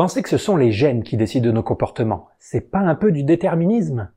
Pensez 0.00 0.22
que 0.22 0.30
ce 0.30 0.38
sont 0.38 0.56
les 0.56 0.72
gènes 0.72 1.02
qui 1.02 1.18
décident 1.18 1.44
de 1.44 1.52
nos 1.52 1.62
comportements. 1.62 2.28
C'est 2.38 2.70
pas 2.70 2.78
un 2.78 2.94
peu 2.94 3.12
du 3.12 3.22
déterminisme 3.22 4.10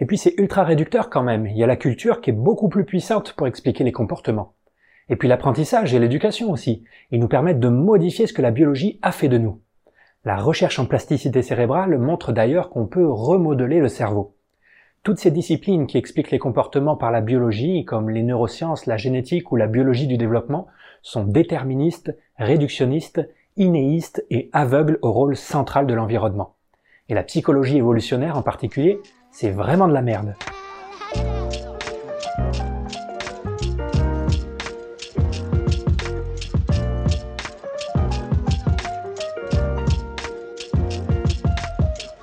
Et 0.00 0.04
puis 0.04 0.18
c'est 0.18 0.34
ultra 0.36 0.64
réducteur 0.64 1.10
quand 1.10 1.22
même. 1.22 1.46
Il 1.46 1.56
y 1.56 1.62
a 1.62 1.68
la 1.68 1.76
culture 1.76 2.20
qui 2.20 2.30
est 2.30 2.32
beaucoup 2.32 2.68
plus 2.68 2.84
puissante 2.84 3.34
pour 3.34 3.46
expliquer 3.46 3.84
les 3.84 3.92
comportements. 3.92 4.54
Et 5.08 5.14
puis 5.14 5.28
l'apprentissage 5.28 5.94
et 5.94 6.00
l'éducation 6.00 6.50
aussi. 6.50 6.82
Ils 7.12 7.20
nous 7.20 7.28
permettent 7.28 7.60
de 7.60 7.68
modifier 7.68 8.26
ce 8.26 8.32
que 8.32 8.42
la 8.42 8.50
biologie 8.50 8.98
a 9.00 9.12
fait 9.12 9.28
de 9.28 9.38
nous. 9.38 9.60
La 10.24 10.38
recherche 10.38 10.80
en 10.80 10.86
plasticité 10.86 11.40
cérébrale 11.42 11.96
montre 11.98 12.32
d'ailleurs 12.32 12.68
qu'on 12.68 12.88
peut 12.88 13.08
remodeler 13.08 13.78
le 13.78 13.86
cerveau. 13.86 14.34
Toutes 15.04 15.20
ces 15.20 15.30
disciplines 15.30 15.86
qui 15.86 15.98
expliquent 15.98 16.32
les 16.32 16.40
comportements 16.40 16.96
par 16.96 17.12
la 17.12 17.20
biologie, 17.20 17.84
comme 17.84 18.10
les 18.10 18.24
neurosciences, 18.24 18.86
la 18.86 18.96
génétique 18.96 19.52
ou 19.52 19.56
la 19.56 19.68
biologie 19.68 20.08
du 20.08 20.16
développement, 20.16 20.66
sont 21.02 21.22
déterministes, 21.22 22.12
réductionnistes, 22.38 23.22
inéistes 23.58 24.24
et 24.30 24.48
aveugles 24.52 24.98
au 25.02 25.12
rôle 25.12 25.36
central 25.36 25.86
de 25.86 25.94
l'environnement. 25.94 26.54
Et 27.08 27.14
la 27.14 27.22
psychologie 27.22 27.76
évolutionnaire 27.76 28.36
en 28.36 28.42
particulier, 28.42 29.00
c'est 29.30 29.50
vraiment 29.50 29.88
de 29.88 29.92
la 29.92 30.02
merde. 30.02 30.34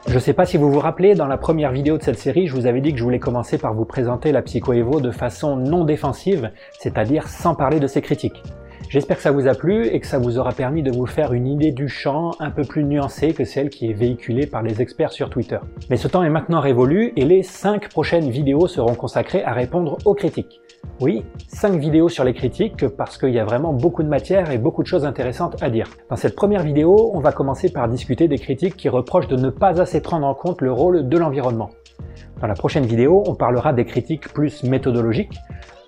Je 0.07 0.19
ne 0.19 0.23
sais 0.23 0.33
pas 0.33 0.45
si 0.45 0.55
vous 0.55 0.71
vous 0.71 0.79
rappelez, 0.79 1.13
dans 1.13 1.27
la 1.27 1.37
première 1.37 1.73
vidéo 1.73 1.97
de 1.97 2.03
cette 2.03 2.17
série, 2.17 2.47
je 2.47 2.55
vous 2.55 2.67
avais 2.67 2.79
dit 2.79 2.93
que 2.93 2.97
je 2.97 3.03
voulais 3.03 3.19
commencer 3.19 3.57
par 3.57 3.73
vous 3.73 3.83
présenter 3.83 4.31
la 4.31 4.41
psychoévo 4.41 5.01
de 5.01 5.11
façon 5.11 5.57
non 5.57 5.83
défensive, 5.83 6.51
c'est-à-dire 6.79 7.27
sans 7.27 7.53
parler 7.53 7.81
de 7.81 7.87
ses 7.87 8.01
critiques. 8.01 8.41
J'espère 8.87 9.17
que 9.17 9.23
ça 9.23 9.31
vous 9.31 9.47
a 9.47 9.55
plu 9.55 9.87
et 9.87 9.99
que 9.99 10.07
ça 10.07 10.19
vous 10.19 10.37
aura 10.37 10.51
permis 10.51 10.83
de 10.83 10.91
vous 10.91 11.05
faire 11.05 11.33
une 11.33 11.47
idée 11.47 11.71
du 11.71 11.89
champ 11.89 12.31
un 12.39 12.51
peu 12.51 12.63
plus 12.63 12.83
nuancée 12.83 13.33
que 13.33 13.43
celle 13.43 13.69
qui 13.69 13.89
est 13.89 13.93
véhiculée 13.93 14.45
par 14.45 14.61
les 14.61 14.81
experts 14.81 15.11
sur 15.11 15.29
Twitter. 15.29 15.57
Mais 15.89 15.97
ce 15.97 16.07
temps 16.07 16.23
est 16.23 16.29
maintenant 16.29 16.61
révolu 16.61 17.11
et 17.17 17.25
les 17.25 17.43
5 17.43 17.89
prochaines 17.89 18.29
vidéos 18.29 18.67
seront 18.67 18.93
consacrées 18.93 19.43
à 19.43 19.53
répondre 19.53 19.97
aux 20.05 20.13
critiques. 20.13 20.61
Oui, 21.01 21.25
5 21.47 21.75
vidéos 21.75 22.09
sur 22.09 22.23
les 22.23 22.33
critiques 22.33 22.87
parce 22.87 23.17
qu'il 23.17 23.31
y 23.31 23.39
a 23.39 23.43
vraiment 23.43 23.73
beaucoup 23.73 24.03
de 24.03 24.07
matière 24.07 24.51
et 24.51 24.57
beaucoup 24.57 24.83
de 24.83 24.87
choses 24.87 25.03
intéressantes 25.03 25.61
à 25.61 25.69
dire. 25.69 25.89
Dans 26.09 26.15
cette 26.15 26.35
première 26.35 26.63
vidéo, 26.63 27.11
on 27.13 27.19
va 27.19 27.31
commencer 27.31 27.71
par 27.71 27.89
discuter 27.89 28.27
des 28.27 28.37
critiques 28.37 28.77
qui 28.77 28.87
reprochent 28.87 29.27
de 29.27 29.35
ne 29.35 29.49
pas 29.49 29.81
assez 29.81 29.99
prendre 29.99 30.27
en 30.27 30.35
compte 30.35 30.61
le 30.61 30.71
rôle 30.71 31.09
de 31.09 31.17
l'environnement. 31.17 31.71
Dans 32.39 32.47
la 32.47 32.53
prochaine 32.53 32.85
vidéo, 32.85 33.23
on 33.27 33.33
parlera 33.33 33.73
des 33.73 33.85
critiques 33.85 34.31
plus 34.31 34.63
méthodologiques, 34.63 35.37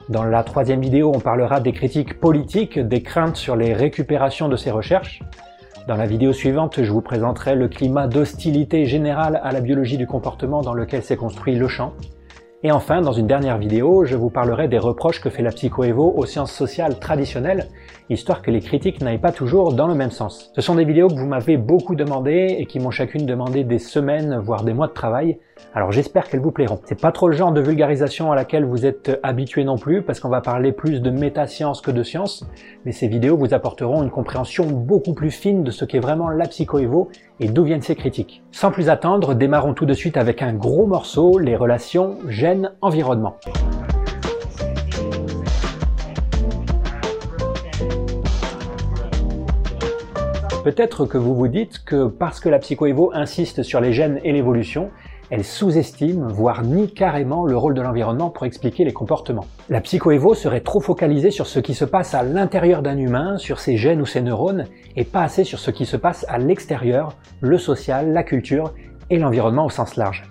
dans 0.09 0.23
la 0.23 0.43
troisième 0.43 0.79
vidéo, 0.79 1.11
on 1.13 1.19
parlera 1.19 1.59
des 1.59 1.73
critiques 1.73 2.19
politiques, 2.21 2.79
des 2.79 3.01
craintes 3.01 3.35
sur 3.35 3.57
les 3.57 3.73
récupérations 3.73 4.47
de 4.47 4.55
ces 4.55 4.71
recherches. 4.71 5.21
Dans 5.85 5.97
la 5.97 6.05
vidéo 6.05 6.31
suivante, 6.31 6.81
je 6.81 6.89
vous 6.89 7.01
présenterai 7.01 7.55
le 7.55 7.67
climat 7.67 8.07
d'hostilité 8.07 8.85
générale 8.85 9.41
à 9.43 9.51
la 9.51 9.59
biologie 9.59 9.97
du 9.97 10.07
comportement 10.07 10.61
dans 10.61 10.73
lequel 10.73 11.03
s'est 11.03 11.17
construit 11.17 11.55
le 11.55 11.67
champ. 11.67 11.93
Et 12.63 12.71
enfin, 12.71 13.01
dans 13.01 13.11
une 13.11 13.27
dernière 13.27 13.57
vidéo, 13.57 14.05
je 14.05 14.15
vous 14.15 14.29
parlerai 14.29 14.69
des 14.69 14.79
reproches 14.79 15.19
que 15.19 15.29
fait 15.29 15.43
la 15.43 15.51
psychoévo 15.51 16.13
aux 16.15 16.25
sciences 16.25 16.53
sociales 16.53 16.99
traditionnelles, 16.99 17.67
histoire 18.09 18.41
que 18.41 18.51
les 18.51 18.61
critiques 18.61 19.01
n'aillent 19.01 19.17
pas 19.17 19.31
toujours 19.31 19.73
dans 19.73 19.87
le 19.87 19.95
même 19.95 20.11
sens. 20.11 20.51
Ce 20.55 20.61
sont 20.61 20.75
des 20.75 20.85
vidéos 20.85 21.07
que 21.07 21.15
vous 21.15 21.25
m'avez 21.25 21.57
beaucoup 21.57 21.95
demandé 21.95 22.55
et 22.57 22.65
qui 22.65 22.79
m'ont 22.79 22.91
chacune 22.91 23.25
demandé 23.25 23.63
des 23.63 23.79
semaines, 23.79 24.37
voire 24.37 24.63
des 24.63 24.73
mois 24.73 24.87
de 24.87 24.93
travail, 24.93 25.37
alors 25.73 25.91
j'espère 25.91 26.29
qu'elles 26.29 26.39
vous 26.39 26.51
plairont. 26.51 26.79
C'est 26.85 26.99
pas 26.99 27.11
trop 27.11 27.27
le 27.27 27.35
genre 27.35 27.51
de 27.51 27.61
vulgarisation 27.61 28.31
à 28.31 28.35
laquelle 28.35 28.65
vous 28.65 28.85
êtes 28.85 29.19
habitué 29.23 29.63
non 29.63 29.77
plus, 29.77 30.01
parce 30.01 30.19
qu'on 30.19 30.29
va 30.29 30.41
parler 30.41 30.71
plus 30.71 31.01
de 31.01 31.09
métascience 31.09 31.81
que 31.81 31.91
de 31.91 32.03
science, 32.03 32.47
mais 32.85 32.91
ces 32.91 33.07
vidéos 33.07 33.37
vous 33.37 33.53
apporteront 33.53 34.03
une 34.03 34.09
compréhension 34.09 34.65
beaucoup 34.65 35.13
plus 35.13 35.31
fine 35.31 35.63
de 35.63 35.71
ce 35.71 35.85
qu'est 35.85 35.99
vraiment 35.99 36.29
la 36.29 36.47
psychoévo 36.47 37.09
et 37.39 37.47
d'où 37.47 37.63
viennent 37.63 37.81
ces 37.81 37.95
critiques. 37.95 38.43
Sans 38.51 38.71
plus 38.71 38.89
attendre, 38.89 39.33
démarrons 39.33 39.73
tout 39.73 39.85
de 39.85 39.93
suite 39.93 40.17
avec 40.17 40.41
un 40.41 40.53
gros 40.53 40.87
morceau, 40.87 41.37
les 41.37 41.55
relations 41.55 42.17
gène-environnement. 42.27 43.37
Peut-être 50.67 51.05
que 51.05 51.17
vous 51.17 51.33
vous 51.33 51.47
dites 51.47 51.85
que 51.85 52.07
parce 52.09 52.41
que 52.41 52.49
la 52.49 52.59
psychoévo 52.59 53.11
insiste 53.13 53.63
sur 53.63 53.79
les 53.79 53.93
gènes 53.93 54.19
et 54.25 54.33
l'évolution, 54.33 54.89
elle 55.29 55.45
sous-estime, 55.45 56.27
voire 56.27 56.61
nie 56.61 56.91
carrément 56.93 57.45
le 57.45 57.55
rôle 57.55 57.73
de 57.73 57.81
l'environnement 57.81 58.29
pour 58.29 58.45
expliquer 58.45 58.83
les 58.83 58.91
comportements. 58.91 59.45
La 59.69 59.79
psychoévo 59.79 60.33
serait 60.33 60.59
trop 60.59 60.81
focalisée 60.81 61.31
sur 61.31 61.47
ce 61.47 61.61
qui 61.61 61.73
se 61.73 61.85
passe 61.85 62.13
à 62.13 62.21
l'intérieur 62.21 62.81
d'un 62.81 62.97
humain, 62.97 63.37
sur 63.37 63.61
ses 63.61 63.77
gènes 63.77 64.01
ou 64.01 64.05
ses 64.05 64.19
neurones, 64.19 64.65
et 64.97 65.05
pas 65.05 65.21
assez 65.21 65.45
sur 65.45 65.59
ce 65.59 65.71
qui 65.71 65.85
se 65.85 65.95
passe 65.95 66.25
à 66.27 66.37
l'extérieur, 66.37 67.13
le 67.39 67.57
social, 67.57 68.11
la 68.11 68.23
culture 68.23 68.73
et 69.09 69.19
l'environnement 69.19 69.67
au 69.67 69.69
sens 69.69 69.95
large. 69.95 70.23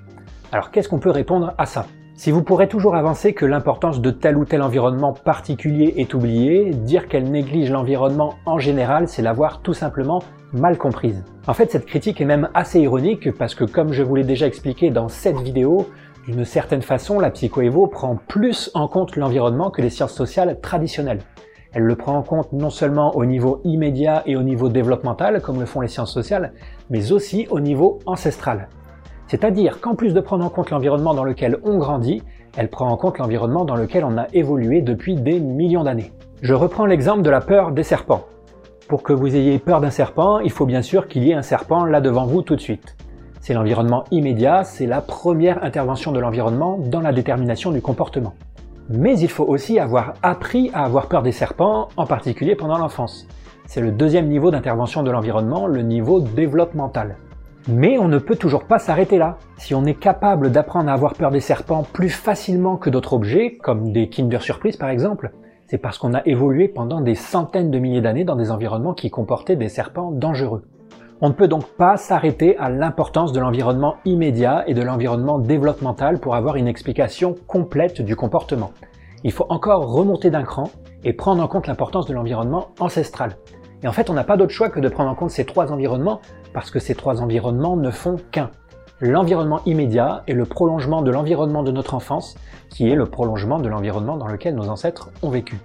Alors 0.53 0.71
qu'est-ce 0.71 0.91
qu'on 0.91 1.01
peut 1.01 1.09
répondre 1.09 1.55
à 1.57 1.65
ça? 1.65 1.87
Si 2.17 2.31
vous 2.31 2.43
pourrez 2.43 2.67
toujours 2.67 2.97
avancer 2.97 3.35
que 3.35 3.45
l'importance 3.45 4.01
de 4.01 4.11
tel 4.11 4.39
ou 4.39 4.47
tel 4.47 4.63
environnement 4.63 5.13
particulier 5.13 5.93
est 5.99 6.15
oubliée, 6.15 6.71
dire 6.71 7.09
qu'elle 7.09 7.31
néglige 7.31 7.71
l'environnement 7.71 8.37
en 8.47 8.59
général, 8.59 9.07
c'est 9.07 9.21
l'avoir 9.21 9.61
tout 9.61 9.75
simplement 9.75 10.23
mal 10.55 10.79
comprise. 10.79 11.23
En 11.47 11.53
fait, 11.53 11.71
cette 11.71 11.85
critique 11.85 12.23
est 12.23 12.25
même 12.25 12.49
assez 12.55 12.81
ironique 12.81 13.31
parce 13.33 13.55
que 13.55 13.65
comme 13.65 13.93
je 13.93 14.03
vous 14.03 14.15
l'ai 14.15 14.25
déjà 14.25 14.47
expliqué 14.47 14.89
dans 14.89 15.09
cette 15.09 15.39
vidéo, 15.41 15.91
d'une 16.27 16.47
certaine 16.47 16.81
façon, 16.81 17.21
la 17.21 17.31
psychoévo 17.31 17.87
prend 17.87 18.17
plus 18.29 18.71
en 18.73 18.89
compte 18.89 19.17
l'environnement 19.17 19.71
que 19.71 19.83
les 19.83 19.91
sciences 19.91 20.15
sociales 20.15 20.59
traditionnelles. 20.63 21.21
Elle 21.75 21.83
le 21.83 21.97
prend 21.97 22.17
en 22.17 22.23
compte 22.23 22.51
non 22.53 22.71
seulement 22.71 23.15
au 23.15 23.27
niveau 23.27 23.61
immédiat 23.65 24.23
et 24.25 24.37
au 24.37 24.43
niveau 24.43 24.71
développemental, 24.71 25.43
comme 25.43 25.61
le 25.61 25.67
font 25.67 25.83
les 25.83 25.89
sciences 25.89 26.15
sociales, 26.15 26.55
mais 26.89 27.13
aussi 27.13 27.47
au 27.51 27.61
niveau 27.61 27.99
ancestral. 28.07 28.69
C'est-à-dire 29.29 29.81
qu'en 29.81 29.95
plus 29.95 30.15
de 30.15 30.21
prendre 30.21 30.45
en 30.45 30.49
compte 30.49 30.71
l'environnement 30.71 31.15
dans 31.15 31.25
lequel 31.25 31.59
on 31.65 31.79
grandit, 31.79 32.23
elle 32.57 32.71
prend 32.71 32.89
en 32.89 32.97
compte 32.97 33.19
l'environnement 33.19 33.65
dans 33.65 33.75
lequel 33.75 34.05
on 34.05 34.17
a 34.17 34.27
évolué 34.33 34.83
depuis 34.83 35.17
des 35.17 35.41
millions 35.41 35.85
d'années. 35.85 36.13
Je 36.43 36.55
reprends 36.55 36.87
l'exemple 36.87 37.23
de 37.23 37.31
la 37.31 37.41
peur 37.41 37.73
des 37.73 37.83
serpents. 37.83 38.27
Pour 38.89 39.03
que 39.03 39.13
vous 39.13 39.35
ayez 39.35 39.59
peur 39.59 39.81
d'un 39.81 39.91
serpent, 39.91 40.39
il 40.39 40.53
faut 40.53 40.65
bien 40.65 40.83
sûr 40.83 41.09
qu'il 41.09 41.25
y 41.25 41.33
ait 41.33 41.35
un 41.35 41.43
serpent 41.43 41.85
là 41.85 42.01
devant 42.01 42.25
vous 42.25 42.43
tout 42.43 42.55
de 42.55 42.61
suite. 42.61 42.97
C'est 43.41 43.53
l'environnement 43.53 44.05
immédiat, 44.13 44.63
c'est 44.63 44.87
la 44.87 45.01
première 45.01 45.65
intervention 45.65 46.13
de 46.13 46.21
l'environnement 46.21 46.79
dans 46.79 47.01
la 47.01 47.13
détermination 47.13 47.73
du 47.73 47.83
comportement. 47.83 48.35
Mais 48.89 49.19
il 49.19 49.29
faut 49.29 49.45
aussi 49.45 49.81
avoir 49.81 50.15
appris 50.23 50.71
à 50.73 50.85
avoir 50.85 51.09
peur 51.09 51.23
des 51.23 51.33
serpents, 51.33 51.89
en 51.97 52.07
particulier 52.07 52.55
pendant 52.55 52.79
l'enfance. 52.79 53.27
C'est 53.67 53.81
le 53.81 53.91
deuxième 53.91 54.29
niveau 54.29 54.53
d'intervention 54.53 55.03
de 55.03 55.11
l'environnement, 55.11 55.67
le 55.67 55.83
niveau 55.83 56.21
développemental. 56.21 57.17
Mais 57.69 57.99
on 57.99 58.07
ne 58.07 58.19
peut 58.19 58.37
toujours 58.37 58.65
pas 58.65 58.79
s'arrêter 58.79 59.19
là. 59.19 59.39
Si 59.57 59.75
on 59.75 59.85
est 59.87 59.99
capable 59.99 60.53
d'apprendre 60.53 60.89
à 60.89 60.93
avoir 60.93 61.15
peur 61.15 61.33
des 61.33 61.41
serpents 61.41 61.83
plus 61.83 62.11
facilement 62.11 62.77
que 62.77 62.91
d'autres 62.91 63.13
objets, 63.13 63.59
comme 63.61 63.91
des 63.91 64.09
Kinder 64.09 64.41
Surprise 64.41 64.77
par 64.77 64.89
exemple, 64.89 65.33
c'est 65.67 65.79
parce 65.79 65.99
qu'on 65.99 66.15
a 66.15 66.25
évolué 66.27 66.69
pendant 66.69 67.01
des 67.01 67.17
centaines 67.17 67.73
de 67.73 67.81
milliers 67.81 68.01
d'années 68.01 68.23
dans 68.23 68.37
des 68.37 68.53
environnements 68.53 68.95
qui 68.95 69.11
comportaient 69.11 69.57
des 69.57 69.69
serpents 69.69 70.13
dangereux. 70.13 70.63
On 71.21 71.29
ne 71.29 71.35
peut 71.35 71.49
donc 71.49 71.67
pas 71.77 71.97
s'arrêter 71.97 72.57
à 72.59 72.71
l'importance 72.71 73.33
de 73.33 73.41
l'environnement 73.41 73.97
immédiat 74.05 74.63
et 74.69 74.75
de 74.75 74.83
l'environnement 74.83 75.41
développemental 75.41 76.21
pour 76.21 76.37
avoir 76.37 76.55
une 76.55 76.69
explication 76.69 77.35
complète 77.49 78.01
du 78.01 78.15
comportement. 78.15 78.71
Il 79.25 79.33
faut 79.33 79.47
encore 79.49 79.91
remonter 79.91 80.31
d'un 80.31 80.45
cran 80.45 80.71
et 81.03 81.13
prendre 81.13 81.43
en 81.43 81.49
compte 81.49 81.67
l'importance 81.67 82.07
de 82.07 82.15
l'environnement 82.15 82.69
ancestral. 82.79 83.39
Et 83.83 83.89
en 83.89 83.93
fait, 83.93 84.09
on 84.09 84.15
n'a 84.15 84.25
pas 84.25 84.37
d'autre 84.37 84.53
choix 84.53 84.69
que 84.69 84.81
de 84.81 84.89
prendre 84.89 85.11
en 85.11 85.15
compte 85.15 85.31
ces 85.31 85.45
trois 85.45 85.73
environnements 85.73 86.21
parce 86.57 86.71
que 86.71 86.79
ces 86.79 86.95
trois 86.95 87.21
environnements 87.21 87.77
ne 87.77 87.91
font 87.91 88.17
qu'un. 88.31 88.51
L'environnement 89.03 89.61
immédiat 89.67 90.23
est 90.27 90.33
le 90.33 90.47
prolongement 90.47 91.03
de 91.03 91.11
l'environnement 91.11 91.63
de 91.63 91.71
notre 91.71 91.93
enfance, 91.93 92.35
qui 92.71 92.89
est 92.89 92.95
le 92.95 93.05
prolongement 93.05 93.59
de 93.59 93.69
l'environnement 93.69 94.17
dans 94.17 94.27
lequel 94.27 94.55
nos 94.55 94.71
ancêtres 94.71 95.11
ont 95.21 95.29
vécu. 95.29 95.57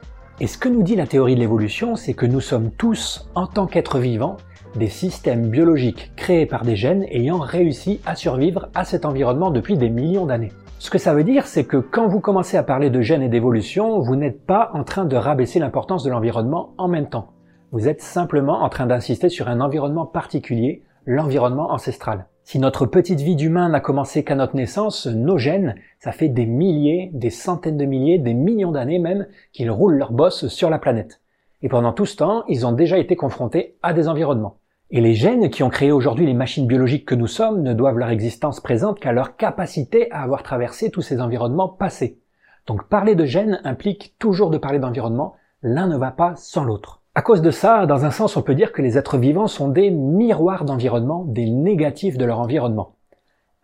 Et 0.41 0.47
ce 0.47 0.57
que 0.57 0.68
nous 0.68 0.84
dit 0.84 0.97
la 0.97 1.07
théorie 1.07 1.35
de 1.35 1.40
l'évolution, 1.40 1.96
c'est 1.96 2.13
que 2.13 2.25
nous 2.25 2.41
sommes 2.41 2.72
tous, 2.72 3.29
en 3.35 3.47
tant 3.47 3.68
qu'êtres 3.68 4.00
vivants, 4.00 4.35
des 4.75 4.90
systèmes 4.90 5.47
biologiques 5.47 6.12
créés 6.18 6.46
par 6.46 6.66
des 6.66 6.75
gènes 6.75 7.06
ayant 7.09 7.40
réussi 7.40 8.02
à 8.05 8.17
survivre 8.17 8.67
à 8.76 8.84
cet 8.84 9.05
environnement 9.05 9.49
depuis 9.49 9.78
des 9.78 9.90
millions 9.90 10.26
d'années. 10.26 10.52
Ce 10.78 10.90
que 10.90 10.97
ça 10.97 11.14
veut 11.14 11.23
dire, 11.23 11.47
c'est 11.47 11.64
que 11.64 11.78
quand 11.78 12.09
vous 12.09 12.20
commencez 12.20 12.58
à 12.58 12.64
parler 12.64 12.90
de 12.90 12.99
gènes 12.99 13.23
et 13.23 13.29
d'évolution, 13.29 13.99
vous 13.99 14.17
n'êtes 14.17 14.46
pas 14.46 14.72
en 14.73 14.84
train 14.84 15.05
de 15.05 15.16
rabaisser 15.16 15.59
l'importance 15.59 16.03
de 16.03 16.09
l'environnement 16.09 16.73
en 16.78 16.90
même 16.90 17.08
temps. 17.08 17.29
Vous 17.73 17.88
êtes 17.88 18.02
simplement 18.02 18.64
en 18.64 18.68
train 18.70 18.85
d'insister 18.85 19.29
sur 19.29 19.47
un 19.47 19.62
environnement 19.62 20.06
particulier, 20.06 20.84
l'environnement 21.06 21.72
ancestral. 21.72 22.26
Si 22.44 22.59
notre 22.59 22.85
petite 22.85 23.22
vie 23.22 23.38
d'humain 23.38 23.70
n'a 23.70 23.79
commencé 23.79 24.26
qu'à 24.26 24.35
notre 24.35 24.58
naissance, 24.58 25.08
nos 25.08 25.38
gènes, 25.38 25.76
ça 25.97 26.12
fait 26.12 26.28
des 26.28 26.46
milliers, 26.46 27.12
des 27.14 27.29
centaines 27.29 27.78
de 27.78 27.85
milliers, 27.85 28.20
des 28.20 28.34
millions 28.34 28.73
d'années 28.73 29.00
même 29.00 29.26
qu'ils 29.53 29.72
roulent 29.72 29.96
leur 29.96 30.12
bosse 30.12 30.50
sur 30.50 30.70
la 30.70 30.79
planète. 30.79 31.22
Et 31.62 31.70
pendant 31.70 31.94
tout 31.94 32.06
ce 32.06 32.18
temps, 32.18 32.44
ils 32.50 32.66
ont 32.66 32.73
déjà 32.73 32.97
été 32.97 33.16
confrontés 33.16 33.78
à 33.84 33.94
des 33.94 34.09
environnements. 34.09 34.58
Et 34.90 35.00
les 35.00 35.14
gènes 35.14 35.50
qui 35.50 35.64
ont 35.64 35.70
créé 35.70 35.94
aujourd'hui 35.94 36.26
les 36.26 36.34
machines 36.34 36.68
biologiques 36.68 37.06
que 37.06 37.16
nous 37.16 37.28
sommes 37.28 37.62
ne 37.62 37.73
doivent 37.73 38.00
leur 38.00 38.09
existence 38.09 38.59
présente 38.59 39.00
qu'à 39.00 39.14
leur 39.14 39.38
capacité 39.38 40.12
à 40.12 40.23
avoir 40.23 40.44
traversé 40.44 40.91
tous 40.91 41.03
ces 41.03 41.22
environnements 41.22 41.70
passés. 41.70 42.20
Donc 42.68 42.90
parler 42.90 43.16
de 43.16 43.23
gènes 43.23 43.62
implique 43.64 44.16
toujours 44.20 44.50
de 44.50 44.58
parler 44.58 44.79
d'environnement, 44.79 45.35
l'un 45.62 45.88
ne 45.88 45.96
va 45.96 46.12
pas 46.12 46.35
sans 46.35 46.66
l'autre. 46.66 47.01
À 47.13 47.22
cause 47.22 47.41
de 47.41 47.52
ça, 47.52 47.85
dans 47.87 48.05
un 48.05 48.11
sens, 48.11 48.37
on 48.37 48.41
peut 48.41 48.55
dire 48.55 48.72
que 48.72 48.81
les 48.81 48.97
êtres 48.97 49.17
vivants 49.17 49.47
sont 49.47 49.67
des 49.67 49.91
miroirs 49.91 50.63
d'environnement, 50.63 51.25
des 51.25 51.49
négatifs 51.49 52.17
de 52.17 52.23
leur 52.23 52.40
environnement. 52.40 52.96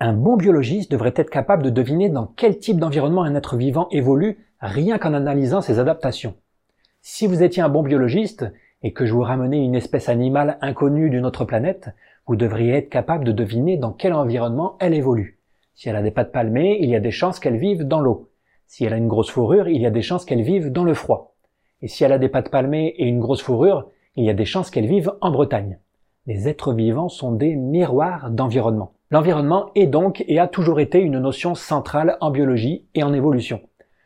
Un 0.01 0.11
bon 0.11 0.35
biologiste 0.35 0.91
devrait 0.91 1.13
être 1.15 1.29
capable 1.29 1.63
de 1.63 1.69
deviner 1.69 2.09
dans 2.09 2.27
quel 2.35 2.59
type 2.59 2.77
d'environnement 2.77 3.23
un 3.23 3.35
être 3.35 3.55
vivant 3.55 3.87
évolue 3.89 4.45
rien 4.59 4.97
qu'en 4.97 5.13
analysant 5.13 5.61
ses 5.61 5.79
adaptations. 5.79 6.35
Si 7.01 7.25
vous 7.25 7.41
étiez 7.41 7.63
un 7.63 7.69
bon 7.69 7.83
biologiste 7.83 8.45
et 8.83 8.91
que 8.91 9.05
je 9.05 9.13
vous 9.13 9.21
ramenais 9.21 9.63
une 9.63 9.75
espèce 9.75 10.09
animale 10.09 10.57
inconnue 10.59 11.09
d'une 11.09 11.25
autre 11.25 11.45
planète, 11.45 11.91
vous 12.25 12.35
devriez 12.35 12.73
être 12.73 12.89
capable 12.89 13.23
de 13.23 13.31
deviner 13.31 13.77
dans 13.77 13.93
quel 13.93 14.11
environnement 14.11 14.75
elle 14.81 14.93
évolue. 14.93 15.39
Si 15.73 15.87
elle 15.87 15.95
a 15.95 16.03
des 16.03 16.11
pattes 16.11 16.33
palmées, 16.33 16.79
il 16.81 16.89
y 16.89 16.97
a 16.97 16.99
des 16.99 17.11
chances 17.11 17.39
qu'elle 17.39 17.57
vive 17.57 17.85
dans 17.85 18.01
l'eau. 18.01 18.29
Si 18.65 18.83
elle 18.83 18.93
a 18.93 18.97
une 18.97 19.07
grosse 19.07 19.31
fourrure, 19.31 19.69
il 19.69 19.81
y 19.81 19.85
a 19.85 19.91
des 19.91 20.01
chances 20.01 20.25
qu'elle 20.25 20.41
vive 20.41 20.69
dans 20.69 20.83
le 20.83 20.93
froid. 20.93 21.36
Et 21.81 21.87
si 21.87 22.03
elle 22.03 22.11
a 22.11 22.17
des 22.17 22.29
pattes 22.29 22.49
palmées 22.49 22.93
et 22.97 23.05
une 23.05 23.19
grosse 23.19 23.41
fourrure, 23.41 23.87
il 24.15 24.25
y 24.25 24.29
a 24.29 24.33
des 24.33 24.45
chances 24.45 24.71
qu'elle 24.71 24.87
vive 24.87 25.13
en 25.21 25.29
Bretagne. 25.31 25.79
Les 26.25 26.47
êtres 26.47 26.73
vivants 26.73 27.09
sont 27.09 27.31
des 27.31 27.55
miroirs 27.55 28.31
d'environnement. 28.31 28.93
L'environnement 29.11 29.69
est 29.75 29.87
donc 29.87 30.23
et 30.27 30.39
a 30.39 30.47
toujours 30.47 30.79
été 30.79 30.99
une 30.99 31.19
notion 31.19 31.55
centrale 31.55 32.17
en 32.19 32.31
biologie 32.31 32.85
et 32.95 33.03
en 33.03 33.13
évolution. 33.13 33.61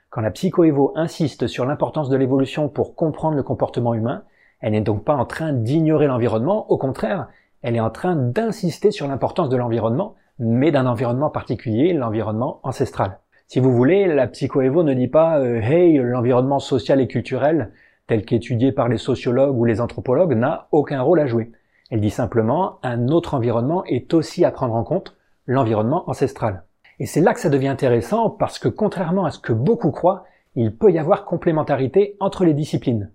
Quand 0.09 0.21
la 0.21 0.31
psychoévo 0.31 0.91
insiste 0.95 1.47
sur 1.47 1.65
l'importance 1.65 2.09
de 2.09 2.18
l'évolution 2.18 2.68
pour 2.68 2.95
comprendre 2.95 3.38
le 3.38 3.44
comportement 3.44 3.94
humain, 3.94 4.24
elle 4.59 4.74
n'est 4.74 4.81
donc 4.81 5.03
pas 5.06 5.15
en 5.15 5.25
train 5.25 5.53
d'ignorer 5.53 6.07
l'environnement, 6.07 6.69
au 6.69 6.77
contraire, 6.77 7.29
elle 7.62 7.75
est 7.75 7.79
en 7.79 7.89
train 7.89 8.15
d'insister 8.15 8.91
sur 8.91 9.07
l'importance 9.07 9.50
de 9.50 9.57
l'environnement, 9.57 10.15
mais 10.38 10.71
d'un 10.71 10.85
environnement 10.85 11.29
particulier, 11.29 11.94
l'environnement 11.94 12.59
ancestral. 12.63 13.19
Si 13.51 13.59
vous 13.59 13.74
voulez, 13.74 14.07
la 14.07 14.27
psychoévo 14.27 14.81
ne 14.81 14.94
dit 14.94 15.09
pas 15.09 15.38
euh, 15.39 15.59
Hey, 15.59 15.98
l'environnement 15.98 16.59
social 16.59 17.01
et 17.01 17.07
culturel, 17.09 17.74
tel 18.07 18.24
qu'étudié 18.24 18.71
par 18.71 18.88
les 18.88 18.98
sociologues 18.98 19.57
ou 19.57 19.65
les 19.65 19.81
anthropologues, 19.81 20.38
n'a 20.38 20.69
aucun 20.71 21.01
rôle 21.01 21.19
à 21.19 21.25
jouer. 21.25 21.51
Elle 21.89 22.00
dit 22.00 22.12
simplement 22.12 22.80
un 22.81 23.09
autre 23.09 23.33
environnement 23.33 23.83
est 23.83 24.13
aussi 24.13 24.45
à 24.45 24.51
prendre 24.51 24.75
en 24.75 24.86
compte, 24.86 25.18
l'environnement 25.48 26.09
ancestral. 26.09 26.63
Et 27.00 27.06
c'est 27.06 27.19
là 27.19 27.33
que 27.33 27.42
ça 27.42 27.50
devient 27.50 27.68
intéressant 27.68 28.30
parce 28.30 28.57
que 28.57 28.69
contrairement 28.69 29.25
à 29.25 29.31
ce 29.31 29.39
que 29.39 29.51
beaucoup 29.51 29.92
croient, 29.92 30.24
il 30.56 30.74
peut 30.74 30.89
y 30.89 30.98
avoir 30.98 31.25
complémentarité 31.25 32.15
entre 32.21 32.45
les 32.45 32.53
disciplines. 32.53 33.12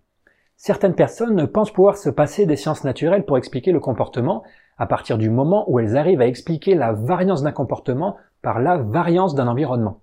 Certaines 0.59 0.97
personnes 0.97 1.47
pensent 1.47 1.73
pouvoir 1.73 1.97
se 1.97 2.11
passer 2.11 2.45
des 2.45 2.57
sciences 2.57 2.85
naturelles 2.85 3.25
pour 3.25 3.39
expliquer 3.39 3.73
le 3.73 3.81
comportement 3.81 4.43
à 4.77 4.85
partir 4.85 5.17
du 5.17 5.31
moment 5.31 5.65
où 5.71 5.79
elles 5.79 5.97
arrivent 5.97 6.21
à 6.21 6.27
expliquer 6.27 6.75
la 6.75 6.93
variance 6.93 7.43
d'un 7.43 7.53
comportement 7.53 8.19
par 8.43 8.61
la 8.61 8.77
variance 8.77 9.35
d'un 9.35 9.49
environnement. 9.49 10.03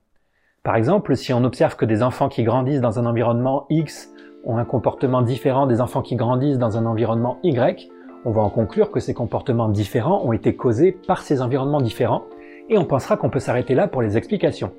Par 0.64 0.78
exemple, 0.78 1.18
si 1.18 1.34
on 1.34 1.44
observe 1.44 1.76
que 1.76 1.84
des 1.84 2.04
enfants 2.04 2.30
qui 2.30 2.44
grandissent 2.44 2.80
dans 2.80 2.98
un 2.98 3.06
environnement 3.06 3.66
X 3.70 4.14
ont 4.46 4.56
un 4.56 4.64
comportement 4.64 5.22
différent 5.22 5.68
des 5.68 5.82
enfants 5.82 6.02
qui 6.02 6.16
grandissent 6.16 6.58
dans 6.58 6.78
un 6.78 6.86
environnement 6.86 7.38
Y, 7.44 7.90
on 8.24 8.32
va 8.32 8.42
en 8.44 8.50
conclure 8.50 8.90
que 8.90 9.02
ces 9.02 9.14
comportements 9.14 9.68
différents 9.68 10.24
ont 10.24 10.32
été 10.32 10.56
causés 10.56 10.94
par 11.06 11.22
ces 11.22 11.42
environnements 11.42 11.82
différents, 11.82 12.24
et 12.70 12.78
on 12.78 12.86
pensera 12.86 13.18
qu'on 13.18 13.30
peut 13.30 13.40
s'arrêter 13.40 13.76
là 13.76 13.90
pour 13.90 14.02
les 14.02 14.16
explications. 14.16 14.72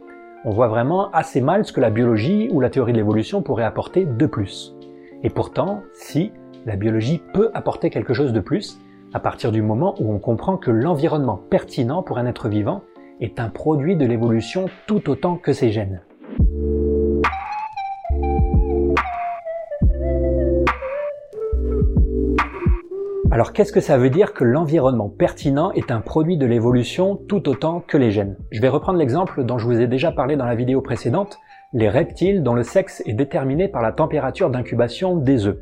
On 0.46 0.50
voit 0.52 0.68
vraiment 0.68 1.10
assez 1.10 1.42
mal 1.42 1.66
ce 1.66 1.72
que 1.74 1.82
la 1.82 1.90
biologie 1.90 2.48
ou 2.50 2.60
la 2.60 2.70
théorie 2.70 2.92
de 2.92 2.96
l'évolution 2.96 3.42
pourrait 3.42 3.64
apporter 3.64 4.06
de 4.06 4.24
plus. 4.24 4.74
Et 5.22 5.28
pourtant, 5.28 5.82
si, 5.92 6.32
la 6.64 6.76
biologie 6.76 7.20
peut 7.34 7.50
apporter 7.52 7.90
quelque 7.90 8.14
chose 8.14 8.32
de 8.32 8.40
plus, 8.40 8.78
à 9.12 9.20
partir 9.20 9.52
du 9.52 9.60
moment 9.60 9.94
où 10.00 10.14
on 10.14 10.18
comprend 10.18 10.56
que 10.56 10.70
l'environnement 10.70 11.36
pertinent 11.50 12.02
pour 12.02 12.16
un 12.16 12.24
être 12.24 12.48
vivant 12.48 12.84
est 13.20 13.40
un 13.40 13.48
produit 13.48 13.96
de 13.96 14.06
l'évolution 14.06 14.66
tout 14.86 15.08
autant 15.10 15.36
que 15.36 15.52
ses 15.52 15.70
gènes. 15.70 16.02
Alors 23.30 23.52
qu'est-ce 23.52 23.72
que 23.72 23.80
ça 23.80 23.98
veut 23.98 24.10
dire 24.10 24.32
que 24.32 24.44
l'environnement 24.44 25.08
pertinent 25.08 25.72
est 25.72 25.90
un 25.90 26.00
produit 26.00 26.36
de 26.36 26.46
l'évolution 26.46 27.16
tout 27.16 27.48
autant 27.48 27.80
que 27.80 27.96
les 27.96 28.12
gènes? 28.12 28.36
Je 28.52 28.60
vais 28.60 28.68
reprendre 28.68 28.98
l'exemple 28.98 29.42
dont 29.44 29.58
je 29.58 29.66
vous 29.66 29.80
ai 29.80 29.88
déjà 29.88 30.12
parlé 30.12 30.36
dans 30.36 30.46
la 30.46 30.54
vidéo 30.54 30.80
précédente, 30.80 31.38
les 31.72 31.88
reptiles 31.88 32.44
dont 32.44 32.54
le 32.54 32.62
sexe 32.62 33.02
est 33.06 33.12
déterminé 33.12 33.66
par 33.66 33.82
la 33.82 33.90
température 33.90 34.50
d'incubation 34.50 35.16
des 35.16 35.46
œufs. 35.48 35.58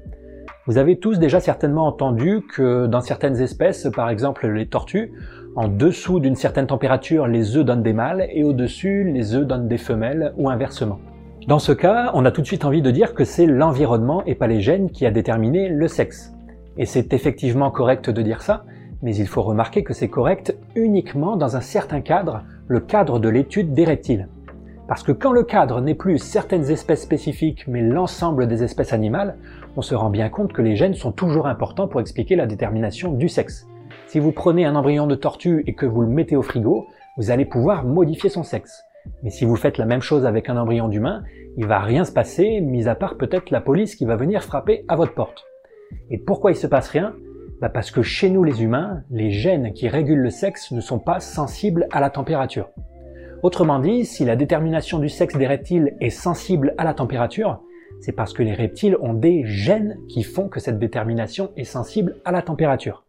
Vous 0.66 0.78
avez 0.78 0.98
tous 0.98 1.18
déjà 1.18 1.40
certainement 1.40 1.86
entendu 1.86 2.42
que 2.54 2.86
dans 2.86 3.00
certaines 3.00 3.40
espèces, 3.40 3.88
par 3.96 4.10
exemple 4.10 4.46
les 4.46 4.68
tortues, 4.68 5.12
en 5.54 5.68
dessous 5.68 6.18
d'une 6.18 6.34
certaine 6.34 6.66
température, 6.66 7.26
les 7.26 7.56
œufs 7.56 7.64
donnent 7.64 7.82
des 7.82 7.92
mâles 7.92 8.26
et 8.32 8.42
au-dessus, 8.42 9.04
les 9.04 9.34
œufs 9.34 9.46
donnent 9.46 9.68
des 9.68 9.78
femelles 9.78 10.32
ou 10.38 10.48
inversement. 10.48 10.98
Dans 11.46 11.58
ce 11.58 11.72
cas, 11.72 12.10
on 12.14 12.24
a 12.24 12.30
tout 12.30 12.40
de 12.40 12.46
suite 12.46 12.64
envie 12.64 12.80
de 12.80 12.90
dire 12.90 13.12
que 13.12 13.24
c'est 13.24 13.46
l'environnement 13.46 14.24
et 14.24 14.34
pas 14.34 14.46
les 14.46 14.62
gènes 14.62 14.90
qui 14.90 15.04
a 15.04 15.10
déterminé 15.10 15.68
le 15.68 15.88
sexe. 15.88 16.32
Et 16.78 16.86
c'est 16.86 17.12
effectivement 17.12 17.70
correct 17.70 18.08
de 18.08 18.22
dire 18.22 18.40
ça, 18.40 18.64
mais 19.02 19.14
il 19.14 19.26
faut 19.26 19.42
remarquer 19.42 19.82
que 19.82 19.92
c'est 19.92 20.08
correct 20.08 20.56
uniquement 20.74 21.36
dans 21.36 21.54
un 21.56 21.60
certain 21.60 22.00
cadre, 22.00 22.44
le 22.68 22.80
cadre 22.80 23.18
de 23.18 23.28
l'étude 23.28 23.74
des 23.74 23.84
reptiles. 23.84 24.28
Parce 24.88 25.02
que 25.02 25.12
quand 25.12 25.32
le 25.32 25.42
cadre 25.42 25.80
n'est 25.80 25.94
plus 25.94 26.18
certaines 26.18 26.70
espèces 26.70 27.02
spécifiques 27.02 27.66
mais 27.68 27.82
l'ensemble 27.82 28.46
des 28.46 28.62
espèces 28.62 28.92
animales, 28.92 29.36
on 29.76 29.82
se 29.82 29.94
rend 29.94 30.10
bien 30.10 30.30
compte 30.30 30.52
que 30.52 30.62
les 30.62 30.76
gènes 30.76 30.94
sont 30.94 31.12
toujours 31.12 31.46
importants 31.46 31.88
pour 31.88 32.00
expliquer 32.00 32.36
la 32.36 32.46
détermination 32.46 33.12
du 33.12 33.28
sexe. 33.28 33.66
Si 34.12 34.18
vous 34.18 34.32
prenez 34.32 34.66
un 34.66 34.76
embryon 34.76 35.06
de 35.06 35.14
tortue 35.14 35.64
et 35.66 35.72
que 35.72 35.86
vous 35.86 36.02
le 36.02 36.06
mettez 36.06 36.36
au 36.36 36.42
frigo, 36.42 36.86
vous 37.16 37.30
allez 37.30 37.46
pouvoir 37.46 37.82
modifier 37.82 38.28
son 38.28 38.42
sexe. 38.42 38.84
Mais 39.22 39.30
si 39.30 39.46
vous 39.46 39.56
faites 39.56 39.78
la 39.78 39.86
même 39.86 40.02
chose 40.02 40.26
avec 40.26 40.50
un 40.50 40.58
embryon 40.58 40.88
d'humain, 40.88 41.22
il 41.56 41.64
va 41.64 41.78
rien 41.78 42.04
se 42.04 42.12
passer, 42.12 42.60
mis 42.60 42.88
à 42.88 42.94
part 42.94 43.16
peut-être 43.16 43.48
la 43.48 43.62
police 43.62 43.96
qui 43.96 44.04
va 44.04 44.16
venir 44.16 44.42
frapper 44.42 44.84
à 44.86 44.96
votre 44.96 45.14
porte. 45.14 45.46
Et 46.10 46.18
pourquoi 46.18 46.50
il 46.50 46.56
se 46.56 46.66
passe 46.66 46.90
rien? 46.90 47.14
Bah 47.62 47.70
Parce 47.70 47.90
que 47.90 48.02
chez 48.02 48.28
nous 48.28 48.44
les 48.44 48.62
humains, 48.62 49.02
les 49.10 49.30
gènes 49.30 49.72
qui 49.72 49.88
régulent 49.88 50.20
le 50.20 50.28
sexe 50.28 50.72
ne 50.72 50.82
sont 50.82 50.98
pas 50.98 51.18
sensibles 51.18 51.88
à 51.90 52.00
la 52.00 52.10
température. 52.10 52.68
Autrement 53.42 53.78
dit, 53.78 54.04
si 54.04 54.26
la 54.26 54.36
détermination 54.36 54.98
du 54.98 55.08
sexe 55.08 55.38
des 55.38 55.46
reptiles 55.46 55.96
est 56.02 56.10
sensible 56.10 56.74
à 56.76 56.84
la 56.84 56.92
température, 56.92 57.62
c'est 58.02 58.12
parce 58.12 58.34
que 58.34 58.42
les 58.42 58.52
reptiles 58.52 58.98
ont 59.00 59.14
des 59.14 59.46
gènes 59.46 59.96
qui 60.10 60.22
font 60.22 60.50
que 60.50 60.60
cette 60.60 60.78
détermination 60.78 61.48
est 61.56 61.64
sensible 61.64 62.16
à 62.26 62.32
la 62.32 62.42
température. 62.42 63.01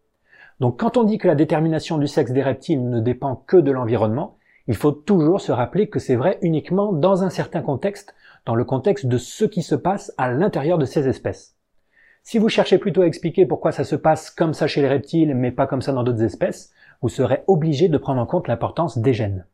Donc 0.63 0.80
quand 0.80 0.95
on 0.95 1.04
dit 1.04 1.18
que 1.18 1.27
la 1.27 1.36
détermination 1.36 1.98
du 1.98 2.07
sexe 2.07 2.31
des 2.31 2.42
reptiles 2.42 2.89
ne 2.89 3.01
dépend 3.01 3.36
que 3.36 3.57
de 3.57 3.69
l'environnement, 3.69 4.38
il 4.68 4.77
faut 4.77 4.94
toujours 4.94 5.42
se 5.42 5.51
rappeler 5.51 5.89
que 5.89 6.00
c'est 6.00 6.15
vrai 6.15 6.39
uniquement 6.42 6.94
dans 6.94 7.25
un 7.25 7.30
certain 7.30 7.62
contexte, 7.62 8.15
dans 8.45 8.56
le 8.56 8.63
contexte 8.63 9.06
de 9.06 9.18
ce 9.18 9.44
qui 9.44 9.62
se 9.62 9.75
passe 9.75 10.13
à 10.18 10.31
l'intérieur 10.31 10.77
de 10.77 10.86
ces 10.86 11.10
espèces. 11.10 11.57
Si 12.24 12.38
vous 12.38 12.48
cherchez 12.48 12.77
plutôt 12.77 13.01
à 13.01 13.07
expliquer 13.07 13.45
pourquoi 13.45 13.74
ça 13.74 13.83
se 13.83 13.98
passe 13.98 14.30
comme 14.30 14.54
ça 14.54 14.68
chez 14.68 14.81
les 14.81 14.88
reptiles, 14.88 15.36
mais 15.36 15.51
pas 15.51 15.68
comme 15.68 15.81
ça 15.81 15.92
dans 15.92 16.04
d'autres 16.04 16.24
espèces, 16.24 16.71
vous 17.01 17.09
serez 17.09 17.44
obligé 17.48 17.89
de 17.89 17.98
prendre 17.98 18.21
en 18.21 18.25
compte 18.25 18.48
l'importance 18.48 18.97
des 18.97 19.11
gènes. 19.11 19.45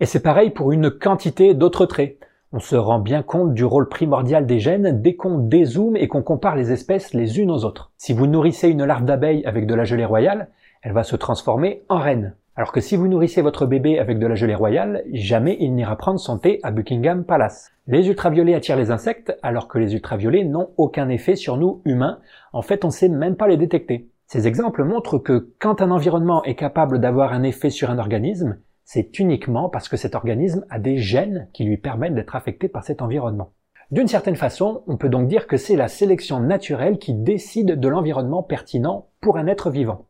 Et 0.00 0.06
c'est 0.06 0.24
pareil 0.24 0.50
pour 0.50 0.72
une 0.72 0.90
quantité 0.90 1.54
d'autres 1.54 1.86
traits. 1.86 2.18
On 2.50 2.60
se 2.60 2.76
rend 2.76 2.98
bien 2.98 3.22
compte 3.22 3.52
du 3.52 3.62
rôle 3.62 3.90
primordial 3.90 4.46
des 4.46 4.58
gènes 4.58 5.02
dès 5.02 5.16
qu'on 5.16 5.36
dézoome 5.36 5.98
et 5.98 6.08
qu'on 6.08 6.22
compare 6.22 6.56
les 6.56 6.72
espèces 6.72 7.12
les 7.12 7.38
unes 7.38 7.50
aux 7.50 7.66
autres. 7.66 7.90
Si 7.98 8.14
vous 8.14 8.26
nourrissez 8.26 8.70
une 8.70 8.86
larve 8.86 9.04
d'abeille 9.04 9.44
avec 9.44 9.66
de 9.66 9.74
la 9.74 9.84
gelée 9.84 10.06
royale, 10.06 10.48
elle 10.80 10.94
va 10.94 11.02
se 11.02 11.14
transformer 11.14 11.82
en 11.90 11.98
reine. 11.98 12.34
Alors 12.56 12.72
que 12.72 12.80
si 12.80 12.96
vous 12.96 13.06
nourrissez 13.06 13.42
votre 13.42 13.66
bébé 13.66 13.98
avec 13.98 14.18
de 14.18 14.26
la 14.26 14.34
gelée 14.34 14.54
royale, 14.54 15.02
jamais 15.12 15.58
il 15.60 15.74
n'ira 15.74 15.96
prendre 15.96 16.18
son 16.18 16.38
thé 16.38 16.58
à 16.62 16.70
Buckingham 16.70 17.22
Palace. 17.22 17.70
Les 17.86 18.08
ultraviolets 18.08 18.54
attirent 18.54 18.78
les 18.78 18.90
insectes, 18.90 19.36
alors 19.42 19.68
que 19.68 19.78
les 19.78 19.92
ultraviolets 19.92 20.44
n'ont 20.44 20.70
aucun 20.78 21.10
effet 21.10 21.36
sur 21.36 21.58
nous 21.58 21.82
humains. 21.84 22.18
En 22.54 22.62
fait, 22.62 22.82
on 22.82 22.88
ne 22.88 22.92
sait 22.92 23.10
même 23.10 23.36
pas 23.36 23.46
les 23.48 23.58
détecter. 23.58 24.08
Ces 24.26 24.48
exemples 24.48 24.84
montrent 24.84 25.18
que 25.18 25.50
quand 25.58 25.82
un 25.82 25.90
environnement 25.90 26.42
est 26.44 26.54
capable 26.54 26.98
d'avoir 26.98 27.34
un 27.34 27.42
effet 27.42 27.68
sur 27.68 27.90
un 27.90 27.98
organisme, 27.98 28.56
c'est 28.90 29.18
uniquement 29.18 29.68
parce 29.68 29.86
que 29.86 29.98
cet 29.98 30.14
organisme 30.14 30.64
a 30.70 30.78
des 30.78 30.96
gènes 30.96 31.50
qui 31.52 31.64
lui 31.64 31.76
permettent 31.76 32.14
d'être 32.14 32.36
affecté 32.36 32.68
par 32.68 32.84
cet 32.84 33.02
environnement. 33.02 33.52
D'une 33.90 34.08
certaine 34.08 34.34
façon, 34.34 34.82
on 34.86 34.96
peut 34.96 35.10
donc 35.10 35.28
dire 35.28 35.46
que 35.46 35.58
c'est 35.58 35.76
la 35.76 35.88
sélection 35.88 36.40
naturelle 36.40 36.96
qui 36.96 37.12
décide 37.12 37.78
de 37.78 37.88
l'environnement 37.88 38.42
pertinent 38.42 39.08
pour 39.20 39.36
un 39.36 39.46
être 39.46 39.68
vivant. 39.68 40.06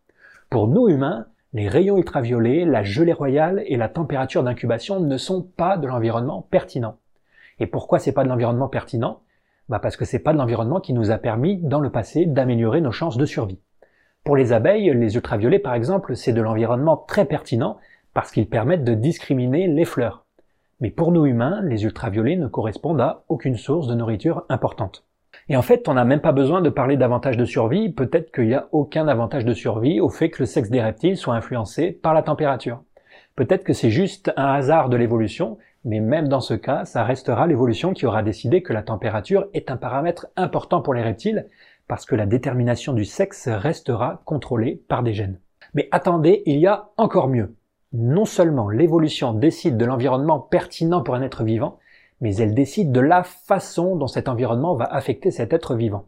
Pour 0.48 0.68
nous 0.68 0.88
humains, 0.88 1.26
les 1.54 1.68
rayons 1.68 1.96
ultraviolets, 1.96 2.64
la 2.64 2.84
gelée 2.84 3.12
royale 3.12 3.64
et 3.66 3.76
la 3.76 3.88
température 3.88 4.44
d'incubation 4.44 5.00
ne 5.00 5.16
sont 5.16 5.42
pas 5.42 5.76
de 5.76 5.88
l'environnement 5.88 6.46
pertinent. 6.48 6.98
Et 7.58 7.66
pourquoi 7.66 7.98
c'est 7.98 8.12
pas 8.12 8.22
de 8.22 8.28
l'environnement 8.28 8.68
pertinent? 8.68 9.22
Bah 9.68 9.80
Parce 9.80 9.96
que 9.96 10.04
c'est 10.04 10.20
pas 10.20 10.32
de 10.32 10.38
l'environnement 10.38 10.78
qui 10.78 10.92
nous 10.92 11.10
a 11.10 11.18
permis, 11.18 11.56
dans 11.56 11.80
le 11.80 11.90
passé, 11.90 12.26
d'améliorer 12.26 12.80
nos 12.80 12.92
chances 12.92 13.16
de 13.16 13.26
survie. 13.26 13.58
Pour 14.22 14.36
les 14.36 14.52
abeilles, 14.52 14.92
les 14.94 15.16
ultraviolets 15.16 15.58
par 15.58 15.74
exemple, 15.74 16.14
c'est 16.14 16.32
de 16.32 16.42
l'environnement 16.42 16.96
très 16.96 17.24
pertinent 17.24 17.78
parce 18.18 18.32
qu'ils 18.32 18.48
permettent 18.48 18.82
de 18.82 18.94
discriminer 18.94 19.68
les 19.68 19.84
fleurs. 19.84 20.26
Mais 20.80 20.90
pour 20.90 21.12
nous 21.12 21.24
humains, 21.24 21.62
les 21.62 21.84
ultraviolets 21.84 22.34
ne 22.34 22.48
correspondent 22.48 23.00
à 23.00 23.22
aucune 23.28 23.56
source 23.56 23.86
de 23.86 23.94
nourriture 23.94 24.44
importante. 24.48 25.06
Et 25.48 25.56
en 25.56 25.62
fait, 25.62 25.88
on 25.88 25.94
n'a 25.94 26.04
même 26.04 26.20
pas 26.20 26.32
besoin 26.32 26.60
de 26.60 26.68
parler 26.68 26.96
d'avantage 26.96 27.36
de 27.36 27.44
survie, 27.44 27.92
peut-être 27.92 28.32
qu'il 28.32 28.48
n'y 28.48 28.54
a 28.54 28.66
aucun 28.72 29.06
avantage 29.06 29.44
de 29.44 29.54
survie 29.54 30.00
au 30.00 30.08
fait 30.08 30.30
que 30.30 30.42
le 30.42 30.46
sexe 30.46 30.68
des 30.68 30.82
reptiles 30.82 31.16
soit 31.16 31.36
influencé 31.36 31.92
par 31.92 32.12
la 32.12 32.24
température. 32.24 32.82
Peut-être 33.36 33.62
que 33.62 33.72
c'est 33.72 33.90
juste 33.90 34.32
un 34.36 34.46
hasard 34.46 34.88
de 34.88 34.96
l'évolution, 34.96 35.56
mais 35.84 36.00
même 36.00 36.26
dans 36.26 36.40
ce 36.40 36.54
cas, 36.54 36.84
ça 36.86 37.04
restera 37.04 37.46
l'évolution 37.46 37.92
qui 37.92 38.04
aura 38.04 38.24
décidé 38.24 38.64
que 38.64 38.72
la 38.72 38.82
température 38.82 39.46
est 39.54 39.70
un 39.70 39.76
paramètre 39.76 40.26
important 40.34 40.82
pour 40.82 40.92
les 40.92 41.02
reptiles, 41.02 41.46
parce 41.86 42.04
que 42.04 42.16
la 42.16 42.26
détermination 42.26 42.94
du 42.94 43.04
sexe 43.04 43.46
restera 43.46 44.22
contrôlée 44.24 44.82
par 44.88 45.04
des 45.04 45.12
gènes. 45.12 45.38
Mais 45.72 45.88
attendez, 45.92 46.42
il 46.46 46.58
y 46.58 46.66
a 46.66 46.88
encore 46.96 47.28
mieux. 47.28 47.54
Non 47.94 48.26
seulement 48.26 48.68
l'évolution 48.68 49.32
décide 49.32 49.78
de 49.78 49.86
l'environnement 49.86 50.38
pertinent 50.38 51.02
pour 51.02 51.14
un 51.14 51.22
être 51.22 51.42
vivant, 51.42 51.78
mais 52.20 52.36
elle 52.36 52.54
décide 52.54 52.92
de 52.92 53.00
la 53.00 53.22
façon 53.22 53.96
dont 53.96 54.06
cet 54.06 54.28
environnement 54.28 54.74
va 54.74 54.84
affecter 54.84 55.30
cet 55.30 55.54
être 55.54 55.74
vivant. 55.74 56.04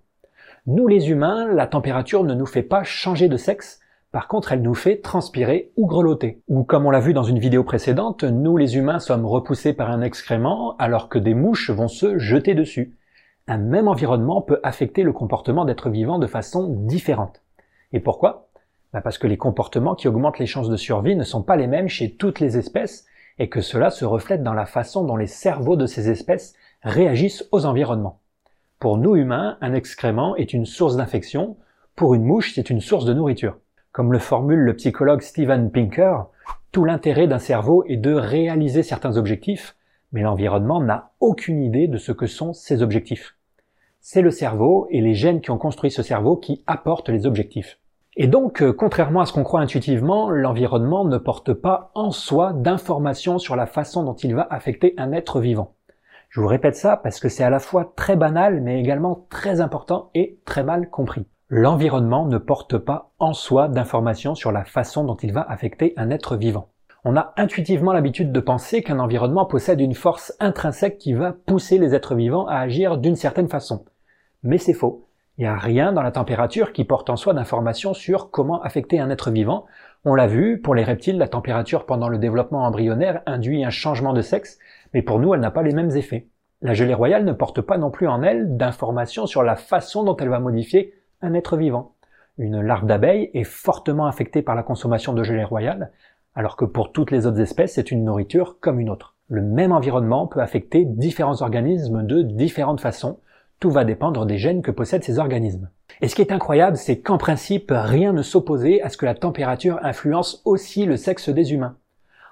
Nous 0.67 0.89
les 0.89 1.09
humains, 1.09 1.49
la 1.51 1.67
température 1.67 2.23
ne 2.23 2.35
nous 2.35 2.45
fait 2.45 2.63
pas 2.63 2.83
changer 2.83 3.29
de 3.29 3.39
sexe, 3.39 3.81
par 4.13 4.29
contre 4.29 4.53
elle 4.53 4.61
nous 4.61 4.75
fait 4.75 5.01
transpirer 5.01 5.73
ou 5.79 5.87
grelotter. 5.87 6.43
Ou 6.49 6.65
comme 6.65 6.85
on 6.85 6.91
l'a 6.91 7.01
vu 7.01 7.15
dans 7.15 7.23
une 7.23 7.39
vidéo 7.39 7.65
précédente, 7.65 8.25
nous 8.25 8.59
les 8.59 8.77
humains 8.77 8.99
sommes 8.99 9.25
repoussés 9.25 9.73
par 9.73 9.91
un 9.91 10.03
excrément 10.03 10.77
alors 10.77 11.09
que 11.09 11.19
des 11.19 11.35
mouches 11.35 11.71
vont 11.71 11.89
se 11.89 12.19
jeter 12.19 12.55
dessus. 12.55 12.95
Un 13.47 13.57
même 13.57 13.89
environnement 13.89 14.43
peut 14.43 14.61
affecter 14.63 15.03
le 15.03 15.15
comportement 15.15 15.65
d'êtres 15.65 15.89
vivants 15.89 16.19
de 16.19 16.27
façon 16.27 16.67
différente. 16.69 17.43
Et 17.93 18.01
pourquoi? 18.01 18.50
Parce 18.93 19.19
que 19.19 19.27
les 19.27 19.37
comportements 19.37 19.95
qui 19.95 20.09
augmentent 20.09 20.39
les 20.39 20.47
chances 20.47 20.69
de 20.69 20.77
survie 20.77 21.17
ne 21.17 21.25
sont 21.25 21.43
pas 21.43 21.57
les 21.57 21.67
mêmes 21.67 21.89
chez 21.89 22.17
toutes 22.17 22.41
les 22.41 22.59
espèces 22.59 23.07
et 23.39 23.49
que 23.49 23.61
cela 23.61 23.91
se 23.91 24.05
reflète 24.05 24.43
dans 24.43 24.53
la 24.53 24.67
façon 24.67 25.05
dont 25.05 25.17
les 25.17 25.27
cerveaux 25.27 25.77
de 25.77 25.87
ces 25.87 26.11
espèces 26.11 26.55
réagissent 26.83 27.49
aux 27.53 27.67
environnements. 27.67 28.21
Pour 28.79 28.99
nous 28.99 29.17
humains, 29.17 29.59
un 29.61 29.75
excrément 29.75 30.37
est 30.37 30.53
une 30.53 30.67
source 30.67 30.97
d'infection, 30.97 31.57
pour 31.97 32.15
une 32.15 32.25
mouche, 32.25 32.53
c'est 32.55 32.71
une 32.71 32.81
source 32.81 33.05
de 33.05 33.13
nourriture. 33.13 33.59
Comme 33.93 34.13
le 34.13 34.19
formule 34.19 34.61
le 34.61 34.77
psychologue 34.77 35.21
Steven 35.21 35.71
Pinker, 35.71 36.27
tout 36.73 36.85
l'intérêt 36.85 37.27
d'un 37.27 37.39
cerveau 37.39 37.85
est 37.89 37.97
de 37.97 38.15
réaliser 38.15 38.83
certains 38.83 39.17
objectifs, 39.17 39.75
mais 40.13 40.23
l'environnement 40.23 40.81
n'a 40.81 41.11
aucune 41.21 41.63
idée 41.63 41.89
de 41.89 41.99
ce 41.99 42.13
que 42.13 42.27
sont 42.27 42.53
ces 42.53 42.83
objectifs. 42.83 43.37
C'est 44.01 44.23
le 44.23 44.31
cerveau 44.31 44.87
et 44.91 45.01
les 45.01 45.15
gènes 45.15 45.41
qui 45.41 45.51
ont 45.51 45.59
construit 45.59 45.91
ce 45.91 46.03
cerveau 46.03 46.37
qui 46.37 46.63
apportent 46.67 47.11
les 47.11 47.27
objectifs. 47.27 47.80
Et 48.17 48.27
donc, 48.27 48.61
euh, 48.61 48.73
contrairement 48.73 49.21
à 49.21 49.27
ce 49.27 49.33
qu'on 49.33 49.45
croit 49.45 49.61
intuitivement, 49.61 50.31
l'environnement 50.31 51.05
ne 51.05 51.17
porte 51.17 51.53
pas 51.53 51.93
en 51.95 52.11
soi 52.11 52.53
d'informations 52.53 53.39
sur 53.39 53.55
la 53.55 53.67
façon 53.67 54.03
dont 54.03 54.15
il 54.15 54.35
va 54.35 54.47
affecter 54.51 54.95
un 54.99 55.13
être 55.13 55.41
vivant. 55.41 55.75
Je 56.29 56.41
vous 56.41 56.49
répète 56.49 56.77
ça 56.77 56.97
parce 56.97 57.21
que 57.21 57.29
c'est 57.29 57.45
à 57.45 57.51
la 57.51 57.59
fois 57.61 57.93
très 57.97 58.17
banal 58.17 58.61
mais 58.61 58.81
également 58.81 59.27
très 59.31 59.61
important 59.61 60.11
et 60.15 60.39
très 60.45 60.63
mal 60.63 60.91
compris. 60.91 61.27
L'environnement 61.49 62.27
ne 62.27 62.39
porte 62.39 62.79
pas 62.79 63.13
en 63.19 63.33
soi 63.33 63.69
d'informations 63.69 64.37
sur 64.37 64.53
la 64.53 64.65
façon 64.65 65.05
dont 65.05 65.17
il 65.17 65.33
va 65.33 65.43
affecter 65.43 65.93
un 65.97 66.11
être 66.11 66.37
vivant. 66.37 66.69
On 67.05 67.17
a 67.17 67.33
intuitivement 67.37 67.93
l'habitude 67.93 68.31
de 68.31 68.41
penser 68.41 68.83
qu'un 68.83 68.99
environnement 68.99 69.47
possède 69.47 69.81
une 69.81 69.95
force 69.95 70.33
intrinsèque 70.39 70.99
qui 70.99 71.15
va 71.15 71.33
pousser 71.33 71.79
les 71.79 71.95
êtres 71.95 72.15
vivants 72.15 72.47
à 72.47 72.59
agir 72.59 72.99
d'une 72.99 73.17
certaine 73.17 73.49
façon. 73.49 73.85
Mais 74.43 74.59
c'est 74.59 74.75
faux. 74.75 75.10
Il 75.41 75.45
n'y 75.45 75.49
a 75.49 75.57
rien 75.57 75.95
dans 75.95 76.03
la 76.03 76.11
température 76.11 76.71
qui 76.75 76.85
porte 76.85 77.09
en 77.09 77.17
soi 77.17 77.33
d'informations 77.33 77.95
sur 77.95 78.31
comment 78.31 78.61
affecter 78.61 79.01
un 79.01 79.09
être 79.09 79.31
vivant. 79.31 79.65
On 80.05 80.15
l'a 80.15 80.27
vu, 80.27 80.61
pour 80.61 80.75
les 80.75 80.85
reptiles, 80.85 81.17
la 81.17 81.29
température 81.29 81.87
pendant 81.87 82.11
le 82.11 82.19
développement 82.19 82.65
embryonnaire 82.65 83.23
induit 83.25 83.65
un 83.65 83.71
changement 83.71 84.13
de 84.13 84.21
sexe, 84.21 84.59
mais 84.93 85.01
pour 85.01 85.19
nous, 85.19 85.33
elle 85.33 85.41
n'a 85.41 85.51
pas 85.51 85.63
les 85.63 85.73
mêmes 85.73 85.97
effets. 85.97 86.27
La 86.61 86.75
gelée 86.75 86.93
royale 86.93 87.25
ne 87.25 87.33
porte 87.33 87.63
pas 87.63 87.79
non 87.79 87.91
plus 87.91 88.07
en 88.07 88.23
elle 88.23 88.59
d'informations 88.59 89.25
sur 89.25 89.43
la 89.43 89.57
façon 89.57 90.05
dont 90.05 90.15
elle 90.15 90.29
va 90.29 90.41
modifier 90.41 90.93
un 91.23 91.33
être 91.33 91.57
vivant. 91.57 91.95
Une 92.37 92.61
larve 92.61 92.85
d'abeille 92.85 93.31
est 93.33 93.45
fortement 93.45 94.05
affectée 94.05 94.43
par 94.43 94.55
la 94.55 94.63
consommation 94.63 95.15
de 95.15 95.23
gelée 95.23 95.45
royale, 95.45 95.91
alors 96.35 96.57
que 96.57 96.67
pour 96.67 96.93
toutes 96.93 97.11
les 97.11 97.27
autres 97.27 97.41
espèces, 97.41 97.77
c'est 97.77 97.91
une 97.91 98.05
nourriture 98.05 98.59
comme 98.61 98.79
une 98.79 98.91
autre. 98.91 99.15
Le 99.29 99.41
même 99.41 99.73
environnement 99.73 100.27
peut 100.27 100.41
affecter 100.41 100.85
différents 100.85 101.41
organismes 101.41 102.03
de 102.03 102.21
différentes 102.21 102.83
façons, 102.83 103.21
tout 103.61 103.71
va 103.71 103.85
dépendre 103.85 104.25
des 104.25 104.39
gènes 104.39 104.63
que 104.63 104.71
possèdent 104.71 105.05
ces 105.05 105.19
organismes. 105.19 105.69
Et 106.01 106.09
ce 106.09 106.15
qui 106.15 106.23
est 106.23 106.33
incroyable, 106.33 106.79
c'est 106.79 106.99
qu'en 107.01 107.19
principe, 107.19 107.71
rien 107.71 108.15
ne 108.15 108.23
s'opposait 108.23 108.81
à 108.81 108.89
ce 108.89 108.97
que 108.97 109.05
la 109.05 109.15
température 109.15 109.79
influence 109.83 110.41
aussi 110.47 110.87
le 110.87 110.97
sexe 110.97 111.29
des 111.29 111.53
humains. 111.53 111.77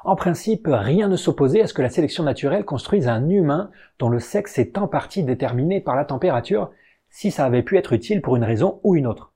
En 0.05 0.17
principe, 0.17 0.67
rien 0.71 1.07
ne 1.09 1.17
s'opposait 1.17 1.61
à 1.61 1.67
ce 1.67 1.75
que 1.75 1.83
la 1.83 1.91
sélection 1.91 2.25
naturelle 2.25 2.65
construise 2.65 3.09
un 3.09 3.29
humain 3.29 3.71
dont 3.99 4.09
le 4.09 4.21
sexe 4.21 4.59
est 4.59 4.79
en 4.79 4.89
partie 4.89 5.23
déterminé 5.23 5.83
par 5.83 5.97
la 5.97 6.07
température, 6.07 6.71
si 7.11 7.31
ça 7.31 7.45
avait 7.45 7.63
pu 7.63 7.77
être 7.77 7.93
utile 7.93 8.23
pour 8.23 8.37
une 8.37 8.45
raison 8.45 8.81
ou 8.83 8.97
une 8.97 9.07
autre. 9.07 9.33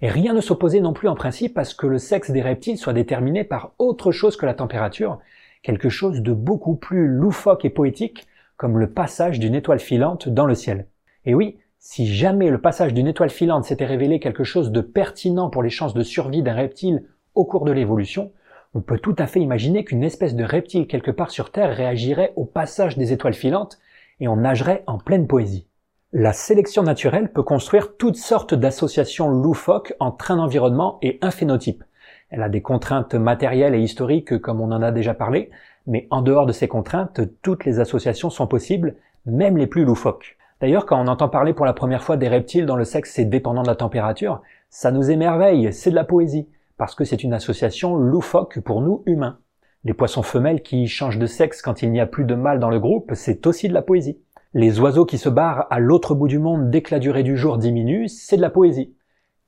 Et 0.00 0.08
rien 0.08 0.34
ne 0.34 0.40
s'opposait 0.40 0.80
non 0.80 0.92
plus 0.92 1.08
en 1.08 1.16
principe 1.16 1.58
à 1.58 1.64
ce 1.64 1.74
que 1.74 1.86
le 1.86 1.98
sexe 1.98 2.30
des 2.30 2.42
reptiles 2.42 2.78
soit 2.78 2.92
déterminé 2.92 3.42
par 3.42 3.72
autre 3.78 4.12
chose 4.12 4.36
que 4.36 4.46
la 4.46 4.54
température, 4.54 5.18
quelque 5.62 5.88
chose 5.88 6.22
de 6.22 6.32
beaucoup 6.32 6.76
plus 6.76 7.08
loufoque 7.08 7.64
et 7.64 7.70
poétique, 7.70 8.28
comme 8.56 8.78
le 8.78 8.90
passage 8.90 9.40
d'une 9.40 9.56
étoile 9.56 9.80
filante 9.80 10.28
dans 10.28 10.46
le 10.46 10.54
ciel. 10.54 10.86
Et 11.24 11.34
oui, 11.34 11.58
si 11.78 12.06
jamais 12.06 12.50
le 12.50 12.60
passage 12.60 12.94
d'une 12.94 13.06
étoile 13.06 13.30
filante 13.30 13.64
s'était 13.64 13.86
révélé 13.86 14.20
quelque 14.20 14.44
chose 14.44 14.72
de 14.72 14.80
pertinent 14.80 15.50
pour 15.50 15.62
les 15.62 15.70
chances 15.70 15.94
de 15.94 16.02
survie 16.02 16.42
d'un 16.42 16.54
reptile 16.54 17.04
au 17.34 17.44
cours 17.44 17.64
de 17.64 17.72
l'évolution, 17.72 18.32
on 18.74 18.80
peut 18.80 18.98
tout 18.98 19.14
à 19.18 19.26
fait 19.26 19.40
imaginer 19.40 19.84
qu'une 19.84 20.02
espèce 20.02 20.34
de 20.34 20.44
reptile 20.44 20.86
quelque 20.86 21.10
part 21.10 21.30
sur 21.30 21.52
Terre 21.52 21.76
réagirait 21.76 22.32
au 22.36 22.44
passage 22.44 22.96
des 22.96 23.12
étoiles 23.12 23.34
filantes 23.34 23.78
et 24.20 24.28
on 24.28 24.36
nagerait 24.36 24.82
en 24.86 24.98
pleine 24.98 25.26
poésie. 25.26 25.66
La 26.12 26.32
sélection 26.32 26.82
naturelle 26.82 27.32
peut 27.32 27.42
construire 27.42 27.96
toutes 27.96 28.16
sortes 28.16 28.54
d'associations 28.54 29.28
loufoques 29.28 29.94
entre 29.98 30.30
un 30.30 30.38
environnement 30.38 30.98
et 31.02 31.18
un 31.22 31.30
phénotype. 31.30 31.84
Elle 32.30 32.42
a 32.42 32.48
des 32.48 32.62
contraintes 32.62 33.14
matérielles 33.14 33.74
et 33.74 33.80
historiques 33.80 34.38
comme 34.38 34.60
on 34.60 34.72
en 34.72 34.82
a 34.82 34.92
déjà 34.92 35.14
parlé, 35.14 35.50
mais 35.86 36.06
en 36.10 36.22
dehors 36.22 36.46
de 36.46 36.52
ces 36.52 36.68
contraintes, 36.68 37.20
toutes 37.42 37.64
les 37.64 37.80
associations 37.80 38.30
sont 38.30 38.46
possibles, 38.46 38.96
même 39.26 39.56
les 39.56 39.66
plus 39.66 39.84
loufoques. 39.84 40.36
D'ailleurs, 40.62 40.86
quand 40.86 41.02
on 41.02 41.08
entend 41.08 41.28
parler 41.28 41.54
pour 41.54 41.66
la 41.66 41.72
première 41.72 42.04
fois 42.04 42.16
des 42.16 42.28
reptiles 42.28 42.66
dont 42.66 42.76
le 42.76 42.84
sexe 42.84 43.18
est 43.18 43.24
dépendant 43.24 43.62
de 43.62 43.66
la 43.66 43.74
température, 43.74 44.42
ça 44.70 44.92
nous 44.92 45.10
émerveille, 45.10 45.72
c'est 45.72 45.90
de 45.90 45.96
la 45.96 46.04
poésie, 46.04 46.48
parce 46.76 46.94
que 46.94 47.04
c'est 47.04 47.24
une 47.24 47.34
association 47.34 47.96
loufoque 47.96 48.60
pour 48.60 48.80
nous 48.80 49.02
humains. 49.04 49.40
Les 49.82 49.92
poissons 49.92 50.22
femelles 50.22 50.62
qui 50.62 50.86
changent 50.86 51.18
de 51.18 51.26
sexe 51.26 51.62
quand 51.62 51.82
il 51.82 51.90
n'y 51.90 51.98
a 51.98 52.06
plus 52.06 52.24
de 52.24 52.36
mâles 52.36 52.60
dans 52.60 52.70
le 52.70 52.78
groupe, 52.78 53.10
c'est 53.14 53.44
aussi 53.48 53.66
de 53.66 53.74
la 53.74 53.82
poésie. 53.82 54.20
Les 54.54 54.78
oiseaux 54.78 55.04
qui 55.04 55.18
se 55.18 55.28
barrent 55.28 55.66
à 55.68 55.80
l'autre 55.80 56.14
bout 56.14 56.28
du 56.28 56.38
monde 56.38 56.70
dès 56.70 56.82
que 56.82 56.94
la 56.94 57.00
durée 57.00 57.24
du 57.24 57.36
jour 57.36 57.58
diminue, 57.58 58.06
c'est 58.06 58.36
de 58.36 58.42
la 58.42 58.48
poésie. 58.48 58.94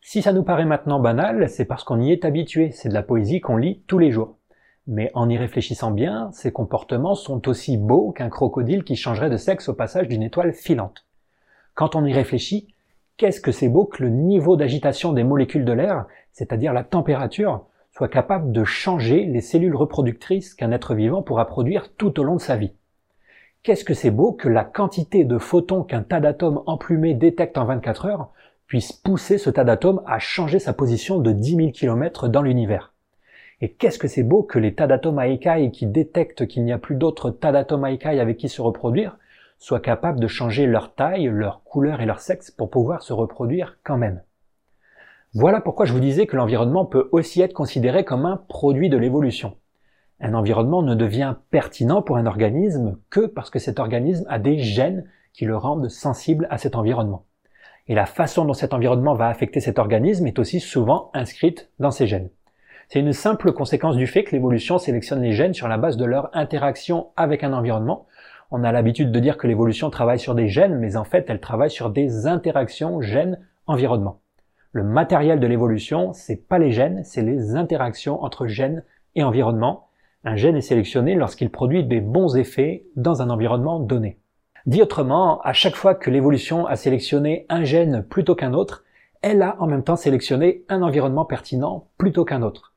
Si 0.00 0.21
ça 0.21 0.33
nous 0.33 0.42
paraît 0.42 0.64
maintenant 0.64 0.99
banal, 0.99 1.49
c'est 1.49 1.64
parce 1.64 1.85
qu'on 1.85 2.00
y 2.00 2.11
est 2.11 2.25
habitué, 2.25 2.73
c'est 2.73 2.88
de 2.88 2.94
la 2.94 3.04
poésie 3.04 3.40
qu'on 3.40 3.56
lit 3.56 3.85
tous 3.87 3.99
les 4.00 4.11
jours. 4.11 4.37
Mais 4.88 5.12
en 5.14 5.30
y 5.30 5.38
réfléchissant 5.38 5.92
bien, 5.92 6.30
ces 6.33 6.52
comportements 6.52 7.14
sont 7.14 7.49
aussi 7.49 7.76
beaux 7.76 8.11
qu'un 8.11 8.28
crocodile 8.28 8.83
qui 8.83 8.97
changerait 8.97 9.30
de 9.30 9.37
sexe 9.37 9.68
au 9.68 9.75
passage 9.75 10.09
d'une 10.09 10.23
étoile 10.25 10.52
filante. 10.52 11.03
Quand 11.74 11.96
on 11.96 12.04
y 12.04 12.12
réfléchit, 12.12 12.68
qu'est-ce 13.16 13.40
que 13.40 13.50
c'est 13.50 13.68
beau 13.68 13.84
que 13.84 14.02
le 14.02 14.08
niveau 14.08 14.56
d'agitation 14.56 15.12
des 15.12 15.24
molécules 15.24 15.64
de 15.64 15.72
l'air, 15.72 16.06
c'est-à-dire 16.32 16.72
la 16.72 16.84
température, 16.84 17.66
soit 17.90 18.08
capable 18.08 18.52
de 18.52 18.64
changer 18.64 19.24
les 19.24 19.40
cellules 19.40 19.74
reproductrices 19.74 20.54
qu'un 20.54 20.72
être 20.72 20.94
vivant 20.94 21.22
pourra 21.22 21.46
produire 21.46 21.92
tout 21.96 22.20
au 22.20 22.24
long 22.24 22.36
de 22.36 22.40
sa 22.40 22.56
vie. 22.56 22.72
Qu'est-ce 23.64 23.84
que 23.84 23.94
c'est 23.94 24.10
beau 24.10 24.32
que 24.32 24.48
la 24.48 24.62
quantité 24.62 25.24
de 25.24 25.38
photons 25.38 25.82
qu'un 25.82 26.02
tas 26.02 26.20
d'atomes 26.20 26.62
emplumés 26.66 27.14
détecte 27.14 27.58
en 27.58 27.64
24 27.64 28.06
heures 28.06 28.32
puisse 28.66 28.92
pousser 28.92 29.38
ce 29.38 29.50
tas 29.50 29.64
d'atomes 29.64 30.02
à 30.06 30.18
changer 30.18 30.58
sa 30.58 30.74
position 30.74 31.18
de 31.18 31.32
10 31.32 31.56
000 31.56 31.70
km 31.70 32.28
dans 32.28 32.42
l'univers. 32.42 32.92
Et 33.60 33.72
qu'est-ce 33.72 33.98
que 33.98 34.08
c'est 34.08 34.22
beau 34.22 34.42
que 34.42 34.58
les 34.58 34.74
tas 34.74 34.86
d'atomes 34.86 35.18
à 35.18 35.28
écailles 35.28 35.70
qui 35.70 35.86
détectent 35.86 36.46
qu'il 36.46 36.64
n'y 36.64 36.72
a 36.72 36.78
plus 36.78 36.96
d'autres 36.96 37.30
tas 37.30 37.52
d'atomes 37.52 37.84
à 37.84 37.90
écailles 37.90 38.20
avec 38.20 38.36
qui 38.36 38.48
se 38.48 38.60
reproduire 38.62 39.16
soient 39.64 39.80
capables 39.80 40.21
de 40.21 40.26
changer 40.26 40.66
leur 40.66 40.94
taille, 40.94 41.25
leur 41.25 41.64
couleur 41.64 42.02
et 42.02 42.06
leur 42.06 42.21
sexe 42.21 42.50
pour 42.50 42.68
pouvoir 42.68 43.02
se 43.02 43.14
reproduire 43.14 43.78
quand 43.83 43.97
même. 43.97 44.23
Voilà 45.33 45.62
pourquoi 45.62 45.87
je 45.87 45.94
vous 45.94 46.00
disais 46.00 46.26
que 46.26 46.37
l'environnement 46.37 46.85
peut 46.85 47.09
aussi 47.12 47.40
être 47.40 47.54
considéré 47.54 48.04
comme 48.04 48.26
un 48.26 48.37
produit 48.37 48.90
de 48.90 48.99
l'évolution. 48.99 49.56
Un 50.21 50.35
environnement 50.35 50.83
ne 50.83 50.94
devient 50.94 51.37
pertinent 51.50 52.02
pour 52.02 52.18
un 52.18 52.26
organisme 52.26 52.99
que 53.09 53.25
parce 53.25 53.49
que 53.49 53.59
cet 53.59 53.80
organisme 53.80 54.26
a 54.28 54.38
des 54.38 54.59
gènes 54.59 55.09
qui 55.33 55.47
le 55.47 55.56
rendent 55.56 55.88
sensible 55.88 56.47
à 56.50 56.59
cet 56.59 56.76
environnement. 56.76 57.25
Et 57.88 57.94
la 57.94 58.04
façon 58.04 58.44
dont 58.44 58.52
cet 58.52 58.75
environnement 58.75 59.14
va 59.14 59.28
affecter 59.28 59.61
cet 59.61 59.78
organisme 59.78 60.26
est 60.26 60.38
aussi 60.38 60.61
souvent 60.61 61.11
inscrite 61.14 61.71
dans 61.78 61.90
ces 61.90 62.06
gènes. 62.06 62.28
C'est 62.88 63.00
une 63.00 63.14
simple 63.14 63.52
conséquence 63.52 63.97
du 63.97 64.06
fait 64.06 64.25
que 64.25 64.33
l'évolution 64.33 64.76
sélectionne 64.76 65.23
les 65.23 65.33
gènes 65.33 65.54
sur 65.54 65.68
la 65.68 65.78
base 65.78 65.97
de 65.97 66.04
leur 66.04 66.28
interaction 66.37 67.09
avec 67.16 67.42
un 67.42 67.54
environnement. 67.54 68.06
On 68.56 68.62
a 68.62 68.70
l'habitude 68.70 69.11
de 69.11 69.18
dire 69.18 69.37
que 69.37 69.49
l'évolution 69.49 69.90
travaille 69.90 70.20
sur 70.20 70.37
des 70.37 70.46
gènes, 70.46 70.78
mais 70.78 70.96
en 70.96 71.02
fait 71.02 71.25
elle 71.28 71.40
travaille 71.40 71.73
sur 71.73 71.90
des 71.90 72.28
interactions 72.28 73.00
gènes-environnement. 73.00 74.20
Le 74.70 74.84
matériel 74.84 75.40
de 75.40 75.46
l'évolution, 75.49 76.12
c'est 76.12 76.37
pas 76.37 76.61
les 76.61 76.70
gènes, 76.70 77.02
c'est 77.02 77.23
les 77.23 77.56
interactions 77.56 78.23
entre 78.23 78.46
gènes 78.46 78.84
et 79.16 79.25
environnement. 79.25 79.88
Un 80.23 80.37
gène 80.37 80.54
est 80.54 80.61
sélectionné 80.61 81.16
lorsqu'il 81.16 81.50
produit 81.50 81.82
des 81.82 82.00
bons 82.00 82.37
effets 82.37 82.84
dans 82.94 83.23
un 83.23 83.30
environnement 83.30 83.80
donné. 83.80 84.20
Dit 84.66 84.82
autrement, 84.82 85.40
à 85.40 85.52
chaque 85.52 85.75
fois 85.75 85.96
que 85.96 86.08
l'évolution 86.08 86.64
a 86.64 86.76
sélectionné 86.76 87.46
un 87.49 87.64
gène 87.64 88.04
plutôt 88.08 88.37
qu'un 88.37 88.54
autre, 88.54 88.84
elle 89.20 89.42
a 89.42 89.56
en 89.58 89.66
même 89.66 89.82
temps 89.82 89.96
sélectionné 89.96 90.62
un 90.68 90.82
environnement 90.82 91.25
pertinent 91.25 91.88
plutôt 91.99 92.25
qu'un 92.25 92.42
autre. 92.42 92.73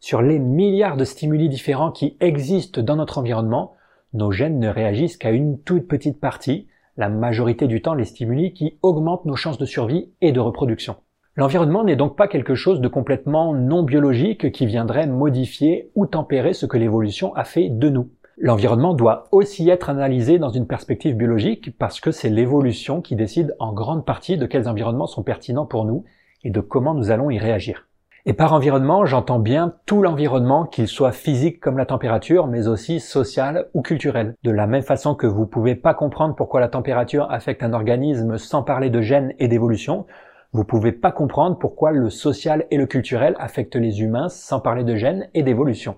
Sur 0.00 0.22
les 0.22 0.40
milliards 0.40 0.96
de 0.96 1.04
stimuli 1.04 1.48
différents 1.48 1.92
qui 1.92 2.16
existent 2.18 2.82
dans 2.82 2.96
notre 2.96 3.18
environnement, 3.18 3.76
nos 4.12 4.32
gènes 4.32 4.58
ne 4.58 4.68
réagissent 4.68 5.16
qu'à 5.16 5.30
une 5.30 5.60
toute 5.60 5.86
petite 5.86 6.20
partie, 6.20 6.66
la 6.96 7.08
majorité 7.08 7.66
du 7.66 7.82
temps 7.82 7.94
les 7.94 8.04
stimuli 8.04 8.52
qui 8.52 8.78
augmentent 8.82 9.24
nos 9.24 9.36
chances 9.36 9.58
de 9.58 9.64
survie 9.64 10.12
et 10.20 10.32
de 10.32 10.40
reproduction. 10.40 10.96
L'environnement 11.36 11.84
n'est 11.84 11.96
donc 11.96 12.16
pas 12.16 12.28
quelque 12.28 12.54
chose 12.54 12.80
de 12.80 12.88
complètement 12.88 13.54
non 13.54 13.82
biologique 13.82 14.50
qui 14.52 14.66
viendrait 14.66 15.06
modifier 15.06 15.90
ou 15.94 16.06
tempérer 16.06 16.52
ce 16.52 16.66
que 16.66 16.76
l'évolution 16.76 17.34
a 17.34 17.44
fait 17.44 17.68
de 17.70 17.88
nous. 17.88 18.10
L'environnement 18.36 18.94
doit 18.94 19.28
aussi 19.32 19.68
être 19.68 19.90
analysé 19.90 20.38
dans 20.38 20.48
une 20.48 20.66
perspective 20.66 21.14
biologique 21.14 21.76
parce 21.78 22.00
que 22.00 22.10
c'est 22.10 22.30
l'évolution 22.30 23.00
qui 23.00 23.14
décide 23.14 23.54
en 23.58 23.72
grande 23.72 24.04
partie 24.04 24.38
de 24.38 24.46
quels 24.46 24.68
environnements 24.68 25.06
sont 25.06 25.22
pertinents 25.22 25.66
pour 25.66 25.84
nous 25.84 26.04
et 26.42 26.50
de 26.50 26.60
comment 26.60 26.94
nous 26.94 27.10
allons 27.10 27.30
y 27.30 27.38
réagir. 27.38 27.86
Et 28.26 28.34
par 28.34 28.52
environnement, 28.52 29.06
j'entends 29.06 29.38
bien 29.38 29.74
tout 29.86 30.02
l'environnement, 30.02 30.66
qu'il 30.66 30.88
soit 30.88 31.12
physique 31.12 31.58
comme 31.58 31.78
la 31.78 31.86
température, 31.86 32.46
mais 32.46 32.68
aussi 32.68 33.00
social 33.00 33.68
ou 33.72 33.80
culturel. 33.80 34.34
De 34.42 34.50
la 34.50 34.66
même 34.66 34.82
façon 34.82 35.14
que 35.14 35.26
vous 35.26 35.46
pouvez 35.46 35.74
pas 35.74 35.94
comprendre 35.94 36.34
pourquoi 36.34 36.60
la 36.60 36.68
température 36.68 37.30
affecte 37.30 37.62
un 37.62 37.72
organisme 37.72 38.36
sans 38.36 38.62
parler 38.62 38.90
de 38.90 39.00
gènes 39.00 39.32
et 39.38 39.48
d'évolution, 39.48 40.06
vous 40.52 40.64
pouvez 40.64 40.92
pas 40.92 41.12
comprendre 41.12 41.58
pourquoi 41.58 41.92
le 41.92 42.10
social 42.10 42.66
et 42.70 42.76
le 42.76 42.86
culturel 42.86 43.36
affectent 43.38 43.76
les 43.76 44.02
humains 44.02 44.28
sans 44.28 44.60
parler 44.60 44.84
de 44.84 44.96
gènes 44.96 45.28
et 45.32 45.42
d'évolution. 45.42 45.96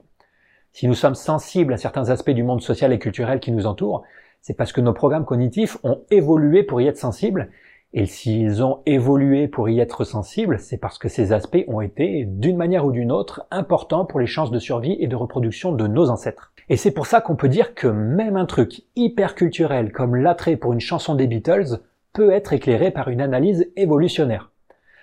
Si 0.73 0.87
nous 0.87 0.95
sommes 0.95 1.17
sensibles 1.17 1.73
à 1.73 1.77
certains 1.77 2.11
aspects 2.11 2.31
du 2.31 2.45
monde 2.45 2.63
social 2.63 2.93
et 2.93 3.01
culturel 3.01 3.41
qui 3.41 3.51
nous 3.51 3.67
entoure, 3.67 4.05
c'est 4.43 4.55
parce 4.55 4.73
que 4.73 4.81
nos 4.81 4.93
programmes 4.93 5.25
cognitifs 5.25 5.77
ont 5.83 6.03
évolué 6.11 6.63
pour 6.63 6.81
y 6.81 6.87
être 6.87 6.99
sensibles, 6.99 7.51
et 7.95 8.07
s'ils 8.07 8.63
ont 8.63 8.81
évolué 8.87 9.49
pour 9.49 9.69
y 9.69 9.79
être 9.79 10.05
sensibles, 10.05 10.59
c'est 10.59 10.79
parce 10.79 10.99
que 10.99 11.09
ces 11.09 11.33
aspects 11.33 11.65
ont 11.69 11.83
été, 11.83 12.25
d'une 12.25 12.57
manière 12.57 12.87
ou 12.87 12.93
d'une 12.93 13.13
autre, 13.13 13.47
importants 13.51 14.07
pour 14.07 14.19
les 14.19 14.27
chances 14.27 14.51
de 14.51 14.59
survie 14.59 14.97
et 14.99 15.09
de 15.09 15.17
reproduction 15.17 15.73
de 15.73 15.87
nos 15.87 16.09
ancêtres. 16.09 16.53
Et 16.71 16.77
c'est 16.77 16.93
pour 16.93 17.07
ça 17.07 17.21
qu'on 17.21 17.37
peut 17.37 17.51
dire 17.51 17.75
que 17.75 17.89
même 17.89 18.37
un 18.37 18.47
truc 18.47 18.83
hyper 18.97 19.35
culturel 19.35 19.93
comme 19.93 20.17
l'attrait 20.17 20.57
pour 20.57 20.73
une 20.73 20.81
chanson 20.81 21.15
des 21.15 21.27
Beatles 21.27 21.81
peut 22.15 22.31
être 22.31 22.55
éclairé 22.55 22.91
par 22.91 23.09
une 23.09 23.21
analyse 23.21 23.71
évolutionnaire. 23.77 24.51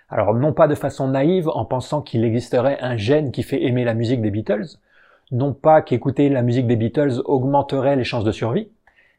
Alors 0.09 0.33
non 0.33 0.53
pas 0.53 0.67
de 0.67 0.73
façon 0.73 1.09
naïve 1.09 1.47
en 1.49 1.65
pensant 1.65 2.01
qu'il 2.01 2.23
existerait 2.23 2.79
un 2.81 2.97
gène 2.97 3.31
qui 3.31 3.43
fait 3.43 3.63
aimer 3.63 3.83
la 3.83 3.93
musique 3.93 4.21
des 4.21 4.31
Beatles, 4.31 4.77
non 5.31 5.53
pas 5.53 5.83
qu'écouter 5.83 6.29
la 6.29 6.41
musique 6.41 6.65
des 6.65 6.75
Beatles 6.75 7.21
augmenterait 7.25 7.95
les 7.95 8.03
chances 8.03 8.23
de 8.23 8.31
survie, 8.31 8.69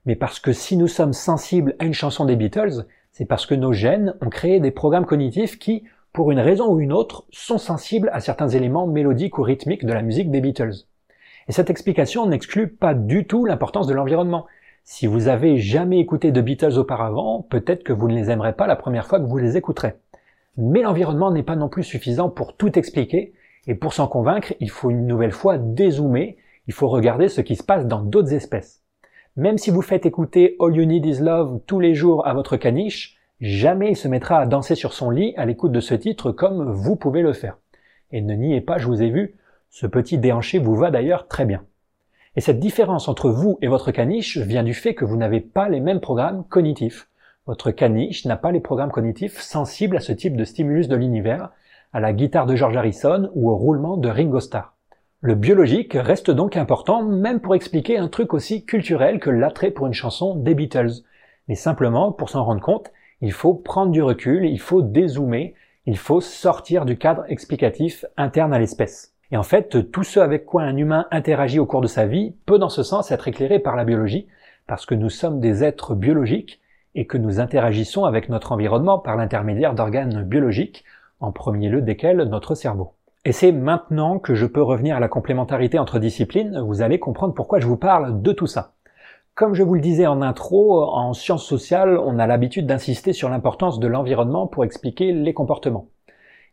mais 0.06 0.16
parce 0.16 0.40
que 0.40 0.52
si 0.52 0.76
nous 0.76 0.88
sommes 0.88 1.12
sensibles 1.12 1.76
à 1.78 1.84
une 1.84 1.94
chanson 1.94 2.24
des 2.24 2.34
Beatles, 2.34 2.86
c'est 3.12 3.24
parce 3.24 3.46
que 3.46 3.54
nos 3.54 3.72
gènes 3.72 4.14
ont 4.20 4.28
créé 4.28 4.60
des 4.60 4.70
programmes 4.70 5.06
cognitifs 5.06 5.58
qui, 5.58 5.84
pour 6.12 6.30
une 6.30 6.40
raison 6.40 6.72
ou 6.72 6.80
une 6.80 6.92
autre, 6.92 7.24
sont 7.30 7.58
sensibles 7.58 8.10
à 8.12 8.20
certains 8.20 8.48
éléments 8.48 8.86
mélodiques 8.86 9.38
ou 9.38 9.42
rythmiques 9.42 9.84
de 9.84 9.92
la 9.92 10.02
musique 10.02 10.30
des 10.30 10.40
Beatles. 10.40 10.86
Et 11.48 11.52
cette 11.52 11.70
explication 11.70 12.26
n'exclut 12.26 12.68
pas 12.68 12.94
du 12.94 13.26
tout 13.26 13.44
l'importance 13.44 13.86
de 13.86 13.94
l'environnement. 13.94 14.46
Si 14.84 15.06
vous 15.06 15.28
avez 15.28 15.58
jamais 15.58 15.98
écouté 15.98 16.32
de 16.32 16.40
Beatles 16.40 16.78
auparavant, 16.78 17.46
peut-être 17.48 17.84
que 17.84 17.92
vous 17.92 18.08
ne 18.08 18.14
les 18.14 18.30
aimerez 18.30 18.52
pas 18.52 18.66
la 18.66 18.76
première 18.76 19.06
fois 19.06 19.20
que 19.20 19.26
vous 19.26 19.38
les 19.38 19.56
écouterez. 19.56 19.94
Mais 20.56 20.82
l'environnement 20.82 21.30
n'est 21.30 21.42
pas 21.42 21.56
non 21.56 21.68
plus 21.68 21.84
suffisant 21.84 22.28
pour 22.28 22.56
tout 22.56 22.78
expliquer, 22.78 23.32
et 23.66 23.74
pour 23.74 23.92
s'en 23.92 24.08
convaincre, 24.08 24.54
il 24.60 24.70
faut 24.70 24.90
une 24.90 25.06
nouvelle 25.06 25.32
fois 25.32 25.58
dézoomer, 25.58 26.36
il 26.66 26.72
faut 26.72 26.88
regarder 26.88 27.28
ce 27.28 27.40
qui 27.40 27.56
se 27.56 27.62
passe 27.62 27.86
dans 27.86 28.00
d'autres 28.00 28.32
espèces. 28.32 28.79
Même 29.40 29.56
si 29.56 29.70
vous 29.70 29.80
faites 29.80 30.04
écouter 30.04 30.54
All 30.60 30.76
You 30.76 30.84
Need 30.84 31.06
Is 31.06 31.20
Love 31.20 31.60
tous 31.66 31.80
les 31.80 31.94
jours 31.94 32.26
à 32.26 32.34
votre 32.34 32.58
caniche, 32.58 33.16
jamais 33.40 33.92
il 33.92 33.96
se 33.96 34.06
mettra 34.06 34.36
à 34.38 34.44
danser 34.44 34.74
sur 34.74 34.92
son 34.92 35.08
lit 35.08 35.32
à 35.38 35.46
l'écoute 35.46 35.72
de 35.72 35.80
ce 35.80 35.94
titre 35.94 36.30
comme 36.30 36.70
vous 36.70 36.94
pouvez 36.94 37.22
le 37.22 37.32
faire. 37.32 37.56
Et 38.12 38.20
ne 38.20 38.34
niez 38.34 38.60
pas, 38.60 38.76
je 38.76 38.86
vous 38.86 39.00
ai 39.00 39.08
vu, 39.08 39.36
ce 39.70 39.86
petit 39.86 40.18
déhanché 40.18 40.58
vous 40.58 40.74
va 40.74 40.90
d'ailleurs 40.90 41.26
très 41.26 41.46
bien. 41.46 41.64
Et 42.36 42.42
cette 42.42 42.60
différence 42.60 43.08
entre 43.08 43.30
vous 43.30 43.58
et 43.62 43.66
votre 43.66 43.92
caniche 43.92 44.36
vient 44.36 44.62
du 44.62 44.74
fait 44.74 44.94
que 44.94 45.06
vous 45.06 45.16
n'avez 45.16 45.40
pas 45.40 45.70
les 45.70 45.80
mêmes 45.80 46.00
programmes 46.00 46.44
cognitifs. 46.44 47.08
Votre 47.46 47.70
caniche 47.70 48.26
n'a 48.26 48.36
pas 48.36 48.52
les 48.52 48.60
programmes 48.60 48.92
cognitifs 48.92 49.40
sensibles 49.40 49.96
à 49.96 50.00
ce 50.00 50.12
type 50.12 50.36
de 50.36 50.44
stimulus 50.44 50.86
de 50.86 50.96
l'univers, 50.96 51.48
à 51.94 52.00
la 52.00 52.12
guitare 52.12 52.44
de 52.44 52.56
George 52.56 52.76
Harrison 52.76 53.30
ou 53.34 53.48
au 53.48 53.56
roulement 53.56 53.96
de 53.96 54.10
Ringo 54.10 54.40
Starr. 54.40 54.74
Le 55.22 55.34
biologique 55.34 55.98
reste 56.00 56.30
donc 56.30 56.56
important 56.56 57.02
même 57.02 57.40
pour 57.40 57.54
expliquer 57.54 57.98
un 57.98 58.08
truc 58.08 58.32
aussi 58.32 58.64
culturel 58.64 59.20
que 59.20 59.28
l'attrait 59.28 59.70
pour 59.70 59.86
une 59.86 59.92
chanson 59.92 60.34
des 60.34 60.54
Beatles. 60.54 61.02
Mais 61.46 61.56
simplement, 61.56 62.10
pour 62.10 62.30
s'en 62.30 62.42
rendre 62.42 62.62
compte, 62.62 62.90
il 63.20 63.32
faut 63.32 63.52
prendre 63.52 63.92
du 63.92 64.02
recul, 64.02 64.46
il 64.46 64.58
faut 64.58 64.80
dézoomer, 64.80 65.54
il 65.84 65.98
faut 65.98 66.22
sortir 66.22 66.86
du 66.86 66.96
cadre 66.96 67.24
explicatif 67.28 68.06
interne 68.16 68.54
à 68.54 68.58
l'espèce. 68.58 69.12
Et 69.30 69.36
en 69.36 69.42
fait, 69.42 69.90
tout 69.90 70.04
ce 70.04 70.20
avec 70.20 70.46
quoi 70.46 70.62
un 70.62 70.78
humain 70.78 71.06
interagit 71.10 71.58
au 71.58 71.66
cours 71.66 71.82
de 71.82 71.86
sa 71.86 72.06
vie 72.06 72.32
peut 72.46 72.58
dans 72.58 72.70
ce 72.70 72.82
sens 72.82 73.10
être 73.10 73.28
éclairé 73.28 73.58
par 73.58 73.76
la 73.76 73.84
biologie, 73.84 74.26
parce 74.66 74.86
que 74.86 74.94
nous 74.94 75.10
sommes 75.10 75.38
des 75.38 75.62
êtres 75.62 75.94
biologiques 75.94 76.62
et 76.94 77.06
que 77.06 77.18
nous 77.18 77.40
interagissons 77.40 78.06
avec 78.06 78.30
notre 78.30 78.52
environnement 78.52 78.98
par 78.98 79.16
l'intermédiaire 79.16 79.74
d'organes 79.74 80.24
biologiques 80.24 80.82
en 81.20 81.30
premier 81.30 81.68
lieu 81.68 81.82
desquels 81.82 82.22
notre 82.22 82.54
cerveau. 82.54 82.94
Et 83.26 83.32
c'est 83.32 83.52
maintenant 83.52 84.18
que 84.18 84.34
je 84.34 84.46
peux 84.46 84.62
revenir 84.62 84.96
à 84.96 85.00
la 85.00 85.08
complémentarité 85.08 85.78
entre 85.78 85.98
disciplines, 85.98 86.58
vous 86.58 86.80
allez 86.80 86.98
comprendre 86.98 87.34
pourquoi 87.34 87.60
je 87.60 87.66
vous 87.66 87.76
parle 87.76 88.22
de 88.22 88.32
tout 88.32 88.46
ça. 88.46 88.72
Comme 89.34 89.52
je 89.52 89.62
vous 89.62 89.74
le 89.74 89.82
disais 89.82 90.06
en 90.06 90.22
intro, 90.22 90.84
en 90.84 91.12
sciences 91.12 91.44
sociales, 91.44 91.98
on 91.98 92.18
a 92.18 92.26
l'habitude 92.26 92.66
d'insister 92.66 93.12
sur 93.12 93.28
l'importance 93.28 93.78
de 93.78 93.88
l'environnement 93.88 94.46
pour 94.46 94.64
expliquer 94.64 95.12
les 95.12 95.34
comportements. 95.34 95.88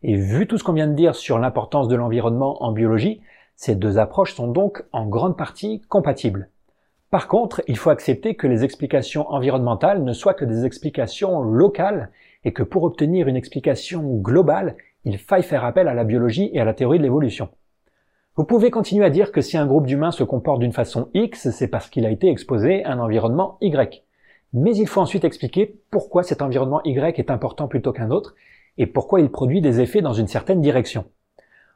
Et 0.03 0.15
vu 0.17 0.45
tout 0.45 0.57
ce 0.57 0.65
qu'on 0.65 0.73
vient 0.73 0.89
de 0.89 0.93
dire 0.93 1.15
sur 1.15 1.39
l'importance 1.39 1.87
de 1.87 1.95
l'environnement 1.95 2.61
en 2.61 2.73
biologie, 2.73 3.21
ces 3.55 3.75
deux 3.75 3.97
approches 3.97 4.35
sont 4.35 4.47
donc 4.49 4.83
en 4.91 5.05
grande 5.05 5.37
partie 5.37 5.79
compatibles. 5.87 6.49
Par 7.11 7.29
contre, 7.29 7.61
il 7.69 7.77
faut 7.77 7.91
accepter 7.91 8.35
que 8.35 8.45
les 8.45 8.65
explications 8.65 9.29
environnementales 9.29 10.03
ne 10.03 10.11
soient 10.11 10.33
que 10.33 10.43
des 10.43 10.65
explications 10.65 11.41
locales 11.43 12.11
et 12.43 12.51
que 12.51 12.63
pour 12.63 12.83
obtenir 12.83 13.29
une 13.29 13.37
explication 13.37 14.17
globale, 14.17 14.75
il 15.07 15.17
faille 15.17 15.43
faire 15.43 15.63
appel 15.63 15.87
à 15.87 15.93
la 15.93 16.03
biologie 16.03 16.49
et 16.51 16.59
à 16.59 16.65
la 16.65 16.73
théorie 16.73 16.97
de 16.97 17.03
l'évolution. 17.03 17.47
Vous 18.35 18.43
pouvez 18.43 18.71
continuer 18.71 19.05
à 19.05 19.09
dire 19.09 19.31
que 19.31 19.39
si 19.39 19.55
un 19.57 19.65
groupe 19.65 19.87
d'humains 19.87 20.11
se 20.11 20.25
comporte 20.25 20.59
d'une 20.59 20.73
façon 20.73 21.07
X, 21.13 21.49
c'est 21.51 21.69
parce 21.69 21.89
qu'il 21.89 22.05
a 22.05 22.11
été 22.11 22.29
exposé 22.29 22.83
à 22.83 22.91
un 22.91 22.99
environnement 22.99 23.57
Y. 23.61 24.03
Mais 24.51 24.75
il 24.75 24.85
faut 24.85 24.99
ensuite 24.99 25.23
expliquer 25.23 25.79
pourquoi 25.91 26.23
cet 26.23 26.41
environnement 26.41 26.81
Y 26.83 27.19
est 27.19 27.31
important 27.31 27.69
plutôt 27.69 27.93
qu'un 27.93 28.11
autre 28.11 28.35
et 28.77 28.85
pourquoi 28.85 29.21
il 29.21 29.31
produit 29.31 29.61
des 29.61 29.79
effets 29.79 30.01
dans 30.01 30.11
une 30.11 30.27
certaine 30.27 30.59
direction. 30.59 31.05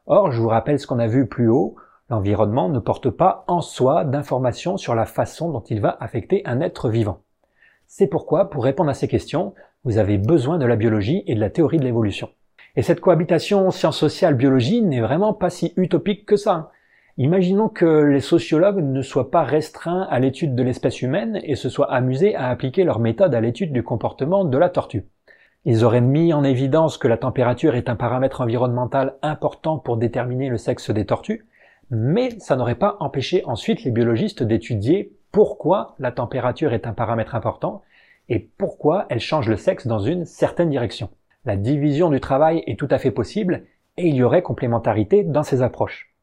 Or, 0.08 0.32
je 0.32 0.42
vous 0.42 0.50
rappelle 0.50 0.78
ce 0.78 0.88
qu'on 0.88 1.00
a 1.00 1.08
vu 1.08 1.26
plus 1.26 1.48
haut, 1.48 1.78
l'environnement 2.10 2.68
ne 2.68 2.80
porte 2.80 3.10
pas 3.10 3.46
en 3.48 3.62
soi 3.62 4.04
d'informations 4.04 4.76
sur 4.76 4.94
la 4.94 5.06
façon 5.06 5.50
dont 5.52 5.64
il 5.70 5.80
va 5.80 5.96
affecter 6.02 6.42
un 6.44 6.60
être 6.60 6.90
vivant. 6.90 7.22
C'est 7.88 8.08
pourquoi, 8.08 8.50
pour 8.50 8.66
répondre 8.66 8.90
à 8.90 8.94
ces 8.94 9.08
questions, 9.08 9.54
vous 9.86 10.00
avez 10.00 10.18
besoin 10.18 10.58
de 10.58 10.66
la 10.66 10.76
biologie 10.76 11.24
et 11.28 11.36
de 11.36 11.40
la 11.40 11.50
théorie 11.50 11.80
de 11.80 11.86
l'évolution. 11.86 12.30
Et 12.78 12.84
cette 12.84 13.02
cohabitation 13.02 13.70
sciences 13.70 13.98
sociales 13.98 14.36
biologie 14.36 14.82
n'est 14.82 15.02
vraiment 15.02 15.34
pas 15.34 15.50
si 15.50 15.74
utopique 15.76 16.26
que 16.26 16.38
ça. 16.38 16.72
Imaginons 17.18 17.68
que 17.68 17.86
les 17.86 18.22
sociologues 18.22 18.82
ne 18.82 19.02
soient 19.02 19.30
pas 19.30 19.44
restreints 19.44 20.08
à 20.10 20.20
l'étude 20.20 20.56
de 20.56 20.64
l'espèce 20.64 21.02
humaine 21.02 21.42
et 21.44 21.56
se 21.56 21.68
soient 21.68 21.92
amusés 21.92 22.34
à 22.34 22.48
appliquer 22.48 22.86
leur 22.86 23.00
méthode 23.00 23.36
à 23.36 23.42
l'étude 23.42 23.74
du 23.74 23.84
comportement 23.84 24.46
de 24.46 24.58
la 24.58 24.70
tortue. 24.70 25.06
Ils 25.66 25.84
auraient 25.84 26.02
mis 26.02 26.34
en 26.34 26.46
évidence 26.46 26.98
que 26.98 27.10
la 27.10 27.18
température 27.18 27.76
est 27.76 27.90
un 27.90 27.98
paramètre 27.98 28.40
environnemental 28.40 29.16
important 29.22 29.78
pour 29.78 29.98
déterminer 29.98 30.48
le 30.48 30.58
sexe 30.58 30.90
des 30.90 31.06
tortues, 31.06 31.46
mais 31.90 32.30
ça 32.40 32.56
n'aurait 32.56 32.76
pas 32.76 32.96
empêché 33.02 33.44
ensuite 33.46 33.84
les 33.84 33.92
biologistes 33.92 34.44
d'étudier 34.44 35.12
pourquoi 35.34 35.96
la 36.00 36.14
température 36.14 36.74
est 36.74 36.88
un 36.88 36.94
paramètre 36.94 37.36
important 37.36 37.82
et 38.30 38.40
pourquoi 38.40 39.06
elle 39.10 39.20
change 39.20 39.50
le 39.50 39.58
sexe 39.58 39.88
dans 39.88 40.00
une 40.00 40.26
certaine 40.26 40.70
direction. 40.70 41.10
La 41.44 41.56
division 41.56 42.12
du 42.12 42.20
travail 42.20 42.64
est 42.68 42.78
tout 42.78 42.88
à 42.92 43.00
fait 43.00 43.10
possible 43.10 43.64
et 43.98 44.08
il 44.08 44.14
y 44.14 44.22
aurait 44.22 44.44
complémentarité 44.44 45.24
dans 45.24 45.42
ces 45.42 45.64
approches. 45.64 46.14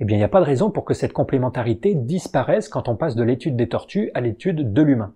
Eh 0.00 0.04
bien, 0.04 0.16
il 0.16 0.18
n'y 0.18 0.24
a 0.24 0.28
pas 0.28 0.40
de 0.40 0.44
raison 0.44 0.72
pour 0.72 0.84
que 0.84 0.92
cette 0.92 1.12
complémentarité 1.12 1.94
disparaisse 1.94 2.68
quand 2.68 2.88
on 2.88 2.96
passe 2.96 3.14
de 3.14 3.22
l'étude 3.22 3.54
des 3.54 3.68
tortues 3.68 4.10
à 4.14 4.20
l'étude 4.20 4.72
de 4.72 4.82
l'humain. 4.82 5.14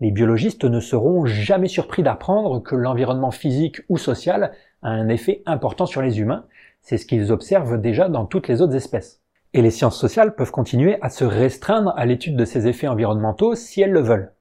Les 0.00 0.10
biologistes 0.10 0.64
ne 0.64 0.80
seront 0.80 1.24
jamais 1.24 1.68
surpris 1.68 2.02
d'apprendre 2.02 2.58
que 2.58 2.74
l'environnement 2.74 3.30
physique 3.30 3.80
ou 3.88 3.96
social 3.96 4.50
a 4.82 4.88
un 4.88 5.08
effet 5.08 5.42
important 5.46 5.86
sur 5.86 6.02
les 6.02 6.18
humains. 6.18 6.46
C'est 6.82 6.98
ce 6.98 7.06
qu'ils 7.06 7.30
observent 7.30 7.80
déjà 7.80 8.08
dans 8.08 8.26
toutes 8.26 8.48
les 8.48 8.60
autres 8.60 8.74
espèces. 8.74 9.20
Et 9.52 9.62
les 9.62 9.70
sciences 9.70 10.00
sociales 10.00 10.34
peuvent 10.34 10.50
continuer 10.50 10.98
à 11.00 11.10
se 11.10 11.24
restreindre 11.24 11.94
à 11.96 12.06
l'étude 12.06 12.36
de 12.36 12.44
ces 12.44 12.66
effets 12.66 12.88
environnementaux 12.88 13.54
si 13.54 13.82
elles 13.82 13.92
le 13.92 14.00
veulent. 14.00 14.32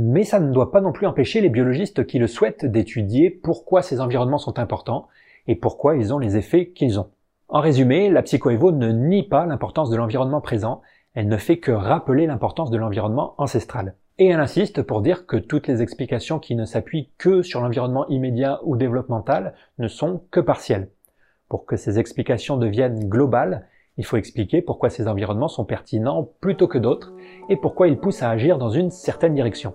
Mais 0.00 0.22
ça 0.22 0.38
ne 0.38 0.52
doit 0.52 0.70
pas 0.70 0.80
non 0.80 0.92
plus 0.92 1.08
empêcher 1.08 1.40
les 1.40 1.48
biologistes 1.48 2.06
qui 2.06 2.20
le 2.20 2.28
souhaitent 2.28 2.64
d'étudier 2.64 3.30
pourquoi 3.30 3.82
ces 3.82 4.00
environnements 4.00 4.38
sont 4.38 4.60
importants 4.60 5.08
et 5.48 5.56
pourquoi 5.56 5.96
ils 5.96 6.14
ont 6.14 6.20
les 6.20 6.36
effets 6.36 6.68
qu'ils 6.68 7.00
ont. 7.00 7.08
En 7.48 7.60
résumé, 7.60 8.08
la 8.08 8.22
psychoévo 8.22 8.70
ne 8.70 8.92
nie 8.92 9.24
pas 9.24 9.44
l'importance 9.44 9.90
de 9.90 9.96
l'environnement 9.96 10.40
présent, 10.40 10.82
elle 11.14 11.26
ne 11.26 11.36
fait 11.36 11.58
que 11.58 11.72
rappeler 11.72 12.28
l'importance 12.28 12.70
de 12.70 12.76
l'environnement 12.76 13.34
ancestral. 13.38 13.96
Et 14.18 14.28
elle 14.28 14.38
insiste 14.38 14.82
pour 14.82 15.02
dire 15.02 15.26
que 15.26 15.36
toutes 15.36 15.66
les 15.66 15.82
explications 15.82 16.38
qui 16.38 16.54
ne 16.54 16.64
s'appuient 16.64 17.10
que 17.18 17.42
sur 17.42 17.60
l'environnement 17.60 18.06
immédiat 18.06 18.60
ou 18.62 18.76
développemental 18.76 19.54
ne 19.78 19.88
sont 19.88 20.22
que 20.30 20.38
partielles. 20.38 20.90
Pour 21.48 21.66
que 21.66 21.74
ces 21.74 21.98
explications 21.98 22.56
deviennent 22.56 23.08
globales, 23.08 23.66
il 23.96 24.04
faut 24.04 24.16
expliquer 24.16 24.62
pourquoi 24.62 24.90
ces 24.90 25.08
environnements 25.08 25.48
sont 25.48 25.64
pertinents 25.64 26.28
plutôt 26.40 26.68
que 26.68 26.78
d'autres 26.78 27.12
et 27.48 27.56
pourquoi 27.56 27.88
ils 27.88 27.98
poussent 27.98 28.22
à 28.22 28.30
agir 28.30 28.58
dans 28.58 28.70
une 28.70 28.92
certaine 28.92 29.34
direction. 29.34 29.74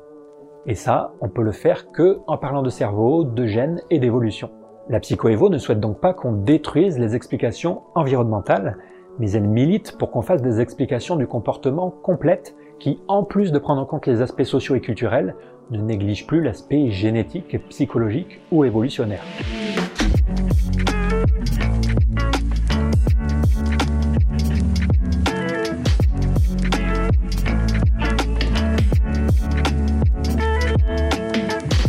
Et 0.65 0.75
ça, 0.75 1.13
on 1.19 1.27
peut 1.27 1.43
le 1.43 1.51
faire 1.51 1.91
que 1.91 2.19
en 2.25 2.37
parlant 2.37 2.61
de 2.61 2.69
cerveau, 2.69 3.25
de 3.25 3.45
gènes 3.45 3.81
et 3.89 3.99
d'évolution. 3.99 4.49
La 4.89 5.01
psychoévo 5.01 5.49
ne 5.49 5.57
souhaite 5.57 5.81
donc 5.81 5.99
pas 5.99 6.13
qu'on 6.13 6.31
détruise 6.31 6.97
les 6.97 7.15
explications 7.15 7.81
environnementales, 7.95 8.77
mais 9.19 9.31
elle 9.31 9.47
milite 9.47 9.97
pour 9.97 10.09
qu'on 10.11 10.21
fasse 10.21 10.41
des 10.41 10.61
explications 10.61 11.17
du 11.17 11.27
comportement 11.27 11.89
complètes 11.89 12.55
qui, 12.79 13.01
en 13.07 13.23
plus 13.23 13.51
de 13.51 13.59
prendre 13.59 13.81
en 13.81 13.85
compte 13.85 14.07
les 14.07 14.21
aspects 14.21 14.43
sociaux 14.43 14.75
et 14.75 14.81
culturels, 14.81 15.35
ne 15.69 15.81
négligent 15.81 16.27
plus 16.27 16.41
l'aspect 16.41 16.89
génétique, 16.91 17.57
psychologique 17.69 18.39
ou 18.51 18.63
évolutionnaire. 18.63 19.23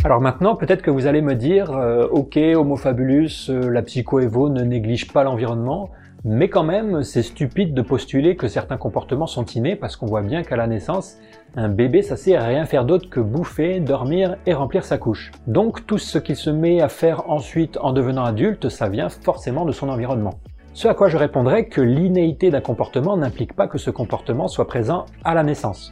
Alors 0.05 0.21
maintenant, 0.21 0.55
peut-être 0.55 0.83
que 0.83 0.91
vous 0.91 1.07
allez 1.07 1.23
me 1.23 1.33
dire, 1.33 1.71
euh, 1.71 2.07
ok, 2.11 2.37
Homo 2.55 2.75
fabulus, 2.75 3.49
euh, 3.49 3.71
la 3.71 3.81
psychoévo 3.81 4.49
ne 4.49 4.61
néglige 4.61 5.11
pas 5.11 5.23
l'environnement, 5.23 5.89
mais 6.23 6.47
quand 6.47 6.63
même, 6.63 7.01
c'est 7.01 7.23
stupide 7.23 7.73
de 7.73 7.81
postuler 7.81 8.35
que 8.35 8.47
certains 8.47 8.77
comportements 8.77 9.25
sont 9.25 9.45
innés 9.45 9.75
parce 9.75 9.95
qu'on 9.95 10.05
voit 10.05 10.21
bien 10.21 10.43
qu'à 10.43 10.57
la 10.57 10.67
naissance, 10.67 11.17
un 11.55 11.69
bébé, 11.69 12.03
ça 12.03 12.17
sait 12.17 12.37
rien 12.37 12.65
faire 12.65 12.85
d'autre 12.85 13.09
que 13.09 13.19
bouffer, 13.19 13.79
dormir 13.79 14.35
et 14.45 14.53
remplir 14.53 14.83
sa 14.83 14.99
couche. 14.99 15.31
Donc 15.47 15.87
tout 15.87 15.97
ce 15.97 16.19
qu'il 16.19 16.35
se 16.35 16.51
met 16.51 16.81
à 16.81 16.87
faire 16.87 17.27
ensuite 17.27 17.79
en 17.81 17.91
devenant 17.91 18.25
adulte, 18.25 18.69
ça 18.69 18.89
vient 18.89 19.09
forcément 19.09 19.65
de 19.65 19.71
son 19.71 19.89
environnement. 19.89 20.35
Ce 20.73 20.87
à 20.87 20.93
quoi 20.93 21.09
je 21.09 21.17
répondrais 21.17 21.65
que 21.65 21.81
l'innéité 21.81 22.51
d'un 22.51 22.61
comportement 22.61 23.17
n'implique 23.17 23.55
pas 23.55 23.67
que 23.67 23.79
ce 23.79 23.89
comportement 23.89 24.47
soit 24.47 24.67
présent 24.67 25.05
à 25.23 25.33
la 25.33 25.41
naissance. 25.41 25.91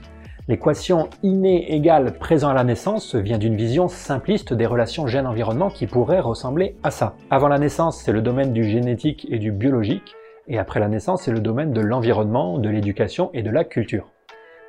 L'équation 0.50 1.10
inné 1.24 1.74
égale 1.74 2.18
présent 2.18 2.50
à 2.50 2.54
la 2.54 2.66
naissance 2.66 3.16
vient 3.16 3.38
d'une 3.38 3.56
vision 3.56 3.88
simpliste 3.88 4.54
des 4.54 4.66
relations 4.66 5.08
gène-environnement 5.08 5.70
qui 5.70 5.88
pourrait 5.88 6.20
ressembler 6.20 6.76
à 6.84 6.92
ça. 6.92 7.16
Avant 7.30 7.48
la 7.48 7.60
naissance, 7.60 8.02
c'est 8.02 8.12
le 8.12 8.22
domaine 8.22 8.52
du 8.52 8.66
génétique 8.66 9.26
et 9.30 9.40
du 9.40 9.54
biologique, 9.54 10.16
et 10.50 10.60
après 10.60 10.82
la 10.82 10.90
naissance, 10.90 11.24
c'est 11.24 11.32
le 11.32 11.40
domaine 11.40 11.72
de 11.72 11.80
l'environnement, 11.80 12.58
de 12.58 12.68
l'éducation 12.68 13.30
et 13.34 13.42
de 13.42 13.50
la 13.50 13.64
culture. 13.64 14.10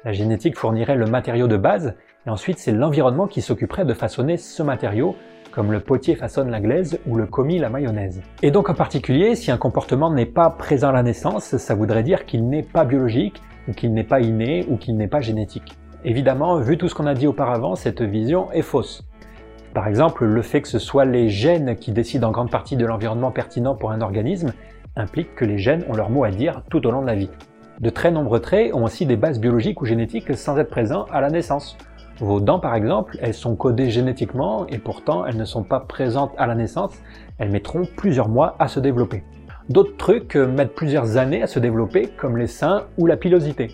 La 0.04 0.12
génétique 0.12 0.56
fournirait 0.56 0.94
le 0.94 1.06
matériau 1.06 1.48
de 1.48 1.56
base, 1.56 1.96
et 2.24 2.30
ensuite 2.30 2.58
c'est 2.58 2.70
l'environnement 2.70 3.26
qui 3.26 3.42
s'occuperait 3.42 3.84
de 3.84 3.94
façonner 3.94 4.36
ce 4.36 4.62
matériau, 4.62 5.16
comme 5.50 5.72
le 5.72 5.80
potier 5.80 6.14
façonne 6.14 6.52
la 6.52 6.60
glaise 6.60 7.00
ou 7.04 7.16
le 7.16 7.26
commis 7.26 7.58
la 7.58 7.68
mayonnaise. 7.68 8.22
Et 8.42 8.52
donc 8.52 8.70
en 8.70 8.74
particulier, 8.74 9.34
si 9.34 9.50
un 9.50 9.56
comportement 9.56 10.12
n'est 10.12 10.24
pas 10.24 10.50
présent 10.50 10.90
à 10.90 10.92
la 10.92 11.02
naissance, 11.02 11.56
ça 11.56 11.74
voudrait 11.74 12.04
dire 12.04 12.26
qu'il 12.26 12.48
n'est 12.48 12.62
pas 12.62 12.84
biologique, 12.84 13.42
ou 13.68 13.72
qu'il 13.72 13.92
n'est 13.92 14.04
pas 14.04 14.20
inné 14.20 14.66
ou 14.68 14.76
qu'il 14.76 14.96
n'est 14.96 15.08
pas 15.08 15.20
génétique. 15.20 15.76
Évidemment, 16.04 16.58
vu 16.58 16.76
tout 16.76 16.88
ce 16.88 16.94
qu'on 16.94 17.06
a 17.06 17.14
dit 17.14 17.26
auparavant, 17.26 17.76
cette 17.76 18.02
vision 18.02 18.52
est 18.52 18.62
fausse. 18.62 19.04
Par 19.72 19.88
exemple, 19.88 20.24
le 20.24 20.42
fait 20.42 20.60
que 20.62 20.68
ce 20.68 20.78
soit 20.78 21.04
les 21.04 21.28
gènes 21.28 21.76
qui 21.76 21.90
décident 21.90 22.28
en 22.28 22.30
grande 22.30 22.50
partie 22.50 22.76
de 22.76 22.86
l'environnement 22.86 23.30
pertinent 23.30 23.74
pour 23.74 23.90
un 23.90 24.02
organisme 24.02 24.52
implique 24.96 25.34
que 25.34 25.44
les 25.44 25.58
gènes 25.58 25.84
ont 25.88 25.94
leur 25.94 26.10
mot 26.10 26.24
à 26.24 26.30
dire 26.30 26.62
tout 26.70 26.86
au 26.86 26.90
long 26.90 27.02
de 27.02 27.06
la 27.06 27.16
vie. 27.16 27.30
De 27.80 27.90
très 27.90 28.12
nombreux 28.12 28.40
traits 28.40 28.72
ont 28.72 28.84
aussi 28.84 29.04
des 29.04 29.16
bases 29.16 29.40
biologiques 29.40 29.82
ou 29.82 29.84
génétiques 29.84 30.36
sans 30.36 30.56
être 30.58 30.70
présents 30.70 31.06
à 31.10 31.20
la 31.20 31.30
naissance. 31.30 31.76
Vos 32.20 32.38
dents 32.38 32.60
par 32.60 32.76
exemple, 32.76 33.18
elles 33.20 33.34
sont 33.34 33.56
codées 33.56 33.90
génétiquement 33.90 34.66
et 34.68 34.78
pourtant 34.78 35.26
elles 35.26 35.36
ne 35.36 35.44
sont 35.44 35.64
pas 35.64 35.80
présentes 35.80 36.32
à 36.38 36.46
la 36.46 36.54
naissance, 36.54 36.92
elles 37.38 37.50
mettront 37.50 37.82
plusieurs 37.96 38.28
mois 38.28 38.54
à 38.60 38.68
se 38.68 38.78
développer. 38.78 39.24
D'autres 39.70 39.96
trucs 39.96 40.36
mettent 40.36 40.74
plusieurs 40.74 41.16
années 41.16 41.42
à 41.42 41.46
se 41.46 41.58
développer, 41.58 42.08
comme 42.18 42.36
les 42.36 42.46
seins 42.46 42.86
ou 42.98 43.06
la 43.06 43.16
pilosité. 43.16 43.68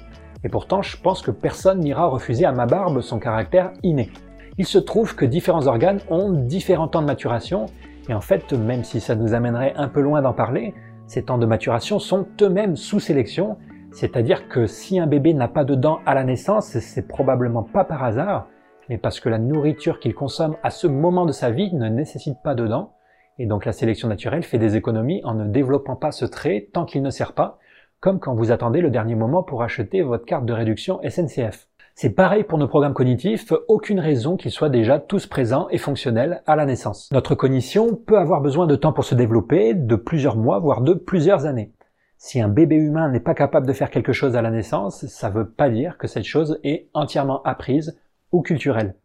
Et 0.45 0.49
pourtant, 0.49 0.83
je 0.83 0.97
pense 0.97 1.21
que 1.21 1.31
personne 1.31 1.81
n'ira 1.81 2.07
refuser 2.07 2.45
à 2.45 2.53
ma 2.53 2.67
barbe 2.67 3.01
son 3.01 3.19
caractère 3.19 3.73
inné. 3.83 4.11
Il 4.57 4.67
se 4.67 4.79
trouve 4.79 5.17
que 5.17 5.25
différents 5.25 5.67
organes 5.67 6.01
ont 6.09 6.31
différents 6.31 6.89
temps 6.89 7.03
de 7.03 7.07
maturation, 7.07 7.67
et 8.09 8.15
en 8.15 8.21
fait, 8.21 8.53
même 8.53 8.85
si 8.85 9.01
ça 9.01 9.15
nous 9.15 9.35
amènerait 9.35 9.75
un 9.77 9.89
peu 9.89 10.01
loin 10.01 10.23
d'en 10.23 10.33
parler, 10.33 10.75
ces 11.07 11.25
temps 11.25 11.39
de 11.39 11.47
maturation 11.47 11.99
sont 11.99 12.27
eux-mêmes 12.41 12.77
sous 12.77 13.01
sélection, 13.01 13.57
c'est-à-dire 13.93 14.49
que 14.49 14.67
si 14.67 15.01
un 15.01 15.07
bébé 15.09 15.35
n'a 15.35 15.49
pas 15.49 15.65
de 15.65 15.75
dents 15.75 15.99
à 16.07 16.15
la 16.15 16.23
naissance, 16.23 16.79
c'est 16.79 17.09
probablement 17.09 17.65
pas 17.65 17.85
par 17.85 18.05
hasard, 18.05 18.47
mais 18.89 18.97
parce 18.97 19.19
que 19.19 19.29
la 19.29 19.39
nourriture 19.39 19.99
qu'il 19.99 20.15
consomme 20.15 20.57
à 20.63 20.71
ce 20.71 20.87
moment 20.87 21.27
de 21.27 21.33
sa 21.33 21.51
vie 21.51 21.75
ne 21.75 21.89
nécessite 21.89 22.39
pas 22.43 22.55
de 22.55 22.67
dents, 22.67 22.93
et 23.41 23.47
donc 23.47 23.65
la 23.65 23.73
sélection 23.73 24.07
naturelle 24.07 24.43
fait 24.43 24.59
des 24.59 24.77
économies 24.77 25.23
en 25.25 25.33
ne 25.33 25.47
développant 25.47 25.97
pas 25.97 26.13
ce 26.13 26.27
trait 26.27 26.69
tant 26.75 26.85
qu'il 26.85 27.01
ne 27.01 27.09
sert 27.09 27.33
pas, 27.33 27.59
comme 27.99 28.21
quand 28.21 28.35
vous 28.35 28.53
attendez 28.53 28.83
le 28.83 28.91
dernier 28.91 29.15
moment 29.15 29.43
pour 29.43 29.63
acheter 29.63 30.03
votre 30.03 30.27
carte 30.27 30.45
de 30.45 30.53
réduction 30.53 31.01
SNCF. 31.09 31.67
C'est 31.95 32.11
pareil 32.11 32.45
pour 32.45 32.59
nos 32.59 32.69
programmes 32.69 32.93
cognitifs, 32.93 33.51
aucune 33.67 33.99
raison 33.99 34.37
qu'ils 34.37 34.51
soient 34.51 34.69
déjà 34.69 34.99
tous 34.99 35.27
présents 35.27 35.69
et 35.71 35.79
fonctionnels 35.79 36.43
à 36.47 36.55
la 36.55 36.67
naissance. 36.67 37.09
Notre 37.13 37.35
cognition 37.35 37.95
peut 37.95 38.19
avoir 38.19 38.43
besoin 38.43 38.67
de 38.67 38.77
temps 38.77 38.93
pour 38.93 39.05
se 39.05 39.15
développer, 39.15 39.73
de 39.73 39.97
plusieurs 39.97 40.37
mois, 40.37 40.59
voire 40.59 40.83
de 40.83 40.93
plusieurs 40.93 41.47
années. 41.47 41.73
Si 42.19 42.43
un 42.43 42.49
bébé 42.49 42.77
humain 42.77 43.09
n'est 43.09 43.21
pas 43.21 43.33
capable 43.33 43.67
de 43.67 43.73
faire 43.73 43.91
quelque 43.91 44.13
chose 44.13 44.37
à 44.37 44.43
la 44.43 44.51
naissance, 44.51 45.07
ça 45.07 45.31
ne 45.31 45.35
veut 45.35 45.49
pas 45.49 45.71
dire 45.71 45.97
que 45.97 46.09
cette 46.09 46.25
chose 46.25 46.61
est 46.63 46.91
entièrement 46.93 47.43
apprise 47.45 47.99
ou 48.33 48.43
culturelle. 48.43 48.97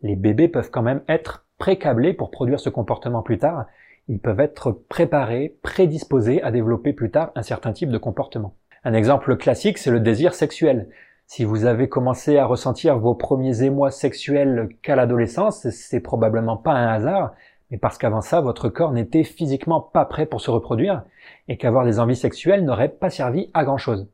Les 0.00 0.16
bébés 0.16 0.48
peuvent 0.48 0.70
quand 0.70 0.80
même 0.80 1.02
être 1.08 1.44
précablés 1.58 2.14
pour 2.14 2.30
produire 2.30 2.58
ce 2.58 2.70
comportement 2.70 3.22
plus 3.22 3.38
tard, 3.38 3.66
ils 4.08 4.18
peuvent 4.18 4.40
être 4.40 4.72
préparés, 4.88 5.56
prédisposés 5.62 6.42
à 6.42 6.50
développer 6.50 6.92
plus 6.92 7.10
tard 7.10 7.32
un 7.34 7.42
certain 7.42 7.72
type 7.72 7.90
de 7.90 7.98
comportement. 7.98 8.54
Un 8.84 8.94
exemple 8.94 9.36
classique, 9.36 9.78
c'est 9.78 9.90
le 9.90 10.00
désir 10.00 10.34
sexuel. 10.34 10.88
Si 11.26 11.44
vous 11.44 11.64
avez 11.64 11.88
commencé 11.88 12.36
à 12.36 12.46
ressentir 12.46 12.98
vos 12.98 13.14
premiers 13.14 13.62
émois 13.62 13.90
sexuels 13.90 14.70
qu'à 14.82 14.96
l'adolescence, 14.96 15.68
c'est 15.70 16.00
probablement 16.00 16.56
pas 16.56 16.72
un 16.72 16.88
hasard, 16.88 17.32
mais 17.70 17.78
parce 17.78 17.96
qu'avant 17.96 18.20
ça, 18.20 18.40
votre 18.40 18.68
corps 18.68 18.92
n'était 18.92 19.24
physiquement 19.24 19.80
pas 19.80 20.04
prêt 20.04 20.26
pour 20.26 20.40
se 20.40 20.50
reproduire, 20.50 21.04
et 21.48 21.56
qu'avoir 21.56 21.84
des 21.84 22.00
envies 22.00 22.16
sexuelles 22.16 22.64
n'aurait 22.64 22.90
pas 22.90 23.08
servi 23.08 23.50
à 23.54 23.64
grand 23.64 23.78
chose. 23.78 24.08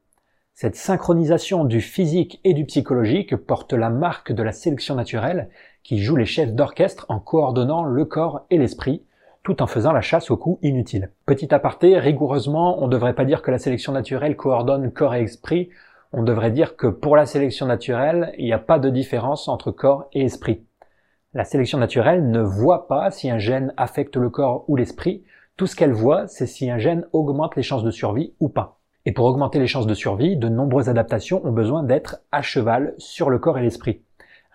Cette 0.54 0.76
synchronisation 0.76 1.64
du 1.64 1.80
physique 1.80 2.40
et 2.44 2.52
du 2.52 2.64
psychologique 2.66 3.36
porte 3.36 3.72
la 3.72 3.90
marque 3.90 4.32
de 4.32 4.42
la 4.42 4.52
sélection 4.52 4.96
naturelle 4.96 5.50
qui 5.82 5.98
joue 5.98 6.16
les 6.16 6.26
chefs 6.26 6.52
d'orchestre 6.52 7.06
en 7.08 7.20
coordonnant 7.20 7.84
le 7.84 8.04
corps 8.04 8.44
et 8.50 8.58
l'esprit, 8.58 9.04
tout 9.42 9.62
en 9.62 9.66
faisant 9.66 9.92
la 9.92 10.00
chasse 10.00 10.30
aux 10.30 10.36
coups 10.36 10.58
inutiles. 10.62 11.10
Petit 11.26 11.52
aparté, 11.54 11.98
rigoureusement, 11.98 12.82
on 12.82 12.86
ne 12.86 12.92
devrait 12.92 13.14
pas 13.14 13.24
dire 13.24 13.42
que 13.42 13.50
la 13.50 13.58
sélection 13.58 13.92
naturelle 13.92 14.36
coordonne 14.36 14.92
corps 14.92 15.14
et 15.14 15.22
esprit, 15.22 15.70
on 16.12 16.22
devrait 16.22 16.50
dire 16.50 16.76
que 16.76 16.86
pour 16.86 17.16
la 17.16 17.26
sélection 17.26 17.66
naturelle, 17.66 18.32
il 18.38 18.44
n'y 18.44 18.52
a 18.52 18.58
pas 18.58 18.78
de 18.78 18.90
différence 18.90 19.48
entre 19.48 19.70
corps 19.70 20.08
et 20.12 20.22
esprit. 20.22 20.64
La 21.34 21.44
sélection 21.44 21.78
naturelle 21.78 22.30
ne 22.30 22.40
voit 22.40 22.88
pas 22.88 23.10
si 23.10 23.30
un 23.30 23.38
gène 23.38 23.74
affecte 23.76 24.16
le 24.16 24.30
corps 24.30 24.64
ou 24.68 24.76
l'esprit, 24.76 25.24
tout 25.58 25.66
ce 25.66 25.74
qu'elle 25.74 25.92
voit, 25.92 26.28
c'est 26.28 26.46
si 26.46 26.70
un 26.70 26.78
gène 26.78 27.06
augmente 27.12 27.56
les 27.56 27.64
chances 27.64 27.82
de 27.82 27.90
survie 27.90 28.32
ou 28.38 28.48
pas. 28.48 28.78
Et 29.04 29.12
pour 29.12 29.26
augmenter 29.26 29.58
les 29.58 29.66
chances 29.66 29.88
de 29.88 29.94
survie, 29.94 30.36
de 30.36 30.48
nombreuses 30.48 30.88
adaptations 30.88 31.44
ont 31.44 31.52
besoin 31.52 31.82
d'être 31.82 32.18
à 32.30 32.42
cheval 32.42 32.94
sur 32.96 33.28
le 33.28 33.38
corps 33.38 33.58
et 33.58 33.62
l'esprit. 33.62 34.02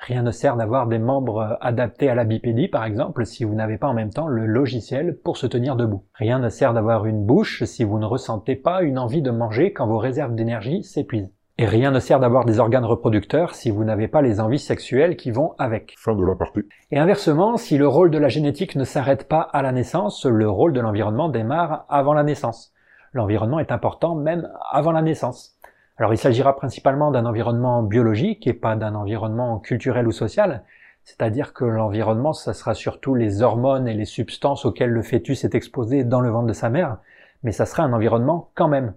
Rien 0.06 0.22
ne 0.22 0.32
sert 0.32 0.58
d'avoir 0.58 0.88
des 0.88 1.00
membres 1.00 1.58
adaptés 1.62 2.10
à 2.10 2.16
la 2.16 2.26
bipédie, 2.26 2.68
par 2.68 2.84
exemple, 2.84 3.26
si 3.26 3.46
vous 3.46 3.56
n'avez 3.56 3.78
pas 3.78 3.88
en 3.88 3.94
même 3.94 4.10
temps 4.10 4.28
le 4.28 4.46
logiciel 4.46 5.18
pour 5.24 5.38
se 5.38 5.48
tenir 5.48 5.78
debout. 5.78 6.04
Rien 6.14 6.40
ne 6.40 6.50
sert 6.50 6.74
d'avoir 6.74 7.06
une 7.06 7.26
bouche 7.26 7.64
si 7.64 7.86
vous 7.86 7.98
ne 8.00 8.06
ressentez 8.06 8.58
pas 8.58 8.84
une 8.84 9.00
envie 9.00 9.22
de 9.22 9.32
manger 9.32 9.72
quand 9.72 9.88
vos 9.88 10.00
réserves 10.00 10.36
d'énergie 10.36 10.84
s'épuisent. 10.84 11.32
Et 11.58 11.66
rien 11.66 11.90
ne 11.92 12.02
sert 12.02 12.20
d'avoir 12.20 12.44
des 12.44 12.60
organes 12.60 12.84
reproducteurs 12.84 13.56
si 13.56 13.72
vous 13.72 13.86
n'avez 13.86 14.10
pas 14.10 14.22
les 14.22 14.42
envies 14.42 14.60
sexuelles 14.60 15.16
qui 15.16 15.32
vont 15.32 15.54
avec. 15.58 15.96
Fin 15.98 16.16
de 16.16 16.26
la 16.26 16.36
partie. 16.36 16.64
Et 16.92 17.00
inversement, 17.00 17.56
si 17.56 17.78
le 17.78 17.88
rôle 17.88 18.12
de 18.12 18.18
la 18.18 18.28
génétique 18.28 18.76
ne 18.76 18.84
s'arrête 18.84 19.30
pas 19.30 19.40
à 19.40 19.62
la 19.62 19.72
naissance, 19.72 20.26
le 20.26 20.50
rôle 20.50 20.74
de 20.74 20.82
l'environnement 20.82 21.30
démarre 21.30 21.86
avant 21.88 22.14
la 22.14 22.24
naissance. 22.24 22.74
L'environnement 23.14 23.60
est 23.60 23.72
important 23.72 24.16
même 24.16 24.52
avant 24.70 24.92
la 24.92 25.02
naissance. 25.02 25.56
Alors 26.04 26.14
il 26.14 26.18
s'agira 26.18 26.54
principalement 26.58 27.12
d'un 27.12 27.26
environnement 27.26 27.82
biologique 27.82 28.46
et 28.46 28.52
pas 28.52 28.76
d'un 28.76 28.94
environnement 28.94 29.58
culturel 29.60 30.06
ou 30.06 30.12
social, 30.12 30.66
c'est-à-dire 31.06 31.54
que 31.54 31.64
l'environnement, 31.64 32.34
ça 32.34 32.54
sera 32.54 32.74
surtout 32.74 33.16
les 33.16 33.42
hormones 33.42 33.88
et 33.88 33.94
les 33.94 34.04
substances 34.04 34.66
auxquelles 34.66 34.90
le 34.90 35.02
fœtus 35.02 35.46
est 35.46 35.56
exposé 35.56 36.04
dans 36.04 36.20
le 36.20 36.30
ventre 36.30 36.48
de 36.48 36.52
sa 36.52 36.70
mère, 36.70 36.98
mais 37.42 37.54
ça 37.54 37.66
sera 37.66 37.84
un 37.84 37.94
environnement 37.94 38.52
quand 38.54 38.68
même. 38.68 38.96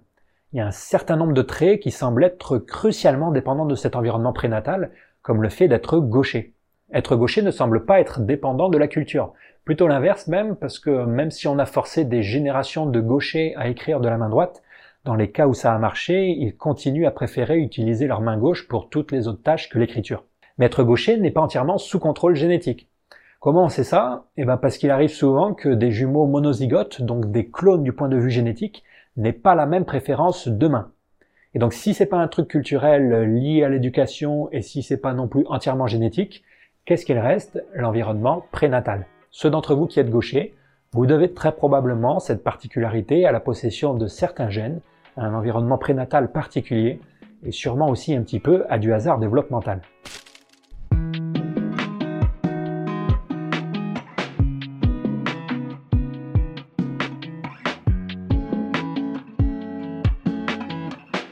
Il 0.51 0.57
y 0.57 0.59
a 0.59 0.67
un 0.67 0.71
certain 0.71 1.15
nombre 1.15 1.31
de 1.31 1.41
traits 1.41 1.79
qui 1.79 1.91
semblent 1.91 2.25
être 2.25 2.57
crucialement 2.57 3.31
dépendants 3.31 3.65
de 3.65 3.75
cet 3.75 3.95
environnement 3.95 4.33
prénatal, 4.33 4.91
comme 5.21 5.41
le 5.41 5.47
fait 5.47 5.69
d'être 5.69 5.99
gaucher. 5.99 6.55
Être 6.91 7.15
gaucher 7.15 7.41
ne 7.41 7.51
semble 7.51 7.85
pas 7.85 8.01
être 8.01 8.19
dépendant 8.19 8.67
de 8.67 8.77
la 8.77 8.89
culture. 8.89 9.31
Plutôt 9.63 9.87
l'inverse 9.87 10.27
même, 10.27 10.57
parce 10.57 10.77
que 10.77 11.05
même 11.05 11.31
si 11.31 11.47
on 11.47 11.57
a 11.57 11.65
forcé 11.65 12.03
des 12.03 12.21
générations 12.21 12.85
de 12.85 12.99
gauchers 12.99 13.55
à 13.55 13.69
écrire 13.69 14.01
de 14.01 14.09
la 14.09 14.17
main 14.17 14.27
droite, 14.27 14.61
dans 15.07 15.15
les 15.15 15.31
cas 15.31 15.47
où 15.47 15.55
ça 15.55 15.73
a 15.73 15.79
marché, 15.79 16.27
ils 16.27 16.55
continuent 16.55 17.07
à 17.07 17.11
préférer 17.11 17.57
utiliser 17.57 18.05
leur 18.05 18.21
main 18.21 18.37
gauche 18.37 18.67
pour 18.67 18.89
toutes 18.89 19.11
les 19.11 19.27
autres 19.27 19.41
tâches 19.41 19.69
que 19.69 19.79
l'écriture. 19.79 20.25
Mais 20.57 20.67
être 20.67 20.83
gaucher 20.83 21.17
n'est 21.17 21.31
pas 21.31 21.41
entièrement 21.41 21.79
sous 21.79 21.99
contrôle 21.99 22.35
génétique. 22.35 22.89
Comment 23.39 23.63
on 23.63 23.69
sait 23.69 23.83
ça? 23.83 24.25
Eh 24.37 24.45
ben 24.45 24.57
parce 24.57 24.77
qu'il 24.77 24.91
arrive 24.91 25.09
souvent 25.09 25.53
que 25.53 25.69
des 25.69 25.91
jumeaux 25.91 26.27
monozygotes, 26.27 27.01
donc 27.01 27.31
des 27.31 27.49
clones 27.49 27.83
du 27.83 27.93
point 27.93 28.09
de 28.09 28.17
vue 28.17 28.29
génétique, 28.29 28.83
n'aient 29.15 29.33
pas 29.33 29.55
la 29.55 29.65
même 29.65 29.85
préférence 29.85 30.47
de 30.47 30.67
main. 30.67 30.91
Et 31.55 31.59
donc 31.59 31.73
si 31.73 31.93
c'est 31.93 32.05
pas 32.05 32.17
un 32.17 32.27
truc 32.27 32.49
culturel 32.49 33.33
lié 33.33 33.63
à 33.63 33.69
l'éducation 33.69 34.49
et 34.51 34.61
si 34.61 34.83
c'est 34.83 35.01
pas 35.01 35.13
non 35.13 35.27
plus 35.27 35.45
entièrement 35.47 35.87
génétique, 35.87 36.43
Qu'est-ce 36.87 37.05
qu'il 37.05 37.19
reste? 37.19 37.61
L'environnement 37.75 38.45
prénatal. 38.53 39.07
Ceux 39.29 39.49
d'entre 39.49 39.75
vous 39.75 39.87
qui 39.87 39.99
êtes 39.99 40.09
gauchers, 40.09 40.55
vous 40.93 41.05
devez 41.05 41.33
très 41.33 41.51
probablement 41.51 42.21
cette 42.21 42.45
particularité 42.45 43.25
à 43.25 43.33
la 43.33 43.41
possession 43.41 43.93
de 43.93 44.07
certains 44.07 44.49
gènes, 44.49 44.79
un 45.17 45.33
environnement 45.33 45.77
prénatal 45.77 46.31
particulier, 46.31 46.99
et 47.43 47.51
sûrement 47.51 47.89
aussi 47.89 48.15
un 48.15 48.21
petit 48.21 48.39
peu 48.39 48.65
à 48.69 48.77
du 48.77 48.93
hasard 48.93 49.19
développemental. 49.19 49.81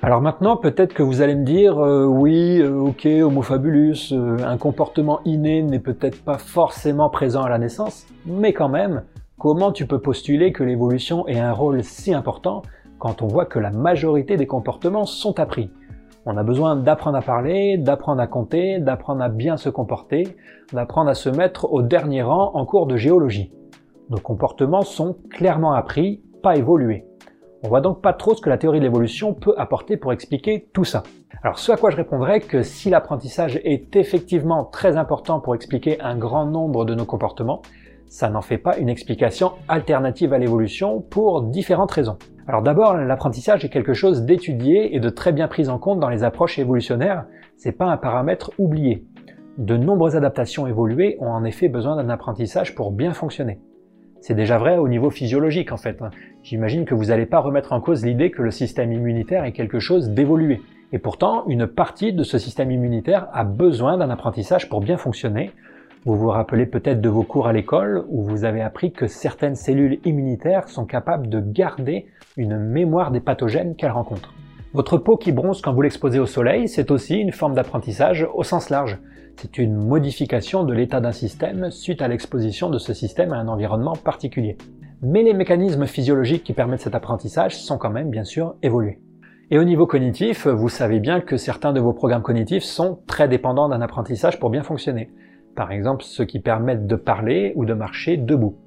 Alors 0.06 0.22
maintenant, 0.22 0.56
peut-être 0.56 0.94
que 0.94 1.02
vous 1.02 1.22
allez 1.22 1.34
me 1.34 1.44
dire, 1.44 1.80
euh, 1.80 2.06
oui, 2.06 2.62
euh, 2.62 2.76
ok, 2.76 3.08
Homo 3.24 3.42
fabulus, 3.42 4.12
euh, 4.12 4.38
un 4.46 4.56
comportement 4.56 5.20
inné 5.26 5.64
n'est 5.64 5.80
peut-être 5.80 6.24
pas 6.24 6.38
forcément 6.38 7.10
présent 7.10 7.42
à 7.42 7.50
la 7.50 7.58
naissance, 7.58 8.06
mais 8.28 8.54
quand 8.54 8.70
même, 8.70 9.02
comment 9.40 9.72
tu 9.72 9.88
peux 9.88 9.98
postuler 9.98 10.52
que 10.52 10.64
l'évolution 10.64 11.28
ait 11.28 11.40
un 11.40 11.54
rôle 11.54 11.84
si 11.84 12.14
important 12.14 12.62
quand 13.00 13.22
on 13.22 13.28
voit 13.28 13.46
que 13.46 13.60
la 13.60 13.72
majorité 13.72 14.38
des 14.38 14.48
comportements 14.48 15.06
sont 15.06 15.40
appris 15.40 15.72
On 16.26 16.38
a 16.38 16.44
besoin 16.44 16.76
d'apprendre 16.76 17.18
à 17.18 17.22
parler, 17.22 17.78
d'apprendre 17.78 18.22
à 18.22 18.28
compter, 18.28 18.80
d'apprendre 18.80 19.22
à 19.22 19.30
bien 19.30 19.58
se 19.58 19.70
comporter, 19.70 20.36
d'apprendre 20.74 21.10
à 21.10 21.14
se 21.14 21.30
mettre 21.30 21.72
au 21.72 21.82
dernier 21.82 22.24
rang 22.24 22.52
en 22.56 22.66
cours 22.66 22.88
de 22.88 22.98
géologie. 22.98 23.54
Nos 24.10 24.20
comportements 24.20 24.82
sont 24.82 25.18
clairement 25.30 25.74
appris, 25.74 26.24
pas 26.42 26.56
évolués. 26.56 27.06
On 27.64 27.68
voit 27.68 27.82
donc 27.82 28.02
pas 28.02 28.14
trop 28.14 28.36
ce 28.36 28.42
que 28.42 28.50
la 28.50 28.58
théorie 28.58 28.80
de 28.80 28.84
l'évolution 28.84 29.34
peut 29.34 29.56
apporter 29.58 29.98
pour 29.98 30.14
expliquer 30.14 30.70
tout 30.74 30.84
ça. 30.84 31.04
Alors 31.42 31.58
ce 31.58 31.72
à 31.72 31.78
quoi 31.78 31.90
je 31.90 31.98
répondrais 31.98 32.40
que 32.40 32.62
si 32.62 32.90
l'apprentissage 32.90 33.60
est 33.64 33.96
effectivement 33.96 34.66
très 34.66 34.98
important 34.98 35.40
pour 35.40 35.56
expliquer 35.56 36.00
un 36.02 36.16
grand 36.16 36.46
nombre 36.46 36.86
de 36.86 36.94
nos 36.94 37.06
comportements, 37.06 37.62
ça 38.08 38.30
n'en 38.30 38.42
fait 38.42 38.60
pas 38.60 38.78
une 38.78 38.90
explication 38.90 39.54
alternative 39.68 40.34
à 40.34 40.38
l'évolution 40.38 41.02
pour 41.02 41.42
différentes 41.42 41.92
raisons. 41.92 42.18
Alors 42.48 42.62
d'abord, 42.62 42.96
l'apprentissage 42.96 43.66
est 43.66 43.70
quelque 43.70 43.94
chose 43.94 44.22
d'étudié 44.22 44.96
et 44.96 45.00
de 45.00 45.10
très 45.10 45.32
bien 45.32 45.48
pris 45.48 45.68
en 45.68 45.80
compte 45.80 46.00
dans 46.00 46.10
les 46.10 46.24
approches 46.24 46.60
évolutionnaires, 46.60 47.26
c'est 47.58 47.72
pas 47.72 47.86
un 47.86 47.98
paramètre 47.98 48.52
oublié. 48.60 49.04
De 49.58 49.78
nombreuses 49.78 50.16
adaptations 50.16 50.68
évoluées 50.68 51.18
ont 51.22 51.30
en 51.30 51.44
effet 51.44 51.70
besoin 51.70 51.96
d'un 51.96 52.10
apprentissage 52.10 52.76
pour 52.76 52.92
bien 52.92 53.14
fonctionner. 53.14 53.60
C'est 54.22 54.36
déjà 54.36 54.60
vrai 54.60 54.78
au 54.78 54.88
niveau 54.88 55.10
physiologique 55.10 55.72
en 55.72 55.78
fait. 55.78 56.04
J'imagine 56.44 56.86
que 56.86 56.94
vous 56.94 57.06
n'allez 57.06 57.26
pas 57.26 57.40
remettre 57.40 57.74
en 57.74 57.82
cause 57.82 58.06
l'idée 58.06 58.30
que 58.30 58.44
le 58.44 58.52
système 58.52 58.92
immunitaire 58.92 59.44
est 59.46 59.52
quelque 59.52 59.80
chose 59.80 60.12
d'évolué. 60.12 60.62
Et 60.92 61.00
pourtant, 61.00 61.48
une 61.48 61.66
partie 61.66 62.14
de 62.14 62.24
ce 62.24 62.38
système 62.38 62.70
immunitaire 62.70 63.28
a 63.34 63.44
besoin 63.44 63.98
d'un 63.98 64.12
apprentissage 64.12 64.70
pour 64.70 64.82
bien 64.82 64.98
fonctionner. 64.98 65.52
Vous 66.06 66.16
vous 66.16 66.30
rappelez 66.30 66.68
peut-être 66.68 67.02
de 67.02 67.10
vos 67.10 67.24
cours 67.24 67.48
à 67.48 67.54
l'école 67.54 68.06
où 68.10 68.22
vous 68.22 68.46
avez 68.46 68.62
appris 68.62 68.92
que 68.92 69.08
certaines 69.08 69.56
cellules 69.56 69.98
immunitaires 70.06 70.70
sont 70.70 70.86
capables 70.86 71.30
de 71.30 71.40
garder 71.40 72.06
une 72.38 72.60
mémoire 72.60 73.10
des 73.10 73.20
pathogènes 73.20 73.76
qu'elles 73.76 73.90
rencontrent. 73.90 74.32
Votre 74.74 75.00
peau 75.00 75.18
qui 75.18 75.32
bronze 75.32 75.64
quand 75.64 75.74
vous 75.74 75.82
l'exposez 75.82 76.20
au 76.20 76.28
soleil, 76.28 76.68
c'est 76.68 76.92
aussi 76.92 77.16
une 77.16 77.32
forme 77.32 77.56
d'apprentissage 77.56 78.28
au 78.36 78.44
sens 78.44 78.70
large. 78.70 79.00
C'est 79.38 79.58
une 79.58 79.74
modification 79.74 80.64
de 80.64 80.74
l'état 80.74 81.02
d'un 81.02 81.12
système 81.12 81.72
suite 81.72 82.04
à 82.04 82.08
l'exposition 82.08 82.70
de 82.70 82.78
ce 82.78 82.94
système 82.94 83.34
à 83.34 83.38
un 83.38 83.48
environnement 83.48 83.96
particulier. 83.96 84.58
Mais 85.02 85.24
les 85.24 85.34
mécanismes 85.34 85.88
physiologiques 85.88 86.44
qui 86.44 86.54
permettent 86.54 86.82
cet 86.82 86.94
apprentissage 86.94 87.58
sont 87.58 87.80
quand 87.80 87.90
même 87.90 88.12
bien 88.12 88.26
sûr 88.26 88.58
évolués. 88.62 89.00
Et 89.50 89.58
au 89.58 89.64
niveau 89.64 89.88
cognitif, 89.88 90.46
vous 90.46 90.70
savez 90.70 91.00
bien 91.00 91.20
que 91.20 91.38
certains 91.38 91.74
de 91.74 91.80
vos 91.80 91.94
programmes 91.94 92.22
cognitifs 92.22 92.64
sont 92.64 93.00
très 93.08 93.28
dépendants 93.28 93.70
d'un 93.70 93.82
apprentissage 93.82 94.40
pour 94.40 94.52
bien 94.52 94.62
fonctionner. 94.62 95.10
Par 95.56 95.72
exemple, 95.72 96.04
ceux 96.04 96.26
qui 96.26 96.40
permettent 96.40 96.86
de 96.86 96.96
parler 96.96 97.54
ou 97.56 97.66
de 97.66 97.74
marcher 97.74 98.18
debout. 98.18 98.58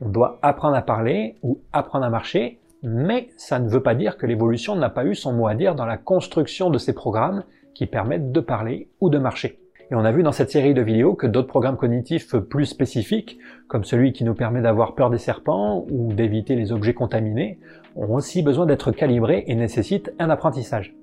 On 0.00 0.08
doit 0.08 0.38
apprendre 0.40 0.76
à 0.76 0.82
parler 0.82 1.36
ou 1.42 1.60
apprendre 1.72 2.06
à 2.06 2.10
marcher, 2.10 2.60
mais 2.82 3.28
ça 3.36 3.58
ne 3.58 3.68
veut 3.68 3.82
pas 3.82 3.94
dire 3.94 4.16
que 4.16 4.26
l'évolution 4.26 4.74
n'a 4.74 4.88
pas 4.88 5.04
eu 5.04 5.14
son 5.14 5.34
mot 5.34 5.46
à 5.46 5.54
dire 5.54 5.74
dans 5.74 5.84
la 5.84 5.98
construction 5.98 6.70
de 6.70 6.78
ces 6.78 6.94
programmes 6.94 7.44
qui 7.74 7.86
permettent 7.86 8.32
de 8.32 8.40
parler 8.40 8.88
ou 9.00 9.10
de 9.10 9.18
marcher. 9.18 9.58
Et 9.90 9.94
on 9.94 10.04
a 10.04 10.12
vu 10.12 10.22
dans 10.22 10.32
cette 10.32 10.50
série 10.50 10.72
de 10.72 10.82
vidéos 10.82 11.14
que 11.14 11.26
d'autres 11.26 11.48
programmes 11.48 11.76
cognitifs 11.76 12.36
plus 12.36 12.66
spécifiques, 12.66 13.38
comme 13.68 13.84
celui 13.84 14.12
qui 14.12 14.24
nous 14.24 14.34
permet 14.34 14.62
d'avoir 14.62 14.94
peur 14.94 15.10
des 15.10 15.18
serpents 15.18 15.84
ou 15.90 16.12
d'éviter 16.12 16.54
les 16.54 16.72
objets 16.72 16.94
contaminés, 16.94 17.58
ont 17.96 18.14
aussi 18.14 18.42
besoin 18.42 18.66
d'être 18.66 18.92
calibrés 18.92 19.44
et 19.48 19.54
nécessitent 19.56 20.12
un 20.20 20.30
apprentissage. 20.30 20.94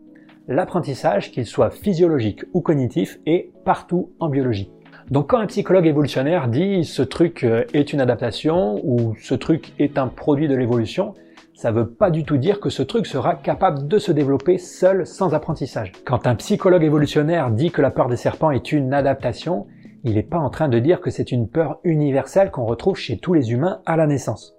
L'apprentissage, 0.48 1.32
qu'il 1.32 1.46
soit 1.46 1.70
physiologique 1.70 2.46
ou 2.54 2.62
cognitif, 2.62 3.20
est 3.26 3.52
partout 3.66 4.14
en 4.22 4.30
biologie. 4.30 4.72
Donc 5.10 5.30
quand 5.30 5.40
un 5.40 5.48
psychologue 5.48 5.88
évolutionnaire 5.88 6.50
dit 6.50 6.84
ce 6.84 7.02
truc 7.02 7.46
est 7.46 7.94
une 7.94 8.02
adaptation 8.02 8.82
ou 8.84 9.16
ce 9.22 9.36
truc 9.36 9.72
est 9.80 9.98
un 9.98 10.08
produit 10.08 10.50
de 10.50 10.56
l'évolution, 10.56 11.14
ça 11.54 11.72
veut 11.72 11.90
pas 11.90 12.12
du 12.12 12.26
tout 12.26 12.36
dire 12.36 12.60
que 12.60 12.70
ce 12.70 12.84
truc 12.84 13.08
sera 13.08 13.36
capable 13.36 13.88
de 13.88 14.00
se 14.00 14.12
développer 14.12 14.58
seul 14.58 15.08
sans 15.08 15.34
apprentissage. 15.34 15.94
Quand 16.06 16.28
un 16.28 16.36
psychologue 16.36 16.84
évolutionnaire 16.84 17.52
dit 17.52 17.72
que 17.72 17.82
la 17.82 17.90
peur 17.90 18.10
des 18.10 18.18
serpents 18.18 18.52
est 18.52 18.74
une 18.74 18.94
adaptation, 18.94 19.66
il 20.04 20.16
n'est 20.16 20.24
pas 20.24 20.40
en 20.40 20.50
train 20.50 20.68
de 20.68 20.78
dire 20.78 21.00
que 21.00 21.10
c'est 21.10 21.32
une 21.32 21.48
peur 21.48 21.80
universelle 21.86 22.52
qu'on 22.52 22.66
retrouve 22.66 22.98
chez 22.98 23.18
tous 23.18 23.34
les 23.34 23.54
humains 23.54 23.82
à 23.86 23.96
la 23.96 24.08
naissance. 24.08 24.56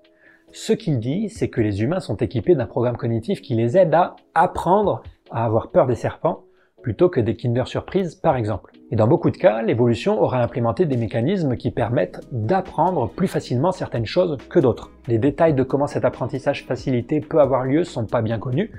Ce 0.51 0.73
qu'il 0.73 0.99
dit, 0.99 1.29
c'est 1.29 1.51
que 1.51 1.61
les 1.61 1.83
humains 1.83 2.01
sont 2.01 2.17
équipés 2.17 2.55
d'un 2.55 2.67
programme 2.67 2.97
cognitif 2.97 3.43
qui 3.43 3.55
les 3.55 3.77
aide 3.77 3.93
à 3.93 4.17
apprendre 4.35 5.03
à 5.31 5.45
avoir 5.45 5.71
peur 5.71 5.87
des 5.87 5.95
serpents 5.95 6.45
plutôt 6.83 7.11
que 7.11 7.21
des 7.21 7.37
Kinder 7.37 7.67
Surprise 7.67 8.15
par 8.15 8.37
exemple. 8.37 8.78
Et 8.91 8.97
dans 8.97 9.07
beaucoup 9.07 9.31
de 9.31 9.37
cas, 9.37 9.61
l'évolution 9.61 10.23
aura 10.23 10.43
implémenté 10.43 10.87
des 10.87 10.97
mécanismes 10.97 11.57
qui 11.57 11.71
permettent 11.71 12.27
d'apprendre 12.33 13.11
plus 13.11 13.29
facilement 13.29 13.71
certaines 13.71 14.07
choses 14.07 14.39
que 14.49 14.59
d'autres. 14.59 14.91
Les 15.09 15.19
détails 15.19 15.53
de 15.53 15.63
comment 15.63 15.87
cet 15.87 16.07
apprentissage 16.07 16.65
facilité 16.65 17.21
peut 17.21 17.41
avoir 17.41 17.65
lieu 17.65 17.85
sont 17.85 18.07
pas 18.07 18.23
bien 18.23 18.39
connus, 18.39 18.71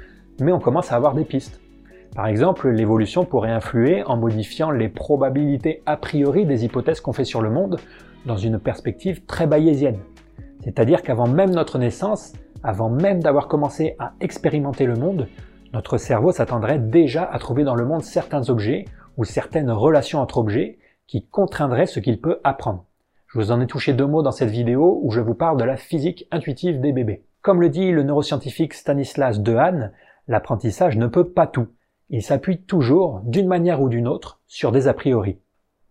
mais 0.41 0.51
on 0.51 0.59
commence 0.59 0.91
à 0.91 0.95
avoir 0.95 1.13
des 1.13 1.25
pistes. 1.25 1.61
Par 2.15 2.25
exemple, 2.25 2.69
l'évolution 2.69 3.23
pourrait 3.23 3.51
influer 3.51 4.03
en 4.03 4.17
modifiant 4.17 4.71
les 4.71 4.89
probabilités 4.89 5.83
a 5.85 5.95
priori 5.95 6.47
des 6.47 6.65
hypothèses 6.65 7.01
qu'on 7.01 7.13
fait 7.13 7.23
sur 7.23 7.41
le 7.41 7.51
monde 7.51 7.79
dans 8.25 8.37
une 8.37 8.57
perspective 8.57 9.23
très 9.25 9.45
bayésienne. 9.45 9.99
C'est-à-dire 10.63 11.03
qu'avant 11.03 11.27
même 11.27 11.51
notre 11.51 11.77
naissance, 11.77 12.33
avant 12.63 12.89
même 12.89 13.21
d'avoir 13.21 13.47
commencé 13.47 13.95
à 13.99 14.13
expérimenter 14.21 14.87
le 14.87 14.95
monde, 14.95 15.27
notre 15.71 15.97
cerveau 15.97 16.31
s'attendrait 16.31 16.79
déjà 16.79 17.23
à 17.23 17.37
trouver 17.37 17.63
dans 17.63 17.75
le 17.75 17.85
monde 17.85 18.01
certains 18.01 18.49
objets 18.49 18.85
ou 19.19 19.25
certaines 19.25 19.69
relations 19.69 20.21
entre 20.21 20.37
objets 20.37 20.79
qui 21.05 21.25
contraindraient 21.25 21.87
ce 21.87 21.99
qu'il 21.99 22.21
peut 22.21 22.39
apprendre. 22.45 22.85
Je 23.27 23.37
vous 23.37 23.51
en 23.51 23.59
ai 23.59 23.67
touché 23.67 23.91
deux 23.91 24.07
mots 24.07 24.23
dans 24.23 24.31
cette 24.31 24.49
vidéo 24.49 25.01
où 25.03 25.11
je 25.11 25.19
vous 25.19 25.33
parle 25.33 25.59
de 25.59 25.65
la 25.65 25.75
physique 25.75 26.25
intuitive 26.31 26.79
des 26.79 26.93
bébés. 26.93 27.25
Comme 27.41 27.59
le 27.59 27.67
dit 27.67 27.91
le 27.91 28.03
neuroscientifique 28.03 28.73
Stanislas 28.73 29.41
Dehaene, 29.41 29.91
l'apprentissage 30.29 30.95
ne 30.95 31.05
peut 31.05 31.29
pas 31.29 31.47
tout. 31.47 31.67
Il 32.09 32.23
s'appuie 32.23 32.61
toujours, 32.61 33.19
d'une 33.25 33.47
manière 33.47 33.81
ou 33.81 33.89
d'une 33.89 34.07
autre, 34.07 34.39
sur 34.47 34.71
des 34.71 34.87
a 34.87 34.93
priori. 34.93 35.37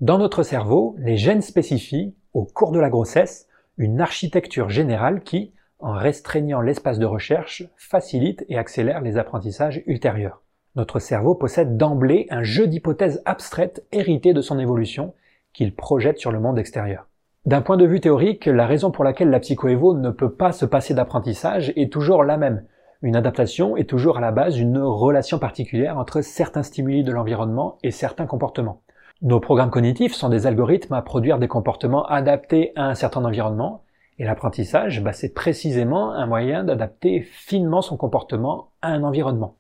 Dans 0.01 0.17
notre 0.17 0.43
cerveau, 0.43 0.97
les 0.99 1.19
gènes 1.19 1.43
spécifient, 1.43 2.15
au 2.33 2.47
cours 2.47 2.73
de 2.73 2.81
la 2.81 2.89
grossesse, 2.89 3.47
une 3.77 4.01
architecture 4.01 4.71
générale 4.71 5.21
qui, 5.23 5.53
en 5.81 5.93
restreignant 5.93 6.63
l'espace 6.63 6.99
de 6.99 7.05
recherche, 7.05 7.65
facilite 7.77 8.47
et 8.49 8.57
accélère 8.57 9.03
les 9.03 9.19
apprentissages 9.19 9.83
ultérieurs. 9.87 10.43
Notre 10.79 11.01
cerveau 11.01 11.35
possède 11.35 11.77
d'emblée 11.77 12.29
un 12.31 12.45
jeu 12.45 12.69
d'hypothèses 12.69 13.21
abstraites 13.25 13.85
héritées 13.91 14.33
de 14.33 14.41
son 14.41 14.61
évolution 14.61 15.13
qu'il 15.53 15.75
projette 15.75 16.19
sur 16.19 16.31
le 16.31 16.39
monde 16.39 16.57
extérieur. 16.57 17.09
D'un 17.47 17.63
point 17.63 17.77
de 17.77 17.85
vue 17.85 17.99
théorique, 17.99 18.47
la 18.47 18.65
raison 18.65 18.93
pour 18.93 19.03
laquelle 19.03 19.31
la 19.31 19.41
psychoévo 19.41 19.95
ne 19.95 20.11
peut 20.11 20.31
pas 20.31 20.53
se 20.53 20.65
passer 20.65 20.95
d'apprentissage 20.95 21.73
est 21.75 21.93
toujours 21.93 22.23
la 22.23 22.37
même. 22.37 22.63
Une 23.03 23.17
adaptation 23.17 23.77
est 23.77 23.91
toujours 23.91 24.19
à 24.19 24.21
la 24.21 24.31
base 24.31 24.57
une 24.57 24.79
relation 24.79 25.41
particulière 25.41 25.99
entre 25.99 26.21
certains 26.21 26.63
stimuli 26.63 27.03
de 27.03 27.11
l'environnement 27.11 27.79
et 27.83 27.91
certains 27.91 28.27
comportements. 28.27 28.83
Nos 29.21 29.41
programmes 29.41 29.73
cognitifs 29.73 30.15
sont 30.15 30.29
des 30.29 30.47
algorithmes 30.47 30.95
à 30.95 31.03
produire 31.03 31.41
des 31.41 31.49
comportements 31.49 32.07
adaptés 32.07 32.71
à 32.77 32.85
un 32.85 32.95
certain 32.95 33.25
environnement, 33.25 33.83
et 34.21 34.25
l'apprentissage, 34.25 35.03
bah, 35.03 35.13
c'est 35.13 35.35
précisément 35.35 36.13
un 36.13 36.27
moyen 36.27 36.63
d'adapter 36.63 37.23
finement 37.23 37.83
son 37.83 37.97
comportement 37.97 38.71
à 38.81 38.91
un 38.91 39.03
environnement. 39.03 39.57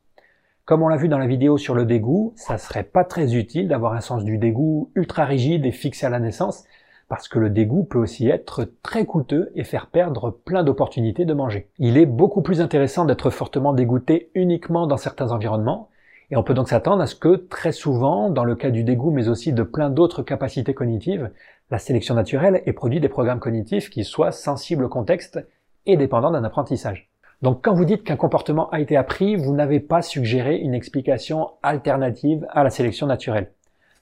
Comme 0.68 0.82
on 0.82 0.88
l'a 0.88 0.98
vu 0.98 1.08
dans 1.08 1.16
la 1.16 1.26
vidéo 1.26 1.56
sur 1.56 1.74
le 1.74 1.86
dégoût, 1.86 2.34
ça 2.36 2.58
serait 2.58 2.82
pas 2.82 3.02
très 3.02 3.34
utile 3.34 3.68
d'avoir 3.68 3.94
un 3.94 4.02
sens 4.02 4.22
du 4.22 4.36
dégoût 4.36 4.90
ultra 4.94 5.24
rigide 5.24 5.64
et 5.64 5.72
fixé 5.72 6.04
à 6.04 6.10
la 6.10 6.20
naissance, 6.20 6.64
parce 7.08 7.26
que 7.26 7.38
le 7.38 7.48
dégoût 7.48 7.84
peut 7.84 7.98
aussi 7.98 8.28
être 8.28 8.70
très 8.82 9.06
coûteux 9.06 9.50
et 9.54 9.64
faire 9.64 9.86
perdre 9.86 10.28
plein 10.30 10.64
d'opportunités 10.64 11.24
de 11.24 11.32
manger. 11.32 11.70
Il 11.78 11.96
est 11.96 12.04
beaucoup 12.04 12.42
plus 12.42 12.60
intéressant 12.60 13.06
d'être 13.06 13.30
fortement 13.30 13.72
dégoûté 13.72 14.30
uniquement 14.34 14.86
dans 14.86 14.98
certains 14.98 15.32
environnements, 15.32 15.88
et 16.30 16.36
on 16.36 16.42
peut 16.42 16.52
donc 16.52 16.68
s'attendre 16.68 17.00
à 17.00 17.06
ce 17.06 17.14
que 17.14 17.36
très 17.36 17.72
souvent, 17.72 18.28
dans 18.28 18.44
le 18.44 18.54
cas 18.54 18.68
du 18.68 18.84
dégoût 18.84 19.10
mais 19.10 19.30
aussi 19.30 19.54
de 19.54 19.62
plein 19.62 19.88
d'autres 19.88 20.22
capacités 20.22 20.74
cognitives, 20.74 21.30
la 21.70 21.78
sélection 21.78 22.14
naturelle 22.14 22.62
ait 22.66 22.74
produit 22.74 23.00
des 23.00 23.08
programmes 23.08 23.40
cognitifs 23.40 23.88
qui 23.88 24.04
soient 24.04 24.32
sensibles 24.32 24.84
au 24.84 24.90
contexte 24.90 25.40
et 25.86 25.96
dépendants 25.96 26.30
d'un 26.30 26.44
apprentissage. 26.44 27.08
Donc 27.40 27.62
quand 27.62 27.72
vous 27.72 27.84
dites 27.84 28.02
qu'un 28.02 28.16
comportement 28.16 28.68
a 28.70 28.80
été 28.80 28.96
appris, 28.96 29.36
vous 29.36 29.54
n'avez 29.54 29.78
pas 29.78 30.02
suggéré 30.02 30.56
une 30.56 30.74
explication 30.74 31.50
alternative 31.62 32.44
à 32.50 32.64
la 32.64 32.70
sélection 32.70 33.06
naturelle. 33.06 33.52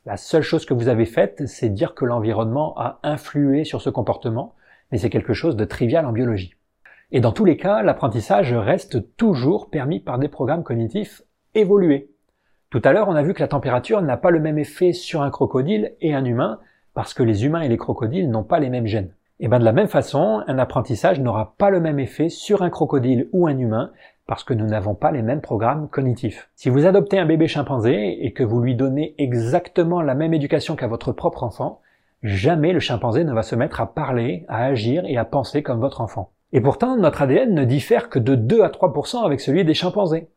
La 0.06 0.16
seule 0.16 0.42
chose 0.42 0.64
que 0.64 0.72
vous 0.72 0.88
avez 0.88 1.04
faite, 1.04 1.46
c'est 1.46 1.68
dire 1.68 1.94
que 1.94 2.06
l'environnement 2.06 2.78
a 2.78 2.98
influé 3.02 3.64
sur 3.64 3.82
ce 3.82 3.90
comportement, 3.90 4.54
mais 4.90 4.98
c'est 4.98 5.10
quelque 5.10 5.34
chose 5.34 5.56
de 5.56 5.64
trivial 5.66 6.06
en 6.06 6.12
biologie. 6.12 6.54
Et 7.10 7.20
dans 7.20 7.32
tous 7.32 7.44
les 7.44 7.58
cas, 7.58 7.82
l'apprentissage 7.82 8.54
reste 8.54 9.16
toujours 9.16 9.68
permis 9.68 10.00
par 10.00 10.18
des 10.18 10.28
programmes 10.28 10.64
cognitifs 10.64 11.22
évolués. 11.54 12.10
Tout 12.70 12.80
à 12.84 12.92
l'heure, 12.92 13.08
on 13.08 13.16
a 13.16 13.22
vu 13.22 13.34
que 13.34 13.42
la 13.42 13.48
température 13.48 14.00
n'a 14.00 14.16
pas 14.16 14.30
le 14.30 14.40
même 14.40 14.58
effet 14.58 14.92
sur 14.92 15.22
un 15.22 15.30
crocodile 15.30 15.94
et 16.00 16.14
un 16.14 16.24
humain, 16.24 16.58
parce 16.94 17.12
que 17.12 17.22
les 17.22 17.44
humains 17.44 17.60
et 17.60 17.68
les 17.68 17.76
crocodiles 17.76 18.30
n'ont 18.30 18.44
pas 18.44 18.60
les 18.60 18.70
mêmes 18.70 18.86
gènes. 18.86 19.15
Et 19.38 19.48
bien 19.48 19.58
de 19.58 19.64
la 19.64 19.72
même 19.72 19.88
façon, 19.88 20.42
un 20.46 20.58
apprentissage 20.58 21.20
n'aura 21.20 21.54
pas 21.58 21.68
le 21.68 21.78
même 21.78 21.98
effet 21.98 22.30
sur 22.30 22.62
un 22.62 22.70
crocodile 22.70 23.28
ou 23.32 23.46
un 23.46 23.58
humain, 23.58 23.92
parce 24.26 24.44
que 24.44 24.54
nous 24.54 24.66
n'avons 24.66 24.94
pas 24.94 25.12
les 25.12 25.20
mêmes 25.20 25.42
programmes 25.42 25.88
cognitifs. 25.88 26.48
Si 26.54 26.70
vous 26.70 26.86
adoptez 26.86 27.18
un 27.18 27.26
bébé 27.26 27.46
chimpanzé 27.46 28.24
et 28.24 28.32
que 28.32 28.42
vous 28.42 28.60
lui 28.60 28.74
donnez 28.74 29.14
exactement 29.18 30.00
la 30.00 30.14
même 30.14 30.32
éducation 30.32 30.74
qu'à 30.74 30.86
votre 30.86 31.12
propre 31.12 31.44
enfant, 31.44 31.80
jamais 32.22 32.72
le 32.72 32.80
chimpanzé 32.80 33.24
ne 33.24 33.34
va 33.34 33.42
se 33.42 33.54
mettre 33.54 33.82
à 33.82 33.92
parler, 33.92 34.46
à 34.48 34.64
agir 34.64 35.04
et 35.06 35.18
à 35.18 35.26
penser 35.26 35.62
comme 35.62 35.80
votre 35.80 36.00
enfant. 36.00 36.30
Et 36.52 36.62
pourtant, 36.62 36.96
notre 36.96 37.22
ADN 37.22 37.54
ne 37.54 37.64
diffère 37.64 38.08
que 38.08 38.18
de 38.18 38.34
2 38.34 38.62
à 38.62 38.68
3% 38.68 39.24
avec 39.24 39.40
celui 39.40 39.64
des 39.64 39.74
chimpanzés. 39.74 40.28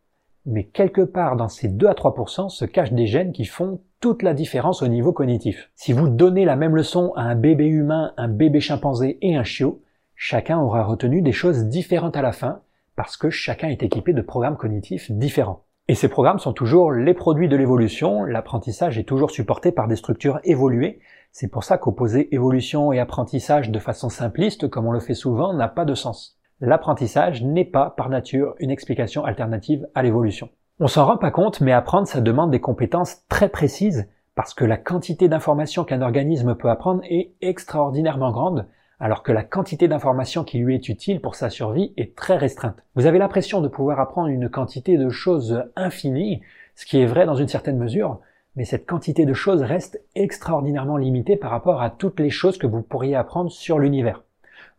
Mais 0.45 0.63
quelque 0.65 1.01
part 1.01 1.35
dans 1.35 1.49
ces 1.49 1.67
2 1.67 1.87
à 1.87 1.93
3% 1.93 2.49
se 2.49 2.65
cachent 2.65 2.93
des 2.93 3.05
gènes 3.05 3.31
qui 3.31 3.45
font 3.45 3.81
toute 3.99 4.23
la 4.23 4.33
différence 4.33 4.81
au 4.81 4.87
niveau 4.87 5.11
cognitif. 5.11 5.69
Si 5.75 5.91
vous 5.93 6.07
donnez 6.07 6.45
la 6.45 6.55
même 6.55 6.75
leçon 6.75 7.11
à 7.15 7.23
un 7.23 7.35
bébé 7.35 7.65
humain, 7.65 8.13
un 8.17 8.29
bébé 8.29 8.59
chimpanzé 8.61 9.17
et 9.21 9.35
un 9.35 9.43
chiot, 9.43 9.81
chacun 10.15 10.59
aura 10.59 10.83
retenu 10.83 11.21
des 11.21 11.31
choses 11.31 11.65
différentes 11.65 12.15
à 12.15 12.21
la 12.21 12.31
fin, 12.31 12.61
parce 12.95 13.17
que 13.17 13.29
chacun 13.29 13.69
est 13.69 13.83
équipé 13.83 14.13
de 14.13 14.21
programmes 14.21 14.57
cognitifs 14.57 15.11
différents. 15.11 15.63
Et 15.87 15.95
ces 15.95 16.07
programmes 16.07 16.39
sont 16.39 16.53
toujours 16.53 16.91
les 16.91 17.13
produits 17.13 17.49
de 17.49 17.55
l'évolution, 17.55 18.23
l'apprentissage 18.23 18.97
est 18.97 19.05
toujours 19.05 19.31
supporté 19.31 19.71
par 19.71 19.87
des 19.87 19.95
structures 19.95 20.39
évoluées, 20.43 20.99
c'est 21.31 21.47
pour 21.47 21.63
ça 21.63 21.77
qu'opposer 21.77 22.33
évolution 22.33 22.91
et 22.93 22.99
apprentissage 22.99 23.69
de 23.69 23.79
façon 23.79 24.09
simpliste, 24.09 24.67
comme 24.69 24.87
on 24.87 24.91
le 24.91 24.99
fait 24.99 25.13
souvent, 25.13 25.53
n'a 25.53 25.67
pas 25.67 25.85
de 25.85 25.95
sens. 25.95 26.38
L'apprentissage 26.61 27.41
n'est 27.41 27.65
pas 27.65 27.89
par 27.89 28.09
nature 28.09 28.53
une 28.59 28.69
explication 28.69 29.23
alternative 29.23 29.87
à 29.95 30.03
l'évolution. 30.03 30.49
On 30.81 30.87
s'en 30.87 31.05
rend 31.05 31.17
pas 31.17 31.31
compte, 31.31 31.61
mais 31.61 31.71
apprendre, 31.71 32.07
ça 32.07 32.19
demande 32.19 32.51
des 32.51 32.59
compétences 32.59 33.25
très 33.29 33.47
précises, 33.47 34.09
parce 34.35 34.53
que 34.53 34.65
la 34.65 34.77
quantité 34.77 35.29
d'informations 35.29 35.85
qu'un 35.85 36.01
organisme 36.01 36.55
peut 36.55 36.69
apprendre 36.69 37.01
est 37.09 37.31
extraordinairement 37.41 38.31
grande, 38.31 38.67
alors 38.99 39.23
que 39.23 39.31
la 39.31 39.43
quantité 39.43 39.87
d'informations 39.87 40.43
qui 40.43 40.59
lui 40.59 40.75
est 40.75 40.89
utile 40.89 41.21
pour 41.21 41.35
sa 41.35 41.49
survie 41.49 41.93
est 41.95 42.15
très 42.15 42.35
restreinte. 42.35 42.83
Vous 42.95 43.05
avez 43.05 43.19
l'impression 43.19 43.61
de 43.61 43.69
pouvoir 43.69 44.01
apprendre 44.01 44.27
une 44.27 44.49
quantité 44.49 44.97
de 44.97 45.09
choses 45.09 45.63
infinies, 45.77 46.41
ce 46.75 46.85
qui 46.85 46.99
est 46.99 47.05
vrai 47.05 47.25
dans 47.25 47.35
une 47.35 47.47
certaine 47.47 47.77
mesure, 47.77 48.19
mais 48.57 48.65
cette 48.65 48.85
quantité 48.85 49.25
de 49.25 49.33
choses 49.33 49.61
reste 49.61 50.01
extraordinairement 50.15 50.97
limitée 50.97 51.37
par 51.37 51.51
rapport 51.51 51.81
à 51.81 51.89
toutes 51.89 52.19
les 52.19 52.29
choses 52.29 52.57
que 52.57 52.67
vous 52.67 52.81
pourriez 52.81 53.15
apprendre 53.15 53.51
sur 53.51 53.79
l'univers. 53.79 54.23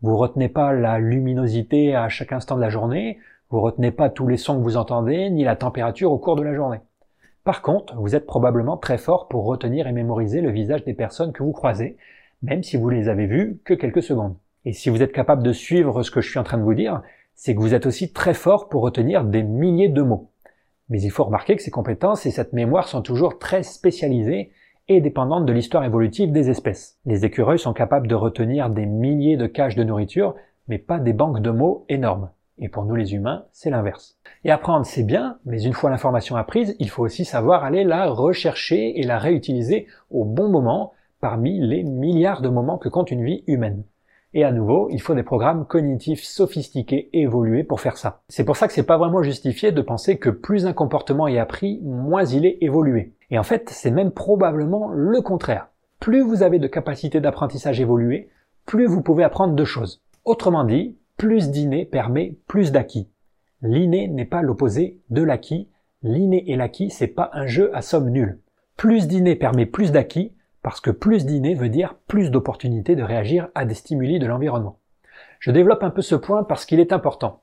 Vous 0.02 0.16
retenez 0.16 0.48
pas 0.48 0.72
la 0.72 0.98
luminosité 0.98 1.94
à 1.94 2.08
chaque 2.08 2.32
instant 2.32 2.56
de 2.56 2.62
la 2.62 2.70
journée, 2.70 3.18
vous 3.50 3.60
retenez 3.60 3.90
pas 3.90 4.08
tous 4.08 4.26
les 4.26 4.38
sons 4.38 4.56
que 4.58 4.62
vous 4.62 4.76
entendez, 4.76 5.28
ni 5.28 5.44
la 5.44 5.56
température 5.56 6.10
au 6.10 6.18
cours 6.18 6.36
de 6.36 6.42
la 6.42 6.54
journée. 6.54 6.80
Par 7.44 7.62
contre, 7.62 7.96
vous 7.96 8.14
êtes 8.14 8.26
probablement 8.26 8.76
très 8.76 8.96
fort 8.96 9.28
pour 9.28 9.44
retenir 9.44 9.86
et 9.86 9.92
mémoriser 9.92 10.40
le 10.40 10.50
visage 10.50 10.84
des 10.84 10.94
personnes 10.94 11.32
que 11.32 11.42
vous 11.42 11.52
croisez, 11.52 11.98
même 12.42 12.62
si 12.62 12.76
vous 12.76 12.88
les 12.88 13.08
avez 13.08 13.26
vus 13.26 13.60
que 13.64 13.74
quelques 13.74 14.02
secondes. 14.02 14.36
Et 14.64 14.72
si 14.72 14.88
vous 14.88 15.02
êtes 15.02 15.12
capable 15.12 15.42
de 15.42 15.52
suivre 15.52 16.02
ce 16.02 16.10
que 16.10 16.20
je 16.20 16.30
suis 16.30 16.38
en 16.38 16.44
train 16.44 16.58
de 16.58 16.62
vous 16.62 16.74
dire, 16.74 17.02
c'est 17.34 17.54
que 17.54 17.60
vous 17.60 17.74
êtes 17.74 17.86
aussi 17.86 18.12
très 18.12 18.34
fort 18.34 18.68
pour 18.68 18.82
retenir 18.82 19.24
des 19.24 19.42
milliers 19.42 19.88
de 19.88 20.02
mots. 20.02 20.30
Mais 20.88 21.00
il 21.02 21.10
faut 21.10 21.24
remarquer 21.24 21.56
que 21.56 21.62
ces 21.62 21.70
compétences 21.70 22.26
et 22.26 22.30
cette 22.30 22.52
mémoire 22.52 22.88
sont 22.88 23.02
toujours 23.02 23.38
très 23.38 23.62
spécialisées 23.62 24.50
et 24.90 25.00
dépendantes 25.00 25.46
de 25.46 25.52
l'histoire 25.52 25.84
évolutive 25.84 26.32
des 26.32 26.50
espèces. 26.50 26.98
Les 27.06 27.24
écureuils 27.24 27.60
sont 27.60 27.72
capables 27.72 28.08
de 28.08 28.16
retenir 28.16 28.70
des 28.70 28.86
milliers 28.86 29.36
de 29.36 29.46
caches 29.46 29.76
de 29.76 29.84
nourriture, 29.84 30.34
mais 30.66 30.78
pas 30.78 30.98
des 30.98 31.12
banques 31.12 31.40
de 31.40 31.50
mots 31.50 31.84
énormes. 31.88 32.30
Et 32.58 32.68
pour 32.68 32.84
nous 32.84 32.96
les 32.96 33.14
humains, 33.14 33.44
c'est 33.52 33.70
l'inverse. 33.70 34.18
Et 34.44 34.50
apprendre, 34.50 34.84
c'est 34.84 35.04
bien, 35.04 35.38
mais 35.46 35.62
une 35.62 35.74
fois 35.74 35.90
l'information 35.90 36.34
apprise, 36.34 36.74
il 36.80 36.90
faut 36.90 37.04
aussi 37.04 37.24
savoir 37.24 37.62
aller 37.62 37.84
la 37.84 38.06
rechercher 38.06 38.98
et 38.98 39.04
la 39.04 39.20
réutiliser 39.20 39.86
au 40.10 40.24
bon 40.24 40.48
moment 40.48 40.92
parmi 41.20 41.60
les 41.60 41.84
milliards 41.84 42.42
de 42.42 42.48
moments 42.48 42.76
que 42.76 42.88
compte 42.88 43.12
une 43.12 43.24
vie 43.24 43.44
humaine. 43.46 43.84
Et 44.34 44.42
à 44.42 44.50
nouveau, 44.50 44.88
il 44.90 45.00
faut 45.00 45.14
des 45.14 45.22
programmes 45.22 45.66
cognitifs 45.66 46.24
sophistiqués 46.24 47.10
et 47.12 47.22
évolués 47.22 47.62
pour 47.62 47.80
faire 47.80 47.96
ça. 47.96 48.22
C'est 48.28 48.44
pour 48.44 48.56
ça 48.56 48.66
que 48.66 48.72
c'est 48.72 48.82
pas 48.82 48.98
vraiment 48.98 49.22
justifié 49.22 49.70
de 49.70 49.82
penser 49.82 50.18
que 50.18 50.30
plus 50.30 50.66
un 50.66 50.72
comportement 50.72 51.28
est 51.28 51.38
appris, 51.38 51.80
moins 51.84 52.24
il 52.24 52.44
est 52.44 52.58
évolué. 52.60 53.12
Et 53.30 53.38
en 53.38 53.42
fait, 53.42 53.70
c'est 53.70 53.90
même 53.90 54.10
probablement 54.10 54.88
le 54.88 55.20
contraire. 55.20 55.68
Plus 56.00 56.22
vous 56.22 56.42
avez 56.42 56.58
de 56.58 56.66
capacités 56.66 57.20
d'apprentissage 57.20 57.80
évoluées, 57.80 58.30
plus 58.66 58.86
vous 58.86 59.02
pouvez 59.02 59.24
apprendre 59.24 59.54
de 59.54 59.64
choses. 59.64 60.02
Autrement 60.24 60.64
dit, 60.64 60.96
plus 61.16 61.50
d'inné 61.50 61.84
permet 61.84 62.36
plus 62.46 62.72
d'acquis. 62.72 63.08
L'inné 63.62 64.08
n'est 64.08 64.24
pas 64.24 64.42
l'opposé 64.42 64.98
de 65.10 65.22
l'acquis. 65.22 65.68
L'inné 66.02 66.50
et 66.50 66.56
l'acquis, 66.56 66.90
c'est 66.90 67.06
pas 67.06 67.30
un 67.34 67.46
jeu 67.46 67.70
à 67.76 67.82
somme 67.82 68.10
nulle. 68.10 68.40
Plus 68.76 69.06
d'inné 69.06 69.36
permet 69.36 69.66
plus 69.66 69.92
d'acquis, 69.92 70.32
parce 70.62 70.80
que 70.80 70.90
plus 70.90 71.26
d'inné 71.26 71.54
veut 71.54 71.68
dire 71.68 71.94
plus 72.06 72.30
d'opportunités 72.30 72.96
de 72.96 73.02
réagir 73.02 73.48
à 73.54 73.64
des 73.64 73.74
stimuli 73.74 74.18
de 74.18 74.26
l'environnement. 74.26 74.78
Je 75.38 75.50
développe 75.50 75.82
un 75.82 75.90
peu 75.90 76.02
ce 76.02 76.14
point 76.14 76.44
parce 76.44 76.64
qu'il 76.64 76.80
est 76.80 76.92
important. 76.92 77.39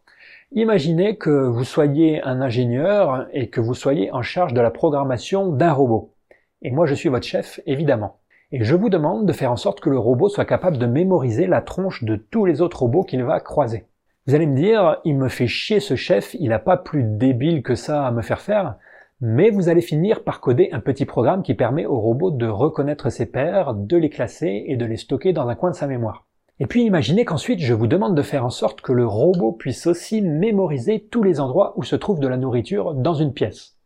Imaginez 0.52 1.18
que 1.18 1.30
vous 1.30 1.64
soyez 1.64 2.22
un 2.24 2.42
ingénieur 2.42 3.28
et 3.32 3.50
que 3.50 3.62
vous 3.62 3.74
soyez 3.74 4.12
en 4.12 4.22
charge 4.22 4.54
de 4.54 4.62
la 4.62 4.72
programmation 4.72 5.50
d'un 5.50 5.74
robot. 5.74 6.14
Et 6.62 6.72
moi 6.72 6.86
je 6.86 6.96
suis 6.96 7.10
votre 7.10 7.28
chef, 7.28 7.60
évidemment. 7.66 8.20
Et 8.52 8.64
je 8.64 8.76
vous 8.76 8.90
demande 8.90 9.26
de 9.26 9.34
faire 9.34 9.52
en 9.52 9.58
sorte 9.58 9.82
que 9.82 9.90
le 9.90 10.00
robot 10.00 10.30
soit 10.30 10.46
capable 10.46 10.78
de 10.78 10.86
mémoriser 10.86 11.48
la 11.48 11.62
tronche 11.62 12.04
de 12.04 12.16
tous 12.16 12.46
les 12.46 12.62
autres 12.62 12.80
robots 12.80 13.04
qu'il 13.04 13.24
va 13.24 13.40
croiser. 13.40 13.86
Vous 14.26 14.36
allez 14.36 14.48
me 14.48 14.56
dire, 14.56 15.00
il 15.06 15.16
me 15.16 15.30
fait 15.30 15.48
chier 15.48 15.80
ce 15.80 15.96
chef, 15.96 16.34
il 16.40 16.50
n'a 16.50 16.60
pas 16.60 16.78
plus 16.78 17.04
débile 17.04 17.62
que 17.62 17.76
ça 17.76 18.06
à 18.06 18.12
me 18.12 18.22
faire 18.22 18.42
faire 18.42 18.78
mais 19.20 19.50
vous 19.50 19.70
allez 19.70 19.82
finir 19.82 20.24
par 20.24 20.42
coder 20.42 20.70
un 20.72 20.80
petit 20.80 21.06
programme 21.06 21.42
qui 21.42 21.56
permet 21.56 21.86
au 21.86 22.00
robot 22.00 22.30
de 22.30 22.48
reconnaître 22.48 23.10
ses 23.10 23.26
pairs, 23.26 23.74
de 23.74 23.98
les 23.98 24.10
classer 24.10 24.66
et 24.68 24.78
de 24.78 24.86
les 24.86 24.98
stocker 24.98 25.34
dans 25.34 25.48
un 25.48 25.56
coin 25.56 25.72
de 25.72 25.76
sa 25.76 25.88
mémoire. 25.88 26.27
Et 26.60 26.66
puis 26.66 26.84
imaginez 26.84 27.24
qu'ensuite 27.24 27.60
je 27.60 27.74
vous 27.76 27.86
demande 27.86 28.16
de 28.16 28.22
faire 28.24 28.44
en 28.44 28.50
sorte 28.50 28.82
que 28.82 28.92
le 28.92 29.06
robot 29.06 29.52
puisse 29.52 29.86
aussi 29.86 30.24
mémoriser 30.24 31.08
tous 31.12 31.22
les 31.22 31.40
endroits 31.40 31.74
où 31.76 31.84
se 31.84 31.96
trouve 31.96 32.20
de 32.20 32.28
la 32.28 32.38
nourriture 32.38 32.96
dans 32.96 33.14
une 33.14 33.34
pièce. 33.34 33.78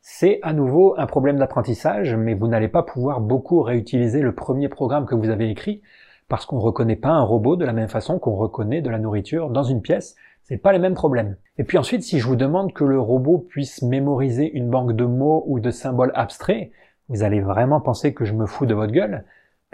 C'est 0.00 0.38
à 0.42 0.54
nouveau 0.54 0.94
un 0.96 1.06
problème 1.06 1.38
d'apprentissage, 1.38 2.14
mais 2.14 2.34
vous 2.34 2.46
n'allez 2.46 2.68
pas 2.68 2.82
pouvoir 2.82 3.20
beaucoup 3.20 3.62
réutiliser 3.62 4.20
le 4.20 4.34
premier 4.34 4.68
programme 4.68 5.04
que 5.04 5.14
vous 5.14 5.28
avez 5.28 5.50
écrit, 5.50 5.82
parce 6.28 6.46
qu'on 6.46 6.56
ne 6.56 6.62
reconnaît 6.62 6.96
pas 6.96 7.10
un 7.10 7.22
robot 7.22 7.56
de 7.56 7.64
la 7.64 7.72
même 7.72 7.88
façon 7.88 8.18
qu'on 8.18 8.36
reconnaît 8.36 8.82
de 8.82 8.90
la 8.90 8.98
nourriture 8.98 9.50
dans 9.50 9.62
une 9.62 9.82
pièce, 9.82 10.14
c'est 10.42 10.58
pas 10.58 10.72
les 10.72 10.78
mêmes 10.78 10.94
problèmes. 10.94 11.36
Et 11.58 11.64
puis 11.64 11.78
ensuite, 11.78 12.02
si 12.02 12.20
je 12.20 12.26
vous 12.26 12.36
demande 12.36 12.72
que 12.72 12.84
le 12.84 13.00
robot 13.00 13.38
puisse 13.38 13.82
mémoriser 13.82 14.50
une 14.54 14.68
banque 14.68 14.92
de 14.92 15.04
mots 15.04 15.44
ou 15.46 15.60
de 15.60 15.70
symboles 15.70 16.12
abstraits, 16.14 16.70
vous 17.08 17.22
allez 17.22 17.40
vraiment 17.40 17.80
penser 17.80 18.14
que 18.14 18.24
je 18.24 18.32
me 18.32 18.46
fous 18.46 18.66
de 18.66 18.74
votre 18.74 18.92
gueule, 18.92 19.24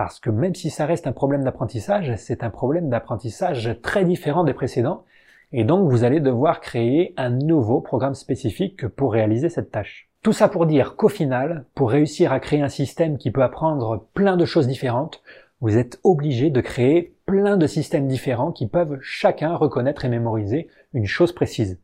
parce 0.00 0.18
que 0.18 0.30
même 0.30 0.54
si 0.54 0.70
ça 0.70 0.86
reste 0.86 1.06
un 1.06 1.12
problème 1.12 1.44
d'apprentissage, 1.44 2.14
c'est 2.16 2.42
un 2.42 2.48
problème 2.48 2.88
d'apprentissage 2.88 3.76
très 3.82 4.02
différent 4.02 4.44
des 4.44 4.54
précédents, 4.54 5.04
et 5.52 5.62
donc 5.62 5.90
vous 5.90 6.04
allez 6.04 6.20
devoir 6.20 6.62
créer 6.62 7.12
un 7.18 7.28
nouveau 7.28 7.82
programme 7.82 8.14
spécifique 8.14 8.88
pour 8.88 9.12
réaliser 9.12 9.50
cette 9.50 9.70
tâche. 9.70 10.08
Tout 10.22 10.32
ça 10.32 10.48
pour 10.48 10.64
dire 10.64 10.96
qu'au 10.96 11.10
final, 11.10 11.66
pour 11.74 11.90
réussir 11.90 12.32
à 12.32 12.40
créer 12.40 12.62
un 12.62 12.70
système 12.70 13.18
qui 13.18 13.30
peut 13.30 13.42
apprendre 13.42 14.06
plein 14.14 14.38
de 14.38 14.46
choses 14.46 14.66
différentes, 14.66 15.22
vous 15.60 15.76
êtes 15.76 16.00
obligé 16.02 16.48
de 16.48 16.62
créer 16.62 17.14
plein 17.26 17.58
de 17.58 17.66
systèmes 17.66 18.08
différents 18.08 18.52
qui 18.52 18.68
peuvent 18.68 18.96
chacun 19.02 19.54
reconnaître 19.54 20.06
et 20.06 20.08
mémoriser 20.08 20.68
une 20.94 21.04
chose 21.04 21.34
précise. 21.34 21.78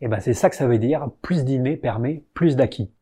Et 0.00 0.06
ben 0.06 0.20
c'est 0.20 0.32
ça 0.32 0.48
que 0.48 0.54
ça 0.54 0.68
veut 0.68 0.78
dire, 0.78 1.10
plus 1.22 1.44
d'inné 1.44 1.76
permet 1.76 2.22
plus 2.34 2.54
d'acquis. 2.54 2.92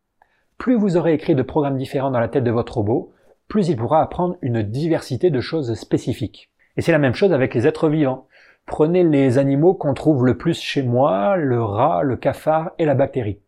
Plus 0.57 0.77
vous 0.79 0.97
aurez 0.97 1.13
écrit 1.13 1.35
de 1.35 1.43
programmes 1.43 1.77
différents 1.77 2.11
dans 2.11 2.21
la 2.21 2.29
tête 2.29 2.45
de 2.45 2.51
votre 2.51 2.79
robot, 2.79 3.13
plus 3.49 3.69
il 3.69 3.77
pourra 3.77 4.03
apprendre 4.03 4.37
une 4.43 4.63
diversité 4.63 5.31
de 5.31 5.41
choses 5.41 5.75
spécifiques. 5.75 6.51
Et 6.77 6.83
c'est 6.83 6.93
la 6.93 6.99
même 6.99 7.15
chose 7.15 7.33
avec 7.33 7.55
les 7.55 7.67
êtres 7.67 7.89
vivants. 7.89 8.27
Prenez 8.67 9.05
les 9.05 9.39
animaux 9.39 9.75
qu'on 9.75 9.95
trouve 9.95 10.27
le 10.27 10.37
plus 10.37 10.61
chez 10.61 10.83
moi, 10.83 11.37
le 11.37 11.63
rat, 11.63 12.03
le 12.03 12.17
cafard 12.17 12.73
et 12.79 12.85
la 12.85 12.95
bactérie. 12.95 13.41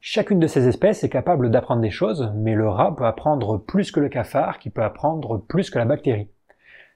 Chacune 0.00 0.40
de 0.40 0.46
ces 0.46 0.66
espèces 0.66 1.04
est 1.04 1.08
capable 1.08 1.50
d'apprendre 1.50 1.82
des 1.82 1.90
choses, 1.90 2.32
mais 2.34 2.54
le 2.54 2.68
rat 2.68 2.96
peut 2.96 3.06
apprendre 3.06 3.58
plus 3.58 3.92
que 3.92 4.00
le 4.00 4.08
cafard, 4.08 4.58
qui 4.58 4.70
peut 4.70 4.82
apprendre 4.82 5.38
plus 5.38 5.70
que 5.70 5.78
la 5.78 5.84
bactérie. 5.84 6.28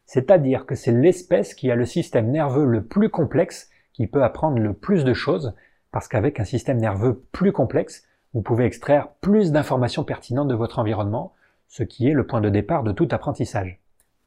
C'est-à-dire 0.06 0.66
que 0.66 0.74
c'est 0.74 0.92
l'espèce 0.92 1.54
qui 1.54 1.70
a 1.70 1.76
le 1.76 1.84
système 1.84 2.30
nerveux 2.30 2.64
le 2.64 2.84
plus 2.84 3.10
complexe 3.10 3.70
qui 3.92 4.06
peut 4.06 4.24
apprendre 4.24 4.58
le 4.58 4.72
plus 4.72 5.04
de 5.04 5.14
choses, 5.14 5.54
parce 5.92 6.08
qu'avec 6.08 6.40
un 6.40 6.44
système 6.44 6.78
nerveux 6.78 7.24
plus 7.30 7.52
complexe, 7.52 8.04
vous 8.34 8.42
pouvez 8.42 8.64
extraire 8.64 9.08
plus 9.20 9.52
d'informations 9.52 10.04
pertinentes 10.04 10.48
de 10.48 10.54
votre 10.54 10.78
environnement, 10.78 11.32
ce 11.68 11.82
qui 11.82 12.08
est 12.08 12.12
le 12.12 12.26
point 12.26 12.40
de 12.40 12.48
départ 12.48 12.82
de 12.82 12.92
tout 12.92 13.08
apprentissage. 13.10 13.80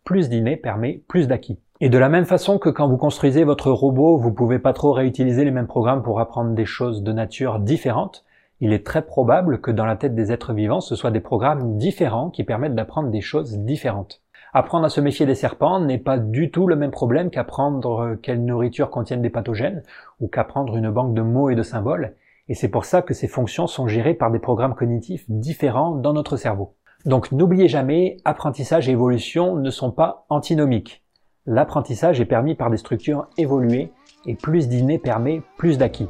Plus 0.04 0.30
d'inné 0.30 0.58
permet 0.58 1.02
plus 1.08 1.28
d'acquis. 1.28 1.60
Et 1.82 1.90
de 1.90 1.98
la 1.98 2.10
même 2.10 2.26
façon 2.26 2.58
que 2.60 2.70
quand 2.70 2.90
vous 2.90 2.98
construisez 2.98 3.44
votre 3.44 3.72
robot, 3.72 4.18
vous 4.18 4.34
pouvez 4.34 4.60
pas 4.60 4.74
trop 4.74 4.92
réutiliser 4.92 5.46
les 5.46 5.52
mêmes 5.52 5.68
programmes 5.68 6.04
pour 6.04 6.20
apprendre 6.20 6.54
des 6.54 6.66
choses 6.66 7.04
de 7.04 7.14
nature 7.14 7.60
différente, 7.60 8.26
Il 8.62 8.74
est 8.74 8.86
très 8.86 9.02
probable 9.02 9.62
que 9.62 9.72
dans 9.72 9.86
la 9.86 9.96
tête 9.96 10.16
des 10.16 10.32
êtres 10.32 10.54
vivants, 10.54 10.82
ce 10.82 10.96
soit 10.96 11.12
des 11.12 11.22
programmes 11.22 11.78
différents 11.78 12.30
qui 12.30 12.44
permettent 12.44 12.76
d'apprendre 12.76 13.10
des 13.10 13.22
choses 13.22 13.58
différentes. 13.60 14.22
Apprendre 14.54 14.86
à 14.86 14.90
se 14.90 15.00
méfier 15.00 15.26
des 15.26 15.36
serpents 15.36 15.80
n'est 15.80 16.00
pas 16.00 16.18
du 16.18 16.52
tout 16.52 16.68
le 16.68 16.76
même 16.76 16.92
problème 16.92 17.30
qu'apprendre 17.30 18.18
quelle 18.22 18.44
nourriture 18.44 18.90
contienne 18.90 19.22
des 19.22 19.30
pathogènes 19.30 19.84
ou 20.20 20.28
qu'apprendre 20.28 20.76
une 20.76 20.90
banque 20.90 21.14
de 21.14 21.22
mots 21.22 21.50
et 21.50 21.56
de 21.56 21.64
symboles, 21.64 22.16
et 22.50 22.56
c'est 22.56 22.68
pour 22.68 22.84
ça 22.84 23.04
que 23.04 23.14
ces 23.14 23.28
fonctions 23.28 23.68
sont 23.68 23.88
gérées 23.88 24.16
par 24.16 24.32
des 24.32 24.40
programmes 24.40 24.74
cognitifs 24.74 25.24
différents 25.30 25.92
dans 25.92 26.14
notre 26.14 26.36
cerveau. 26.36 26.74
Donc 27.06 27.32
n'oubliez 27.32 27.68
jamais, 27.68 28.18
apprentissage 28.26 28.90
et 28.90 28.92
évolution 28.92 29.56
ne 29.56 29.70
sont 29.72 29.92
pas 29.92 30.26
antinomiques. 30.30 31.04
L'apprentissage 31.46 32.20
est 32.20 32.26
permis 32.26 32.56
par 32.56 32.70
des 32.70 32.78
structures 32.78 33.28
évoluées 33.38 33.92
et 34.26 34.36
plus 34.36 34.68
d'inné 34.68 35.00
permet 35.00 35.42
plus 35.58 35.78
d'acquis. 35.78 36.10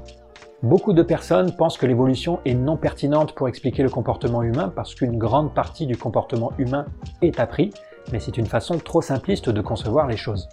Beaucoup 0.64 0.92
de 0.92 1.04
personnes 1.04 1.56
pensent 1.56 1.78
que 1.78 1.86
l'évolution 1.86 2.40
est 2.44 2.56
non 2.56 2.76
pertinente 2.76 3.34
pour 3.34 3.48
expliquer 3.48 3.84
le 3.84 3.90
comportement 3.90 4.44
humain 4.44 4.74
parce 4.76 4.96
qu'une 4.96 5.18
grande 5.18 5.54
partie 5.54 5.86
du 5.86 5.96
comportement 5.96 6.52
humain 6.58 6.86
est 7.22 7.40
appris, 7.40 7.72
mais 8.12 8.20
c'est 8.20 8.38
une 8.38 8.48
façon 8.48 8.78
trop 8.78 9.02
simpliste 9.02 9.50
de 9.50 9.62
concevoir 9.62 10.08
les 10.08 10.18
choses. 10.18 10.50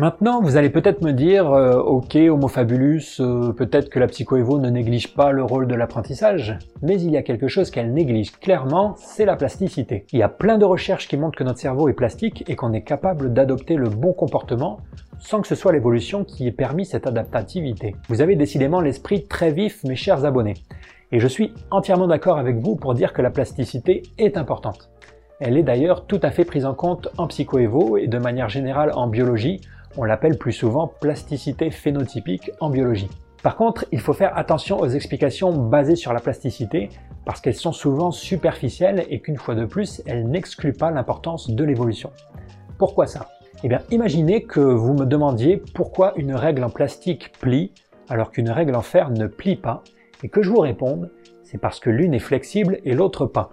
Maintenant, 0.00 0.40
vous 0.40 0.56
allez 0.56 0.70
peut-être 0.70 1.02
me 1.02 1.12
dire, 1.12 1.52
euh, 1.52 1.78
ok, 1.78 2.16
Homo 2.16 2.48
fabulus, 2.48 3.20
euh, 3.20 3.52
peut-être 3.52 3.90
que 3.90 3.98
la 3.98 4.06
psychoévo 4.06 4.58
ne 4.58 4.70
néglige 4.70 5.14
pas 5.14 5.30
le 5.30 5.44
rôle 5.44 5.66
de 5.66 5.74
l'apprentissage, 5.74 6.56
mais 6.80 6.98
il 6.98 7.10
y 7.10 7.18
a 7.18 7.22
quelque 7.22 7.48
chose 7.48 7.70
qu'elle 7.70 7.92
néglige 7.92 8.32
clairement, 8.32 8.94
c'est 8.96 9.26
la 9.26 9.36
plasticité. 9.36 10.06
Il 10.14 10.18
y 10.18 10.22
a 10.22 10.30
plein 10.30 10.56
de 10.56 10.64
recherches 10.64 11.06
qui 11.06 11.18
montrent 11.18 11.36
que 11.36 11.44
notre 11.44 11.58
cerveau 11.58 11.90
est 11.90 11.92
plastique 11.92 12.44
et 12.48 12.56
qu'on 12.56 12.72
est 12.72 12.80
capable 12.80 13.34
d'adopter 13.34 13.76
le 13.76 13.90
bon 13.90 14.14
comportement 14.14 14.80
sans 15.18 15.42
que 15.42 15.48
ce 15.48 15.54
soit 15.54 15.72
l'évolution 15.72 16.24
qui 16.24 16.46
ait 16.46 16.50
permis 16.50 16.86
cette 16.86 17.06
adaptativité. 17.06 17.94
Vous 18.08 18.22
avez 18.22 18.36
décidément 18.36 18.80
l'esprit 18.80 19.26
très 19.26 19.52
vif, 19.52 19.84
mes 19.84 19.96
chers 19.96 20.24
abonnés. 20.24 20.54
Et 21.12 21.20
je 21.20 21.28
suis 21.28 21.52
entièrement 21.70 22.06
d'accord 22.06 22.38
avec 22.38 22.56
vous 22.56 22.74
pour 22.74 22.94
dire 22.94 23.12
que 23.12 23.20
la 23.20 23.30
plasticité 23.30 24.04
est 24.16 24.38
importante. 24.38 24.88
Elle 25.40 25.58
est 25.58 25.62
d'ailleurs 25.62 26.06
tout 26.06 26.20
à 26.22 26.30
fait 26.30 26.46
prise 26.46 26.64
en 26.64 26.74
compte 26.74 27.08
en 27.18 27.26
psychoévo 27.26 27.98
et 27.98 28.06
de 28.06 28.18
manière 28.18 28.48
générale 28.48 28.92
en 28.94 29.06
biologie, 29.06 29.60
on 29.96 30.04
l'appelle 30.04 30.38
plus 30.38 30.52
souvent 30.52 30.86
plasticité 30.86 31.70
phénotypique 31.70 32.50
en 32.60 32.70
biologie. 32.70 33.10
Par 33.42 33.56
contre, 33.56 33.86
il 33.90 34.00
faut 34.00 34.12
faire 34.12 34.36
attention 34.36 34.78
aux 34.78 34.88
explications 34.88 35.52
basées 35.52 35.96
sur 35.96 36.12
la 36.12 36.20
plasticité 36.20 36.90
parce 37.24 37.40
qu'elles 37.40 37.54
sont 37.54 37.72
souvent 37.72 38.10
superficielles 38.10 39.06
et 39.08 39.20
qu'une 39.20 39.38
fois 39.38 39.54
de 39.54 39.64
plus, 39.64 40.02
elles 40.06 40.28
n'excluent 40.28 40.74
pas 40.74 40.90
l'importance 40.90 41.50
de 41.50 41.64
l'évolution. 41.64 42.10
Pourquoi 42.78 43.06
ça? 43.06 43.28
Eh 43.62 43.68
bien, 43.68 43.80
imaginez 43.90 44.42
que 44.42 44.60
vous 44.60 44.94
me 44.94 45.06
demandiez 45.06 45.56
pourquoi 45.74 46.12
une 46.16 46.34
règle 46.34 46.64
en 46.64 46.70
plastique 46.70 47.32
plie 47.40 47.72
alors 48.08 48.30
qu'une 48.30 48.50
règle 48.50 48.74
en 48.74 48.82
fer 48.82 49.10
ne 49.10 49.26
plie 49.26 49.56
pas 49.56 49.82
et 50.22 50.28
que 50.28 50.42
je 50.42 50.50
vous 50.50 50.60
réponde, 50.60 51.10
c'est 51.44 51.58
parce 51.58 51.80
que 51.80 51.90
l'une 51.90 52.14
est 52.14 52.18
flexible 52.18 52.78
et 52.84 52.94
l'autre 52.94 53.26
pas. 53.26 53.50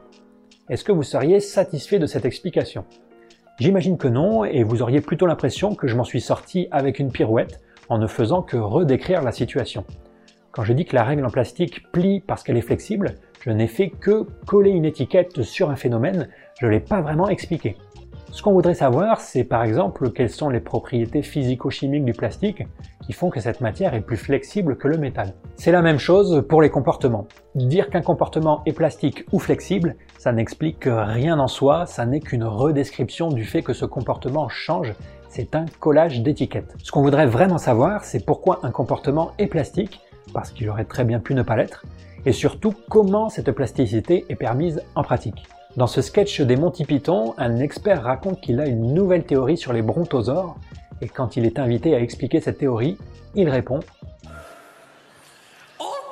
Est-ce 0.69 0.83
que 0.83 0.91
vous 0.91 1.03
seriez 1.03 1.39
satisfait 1.39 1.99
de 1.99 2.05
cette 2.05 2.25
explication? 2.25 2.83
J'imagine 3.59 3.97
que 3.97 4.07
non, 4.07 4.45
et 4.45 4.61
vous 4.61 4.83
auriez 4.83 5.01
plutôt 5.01 5.25
l'impression 5.25 5.73
que 5.73 5.87
je 5.87 5.95
m'en 5.95 6.03
suis 6.03 6.21
sorti 6.21 6.67
avec 6.69 6.99
une 6.99 7.11
pirouette 7.11 7.59
en 7.89 7.97
ne 7.97 8.05
faisant 8.05 8.43
que 8.43 8.55
redécrire 8.55 9.23
la 9.23 9.31
situation. 9.31 9.83
Quand 10.51 10.63
je 10.63 10.73
dis 10.73 10.85
que 10.85 10.95
la 10.95 11.03
règle 11.03 11.25
en 11.25 11.31
plastique 11.31 11.91
plie 11.91 12.19
parce 12.19 12.43
qu'elle 12.43 12.57
est 12.57 12.61
flexible, 12.61 13.15
je 13.41 13.49
n'ai 13.49 13.65
fait 13.65 13.89
que 13.89 14.27
coller 14.45 14.69
une 14.69 14.85
étiquette 14.85 15.41
sur 15.41 15.71
un 15.71 15.75
phénomène, 15.75 16.29
je 16.59 16.67
ne 16.67 16.71
l'ai 16.71 16.79
pas 16.79 17.01
vraiment 17.01 17.29
expliqué. 17.29 17.77
Ce 18.29 18.43
qu'on 18.43 18.51
voudrait 18.51 18.75
savoir, 18.75 19.21
c'est 19.21 19.43
par 19.43 19.63
exemple 19.63 20.11
quelles 20.11 20.29
sont 20.29 20.49
les 20.49 20.59
propriétés 20.59 21.23
physico-chimiques 21.23 22.05
du 22.05 22.13
plastique 22.13 22.61
qui 23.03 23.13
font 23.13 23.31
que 23.31 23.39
cette 23.39 23.61
matière 23.61 23.95
est 23.95 24.01
plus 24.01 24.17
flexible 24.17 24.77
que 24.77 24.87
le 24.87 24.99
métal. 24.99 25.33
C'est 25.55 25.71
la 25.71 25.81
même 25.81 25.97
chose 25.97 26.45
pour 26.47 26.61
les 26.61 26.69
comportements. 26.69 27.27
Dire 27.55 27.89
qu'un 27.89 28.01
comportement 28.01 28.61
est 28.67 28.73
plastique 28.73 29.25
ou 29.31 29.39
flexible, 29.39 29.95
ça 30.17 30.31
n'explique 30.31 30.83
rien 30.87 31.39
en 31.39 31.47
soi, 31.47 31.85
ça 31.85 32.05
n'est 32.05 32.19
qu'une 32.19 32.43
redescription 32.43 33.29
du 33.29 33.45
fait 33.45 33.61
que 33.61 33.73
ce 33.73 33.85
comportement 33.85 34.49
change, 34.49 34.93
c'est 35.29 35.55
un 35.55 35.65
collage 35.79 36.21
d'étiquettes. 36.21 36.75
Ce 36.81 36.91
qu'on 36.91 37.01
voudrait 37.01 37.27
vraiment 37.27 37.57
savoir, 37.57 38.03
c'est 38.03 38.25
pourquoi 38.25 38.59
un 38.63 38.71
comportement 38.71 39.31
est 39.37 39.47
plastique, 39.47 40.01
parce 40.33 40.51
qu'il 40.51 40.69
aurait 40.69 40.85
très 40.85 41.03
bien 41.03 41.19
pu 41.19 41.35
ne 41.35 41.43
pas 41.43 41.55
l'être, 41.55 41.85
et 42.25 42.31
surtout 42.31 42.73
comment 42.89 43.29
cette 43.29 43.51
plasticité 43.51 44.25
est 44.29 44.35
permise 44.35 44.81
en 44.95 45.03
pratique. 45.03 45.47
Dans 45.75 45.87
ce 45.87 46.01
sketch 46.01 46.41
des 46.41 46.55
Monty 46.55 46.85
Python, 46.85 47.35
un 47.37 47.57
expert 47.57 48.01
raconte 48.03 48.41
qu'il 48.41 48.59
a 48.59 48.65
une 48.65 48.93
nouvelle 48.93 49.23
théorie 49.23 49.57
sur 49.57 49.73
les 49.73 49.83
brontosaures, 49.83 50.57
et 51.01 51.07
quand 51.07 51.37
il 51.37 51.45
est 51.45 51.59
invité 51.59 51.93
à 51.95 51.99
expliquer 51.99 52.41
cette 52.41 52.57
théorie, 52.57 52.97
il 53.35 53.49
répond 53.49 53.81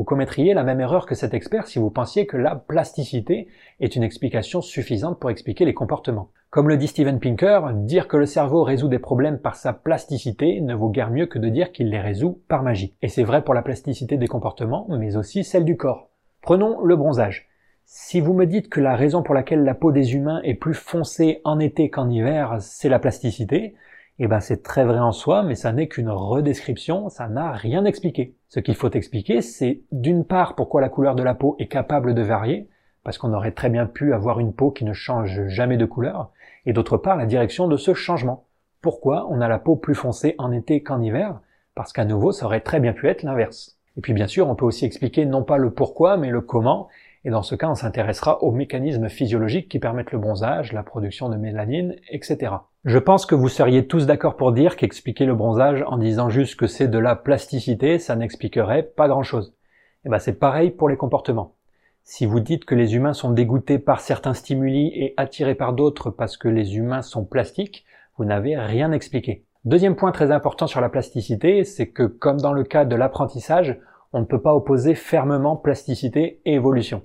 Vous 0.00 0.04
commettriez 0.04 0.54
la 0.54 0.62
même 0.62 0.80
erreur 0.80 1.04
que 1.04 1.14
cet 1.14 1.34
expert 1.34 1.66
si 1.66 1.78
vous 1.78 1.90
pensiez 1.90 2.24
que 2.24 2.38
la 2.38 2.54
plasticité 2.54 3.48
est 3.80 3.96
une 3.96 4.02
explication 4.02 4.62
suffisante 4.62 5.20
pour 5.20 5.28
expliquer 5.28 5.66
les 5.66 5.74
comportements. 5.74 6.30
Comme 6.48 6.70
le 6.70 6.78
dit 6.78 6.86
Steven 6.86 7.20
Pinker, 7.20 7.74
dire 7.74 8.08
que 8.08 8.16
le 8.16 8.24
cerveau 8.24 8.62
résout 8.62 8.88
des 8.88 8.98
problèmes 8.98 9.38
par 9.38 9.56
sa 9.56 9.74
plasticité 9.74 10.62
ne 10.62 10.74
vaut 10.74 10.88
guère 10.88 11.10
mieux 11.10 11.26
que 11.26 11.38
de 11.38 11.50
dire 11.50 11.70
qu'il 11.70 11.90
les 11.90 12.00
résout 12.00 12.40
par 12.48 12.62
magie. 12.62 12.96
Et 13.02 13.08
c'est 13.08 13.24
vrai 13.24 13.44
pour 13.44 13.52
la 13.52 13.60
plasticité 13.60 14.16
des 14.16 14.26
comportements, 14.26 14.86
mais 14.88 15.18
aussi 15.18 15.44
celle 15.44 15.66
du 15.66 15.76
corps. 15.76 16.08
Prenons 16.40 16.80
le 16.82 16.96
bronzage. 16.96 17.50
Si 17.84 18.22
vous 18.22 18.32
me 18.32 18.46
dites 18.46 18.70
que 18.70 18.80
la 18.80 18.96
raison 18.96 19.22
pour 19.22 19.34
laquelle 19.34 19.64
la 19.64 19.74
peau 19.74 19.92
des 19.92 20.14
humains 20.14 20.40
est 20.44 20.54
plus 20.54 20.72
foncée 20.72 21.42
en 21.44 21.58
été 21.58 21.90
qu'en 21.90 22.08
hiver, 22.08 22.56
c'est 22.60 22.88
la 22.88 23.00
plasticité, 23.00 23.74
eh 24.22 24.28
ben 24.28 24.40
c'est 24.40 24.62
très 24.62 24.84
vrai 24.84 24.98
en 24.98 25.12
soi, 25.12 25.42
mais 25.42 25.54
ça 25.54 25.72
n'est 25.72 25.88
qu'une 25.88 26.10
redescription, 26.10 27.08
ça 27.08 27.26
n'a 27.26 27.52
rien 27.52 27.86
expliqué. 27.86 28.34
Ce 28.48 28.60
qu'il 28.60 28.74
faut 28.74 28.90
expliquer, 28.90 29.40
c'est 29.40 29.80
d'une 29.92 30.24
part 30.24 30.54
pourquoi 30.54 30.82
la 30.82 30.90
couleur 30.90 31.14
de 31.14 31.22
la 31.22 31.34
peau 31.34 31.56
est 31.58 31.68
capable 31.68 32.12
de 32.12 32.20
varier, 32.20 32.68
parce 33.02 33.16
qu'on 33.16 33.32
aurait 33.32 33.52
très 33.52 33.70
bien 33.70 33.86
pu 33.86 34.12
avoir 34.12 34.38
une 34.38 34.52
peau 34.52 34.70
qui 34.70 34.84
ne 34.84 34.92
change 34.92 35.46
jamais 35.48 35.78
de 35.78 35.86
couleur, 35.86 36.30
et 36.66 36.74
d'autre 36.74 36.98
part 36.98 37.16
la 37.16 37.24
direction 37.24 37.66
de 37.66 37.78
ce 37.78 37.94
changement. 37.94 38.44
Pourquoi 38.82 39.26
on 39.30 39.40
a 39.40 39.48
la 39.48 39.58
peau 39.58 39.76
plus 39.76 39.94
foncée 39.94 40.34
en 40.36 40.52
été 40.52 40.82
qu'en 40.82 41.00
hiver? 41.00 41.40
Parce 41.74 41.94
qu'à 41.94 42.04
nouveau, 42.04 42.30
ça 42.30 42.44
aurait 42.44 42.60
très 42.60 42.78
bien 42.78 42.92
pu 42.92 43.08
être 43.08 43.22
l'inverse. 43.22 43.78
Et 43.96 44.02
puis 44.02 44.12
bien 44.12 44.26
sûr, 44.26 44.48
on 44.48 44.54
peut 44.54 44.66
aussi 44.66 44.84
expliquer 44.84 45.24
non 45.24 45.44
pas 45.44 45.56
le 45.56 45.70
pourquoi, 45.70 46.18
mais 46.18 46.28
le 46.28 46.42
comment, 46.42 46.88
et 47.24 47.30
dans 47.30 47.42
ce 47.42 47.54
cas, 47.54 47.68
on 47.68 47.74
s'intéressera 47.74 48.42
aux 48.42 48.50
mécanismes 48.50 49.10
physiologiques 49.10 49.68
qui 49.68 49.78
permettent 49.78 50.12
le 50.12 50.18
bronzage, 50.18 50.72
la 50.72 50.82
production 50.82 51.28
de 51.28 51.36
mélanine, 51.36 51.96
etc. 52.08 52.54
Je 52.86 52.98
pense 52.98 53.26
que 53.26 53.34
vous 53.34 53.50
seriez 53.50 53.86
tous 53.86 54.06
d'accord 54.06 54.36
pour 54.36 54.52
dire 54.52 54.76
qu'expliquer 54.76 55.26
le 55.26 55.34
bronzage 55.34 55.84
en 55.86 55.98
disant 55.98 56.30
juste 56.30 56.58
que 56.58 56.66
c'est 56.66 56.88
de 56.88 56.98
la 56.98 57.16
plasticité, 57.16 57.98
ça 57.98 58.16
n'expliquerait 58.16 58.84
pas 58.84 59.06
grand 59.06 59.22
chose. 59.22 59.54
Et 60.02 60.06
eh 60.06 60.08
ben 60.08 60.18
c'est 60.18 60.38
pareil 60.38 60.70
pour 60.70 60.88
les 60.88 60.96
comportements. 60.96 61.56
Si 62.04 62.24
vous 62.24 62.40
dites 62.40 62.64
que 62.64 62.74
les 62.74 62.94
humains 62.94 63.12
sont 63.12 63.32
dégoûtés 63.32 63.78
par 63.78 64.00
certains 64.00 64.32
stimuli 64.32 64.86
et 64.94 65.12
attirés 65.18 65.54
par 65.54 65.74
d'autres 65.74 66.08
parce 66.08 66.38
que 66.38 66.48
les 66.48 66.78
humains 66.78 67.02
sont 67.02 67.26
plastiques, 67.26 67.84
vous 68.16 68.24
n'avez 68.24 68.56
rien 68.56 68.92
expliqué. 68.92 69.44
Deuxième 69.66 69.94
point 69.94 70.10
très 70.10 70.32
important 70.32 70.66
sur 70.66 70.80
la 70.80 70.88
plasticité, 70.88 71.64
c'est 71.64 71.88
que 71.88 72.04
comme 72.04 72.40
dans 72.40 72.54
le 72.54 72.64
cas 72.64 72.86
de 72.86 72.96
l'apprentissage, 72.96 73.78
on 74.14 74.20
ne 74.20 74.24
peut 74.24 74.40
pas 74.40 74.54
opposer 74.54 74.94
fermement 74.94 75.56
plasticité 75.56 76.40
et 76.46 76.54
évolution. 76.54 77.02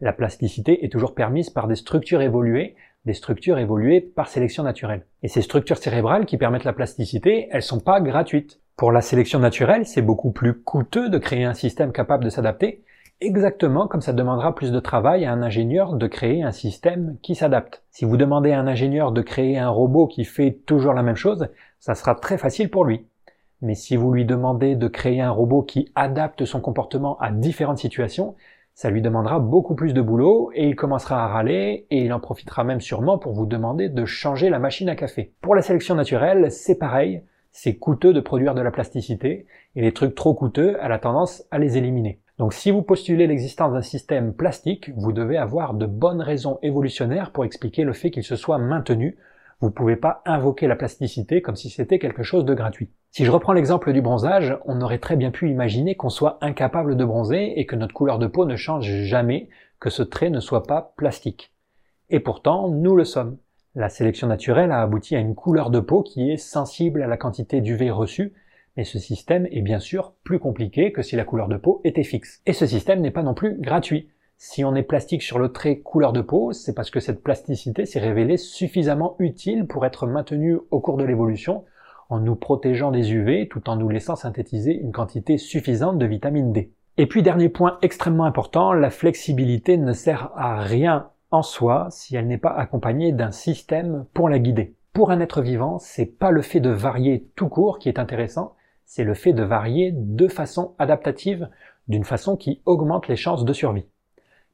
La 0.00 0.12
plasticité 0.12 0.84
est 0.84 0.92
toujours 0.92 1.14
permise 1.14 1.48
par 1.48 1.68
des 1.68 1.74
structures 1.74 2.20
évoluées, 2.20 2.76
des 3.06 3.14
structures 3.14 3.58
évoluées 3.58 4.02
par 4.02 4.28
sélection 4.28 4.62
naturelle. 4.62 5.06
Et 5.22 5.28
ces 5.28 5.40
structures 5.40 5.78
cérébrales 5.78 6.26
qui 6.26 6.36
permettent 6.36 6.64
la 6.64 6.74
plasticité, 6.74 7.48
elles 7.50 7.62
sont 7.62 7.80
pas 7.80 8.02
gratuites. 8.02 8.60
Pour 8.76 8.92
la 8.92 9.00
sélection 9.00 9.38
naturelle, 9.38 9.86
c'est 9.86 10.02
beaucoup 10.02 10.32
plus 10.32 10.52
coûteux 10.52 11.08
de 11.08 11.16
créer 11.16 11.44
un 11.44 11.54
système 11.54 11.92
capable 11.92 12.24
de 12.24 12.28
s'adapter, 12.30 12.84
exactement 13.22 13.88
comme 13.88 14.02
ça 14.02 14.12
demandera 14.12 14.54
plus 14.54 14.70
de 14.70 14.80
travail 14.80 15.24
à 15.24 15.32
un 15.32 15.40
ingénieur 15.40 15.94
de 15.94 16.06
créer 16.06 16.42
un 16.42 16.52
système 16.52 17.16
qui 17.22 17.34
s'adapte. 17.34 17.82
Si 17.90 18.04
vous 18.04 18.18
demandez 18.18 18.52
à 18.52 18.60
un 18.60 18.66
ingénieur 18.66 19.12
de 19.12 19.22
créer 19.22 19.56
un 19.56 19.70
robot 19.70 20.08
qui 20.08 20.24
fait 20.24 20.60
toujours 20.66 20.92
la 20.92 21.02
même 21.02 21.16
chose, 21.16 21.48
ça 21.80 21.94
sera 21.94 22.14
très 22.14 22.36
facile 22.36 22.68
pour 22.68 22.84
lui. 22.84 23.06
Mais 23.62 23.74
si 23.74 23.96
vous 23.96 24.12
lui 24.12 24.26
demandez 24.26 24.76
de 24.76 24.88
créer 24.88 25.22
un 25.22 25.30
robot 25.30 25.62
qui 25.62 25.90
adapte 25.94 26.44
son 26.44 26.60
comportement 26.60 27.18
à 27.18 27.30
différentes 27.30 27.78
situations, 27.78 28.34
ça 28.76 28.90
lui 28.90 29.00
demandera 29.00 29.38
beaucoup 29.40 29.74
plus 29.74 29.94
de 29.94 30.02
boulot 30.02 30.50
et 30.54 30.68
il 30.68 30.76
commencera 30.76 31.24
à 31.24 31.28
râler 31.28 31.86
et 31.90 32.04
il 32.04 32.12
en 32.12 32.20
profitera 32.20 32.62
même 32.62 32.82
sûrement 32.82 33.16
pour 33.16 33.32
vous 33.32 33.46
demander 33.46 33.88
de 33.88 34.04
changer 34.04 34.50
la 34.50 34.58
machine 34.58 34.90
à 34.90 34.94
café. 34.94 35.32
Pour 35.40 35.54
la 35.54 35.62
sélection 35.62 35.94
naturelle, 35.94 36.52
c'est 36.52 36.78
pareil. 36.78 37.22
c'est 37.52 37.76
coûteux 37.76 38.12
de 38.12 38.20
produire 38.20 38.54
de 38.54 38.60
la 38.60 38.70
plasticité, 38.70 39.46
et 39.76 39.80
les 39.80 39.92
trucs 39.92 40.14
trop 40.14 40.34
coûteux, 40.34 40.76
elle 40.82 40.92
a 40.92 40.98
tendance 40.98 41.42
à 41.50 41.58
les 41.58 41.78
éliminer. 41.78 42.20
Donc 42.36 42.52
si 42.52 42.70
vous 42.70 42.82
postulez 42.82 43.26
l'existence 43.26 43.72
d'un 43.72 43.80
système 43.80 44.34
plastique, 44.34 44.90
vous 44.94 45.12
devez 45.12 45.38
avoir 45.38 45.72
de 45.72 45.86
bonnes 45.86 46.20
raisons 46.20 46.58
évolutionnaires 46.60 47.30
pour 47.30 47.46
expliquer 47.46 47.82
le 47.82 47.94
fait 47.94 48.10
qu'il 48.10 48.24
se 48.24 48.36
soit 48.36 48.58
maintenu. 48.58 49.16
Vous 49.60 49.68
ne 49.68 49.72
pouvez 49.72 49.96
pas 49.96 50.22
invoquer 50.26 50.66
la 50.66 50.76
plasticité 50.76 51.40
comme 51.40 51.56
si 51.56 51.70
c'était 51.70 51.98
quelque 51.98 52.22
chose 52.22 52.44
de 52.44 52.54
gratuit. 52.54 52.90
Si 53.10 53.24
je 53.24 53.30
reprends 53.30 53.54
l'exemple 53.54 53.94
du 53.94 54.02
bronzage, 54.02 54.58
on 54.66 54.82
aurait 54.82 54.98
très 54.98 55.16
bien 55.16 55.30
pu 55.30 55.48
imaginer 55.48 55.94
qu'on 55.94 56.10
soit 56.10 56.36
incapable 56.42 56.96
de 56.96 57.04
bronzer 57.04 57.54
et 57.56 57.64
que 57.64 57.76
notre 57.76 57.94
couleur 57.94 58.18
de 58.18 58.26
peau 58.26 58.44
ne 58.44 58.56
change 58.56 58.86
jamais, 59.04 59.48
que 59.80 59.88
ce 59.88 60.02
trait 60.02 60.28
ne 60.28 60.40
soit 60.40 60.64
pas 60.64 60.92
plastique. 60.98 61.54
Et 62.10 62.20
pourtant, 62.20 62.68
nous 62.68 62.94
le 62.94 63.04
sommes. 63.04 63.38
La 63.74 63.88
sélection 63.88 64.26
naturelle 64.26 64.72
a 64.72 64.82
abouti 64.82 65.16
à 65.16 65.20
une 65.20 65.34
couleur 65.34 65.70
de 65.70 65.80
peau 65.80 66.02
qui 66.02 66.30
est 66.30 66.36
sensible 66.36 67.02
à 67.02 67.06
la 67.06 67.16
quantité 67.16 67.62
d'UV 67.62 67.90
reçue, 67.90 68.34
mais 68.76 68.84
ce 68.84 68.98
système 68.98 69.46
est 69.50 69.62
bien 69.62 69.80
sûr 69.80 70.12
plus 70.22 70.38
compliqué 70.38 70.92
que 70.92 71.02
si 71.02 71.16
la 71.16 71.24
couleur 71.24 71.48
de 71.48 71.56
peau 71.56 71.80
était 71.84 72.04
fixe. 72.04 72.42
Et 72.44 72.52
ce 72.52 72.66
système 72.66 73.00
n'est 73.00 73.10
pas 73.10 73.22
non 73.22 73.34
plus 73.34 73.58
gratuit. 73.58 74.10
Si 74.38 74.64
on 74.64 74.74
est 74.74 74.82
plastique 74.82 75.22
sur 75.22 75.38
le 75.38 75.50
trait 75.50 75.78
couleur 75.78 76.12
de 76.12 76.20
peau, 76.20 76.52
c'est 76.52 76.74
parce 76.74 76.90
que 76.90 77.00
cette 77.00 77.22
plasticité 77.22 77.86
s'est 77.86 78.00
révélée 78.00 78.36
suffisamment 78.36 79.16
utile 79.18 79.66
pour 79.66 79.86
être 79.86 80.06
maintenue 80.06 80.58
au 80.70 80.78
cours 80.78 80.98
de 80.98 81.04
l'évolution 81.04 81.64
en 82.10 82.20
nous 82.20 82.36
protégeant 82.36 82.90
des 82.90 83.12
UV 83.12 83.48
tout 83.48 83.68
en 83.70 83.76
nous 83.76 83.88
laissant 83.88 84.14
synthétiser 84.14 84.74
une 84.74 84.92
quantité 84.92 85.38
suffisante 85.38 85.98
de 85.98 86.06
vitamine 86.06 86.52
D. 86.52 86.70
Et 86.98 87.06
puis 87.06 87.22
dernier 87.22 87.48
point 87.48 87.78
extrêmement 87.80 88.24
important, 88.24 88.74
la 88.74 88.90
flexibilité 88.90 89.78
ne 89.78 89.92
sert 89.92 90.30
à 90.36 90.60
rien 90.60 91.08
en 91.30 91.42
soi 91.42 91.88
si 91.90 92.14
elle 92.14 92.26
n'est 92.26 92.38
pas 92.38 92.54
accompagnée 92.54 93.12
d'un 93.12 93.32
système 93.32 94.04
pour 94.12 94.28
la 94.28 94.38
guider. 94.38 94.74
Pour 94.92 95.10
un 95.10 95.20
être 95.20 95.40
vivant, 95.40 95.78
c'est 95.78 96.06
pas 96.06 96.30
le 96.30 96.42
fait 96.42 96.60
de 96.60 96.70
varier 96.70 97.26
tout 97.36 97.48
court 97.48 97.78
qui 97.78 97.88
est 97.88 97.98
intéressant, 97.98 98.54
c'est 98.84 99.04
le 99.04 99.14
fait 99.14 99.32
de 99.32 99.42
varier 99.42 99.92
de 99.94 100.28
façon 100.28 100.74
adaptative, 100.78 101.48
d'une 101.88 102.04
façon 102.04 102.36
qui 102.36 102.60
augmente 102.66 103.08
les 103.08 103.16
chances 103.16 103.44
de 103.44 103.52
survie. 103.52 103.86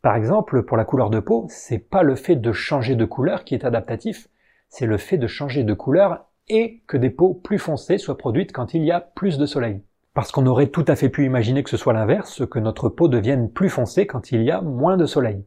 Par 0.03 0.17
exemple, 0.17 0.65
pour 0.65 0.77
la 0.77 0.85
couleur 0.85 1.11
de 1.11 1.21
peau, 1.21 1.47
c'est 1.49 1.79
pas 1.79 2.03
le 2.03 2.17
fait 2.17 2.35
de 2.35 2.53
changer 2.53 2.97
de 2.97 3.05
couleur 3.05 3.45
qui 3.45 3.55
est 3.55 3.65
adaptatif, 3.65 4.27
c'est 4.69 4.87
le 4.87 4.99
fait 4.99 5.17
de 5.17 5.29
changer 5.29 5.63
de 5.63 5.75
couleur 5.75 6.25
et 6.49 6.83
que 6.89 6.97
des 6.97 7.11
peaux 7.11 7.35
plus 7.35 7.59
foncées 7.59 7.99
soient 7.99 8.19
produites 8.19 8.51
quand 8.51 8.75
il 8.75 8.83
y 8.83 8.91
a 8.91 9.01
plus 9.01 9.39
de 9.39 9.47
soleil. 9.47 9.81
Parce 10.13 10.33
qu'on 10.33 10.47
aurait 10.47 10.67
tout 10.67 10.85
à 10.89 10.97
fait 10.97 11.09
pu 11.09 11.25
imaginer 11.25 11.63
que 11.63 11.71
ce 11.71 11.77
soit 11.77 11.93
l'inverse, 11.93 12.45
que 12.47 12.59
notre 12.59 12.89
peau 12.89 13.07
devienne 13.07 13.49
plus 13.49 13.69
foncée 13.69 14.09
quand 14.09 14.33
il 14.33 14.43
y 14.43 14.51
a 14.51 14.61
moins 14.61 14.97
de 14.97 15.07
soleil. 15.07 15.45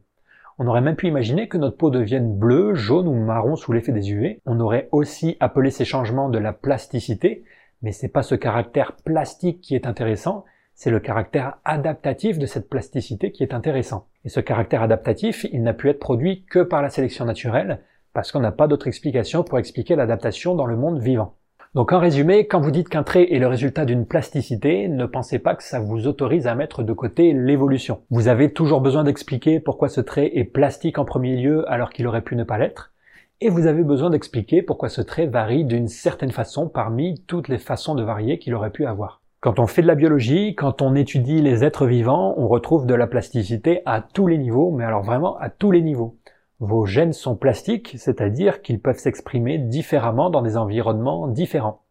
On 0.58 0.66
aurait 0.66 0.80
même 0.80 0.96
pu 0.96 1.06
imaginer 1.06 1.48
que 1.48 1.58
notre 1.58 1.76
peau 1.76 1.90
devienne 1.90 2.34
bleue, 2.34 2.74
jaune 2.74 3.08
ou 3.08 3.14
marron 3.14 3.56
sous 3.56 3.72
l'effet 3.72 3.92
des 3.92 4.10
UV. 4.10 4.40
On 4.46 4.58
aurait 4.58 4.88
aussi 4.90 5.36
appelé 5.38 5.70
ces 5.70 5.84
changements 5.84 6.30
de 6.30 6.38
la 6.38 6.54
plasticité, 6.54 7.44
mais 7.82 7.92
c'est 7.92 8.08
pas 8.08 8.22
ce 8.22 8.34
caractère 8.34 8.96
plastique 9.04 9.60
qui 9.60 9.74
est 9.74 9.86
intéressant, 9.86 10.46
c'est 10.76 10.90
le 10.90 11.00
caractère 11.00 11.56
adaptatif 11.64 12.38
de 12.38 12.44
cette 12.44 12.68
plasticité 12.68 13.32
qui 13.32 13.42
est 13.42 13.54
intéressant. 13.54 14.06
Et 14.26 14.28
ce 14.28 14.40
caractère 14.40 14.82
adaptatif, 14.82 15.46
il 15.50 15.62
n'a 15.62 15.72
pu 15.72 15.88
être 15.88 15.98
produit 15.98 16.44
que 16.44 16.58
par 16.58 16.82
la 16.82 16.90
sélection 16.90 17.24
naturelle, 17.24 17.80
parce 18.12 18.30
qu'on 18.30 18.40
n'a 18.40 18.52
pas 18.52 18.68
d'autre 18.68 18.86
explication 18.86 19.42
pour 19.42 19.58
expliquer 19.58 19.96
l'adaptation 19.96 20.54
dans 20.54 20.66
le 20.66 20.76
monde 20.76 21.00
vivant. 21.00 21.34
Donc 21.74 21.92
en 21.92 21.98
résumé, 21.98 22.46
quand 22.46 22.60
vous 22.60 22.70
dites 22.70 22.90
qu'un 22.90 23.02
trait 23.02 23.32
est 23.32 23.38
le 23.38 23.46
résultat 23.46 23.86
d'une 23.86 24.06
plasticité, 24.06 24.88
ne 24.88 25.06
pensez 25.06 25.38
pas 25.38 25.54
que 25.54 25.62
ça 25.62 25.80
vous 25.80 26.06
autorise 26.06 26.46
à 26.46 26.54
mettre 26.54 26.82
de 26.82 26.92
côté 26.92 27.32
l'évolution. 27.32 28.02
Vous 28.10 28.28
avez 28.28 28.52
toujours 28.52 28.82
besoin 28.82 29.04
d'expliquer 29.04 29.60
pourquoi 29.60 29.88
ce 29.88 30.02
trait 30.02 30.30
est 30.34 30.44
plastique 30.44 30.98
en 30.98 31.06
premier 31.06 31.36
lieu 31.36 31.70
alors 31.70 31.90
qu'il 31.90 32.06
aurait 32.06 32.22
pu 32.22 32.36
ne 32.36 32.44
pas 32.44 32.58
l'être, 32.58 32.92
et 33.40 33.48
vous 33.48 33.66
avez 33.66 33.82
besoin 33.82 34.10
d'expliquer 34.10 34.60
pourquoi 34.60 34.90
ce 34.90 35.00
trait 35.00 35.26
varie 35.26 35.64
d'une 35.64 35.88
certaine 35.88 36.32
façon 36.32 36.68
parmi 36.68 37.22
toutes 37.26 37.48
les 37.48 37.58
façons 37.58 37.94
de 37.94 38.02
varier 38.02 38.38
qu'il 38.38 38.54
aurait 38.54 38.70
pu 38.70 38.86
avoir. 38.86 39.22
Quand 39.40 39.58
on 39.58 39.66
fait 39.66 39.82
de 39.82 39.86
la 39.86 39.94
biologie, 39.94 40.54
quand 40.54 40.80
on 40.80 40.94
étudie 40.94 41.42
les 41.42 41.62
êtres 41.62 41.86
vivants, 41.86 42.34
on 42.38 42.48
retrouve 42.48 42.86
de 42.86 42.94
la 42.94 43.06
plasticité 43.06 43.82
à 43.84 44.00
tous 44.00 44.26
les 44.26 44.38
niveaux, 44.38 44.70
mais 44.70 44.84
alors 44.84 45.02
vraiment 45.02 45.36
à 45.36 45.50
tous 45.50 45.70
les 45.70 45.82
niveaux. 45.82 46.16
Vos 46.58 46.86
gènes 46.86 47.12
sont 47.12 47.36
plastiques, 47.36 47.96
c'est-à-dire 47.98 48.62
qu'ils 48.62 48.80
peuvent 48.80 48.98
s'exprimer 48.98 49.58
différemment 49.58 50.30
dans 50.30 50.40
des 50.40 50.56
environnements 50.56 51.28
différents. 51.28 51.82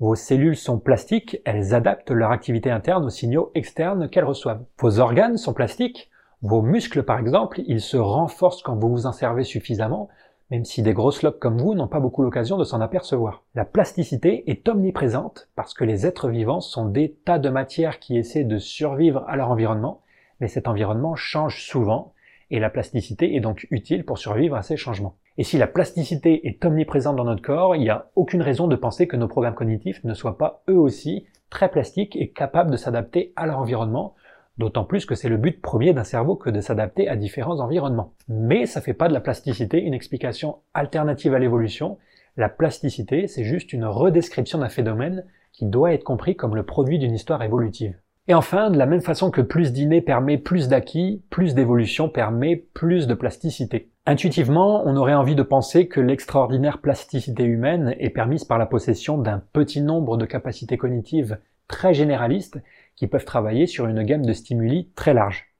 Vos 0.00 0.16
cellules 0.16 0.56
sont 0.56 0.80
plastiques, 0.80 1.40
elles 1.44 1.72
adaptent 1.72 2.10
leur 2.10 2.32
activité 2.32 2.68
interne 2.70 3.04
aux 3.04 3.10
signaux 3.10 3.52
externes 3.54 4.08
qu'elles 4.08 4.24
reçoivent. 4.24 4.64
Vos 4.80 4.98
organes 4.98 5.36
sont 5.36 5.54
plastiques, 5.54 6.10
vos 6.42 6.62
muscles 6.62 7.04
par 7.04 7.20
exemple, 7.20 7.60
ils 7.66 7.80
se 7.80 7.96
renforcent 7.96 8.62
quand 8.62 8.76
vous 8.76 8.90
vous 8.90 9.06
en 9.06 9.12
servez 9.12 9.44
suffisamment, 9.44 10.08
même 10.50 10.64
si 10.64 10.82
des 10.82 10.94
grosses 10.94 11.22
locks 11.22 11.38
comme 11.38 11.58
vous 11.58 11.74
n'ont 11.74 11.88
pas 11.88 12.00
beaucoup 12.00 12.22
l'occasion 12.22 12.56
de 12.56 12.64
s'en 12.64 12.80
apercevoir. 12.80 13.44
La 13.54 13.64
plasticité 13.64 14.50
est 14.50 14.68
omniprésente 14.68 15.48
parce 15.56 15.74
que 15.74 15.84
les 15.84 16.06
êtres 16.06 16.28
vivants 16.28 16.60
sont 16.60 16.86
des 16.86 17.12
tas 17.24 17.38
de 17.38 17.50
matières 17.50 17.98
qui 17.98 18.16
essaient 18.16 18.44
de 18.44 18.58
survivre 18.58 19.24
à 19.28 19.36
leur 19.36 19.50
environnement, 19.50 20.02
mais 20.40 20.48
cet 20.48 20.68
environnement 20.68 21.16
change 21.16 21.62
souvent 21.62 22.14
et 22.50 22.60
la 22.60 22.70
plasticité 22.70 23.36
est 23.36 23.40
donc 23.40 23.66
utile 23.70 24.04
pour 24.04 24.18
survivre 24.18 24.56
à 24.56 24.62
ces 24.62 24.76
changements. 24.76 25.16
Et 25.36 25.44
si 25.44 25.58
la 25.58 25.66
plasticité 25.66 26.48
est 26.48 26.64
omniprésente 26.64 27.16
dans 27.16 27.24
notre 27.24 27.42
corps, 27.42 27.76
il 27.76 27.82
n'y 27.82 27.90
a 27.90 28.10
aucune 28.16 28.42
raison 28.42 28.66
de 28.66 28.76
penser 28.76 29.06
que 29.06 29.16
nos 29.16 29.28
programmes 29.28 29.54
cognitifs 29.54 30.02
ne 30.02 30.14
soient 30.14 30.38
pas 30.38 30.62
eux 30.68 30.78
aussi 30.78 31.26
très 31.50 31.70
plastiques 31.70 32.16
et 32.16 32.30
capables 32.30 32.70
de 32.70 32.76
s'adapter 32.76 33.32
à 33.36 33.46
leur 33.46 33.58
environnement, 33.58 34.14
d'autant 34.58 34.84
plus 34.84 35.06
que 35.06 35.14
c'est 35.14 35.28
le 35.28 35.36
but 35.36 35.62
premier 35.62 35.92
d'un 35.92 36.04
cerveau 36.04 36.36
que 36.36 36.50
de 36.50 36.60
s'adapter 36.60 37.08
à 37.08 37.16
différents 37.16 37.60
environnements. 37.60 38.12
Mais 38.28 38.66
ça 38.66 38.80
fait 38.80 38.92
pas 38.92 39.08
de 39.08 39.14
la 39.14 39.20
plasticité 39.20 39.80
une 39.80 39.94
explication 39.94 40.58
alternative 40.74 41.34
à 41.34 41.38
l'évolution. 41.38 41.98
La 42.36 42.48
plasticité, 42.48 43.26
c'est 43.26 43.44
juste 43.44 43.72
une 43.72 43.84
redescription 43.84 44.58
d'un 44.58 44.68
phénomène 44.68 45.24
qui 45.52 45.66
doit 45.66 45.92
être 45.92 46.04
compris 46.04 46.36
comme 46.36 46.54
le 46.54 46.64
produit 46.64 46.98
d'une 46.98 47.14
histoire 47.14 47.42
évolutive. 47.42 47.96
Et 48.30 48.34
enfin, 48.34 48.70
de 48.70 48.76
la 48.76 48.84
même 48.84 49.00
façon 49.00 49.30
que 49.30 49.40
plus 49.40 49.72
d'inné 49.72 50.02
permet 50.02 50.36
plus 50.36 50.68
d'acquis, 50.68 51.22
plus 51.30 51.54
d'évolution 51.54 52.10
permet 52.10 52.56
plus 52.56 53.06
de 53.06 53.14
plasticité. 53.14 53.90
Intuitivement, 54.04 54.82
on 54.84 54.96
aurait 54.96 55.14
envie 55.14 55.34
de 55.34 55.42
penser 55.42 55.88
que 55.88 56.00
l'extraordinaire 56.00 56.78
plasticité 56.78 57.44
humaine 57.44 57.94
est 57.98 58.10
permise 58.10 58.44
par 58.44 58.58
la 58.58 58.66
possession 58.66 59.16
d'un 59.16 59.42
petit 59.52 59.80
nombre 59.80 60.18
de 60.18 60.26
capacités 60.26 60.76
cognitives 60.76 61.38
très 61.68 61.94
généralistes 61.94 62.58
qui 62.98 63.06
peuvent 63.06 63.24
travailler 63.24 63.68
sur 63.68 63.86
une 63.86 64.02
gamme 64.02 64.26
de 64.26 64.32
stimuli 64.32 64.90
très 64.96 65.14
large. 65.14 65.54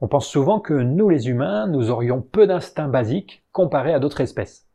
On 0.00 0.08
pense 0.08 0.26
souvent 0.26 0.58
que 0.58 0.72
nous 0.72 1.10
les 1.10 1.28
humains, 1.28 1.66
nous 1.66 1.90
aurions 1.90 2.22
peu 2.22 2.46
d'instincts 2.46 2.88
basiques 2.88 3.44
comparés 3.52 3.92
à 3.92 3.98
d'autres 3.98 4.22
espèces. 4.22 4.66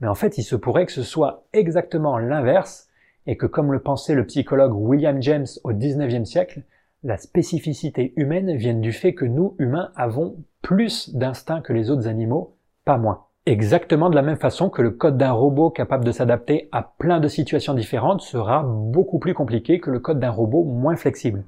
Mais 0.00 0.08
en 0.08 0.14
fait, 0.14 0.38
il 0.38 0.42
se 0.42 0.56
pourrait 0.56 0.86
que 0.86 0.92
ce 0.92 1.02
soit 1.02 1.44
exactement 1.52 2.16
l'inverse 2.16 2.88
et 3.26 3.36
que 3.36 3.44
comme 3.44 3.72
le 3.72 3.80
pensait 3.80 4.14
le 4.14 4.24
psychologue 4.24 4.74
William 4.74 5.20
James 5.20 5.46
au 5.62 5.74
XIXe 5.74 6.26
siècle, 6.26 6.62
la 7.02 7.18
spécificité 7.18 8.14
humaine 8.16 8.56
vient 8.56 8.72
du 8.72 8.92
fait 8.92 9.12
que 9.12 9.26
nous, 9.26 9.54
humains, 9.58 9.92
avons 9.96 10.36
plus 10.62 11.14
d'instinct 11.14 11.60
que 11.60 11.74
les 11.74 11.90
autres 11.90 12.08
animaux, 12.08 12.56
pas 12.86 12.96
moins. 12.96 13.26
Exactement 13.46 14.10
de 14.10 14.14
la 14.14 14.20
même 14.20 14.36
façon 14.36 14.68
que 14.68 14.82
le 14.82 14.90
code 14.90 15.16
d'un 15.16 15.32
robot 15.32 15.70
capable 15.70 16.04
de 16.04 16.12
s'adapter 16.12 16.68
à 16.72 16.82
plein 16.82 17.20
de 17.20 17.28
situations 17.28 17.72
différentes 17.72 18.20
sera 18.20 18.62
beaucoup 18.62 19.18
plus 19.18 19.32
compliqué 19.32 19.80
que 19.80 19.90
le 19.90 19.98
code 19.98 20.20
d'un 20.20 20.30
robot 20.30 20.62
moins 20.62 20.94
flexible. 20.94 21.44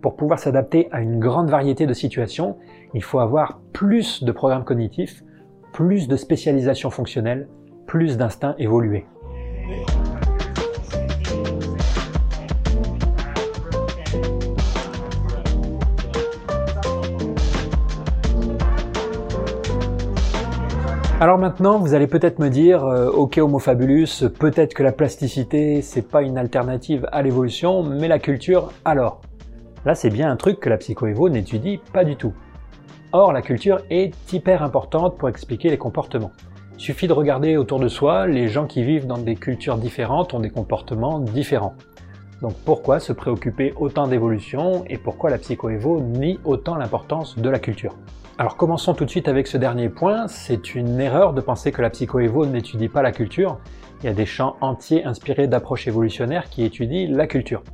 Pour 0.00 0.16
pouvoir 0.16 0.38
s'adapter 0.38 0.88
à 0.90 1.02
une 1.02 1.18
grande 1.18 1.50
variété 1.50 1.86
de 1.86 1.92
situations, 1.92 2.56
il 2.94 3.02
faut 3.02 3.18
avoir 3.18 3.60
plus 3.74 4.24
de 4.24 4.32
programmes 4.32 4.64
cognitifs, 4.64 5.22
plus 5.74 6.08
de 6.08 6.16
spécialisation 6.16 6.88
fonctionnelle, 6.88 7.46
plus 7.86 8.16
d'instincts 8.16 8.54
évolués. 8.58 9.04
Alors 21.20 21.36
maintenant, 21.36 21.80
vous 21.80 21.94
allez 21.94 22.06
peut-être 22.06 22.38
me 22.38 22.48
dire, 22.48 22.84
euh, 22.84 23.10
ok 23.10 23.38
Homo 23.38 23.58
fabulus, 23.58 24.24
peut-être 24.38 24.72
que 24.72 24.84
la 24.84 24.92
plasticité, 24.92 25.82
c'est 25.82 26.08
pas 26.08 26.22
une 26.22 26.38
alternative 26.38 27.08
à 27.10 27.22
l'évolution, 27.22 27.82
mais 27.82 28.06
la 28.06 28.20
culture, 28.20 28.70
alors 28.84 29.20
Là, 29.84 29.94
c'est 29.96 30.10
bien 30.10 30.30
un 30.30 30.36
truc 30.36 30.60
que 30.60 30.68
la 30.68 30.76
psychoévo 30.76 31.28
n'étudie 31.28 31.80
pas 31.92 32.04
du 32.04 32.14
tout. 32.14 32.34
Or, 33.12 33.32
la 33.32 33.42
culture 33.42 33.80
est 33.90 34.12
hyper 34.32 34.62
importante 34.62 35.18
pour 35.18 35.28
expliquer 35.28 35.70
les 35.70 35.78
comportements. 35.78 36.30
Suffit 36.76 37.08
de 37.08 37.12
regarder 37.12 37.56
autour 37.56 37.80
de 37.80 37.88
soi, 37.88 38.28
les 38.28 38.48
gens 38.48 38.66
qui 38.66 38.84
vivent 38.84 39.06
dans 39.06 39.18
des 39.18 39.34
cultures 39.34 39.78
différentes 39.78 40.34
ont 40.34 40.40
des 40.40 40.50
comportements 40.50 41.18
différents. 41.18 41.74
Donc 42.42 42.52
pourquoi 42.64 43.00
se 43.00 43.12
préoccuper 43.12 43.72
autant 43.76 44.06
d'évolution 44.06 44.84
et 44.86 44.98
pourquoi 44.98 45.30
la 45.30 45.38
psychoévo 45.38 46.00
nie 46.00 46.38
autant 46.44 46.76
l'importance 46.76 47.36
de 47.36 47.48
la 47.50 47.58
culture? 47.58 47.96
Alors 48.38 48.56
commençons 48.56 48.94
tout 48.94 49.04
de 49.04 49.10
suite 49.10 49.26
avec 49.26 49.48
ce 49.48 49.56
dernier 49.56 49.88
point. 49.88 50.28
C'est 50.28 50.76
une 50.76 51.00
erreur 51.00 51.32
de 51.32 51.40
penser 51.40 51.72
que 51.72 51.82
la 51.82 51.90
psychoévo 51.90 52.46
n'étudie 52.46 52.88
pas 52.88 53.02
la 53.02 53.10
culture. 53.10 53.58
Il 54.00 54.06
y 54.06 54.08
a 54.08 54.12
des 54.12 54.26
champs 54.26 54.56
entiers 54.60 55.04
inspirés 55.04 55.48
d'approches 55.48 55.88
évolutionnaires 55.88 56.48
qui 56.48 56.62
étudient 56.62 57.08
la 57.10 57.26
culture. 57.26 57.64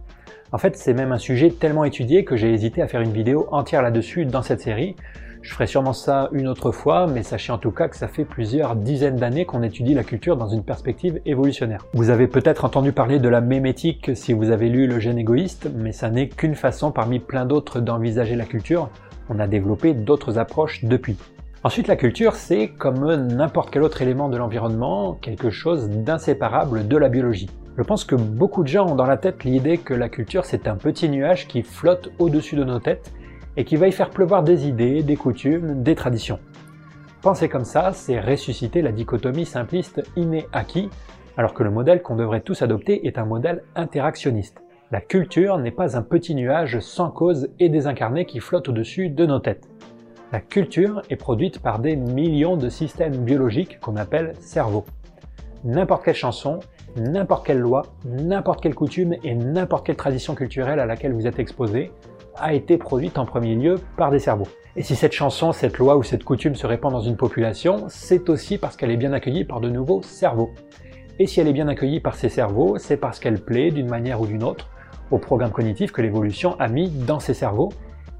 En 0.53 0.59
fait, 0.59 0.75
c'est 0.77 0.95
même 0.95 1.13
un 1.13 1.19
sujet 1.19 1.51
tellement 1.51 1.85
étudié 1.85 2.25
que 2.25 2.37
j'ai 2.37 2.51
hésité 2.51 2.81
à 2.81 2.89
faire 2.89 3.03
une 3.03 3.13
vidéo 3.13 3.47
entière 3.53 3.83
là-dessus 3.83 4.25
dans 4.25 4.41
cette 4.41 4.63
série. 4.63 4.97
Je 5.43 5.53
ferai 5.53 5.67
sûrement 5.67 5.93
ça 5.93 6.31
une 6.33 6.49
autre 6.49 6.73
fois, 6.73 7.07
mais 7.07 7.23
sachez 7.23 7.53
en 7.53 7.59
tout 7.59 7.71
cas 7.71 7.89
que 7.89 7.97
ça 7.97 8.09
fait 8.09 8.25
plusieurs 8.25 8.75
dizaines 8.75 9.17
d'années 9.17 9.45
qu'on 9.45 9.63
étudie 9.63 9.93
la 9.93 10.03
culture 10.03 10.39
dans 10.39 10.49
une 10.49 10.65
perspective 10.65 11.21
évolutionnaire. 11.27 11.85
Vous 11.93 12.09
avez 12.09 12.27
peut-être 12.27 12.65
entendu 12.65 12.93
parler 12.93 13.19
de 13.19 13.29
la 13.29 13.43
mémétique 13.43 14.13
si 14.15 14.33
vous 14.33 14.51
avez 14.51 14.71
lu 14.71 14.87
Le 14.87 14.99
gène 14.99 15.19
égoïste, 15.19 15.69
mais 15.77 15.93
ça 15.93 16.09
n'est 16.09 16.29
qu'une 16.31 16.55
façon 16.55 16.93
parmi 16.93 17.19
plein 17.19 17.45
d'autres 17.45 17.81
d'envisager 17.81 18.37
la 18.37 18.47
culture. 18.47 18.89
On 19.29 19.39
a 19.39 19.47
développé 19.47 19.95
d'autres 19.95 20.39
approches 20.39 20.85
depuis. 20.85 21.17
Ensuite, 21.63 21.89
la 21.89 21.97
culture, 21.97 22.35
c'est 22.35 22.69
comme 22.69 23.15
n'importe 23.15 23.71
quel 23.71 23.83
autre 23.83 24.03
élément 24.03 24.29
de 24.29 24.37
l'environnement, 24.37 25.15
quelque 25.15 25.49
chose 25.49 25.89
d'inséparable 25.89 26.87
de 26.89 26.97
la 26.97 27.09
biologie. 27.09 27.49
Je 27.79 27.83
pense 27.83 28.05
que 28.05 28.15
beaucoup 28.15 28.63
de 28.63 28.69
gens 28.69 28.87
ont 28.87 28.95
dans 28.95 29.07
la 29.07 29.17
tête 29.17 29.45
l'idée 29.45 29.79
que 29.79 29.95
la 29.95 30.09
culture, 30.09 30.45
c'est 30.45 30.69
un 30.69 30.77
petit 30.77 31.09
nuage 31.09 31.49
qui 31.49 31.63
flotte 31.63 32.11
au-dessus 32.19 32.55
de 32.55 32.65
nos 32.65 32.81
têtes 32.81 33.13
et 33.57 33.65
qui 33.65 33.77
va 33.77 33.89
y 33.89 33.93
faire 33.93 34.11
pleuvoir 34.11 34.43
des 34.43 34.69
idées, 34.69 35.03
des 35.03 35.17
coutumes, 35.17 35.83
des 35.83 35.95
traditions. 35.95 36.39
Penser 37.23 37.49
comme 37.49 37.65
ça, 37.65 37.93
c'est 37.93 38.21
ressusciter 38.21 38.83
la 38.83 38.93
dichotomie 38.93 39.47
simpliste 39.47 40.03
inné-acquis, 40.17 40.91
alors 41.37 41.55
que 41.55 41.63
le 41.63 41.71
modèle 41.71 42.03
qu'on 42.03 42.17
devrait 42.17 42.43
tous 42.43 42.61
adopter 42.63 43.07
est 43.07 43.19
un 43.19 43.25
modèle 43.25 43.65
interactionniste. 43.75 44.64
La 44.95 45.01
culture 45.01 45.59
n'est 45.59 45.73
pas 45.73 45.97
un 45.97 46.03
petit 46.03 46.37
nuage 46.37 46.79
sans 46.79 47.11
cause 47.11 47.49
et 47.59 47.69
désincarné 47.69 48.27
qui 48.27 48.39
flotte 48.39 48.69
au-dessus 48.69 49.09
de 49.09 49.27
nos 49.27 49.41
têtes. 49.41 49.69
La 50.31 50.39
culture 50.39 51.03
est 51.11 51.17
produite 51.17 51.59
par 51.59 51.81
des 51.81 51.97
millions 51.97 52.57
de 52.57 52.69
systèmes 52.69 53.17
biologiques 53.17 53.81
qu'on 53.81 53.97
appelle 53.97 54.35
cerveaux. 54.39 54.85
N'importe 55.65 56.05
quelle 56.05 56.15
chanson, 56.15 56.61
n'importe 56.95 57.45
quelle 57.45 57.59
loi, 57.59 57.83
n'importe 58.05 58.61
quelle 58.63 58.77
coutume 58.77 59.17
et 59.25 59.35
n'importe 59.35 59.85
quelle 59.85 59.97
tradition 59.97 60.37
culturelle 60.37 60.79
à 60.79 60.87
laquelle 60.87 61.13
vous 61.13 61.27
êtes 61.27 61.41
exposé 61.41 61.91
a 62.37 62.55
été 62.55 62.79
produite 62.79 63.19
en 63.19 63.27
premier 63.27 63.57
lieu 63.57 63.81
par 63.97 64.13
des 64.13 64.21
cerveaux. 64.21 64.47
Et 64.77 64.83
si 64.83 64.95
cette 64.95 65.11
chanson, 65.11 65.51
cette 65.51 65.79
loi 65.79 65.97
ou 65.97 66.05
cette 66.05 66.23
coutume 66.23 66.55
se 66.55 66.69
répand 66.69 66.93
dans 66.93 67.01
une 67.01 67.17
population, 67.17 67.87
c'est 67.89 68.29
aussi 68.29 68.59
parce 68.59 68.77
qu'elle 68.77 68.93
est 68.93 68.97
bien 68.97 69.13
accueillie 69.13 69.45
par 69.45 69.59
de 69.59 69.71
nouveaux 69.71 70.03
cerveaux. 70.03 70.53
Et 71.19 71.27
si 71.27 71.41
elle 71.41 71.49
est 71.49 71.53
bien 71.53 71.67
accueillie 71.67 71.99
par 71.99 72.15
ces 72.15 72.29
cerveaux, 72.29 72.79
c'est 72.79 72.97
parce 72.97 73.19
qu'elle 73.19 73.41
plaît 73.41 73.73
d'une 73.73 73.89
manière 73.89 74.21
ou 74.21 74.27
d'une 74.29 74.45
autre 74.45 74.69
au 75.11 75.19
programme 75.19 75.51
cognitif 75.51 75.93
que 75.93 76.03
l'évolution 76.03 76.59
a 76.59 76.69
mis 76.69 76.89
dans 76.91 77.21
ces 77.21 77.35
cerveaux, 77.35 77.71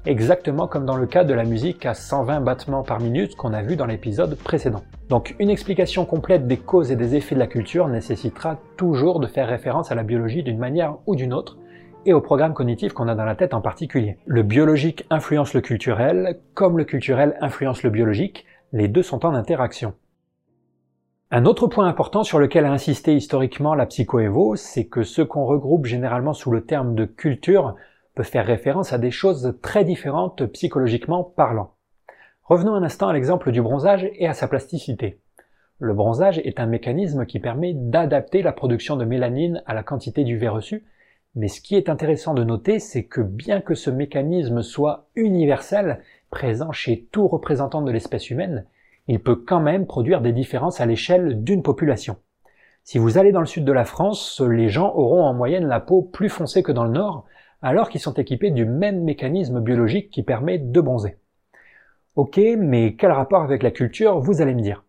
exactement 0.05 0.67
comme 0.67 0.85
dans 0.85 0.97
le 0.97 1.07
cas 1.07 1.23
de 1.23 1.33
la 1.33 1.43
musique 1.43 1.85
à 1.85 1.93
120 1.93 2.41
battements 2.41 2.83
par 2.83 2.99
minute 2.99 3.35
qu'on 3.35 3.53
a 3.53 3.61
vu 3.61 3.75
dans 3.75 3.85
l'épisode 3.85 4.37
précédent. 4.37 4.83
Donc 5.09 5.35
une 5.39 5.49
explication 5.49 6.05
complète 6.05 6.47
des 6.47 6.57
causes 6.57 6.91
et 6.91 6.95
des 6.95 7.15
effets 7.15 7.35
de 7.35 7.39
la 7.39 7.47
culture 7.47 7.87
nécessitera 7.87 8.57
toujours 8.77 9.19
de 9.19 9.27
faire 9.27 9.47
référence 9.47 9.91
à 9.91 9.95
la 9.95 10.03
biologie 10.03 10.43
d'une 10.43 10.59
manière 10.59 10.97
ou 11.05 11.15
d'une 11.15 11.33
autre, 11.33 11.57
et 12.05 12.13
au 12.13 12.21
programme 12.21 12.53
cognitif 12.53 12.93
qu'on 12.93 13.07
a 13.07 13.15
dans 13.15 13.25
la 13.25 13.35
tête 13.35 13.53
en 13.53 13.61
particulier. 13.61 14.17
Le 14.25 14.43
biologique 14.43 15.05
influence 15.09 15.53
le 15.53 15.61
culturel, 15.61 16.39
comme 16.53 16.77
le 16.77 16.83
culturel 16.83 17.35
influence 17.41 17.81
le 17.81 17.89
biologique, 17.89 18.45
les 18.73 18.87
deux 18.87 19.03
sont 19.03 19.25
en 19.25 19.33
interaction. 19.33 19.93
Un 21.35 21.43
autre 21.43 21.67
point 21.67 21.89
important 21.89 22.23
sur 22.23 22.39
lequel 22.39 22.63
a 22.63 22.71
insisté 22.71 23.13
historiquement 23.13 23.75
la 23.75 23.87
psychoévo, 23.87 24.55
c'est 24.55 24.85
que 24.85 25.03
ce 25.03 25.21
qu'on 25.21 25.43
regroupe 25.43 25.85
généralement 25.85 26.31
sous 26.31 26.49
le 26.49 26.63
terme 26.63 26.95
de 26.95 27.03
culture 27.03 27.75
peut 28.13 28.23
faire 28.23 28.45
référence 28.45 28.93
à 28.93 28.97
des 28.97 29.11
choses 29.11 29.59
très 29.61 29.83
différentes 29.83 30.45
psychologiquement 30.45 31.25
parlant. 31.25 31.73
Revenons 32.43 32.75
un 32.75 32.83
instant 32.83 33.09
à 33.09 33.13
l'exemple 33.13 33.51
du 33.51 33.61
bronzage 33.61 34.09
et 34.13 34.29
à 34.29 34.33
sa 34.33 34.47
plasticité. 34.47 35.19
Le 35.77 35.93
bronzage 35.93 36.39
est 36.39 36.61
un 36.61 36.67
mécanisme 36.67 37.25
qui 37.25 37.41
permet 37.41 37.73
d'adapter 37.75 38.41
la 38.41 38.53
production 38.53 38.95
de 38.95 39.03
mélanine 39.03 39.61
à 39.65 39.73
la 39.73 39.83
quantité 39.83 40.23
du 40.23 40.37
V 40.37 40.47
reçu 40.47 40.85
mais 41.35 41.49
ce 41.49 41.59
qui 41.59 41.75
est 41.75 41.89
intéressant 41.89 42.33
de 42.33 42.45
noter, 42.45 42.79
c'est 42.79 43.03
que 43.03 43.19
bien 43.19 43.59
que 43.59 43.75
ce 43.75 43.89
mécanisme 43.89 44.61
soit 44.61 45.09
universel, 45.15 45.99
présent 46.31 46.71
chez 46.71 47.09
tout 47.11 47.27
représentant 47.27 47.81
de 47.81 47.91
l'espèce 47.91 48.29
humaine, 48.29 48.65
il 49.07 49.21
peut 49.21 49.35
quand 49.35 49.59
même 49.59 49.85
produire 49.85 50.21
des 50.21 50.33
différences 50.33 50.81
à 50.81 50.85
l'échelle 50.85 51.43
d'une 51.43 51.63
population. 51.63 52.17
Si 52.83 52.97
vous 52.97 53.17
allez 53.17 53.31
dans 53.31 53.39
le 53.39 53.45
sud 53.45 53.65
de 53.65 53.71
la 53.71 53.85
France, 53.85 54.41
les 54.41 54.69
gens 54.69 54.93
auront 54.95 55.23
en 55.23 55.33
moyenne 55.33 55.67
la 55.67 55.79
peau 55.79 56.01
plus 56.01 56.29
foncée 56.29 56.63
que 56.63 56.71
dans 56.71 56.85
le 56.85 56.91
nord, 56.91 57.25
alors 57.61 57.89
qu'ils 57.89 58.01
sont 58.01 58.13
équipés 58.13 58.51
du 58.51 58.65
même 58.65 59.03
mécanisme 59.03 59.59
biologique 59.59 60.11
qui 60.11 60.23
permet 60.23 60.59
de 60.59 60.81
bronzer. 60.81 61.17
Ok, 62.15 62.39
mais 62.57 62.95
quel 62.95 63.11
rapport 63.11 63.41
avec 63.41 63.63
la 63.63 63.71
culture, 63.71 64.19
vous 64.19 64.41
allez 64.41 64.53
me 64.53 64.61
dire? 64.61 64.83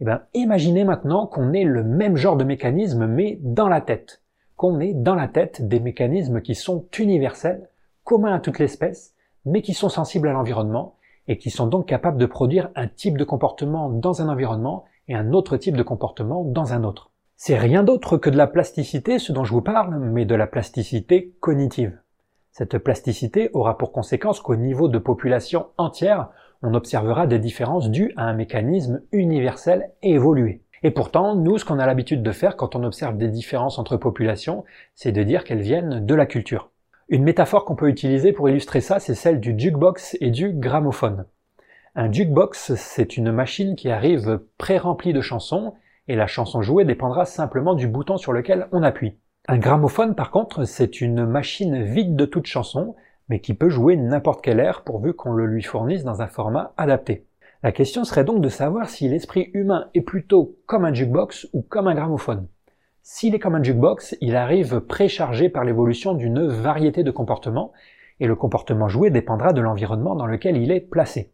Eh 0.00 0.04
bien, 0.04 0.22
imaginez 0.34 0.84
maintenant 0.84 1.26
qu'on 1.26 1.52
ait 1.52 1.64
le 1.64 1.82
même 1.82 2.16
genre 2.16 2.36
de 2.36 2.44
mécanisme, 2.44 3.06
mais 3.06 3.38
dans 3.40 3.68
la 3.68 3.80
tête 3.80 4.20
qu'on 4.56 4.80
ait 4.80 4.94
dans 4.94 5.14
la 5.14 5.28
tête 5.28 5.66
des 5.66 5.80
mécanismes 5.80 6.40
qui 6.40 6.54
sont 6.54 6.86
universels, 6.98 7.68
communs 8.04 8.34
à 8.34 8.40
toute 8.40 8.58
l'espèce, 8.58 9.14
mais 9.44 9.62
qui 9.62 9.74
sont 9.74 9.88
sensibles 9.88 10.28
à 10.28 10.32
l'environnement 10.32 10.93
et 11.28 11.38
qui 11.38 11.50
sont 11.50 11.66
donc 11.66 11.86
capables 11.86 12.18
de 12.18 12.26
produire 12.26 12.70
un 12.74 12.86
type 12.86 13.18
de 13.18 13.24
comportement 13.24 13.90
dans 13.90 14.22
un 14.22 14.28
environnement 14.28 14.84
et 15.08 15.14
un 15.14 15.32
autre 15.32 15.56
type 15.56 15.76
de 15.76 15.82
comportement 15.82 16.44
dans 16.44 16.72
un 16.72 16.84
autre. 16.84 17.10
C'est 17.36 17.58
rien 17.58 17.82
d'autre 17.82 18.16
que 18.16 18.30
de 18.30 18.36
la 18.36 18.46
plasticité, 18.46 19.18
ce 19.18 19.32
dont 19.32 19.44
je 19.44 19.52
vous 19.52 19.62
parle, 19.62 19.98
mais 19.98 20.24
de 20.24 20.34
la 20.34 20.46
plasticité 20.46 21.34
cognitive. 21.40 21.98
Cette 22.52 22.78
plasticité 22.78 23.50
aura 23.52 23.76
pour 23.76 23.90
conséquence 23.90 24.40
qu'au 24.40 24.56
niveau 24.56 24.88
de 24.88 24.98
population 24.98 25.66
entière, 25.76 26.28
on 26.62 26.74
observera 26.74 27.26
des 27.26 27.40
différences 27.40 27.90
dues 27.90 28.12
à 28.16 28.24
un 28.24 28.32
mécanisme 28.32 29.02
universel 29.12 29.90
évolué. 30.02 30.62
Et 30.84 30.90
pourtant, 30.90 31.34
nous, 31.34 31.58
ce 31.58 31.64
qu'on 31.64 31.78
a 31.78 31.86
l'habitude 31.86 32.22
de 32.22 32.30
faire 32.30 32.56
quand 32.56 32.76
on 32.76 32.84
observe 32.84 33.16
des 33.16 33.28
différences 33.28 33.78
entre 33.78 33.96
populations, 33.96 34.64
c'est 34.94 35.12
de 35.12 35.22
dire 35.22 35.44
qu'elles 35.44 35.62
viennent 35.62 36.04
de 36.04 36.14
la 36.14 36.26
culture. 36.26 36.70
Une 37.10 37.22
métaphore 37.22 37.66
qu'on 37.66 37.76
peut 37.76 37.90
utiliser 37.90 38.32
pour 38.32 38.48
illustrer 38.48 38.80
ça, 38.80 38.98
c'est 38.98 39.14
celle 39.14 39.38
du 39.38 39.54
jukebox 39.58 40.16
et 40.20 40.30
du 40.30 40.52
gramophone. 40.52 41.26
Un 41.94 42.10
jukebox, 42.10 42.74
c'est 42.76 43.18
une 43.18 43.30
machine 43.30 43.76
qui 43.76 43.90
arrive 43.90 44.40
pré-remplie 44.56 45.12
de 45.12 45.20
chansons, 45.20 45.74
et 46.08 46.16
la 46.16 46.26
chanson 46.26 46.62
jouée 46.62 46.86
dépendra 46.86 47.26
simplement 47.26 47.74
du 47.74 47.88
bouton 47.88 48.16
sur 48.16 48.32
lequel 48.32 48.68
on 48.72 48.82
appuie. 48.82 49.18
Un 49.48 49.58
gramophone, 49.58 50.14
par 50.14 50.30
contre, 50.30 50.64
c'est 50.64 51.02
une 51.02 51.26
machine 51.26 51.82
vide 51.82 52.16
de 52.16 52.24
toute 52.24 52.46
chanson, 52.46 52.96
mais 53.28 53.40
qui 53.40 53.52
peut 53.52 53.68
jouer 53.68 53.96
n'importe 53.96 54.42
quel 54.42 54.58
air 54.58 54.82
pourvu 54.82 55.12
qu'on 55.12 55.32
le 55.32 55.46
lui 55.46 55.62
fournisse 55.62 56.04
dans 56.04 56.22
un 56.22 56.26
format 56.26 56.72
adapté. 56.78 57.26
La 57.62 57.72
question 57.72 58.04
serait 58.04 58.24
donc 58.24 58.40
de 58.40 58.48
savoir 58.48 58.88
si 58.88 59.08
l'esprit 59.08 59.50
humain 59.52 59.90
est 59.92 60.00
plutôt 60.00 60.56
comme 60.64 60.86
un 60.86 60.94
jukebox 60.94 61.48
ou 61.52 61.60
comme 61.60 61.88
un 61.88 61.94
gramophone. 61.94 62.48
S'il 63.06 63.34
est 63.34 63.38
comme 63.38 63.54
un 63.54 63.62
jukebox, 63.62 64.16
il 64.22 64.34
arrive 64.34 64.80
préchargé 64.80 65.50
par 65.50 65.62
l'évolution 65.62 66.14
d'une 66.14 66.46
variété 66.46 67.02
de 67.02 67.10
comportements, 67.10 67.70
et 68.18 68.26
le 68.26 68.34
comportement 68.34 68.88
joué 68.88 69.10
dépendra 69.10 69.52
de 69.52 69.60
l'environnement 69.60 70.14
dans 70.14 70.24
lequel 70.24 70.56
il 70.56 70.72
est 70.72 70.80
placé. 70.80 71.30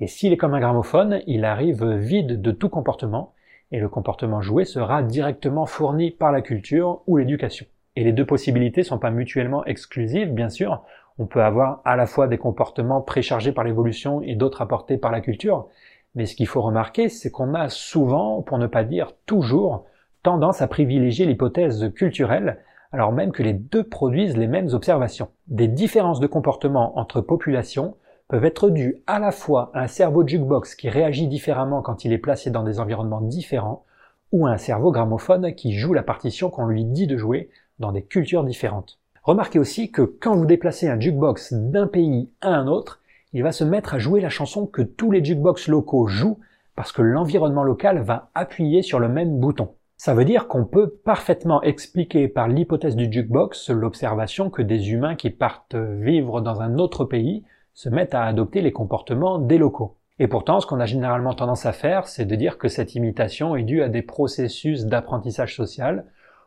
Et 0.00 0.08
s'il 0.08 0.32
est 0.32 0.36
comme 0.36 0.54
un 0.54 0.60
gramophone, 0.60 1.20
il 1.28 1.44
arrive 1.44 1.84
vide 1.84 2.42
de 2.42 2.50
tout 2.50 2.68
comportement, 2.68 3.32
et 3.70 3.78
le 3.78 3.88
comportement 3.88 4.42
joué 4.42 4.64
sera 4.64 5.04
directement 5.04 5.66
fourni 5.66 6.10
par 6.10 6.32
la 6.32 6.42
culture 6.42 7.02
ou 7.06 7.16
l'éducation. 7.16 7.66
Et 7.94 8.02
les 8.02 8.12
deux 8.12 8.26
possibilités 8.26 8.82
sont 8.82 8.98
pas 8.98 9.12
mutuellement 9.12 9.64
exclusives, 9.66 10.32
bien 10.32 10.48
sûr, 10.48 10.82
on 11.18 11.26
peut 11.26 11.44
avoir 11.44 11.80
à 11.84 11.94
la 11.94 12.06
fois 12.06 12.26
des 12.26 12.38
comportements 12.38 13.00
préchargés 13.00 13.52
par 13.52 13.62
l'évolution 13.62 14.20
et 14.20 14.34
d'autres 14.34 14.62
apportés 14.62 14.98
par 14.98 15.12
la 15.12 15.20
culture, 15.20 15.68
mais 16.16 16.26
ce 16.26 16.34
qu'il 16.34 16.48
faut 16.48 16.60
remarquer, 16.60 17.08
c'est 17.08 17.30
qu'on 17.30 17.54
a 17.54 17.68
souvent, 17.68 18.42
pour 18.42 18.58
ne 18.58 18.66
pas 18.66 18.82
dire 18.82 19.12
toujours, 19.26 19.86
tendance 20.24 20.62
à 20.62 20.66
privilégier 20.66 21.26
l'hypothèse 21.26 21.92
culturelle, 21.94 22.58
alors 22.92 23.12
même 23.12 23.30
que 23.30 23.42
les 23.42 23.52
deux 23.52 23.84
produisent 23.84 24.36
les 24.36 24.48
mêmes 24.48 24.70
observations. 24.72 25.28
Des 25.46 25.68
différences 25.68 26.18
de 26.18 26.26
comportement 26.26 26.98
entre 26.98 27.20
populations 27.20 27.94
peuvent 28.28 28.44
être 28.44 28.70
dues 28.70 29.02
à 29.06 29.18
la 29.18 29.30
fois 29.30 29.70
à 29.74 29.82
un 29.82 29.86
cerveau 29.86 30.26
jukebox 30.26 30.74
qui 30.74 30.88
réagit 30.88 31.28
différemment 31.28 31.82
quand 31.82 32.04
il 32.04 32.12
est 32.12 32.18
placé 32.18 32.50
dans 32.50 32.62
des 32.64 32.80
environnements 32.80 33.20
différents, 33.20 33.84
ou 34.32 34.46
à 34.46 34.50
un 34.50 34.56
cerveau 34.56 34.90
gramophone 34.90 35.54
qui 35.54 35.74
joue 35.74 35.92
la 35.92 36.02
partition 36.02 36.48
qu'on 36.50 36.66
lui 36.66 36.84
dit 36.84 37.06
de 37.06 37.18
jouer 37.18 37.50
dans 37.78 37.92
des 37.92 38.02
cultures 38.02 38.44
différentes. 38.44 38.98
Remarquez 39.22 39.58
aussi 39.58 39.90
que 39.90 40.02
quand 40.02 40.34
vous 40.34 40.46
déplacez 40.46 40.88
un 40.88 40.98
jukebox 40.98 41.52
d'un 41.52 41.86
pays 41.86 42.30
à 42.40 42.48
un 42.48 42.66
autre, 42.66 43.00
il 43.34 43.42
va 43.42 43.52
se 43.52 43.64
mettre 43.64 43.94
à 43.94 43.98
jouer 43.98 44.22
la 44.22 44.30
chanson 44.30 44.66
que 44.66 44.82
tous 44.82 45.10
les 45.10 45.22
jukebox 45.22 45.68
locaux 45.68 46.06
jouent 46.06 46.38
parce 46.76 46.92
que 46.92 47.02
l'environnement 47.02 47.62
local 47.62 48.00
va 48.00 48.30
appuyer 48.34 48.80
sur 48.80 48.98
le 48.98 49.08
même 49.08 49.38
bouton. 49.38 49.74
Ça 50.04 50.12
veut 50.12 50.26
dire 50.26 50.48
qu'on 50.48 50.66
peut 50.66 50.90
parfaitement 50.90 51.62
expliquer 51.62 52.28
par 52.28 52.46
l'hypothèse 52.46 52.94
du 52.94 53.10
jukebox 53.10 53.70
l'observation 53.70 54.50
que 54.50 54.60
des 54.60 54.92
humains 54.92 55.14
qui 55.14 55.30
partent 55.30 55.76
vivre 55.76 56.42
dans 56.42 56.60
un 56.60 56.76
autre 56.76 57.06
pays 57.06 57.42
se 57.72 57.88
mettent 57.88 58.14
à 58.14 58.24
adopter 58.24 58.60
les 58.60 58.70
comportements 58.70 59.38
des 59.38 59.56
locaux. 59.56 59.96
Et 60.18 60.28
pourtant, 60.28 60.60
ce 60.60 60.66
qu'on 60.66 60.78
a 60.78 60.84
généralement 60.84 61.32
tendance 61.32 61.64
à 61.64 61.72
faire, 61.72 62.06
c'est 62.06 62.26
de 62.26 62.34
dire 62.34 62.58
que 62.58 62.68
cette 62.68 62.94
imitation 62.94 63.56
est 63.56 63.62
due 63.62 63.80
à 63.80 63.88
des 63.88 64.02
processus 64.02 64.84
d'apprentissage 64.84 65.56
social 65.56 66.04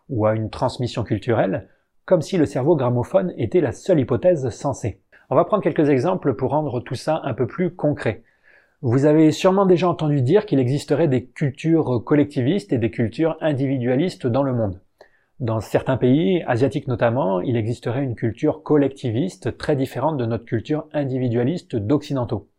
ou 0.08 0.28
à 0.28 0.36
une 0.36 0.51
transmission 0.51 1.03
culturelle, 1.03 1.68
comme 2.05 2.22
si 2.22 2.38
le 2.38 2.45
cerveau 2.45 2.76
gramophone 2.76 3.34
était 3.38 3.60
la 3.60 3.72
seule 3.72 3.99
hypothèse 3.99 4.47
sensée. 4.49 5.01
On 5.32 5.36
va 5.36 5.45
prendre 5.45 5.64
quelques 5.64 5.89
exemples 5.89 6.36
pour 6.36 6.51
rendre 6.51 6.80
tout 6.80 6.93
ça 6.93 7.22
un 7.24 7.34
peu 7.34 7.47
plus 7.47 7.74
concret. 7.74 8.22
Vous 8.84 9.05
avez 9.05 9.32
sûrement 9.32 9.65
déjà 9.65 9.89
entendu 9.89 10.21
dire 10.21 10.45
qu'il 10.45 10.59
existerait 10.59 11.07
des 11.07 11.25
cultures 11.25 12.03
collectivistes 12.05 12.71
et 12.71 12.78
des 12.78 12.91
cultures 12.91 13.36
individualistes 13.41 14.28
dans 14.28 14.43
le 14.43 14.53
monde. 14.53 14.80
Dans 15.39 15.59
certains 15.61 15.97
pays, 15.97 16.43
asiatiques 16.45 16.88
notamment, 16.88 17.41
il 17.41 17.57
existerait 17.57 18.03
une 18.03 18.13
culture 18.13 18.61
collectiviste 18.61 19.57
très 19.57 19.75
différente 19.75 20.17
de 20.17 20.28
notre 20.28 20.45
culture 20.45 20.86
individualiste 20.93 21.75
d'occidentaux. 21.75 22.49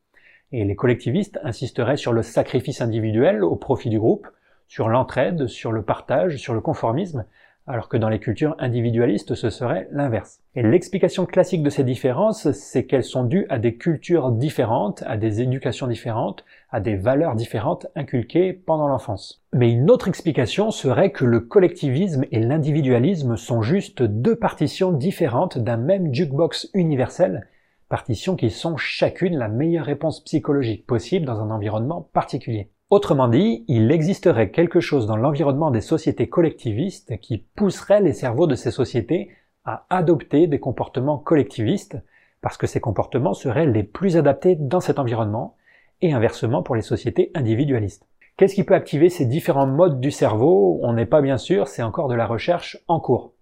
Et 0.51 0.65
les 0.65 0.75
collectivistes 0.75 1.39
insisteraient 1.45 1.97
sur 1.97 2.13
le 2.13 2.23
sacrifice 2.23 2.81
individuel 2.81 3.45
au 3.45 3.55
profit 3.55 3.89
du 3.89 4.01
groupe, 4.01 4.27
sur 4.67 4.89
l'entraide, 4.89 5.47
sur 5.47 5.71
le 5.71 5.83
partage, 5.83 6.37
sur 6.39 6.53
le 6.53 6.61
conformisme, 6.61 7.27
alors 7.69 7.89
que 7.89 7.97
dans 7.99 8.09
les 8.09 8.19
cultures 8.19 8.57
individualistes, 8.59 9.35
ce 9.35 9.51
serait 9.51 9.89
l'inverse. 9.93 10.41
Et 10.55 10.63
l'explication 10.63 11.27
classique 11.27 11.63
de 11.63 11.71
ces 11.71 11.85
différences, 11.85 12.51
c'est 12.53 12.87
qu'elles 12.87 13.05
sont 13.05 13.25
dues 13.25 13.47
à 13.51 13.59
des 13.59 13.77
cultures 13.77 14.33
différentes, 14.33 15.05
à 15.07 15.17
des 15.17 15.43
éducations 15.43 15.87
différentes, 15.87 16.45
à 16.71 16.81
des 16.81 16.97
valeurs 16.97 17.37
différentes 17.37 17.87
inculquées 17.95 18.55
pendant 18.55 18.89
l'enfance. 18.89 19.45
Mais 19.53 19.71
une 19.71 19.91
autre 19.91 20.09
explication 20.09 20.71
serait 20.71 21.13
que 21.13 21.27
le 21.27 21.41
collectivisme 21.41 22.25
et 22.33 22.41
l'individualisme 22.41 23.37
sont 23.37 23.63
juste 23.63 24.03
deux 24.03 24.37
partitions 24.37 24.93
différentes 24.93 25.59
d'un 25.59 25.77
même 25.77 26.13
jukebox 26.13 26.71
universel, 26.73 27.47
partitions 27.89 28.37
qui 28.37 28.51
sont 28.51 28.77
chacune 28.77 29.37
la 29.37 29.49
meilleure 29.49 29.87
réponse 29.87 30.25
psychologique 30.25 30.87
possible 30.87 31.27
dans 31.27 31.41
un 31.41 31.51
environnement 31.51 32.09
particulier. 32.13 32.71
Autrement 32.91 33.29
dit, 33.29 33.65
il 33.69 33.93
existerait 33.93 34.51
quelque 34.51 34.81
chose 34.81 35.07
dans 35.07 35.19
l'environnement 35.19 35.71
des 35.71 35.83
sociétés 35.83 36.31
collectivistes 36.31 37.21
qui 37.21 37.37
pousserait 37.37 38.01
les 38.01 38.15
cerveaux 38.15 38.47
de 38.47 38.55
ces 38.55 38.71
sociétés 38.71 39.31
à 39.67 39.85
adopter 39.91 40.47
des 40.47 40.59
comportements 40.59 41.19
collectivistes, 41.19 41.99
parce 42.41 42.57
que 42.57 42.67
ces 42.67 42.81
comportements 42.81 43.35
seraient 43.35 43.67
les 43.67 43.83
plus 43.83 44.17
adaptés 44.17 44.57
dans 44.57 44.81
cet 44.81 44.99
environnement, 44.99 45.55
et 46.01 46.15
inversement 46.15 46.63
pour 46.63 46.77
les 46.77 46.83
sociétés 46.83 47.31
individualistes. 47.35 48.07
Qu'est-ce 48.39 48.55
qui 48.55 48.65
peut 48.65 48.75
activer 48.75 49.11
ces 49.11 49.27
différents 49.27 49.67
modes 49.67 50.01
du 50.01 50.11
cerveau? 50.11 50.81
On 50.83 50.95
n'est 50.95 51.05
pas 51.05 51.21
bien 51.21 51.37
sûr, 51.37 51.69
c'est 51.69 51.83
encore 51.83 52.09
de 52.09 52.15
la 52.15 52.27
recherche 52.27 52.79
en 52.89 53.01
cours. 53.01 53.33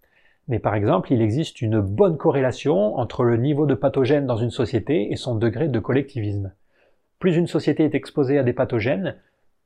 Mais 0.49 0.59
par 0.59 0.75
exemple, 0.75 1.13
il 1.13 1.23
existe 1.23 1.61
une 1.63 1.81
bonne 1.81 2.17
corrélation 2.17 2.97
entre 2.97 3.23
le 3.23 3.37
niveau 3.37 3.67
de 3.67 3.75
pathogène 3.75 4.27
dans 4.27 4.39
une 4.39 4.51
société 4.51 5.13
et 5.13 5.17
son 5.17 5.37
degré 5.37 5.69
de 5.69 5.79
collectivisme. 5.79 6.53
Plus 7.21 7.37
une 7.37 7.47
société 7.47 7.85
est 7.85 7.95
exposée 7.95 8.39
à 8.39 8.43
des 8.43 8.53
pathogènes, 8.53 9.17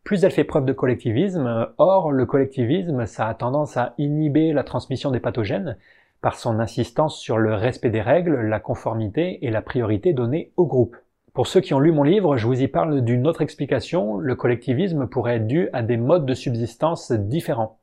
plus 0.04 0.24
elle 0.24 0.30
fait 0.30 0.44
preuve 0.44 0.64
de 0.64 0.72
collectivisme. 0.72 1.68
Or, 1.78 2.12
le 2.12 2.26
collectivisme, 2.26 3.06
ça 3.06 3.28
a 3.28 3.34
tendance 3.34 3.76
à 3.76 3.94
inhiber 3.98 4.52
la 4.52 4.64
transmission 4.64 5.10
des 5.10 5.20
pathogènes 5.20 5.76
par 6.20 6.34
son 6.34 6.58
insistance 6.60 7.18
sur 7.18 7.38
le 7.38 7.54
respect 7.54 7.90
des 7.90 8.02
règles, 8.02 8.40
la 8.40 8.60
conformité 8.60 9.44
et 9.46 9.50
la 9.50 9.62
priorité 9.62 10.12
donnée 10.12 10.52
au 10.56 10.66
groupe. 10.66 10.96
Pour 11.32 11.46
ceux 11.46 11.60
qui 11.60 11.74
ont 11.74 11.80
lu 11.80 11.92
mon 11.92 12.02
livre, 12.02 12.36
je 12.36 12.46
vous 12.46 12.60
y 12.60 12.68
parle 12.68 13.02
d'une 13.02 13.26
autre 13.26 13.40
explication. 13.40 14.18
Le 14.18 14.34
collectivisme 14.34 15.06
pourrait 15.06 15.36
être 15.36 15.46
dû 15.46 15.68
à 15.72 15.82
des 15.82 15.96
modes 15.96 16.26
de 16.26 16.34
subsistance 16.34 17.12
différents. 17.12 17.78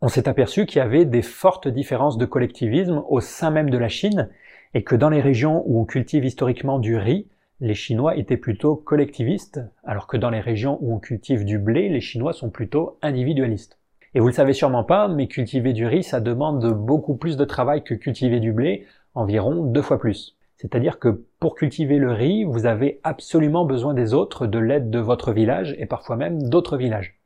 On 0.00 0.08
s'est 0.08 0.28
aperçu 0.28 0.64
qu'il 0.66 0.78
y 0.78 0.82
avait 0.82 1.04
des 1.04 1.22
fortes 1.22 1.66
différences 1.66 2.18
de 2.18 2.26
collectivisme 2.26 3.02
au 3.08 3.20
sein 3.20 3.50
même 3.50 3.70
de 3.70 3.78
la 3.78 3.88
Chine 3.88 4.28
et 4.74 4.84
que 4.84 4.94
dans 4.94 5.08
les 5.08 5.20
régions 5.20 5.62
où 5.66 5.80
on 5.80 5.84
cultive 5.84 6.24
historiquement 6.24 6.78
du 6.78 6.96
riz, 6.96 7.26
les 7.60 7.74
Chinois 7.74 8.16
étaient 8.16 8.36
plutôt 8.36 8.76
collectivistes, 8.76 9.60
alors 9.84 10.06
que 10.06 10.16
dans 10.16 10.30
les 10.30 10.40
régions 10.40 10.78
où 10.80 10.94
on 10.94 10.98
cultive 10.98 11.44
du 11.44 11.58
blé, 11.58 11.88
les 11.88 12.00
Chinois 12.00 12.32
sont 12.32 12.50
plutôt 12.50 12.98
individualistes. 13.00 13.78
Et 14.14 14.20
vous 14.20 14.28
le 14.28 14.32
savez 14.32 14.52
sûrement 14.52 14.84
pas, 14.84 15.08
mais 15.08 15.26
cultiver 15.26 15.72
du 15.72 15.86
riz, 15.86 16.02
ça 16.02 16.20
demande 16.20 16.72
beaucoup 16.72 17.16
plus 17.16 17.36
de 17.36 17.44
travail 17.44 17.82
que 17.82 17.94
cultiver 17.94 18.40
du 18.40 18.52
blé, 18.52 18.86
environ 19.14 19.64
deux 19.64 19.82
fois 19.82 19.98
plus. 19.98 20.36
C'est-à-dire 20.56 20.98
que 20.98 21.24
pour 21.40 21.56
cultiver 21.56 21.98
le 21.98 22.12
riz, 22.12 22.44
vous 22.44 22.66
avez 22.66 23.00
absolument 23.02 23.64
besoin 23.64 23.92
des 23.92 24.14
autres, 24.14 24.46
de 24.46 24.58
l'aide 24.58 24.90
de 24.90 24.98
votre 24.98 25.32
village 25.32 25.74
et 25.78 25.86
parfois 25.86 26.16
même 26.16 26.48
d'autres 26.48 26.76
villages. 26.76 27.18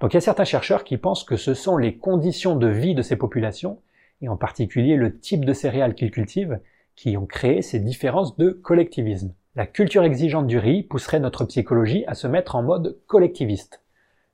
Donc 0.00 0.12
il 0.12 0.16
y 0.16 0.18
a 0.18 0.22
certains 0.22 0.44
chercheurs 0.44 0.84
qui 0.84 0.96
pensent 0.96 1.24
que 1.24 1.36
ce 1.36 1.52
sont 1.52 1.76
les 1.76 1.96
conditions 1.96 2.56
de 2.56 2.68
vie 2.68 2.94
de 2.94 3.02
ces 3.02 3.16
populations, 3.16 3.80
et 4.22 4.28
en 4.28 4.36
particulier 4.36 4.96
le 4.96 5.18
type 5.18 5.44
de 5.44 5.52
céréales 5.52 5.94
qu'ils 5.94 6.10
cultivent, 6.10 6.60
qui 6.96 7.16
ont 7.16 7.26
créé 7.26 7.60
ces 7.60 7.80
différences 7.80 8.36
de 8.36 8.50
collectivisme. 8.50 9.32
La 9.60 9.66
culture 9.66 10.04
exigeante 10.04 10.46
du 10.46 10.56
riz 10.56 10.82
pousserait 10.82 11.20
notre 11.20 11.44
psychologie 11.44 12.02
à 12.06 12.14
se 12.14 12.26
mettre 12.26 12.56
en 12.56 12.62
mode 12.62 12.96
collectiviste. 13.06 13.82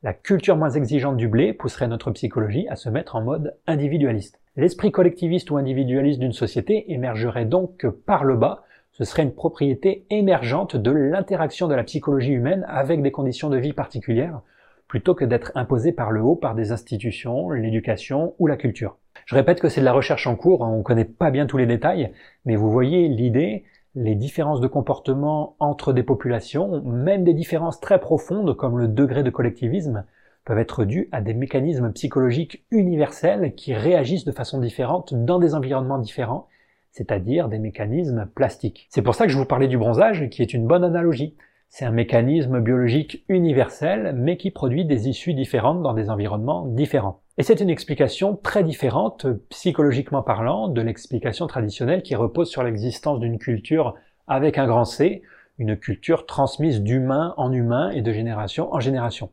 La 0.05 0.13
culture 0.13 0.57
moins 0.57 0.71
exigeante 0.71 1.17
du 1.17 1.27
blé 1.27 1.53
pousserait 1.53 1.89
notre 1.89 2.13
psychologie 2.13 2.69
à 2.69 2.77
se 2.77 2.89
mettre 2.89 3.17
en 3.17 3.23
mode 3.23 3.57
individualiste. 3.67 4.39
L'esprit 4.55 4.93
collectiviste 4.93 5.51
ou 5.51 5.57
individualiste 5.57 6.21
d'une 6.21 6.33
société 6.33 6.93
émergerait 6.93 7.45
donc 7.45 7.89
par 8.07 8.23
le 8.23 8.37
bas, 8.37 8.63
ce 8.93 9.03
serait 9.03 9.25
une 9.25 9.35
propriété 9.35 10.07
émergente 10.11 10.77
de 10.77 10.93
l'interaction 10.93 11.67
de 11.67 11.75
la 11.75 11.83
psychologie 11.83 12.31
humaine 12.31 12.65
avec 12.69 13.03
des 13.03 13.11
conditions 13.11 13.51
de 13.51 13.59
vie 13.59 13.73
particulières, 13.73 14.43
plutôt 14.87 15.17
que 15.17 15.25
d'être 15.25 15.51
imposée 15.57 15.91
par 15.91 16.13
le 16.13 16.23
haut 16.23 16.37
par 16.37 16.55
des 16.55 16.71
institutions, 16.71 17.51
l'éducation 17.51 18.37
ou 18.39 18.47
la 18.47 18.57
culture. 18.57 18.97
Je 19.25 19.35
répète 19.35 19.59
que 19.59 19.69
c'est 19.69 19.81
de 19.81 19.87
la 19.87 19.93
recherche 19.93 20.29
en 20.29 20.37
cours, 20.37 20.61
on 20.61 20.79
ne 20.79 20.83
connaît 20.85 21.05
pas 21.05 21.33
bien 21.33 21.47
tous 21.47 21.57
les 21.57 21.67
détails, 21.67 22.13
mais 22.45 22.55
vous 22.55 22.71
voyez 22.71 23.09
l'idée, 23.09 23.65
les 23.97 24.15
différences 24.15 24.61
de 24.61 24.67
comportement 24.67 25.57
entre 25.59 25.95
des 25.95 26.03
populations, 26.03 26.83
même 26.83 27.25
des 27.25 27.33
différences 27.33 27.81
très 27.81 27.99
profondes 27.99 28.55
comme 28.55 28.79
le 28.79 28.89
degré 28.89 29.23
de 29.23 29.31
collectivisme, 29.31 30.05
peuvent 30.45 30.59
être 30.59 30.85
dues 30.85 31.09
à 31.13 31.23
des 31.23 31.33
mécanismes 31.33 31.91
psychologiques 31.93 32.65
universels 32.71 33.55
qui 33.55 33.75
réagissent 33.75 34.27
de 34.27 34.33
façon 34.33 34.61
différente 34.61 35.15
dans 35.15 35.39
des 35.39 35.55
environnements 35.55 35.99
différents, 35.99 36.47
c'est-à-dire 36.93 37.49
des 37.49 37.59
mécanismes 37.59 38.27
plastiques. 38.35 38.87
C'est 38.91 39.03
pour 39.03 39.15
ça 39.15 39.25
que 39.25 39.33
je 39.33 39.39
vous 39.39 39.47
parlais 39.47 39.67
du 39.67 39.79
bronzage, 39.79 40.29
qui 40.29 40.43
est 40.43 40.53
une 40.53 40.67
bonne 40.67 40.85
analogie. 40.85 41.35
C'est 41.71 41.87
un 41.87 41.91
mécanisme 41.91 42.61
biologique 42.61 43.25
universel, 43.29 44.15
mais 44.15 44.37
qui 44.37 44.51
produit 44.51 44.85
des 44.85 45.09
issues 45.09 45.35
différentes 45.35 45.83
dans 45.83 45.95
des 45.95 46.11
environnements 46.11 46.67
différents. 46.67 47.23
Et 47.39 47.43
c'est 47.43 47.61
une 47.61 47.69
explication 47.69 48.35
très 48.35 48.65
différente, 48.65 49.27
psychologiquement 49.51 50.23
parlant, 50.23 50.69
de 50.69 50.81
l'explication 50.81 51.47
traditionnelle 51.47 52.03
qui 52.03 52.15
repose 52.15 52.49
sur 52.49 52.63
l'existence 52.63 53.21
d'une 53.21 53.39
culture 53.39 53.95
avec 54.27 54.57
un 54.57 54.67
grand 54.67 54.87
C, 54.87 55.23
une 55.59 55.77
culture 55.77 56.25
transmise 56.25 56.81
d'humain 56.81 57.35
en 57.37 57.53
humain 57.53 57.91
et 57.91 58.01
de 58.01 58.11
génération 58.11 58.73
en 58.73 58.81
génération. 58.81 59.31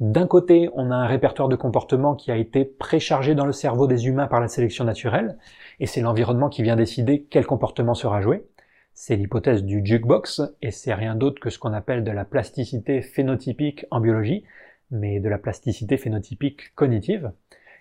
D'un 0.00 0.26
côté, 0.26 0.68
on 0.74 0.90
a 0.90 0.96
un 0.96 1.06
répertoire 1.06 1.48
de 1.48 1.54
comportements 1.54 2.16
qui 2.16 2.32
a 2.32 2.36
été 2.36 2.64
préchargé 2.64 3.36
dans 3.36 3.46
le 3.46 3.52
cerveau 3.52 3.86
des 3.86 4.08
humains 4.08 4.26
par 4.26 4.40
la 4.40 4.48
sélection 4.48 4.84
naturelle, 4.84 5.38
et 5.78 5.86
c'est 5.86 6.00
l'environnement 6.00 6.48
qui 6.48 6.62
vient 6.62 6.76
décider 6.76 7.26
quel 7.30 7.46
comportement 7.46 7.94
sera 7.94 8.20
joué. 8.20 8.46
C'est 8.94 9.16
l'hypothèse 9.16 9.62
du 9.62 9.80
jukebox, 9.84 10.42
et 10.60 10.72
c'est 10.72 10.94
rien 10.94 11.14
d'autre 11.14 11.40
que 11.40 11.50
ce 11.50 11.58
qu'on 11.60 11.72
appelle 11.72 12.02
de 12.02 12.10
la 12.10 12.24
plasticité 12.24 13.00
phénotypique 13.00 13.86
en 13.92 14.00
biologie, 14.00 14.44
mais 14.90 15.20
de 15.20 15.28
la 15.28 15.38
plasticité 15.38 15.96
phénotypique 15.96 16.74
cognitive. 16.74 17.32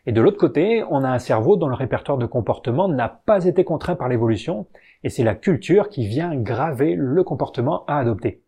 Et 0.05 0.11
de 0.11 0.21
l'autre 0.21 0.37
côté, 0.37 0.83
on 0.89 1.03
a 1.03 1.09
un 1.09 1.19
cerveau 1.19 1.57
dont 1.57 1.67
le 1.67 1.75
répertoire 1.75 2.17
de 2.17 2.25
comportement 2.25 2.87
n'a 2.87 3.09
pas 3.09 3.45
été 3.45 3.63
contraint 3.63 3.95
par 3.95 4.07
l'évolution, 4.07 4.67
et 5.03 5.09
c'est 5.09 5.23
la 5.23 5.35
culture 5.35 5.89
qui 5.89 6.07
vient 6.07 6.35
graver 6.35 6.95
le 6.95 7.23
comportement 7.23 7.85
à 7.87 7.97
adopter. 7.97 8.41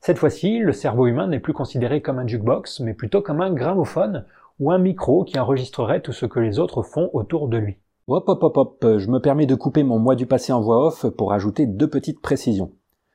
Cette 0.00 0.18
fois-ci, 0.18 0.60
le 0.60 0.72
cerveau 0.72 1.06
humain 1.06 1.26
n'est 1.26 1.40
plus 1.40 1.52
considéré 1.52 2.00
comme 2.00 2.18
un 2.18 2.26
jukebox, 2.26 2.80
mais 2.80 2.94
plutôt 2.94 3.22
comme 3.22 3.40
un 3.40 3.52
gramophone 3.52 4.24
ou 4.60 4.70
un 4.70 4.78
micro 4.78 5.24
qui 5.24 5.38
enregistrerait 5.38 6.00
tout 6.00 6.12
ce 6.12 6.26
que 6.26 6.40
les 6.40 6.58
autres 6.58 6.82
font 6.82 7.10
autour 7.12 7.48
de 7.48 7.58
lui. 7.58 7.76
Hop 8.06 8.28
hop 8.28 8.42
hop 8.42 8.56
hop, 8.56 8.86
je 8.98 9.10
me 9.10 9.20
permets 9.20 9.46
de 9.46 9.54
couper 9.54 9.82
mon 9.82 9.98
moi 9.98 10.14
du 10.16 10.26
passé 10.26 10.52
en 10.52 10.60
voix 10.60 10.86
off 10.86 11.06
pour 11.10 11.32
ajouter 11.32 11.66
deux 11.66 11.88
petites 11.88 12.20
précisions. 12.20 12.72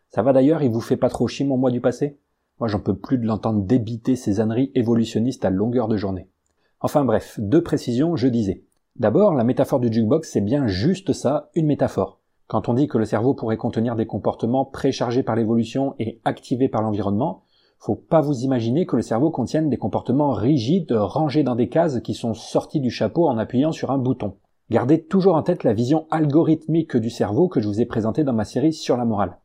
Ça 0.10 0.22
va 0.22 0.32
d'ailleurs, 0.32 0.64
il 0.64 0.72
vous 0.72 0.82
fait 0.82 0.96
pas 0.96 1.10
trop 1.10 1.28
chier 1.28 1.46
mon 1.46 1.58
moi 1.58 1.72
du 1.72 1.82
passé? 1.82 2.18
Moi, 2.60 2.70
j'en 2.70 2.80
peux 2.80 2.96
plus 2.96 3.18
de 3.18 3.26
l'entendre 3.26 3.64
débiter 3.64 4.16
ces 4.16 4.40
âneries 4.40 4.72
évolutionnistes 4.76 5.44
à 5.44 5.50
longueur 5.50 5.88
de 5.88 5.98
journée. 5.98 6.30
Enfin 6.80 7.04
bref, 7.04 7.40
deux 7.40 7.62
précisions, 7.62 8.16
je 8.16 8.28
disais. 8.28 8.64
D'abord, 8.96 9.34
la 9.34 9.44
métaphore 9.44 9.80
du 9.82 9.92
jukebox, 9.92 10.30
c'est 10.32 10.42
bien 10.42 10.68
juste 10.68 11.12
ça, 11.12 11.50
une 11.54 11.66
métaphore. 11.66 12.22
Quand 12.48 12.70
on 12.70 12.74
dit 12.74 12.88
que 12.88 12.98
le 12.98 13.06
cerveau 13.06 13.34
pourrait 13.34 13.58
contenir 13.58 13.96
des 13.96 14.06
comportements 14.06 14.66
préchargés 14.66 15.24
par 15.24 15.36
l'évolution 15.36 15.96
et 16.00 16.22
activés 16.24 16.70
par 16.70 16.82
l'environnement, 16.82 17.44
faut 17.78 17.96
pas 17.96 18.22
vous 18.22 18.44
imaginer 18.44 18.86
que 18.86 18.96
le 18.96 19.02
cerveau 19.02 19.32
contienne 19.32 19.70
des 19.70 19.78
comportements 19.78 20.32
rigides 20.32 20.94
rangés 20.94 21.44
dans 21.44 21.56
des 21.56 21.70
cases 21.70 22.00
qui 22.02 22.14
sont 22.14 22.34
sortis 22.34 22.80
du 22.80 22.90
chapeau 22.90 23.28
en 23.28 23.38
appuyant 23.38 23.72
sur 23.72 23.92
un 23.92 23.98
bouton. 23.98 24.36
Gardez 24.70 25.04
toujours 25.04 25.36
en 25.36 25.44
tête 25.44 25.64
la 25.64 25.74
vision 25.74 26.08
algorithmique 26.10 26.98
du 26.98 27.10
cerveau 27.10 27.50
que 27.50 27.60
je 27.60 27.68
vous 27.68 27.82
ai 27.82 27.86
présentée 27.86 28.24
dans 28.24 28.34
ma 28.34 28.46
série 28.46 28.74
sur 28.74 28.96
la 28.96 29.06
morale. 29.06 29.38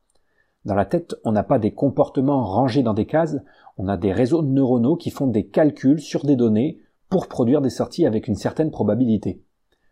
Dans 0.64 0.74
la 0.74 0.84
tête, 0.84 1.16
on 1.24 1.32
n'a 1.32 1.42
pas 1.42 1.58
des 1.58 1.72
comportements 1.72 2.44
rangés 2.44 2.82
dans 2.82 2.92
des 2.92 3.06
cases, 3.06 3.38
on 3.78 3.88
a 3.88 3.96
des 3.96 4.12
réseaux 4.12 4.42
neuronaux 4.42 4.96
qui 4.96 5.10
font 5.10 5.26
des 5.26 5.46
calculs 5.46 6.00
sur 6.00 6.24
des 6.24 6.36
données 6.36 6.80
pour 7.08 7.28
produire 7.28 7.62
des 7.62 7.70
sorties 7.70 8.04
avec 8.04 8.28
une 8.28 8.34
certaine 8.34 8.70
probabilité. 8.70 9.42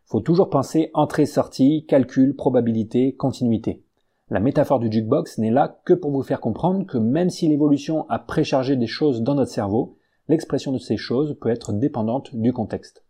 Faut 0.05 0.21
toujours 0.21 0.51
penser 0.51 0.91
entrée-sortie, 0.95 1.87
calcul, 1.87 2.37
probabilité, 2.37 3.14
continuité. 3.14 3.83
La 4.31 4.41
métaphore 4.41 4.79
du 4.79 4.93
jukebox 4.93 5.39
n'est 5.39 5.51
là 5.51 5.81
que 5.87 5.95
pour 5.95 6.11
vous 6.11 6.23
faire 6.23 6.41
comprendre 6.41 6.87
que 6.87 6.99
même 6.99 7.31
si 7.31 7.49
l'évolution 7.49 8.09
a 8.11 8.19
préchargé 8.19 8.77
des 8.77 8.87
choses 8.87 9.23
dans 9.23 9.35
notre 9.35 9.51
cerveau, 9.51 9.97
l'expression 10.29 10.71
de 10.71 10.79
ces 10.79 10.99
choses 10.99 11.37
peut 11.41 11.49
être 11.49 11.73
dépendante 11.73 12.37
du 12.37 12.53
contexte. 12.53 13.05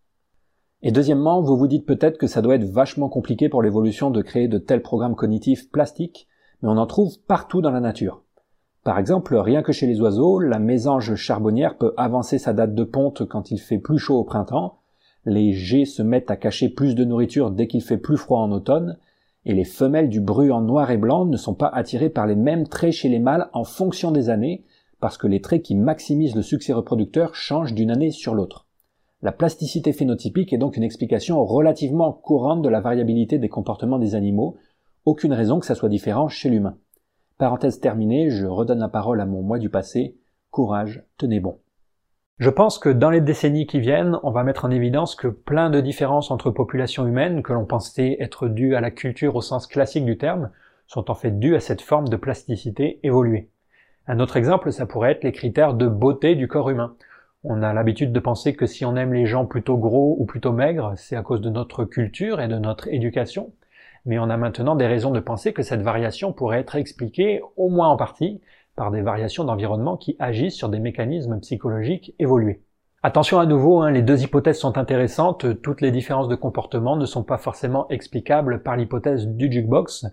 Et 0.82 0.92
deuxièmement, 0.92 1.42
vous 1.42 1.56
vous 1.56 1.66
dites 1.66 1.86
peut-être 1.86 2.18
que 2.18 2.28
ça 2.28 2.40
doit 2.40 2.54
être 2.54 2.70
vachement 2.70 3.08
compliqué 3.08 3.48
pour 3.48 3.62
l'évolution 3.62 4.12
de 4.12 4.22
créer 4.22 4.46
de 4.46 4.58
tels 4.58 4.82
programmes 4.82 5.16
cognitifs 5.16 5.70
plastiques 5.70 6.28
mais 6.62 6.68
on 6.68 6.76
en 6.76 6.86
trouve 6.86 7.18
partout 7.26 7.60
dans 7.60 7.70
la 7.70 7.80
nature. 7.80 8.22
Par 8.84 8.98
exemple, 8.98 9.36
rien 9.36 9.62
que 9.62 9.72
chez 9.72 9.86
les 9.86 10.00
oiseaux, 10.00 10.38
la 10.38 10.58
mésange 10.58 11.14
charbonnière 11.14 11.76
peut 11.76 11.92
avancer 11.96 12.38
sa 12.38 12.52
date 12.52 12.74
de 12.74 12.84
ponte 12.84 13.26
quand 13.28 13.50
il 13.50 13.58
fait 13.58 13.78
plus 13.78 13.98
chaud 13.98 14.16
au 14.16 14.24
printemps, 14.24 14.78
les 15.24 15.52
geais 15.52 15.84
se 15.84 16.02
mettent 16.02 16.30
à 16.30 16.36
cacher 16.36 16.68
plus 16.68 16.94
de 16.94 17.04
nourriture 17.04 17.50
dès 17.50 17.66
qu'il 17.66 17.82
fait 17.82 17.98
plus 17.98 18.16
froid 18.16 18.40
en 18.40 18.50
automne, 18.50 18.96
et 19.44 19.54
les 19.54 19.64
femelles 19.64 20.08
du 20.08 20.20
en 20.20 20.60
noir 20.60 20.90
et 20.90 20.96
blanc 20.96 21.24
ne 21.24 21.36
sont 21.36 21.54
pas 21.54 21.68
attirées 21.68 22.10
par 22.10 22.26
les 22.26 22.34
mêmes 22.34 22.66
traits 22.66 22.92
chez 22.92 23.08
les 23.08 23.18
mâles 23.18 23.48
en 23.52 23.64
fonction 23.64 24.10
des 24.10 24.30
années, 24.30 24.64
parce 25.00 25.18
que 25.18 25.26
les 25.26 25.40
traits 25.40 25.62
qui 25.62 25.74
maximisent 25.74 26.34
le 26.34 26.42
succès 26.42 26.72
reproducteur 26.72 27.34
changent 27.34 27.74
d'une 27.74 27.90
année 27.90 28.10
sur 28.10 28.34
l'autre. 28.34 28.66
La 29.22 29.32
plasticité 29.32 29.92
phénotypique 29.92 30.52
est 30.52 30.58
donc 30.58 30.76
une 30.76 30.82
explication 30.82 31.44
relativement 31.44 32.12
courante 32.12 32.62
de 32.62 32.68
la 32.68 32.80
variabilité 32.80 33.38
des 33.38 33.48
comportements 33.48 33.98
des 33.98 34.14
animaux, 34.14 34.56
aucune 35.04 35.32
raison 35.32 35.60
que 35.60 35.66
ça 35.66 35.74
soit 35.74 35.88
différent 35.88 36.28
chez 36.28 36.48
l'humain. 36.48 36.76
Parenthèse 37.38 37.80
terminée, 37.80 38.30
je 38.30 38.46
redonne 38.46 38.80
la 38.80 38.88
parole 38.88 39.20
à 39.20 39.26
mon 39.26 39.42
moi 39.42 39.58
du 39.58 39.70
passé. 39.70 40.16
Courage, 40.50 41.04
tenez 41.16 41.40
bon. 41.40 41.60
Je 42.38 42.50
pense 42.50 42.78
que 42.78 42.88
dans 42.88 43.10
les 43.10 43.20
décennies 43.20 43.66
qui 43.66 43.80
viennent, 43.80 44.18
on 44.22 44.30
va 44.30 44.44
mettre 44.44 44.64
en 44.64 44.70
évidence 44.70 45.16
que 45.16 45.26
plein 45.26 45.70
de 45.70 45.80
différences 45.80 46.30
entre 46.30 46.50
populations 46.50 47.06
humaines 47.06 47.42
que 47.42 47.52
l'on 47.52 47.64
pensait 47.64 48.16
être 48.20 48.48
dues 48.48 48.76
à 48.76 48.80
la 48.80 48.92
culture 48.92 49.34
au 49.34 49.40
sens 49.40 49.66
classique 49.66 50.04
du 50.04 50.18
terme 50.18 50.50
sont 50.86 51.10
en 51.10 51.14
fait 51.14 51.38
dues 51.38 51.56
à 51.56 51.60
cette 51.60 51.82
forme 51.82 52.08
de 52.08 52.16
plasticité 52.16 53.00
évoluée. 53.02 53.50
Un 54.06 54.20
autre 54.20 54.36
exemple, 54.36 54.72
ça 54.72 54.86
pourrait 54.86 55.12
être 55.12 55.24
les 55.24 55.32
critères 55.32 55.74
de 55.74 55.86
beauté 55.86 56.34
du 56.34 56.48
corps 56.48 56.70
humain. 56.70 56.94
On 57.44 57.62
a 57.62 57.72
l'habitude 57.72 58.12
de 58.12 58.20
penser 58.20 58.54
que 58.54 58.66
si 58.66 58.84
on 58.84 58.96
aime 58.96 59.14
les 59.14 59.26
gens 59.26 59.44
plutôt 59.44 59.76
gros 59.76 60.16
ou 60.18 60.24
plutôt 60.24 60.52
maigres, 60.52 60.92
c'est 60.96 61.16
à 61.16 61.22
cause 61.22 61.40
de 61.40 61.50
notre 61.50 61.84
culture 61.84 62.40
et 62.40 62.48
de 62.48 62.56
notre 62.56 62.88
éducation. 62.88 63.52
Mais 64.06 64.18
on 64.18 64.30
a 64.30 64.36
maintenant 64.36 64.76
des 64.76 64.86
raisons 64.86 65.10
de 65.10 65.20
penser 65.20 65.52
que 65.52 65.62
cette 65.62 65.82
variation 65.82 66.32
pourrait 66.32 66.60
être 66.60 66.76
expliquée, 66.76 67.40
au 67.56 67.68
moins 67.68 67.88
en 67.88 67.96
partie, 67.96 68.40
par 68.76 68.90
des 68.90 69.02
variations 69.02 69.44
d'environnement 69.44 69.96
qui 69.96 70.16
agissent 70.18 70.56
sur 70.56 70.68
des 70.68 70.78
mécanismes 70.78 71.40
psychologiques 71.40 72.14
évolués. 72.18 72.62
Attention 73.02 73.38
à 73.38 73.46
nouveau, 73.46 73.80
hein, 73.80 73.90
les 73.90 74.02
deux 74.02 74.22
hypothèses 74.22 74.58
sont 74.58 74.76
intéressantes, 74.76 75.62
toutes 75.62 75.80
les 75.80 75.92
différences 75.92 76.28
de 76.28 76.34
comportement 76.34 76.96
ne 76.96 77.06
sont 77.06 77.22
pas 77.22 77.38
forcément 77.38 77.88
explicables 77.90 78.62
par 78.62 78.76
l'hypothèse 78.76 79.28
du 79.28 79.50
jukebox. 79.50 80.06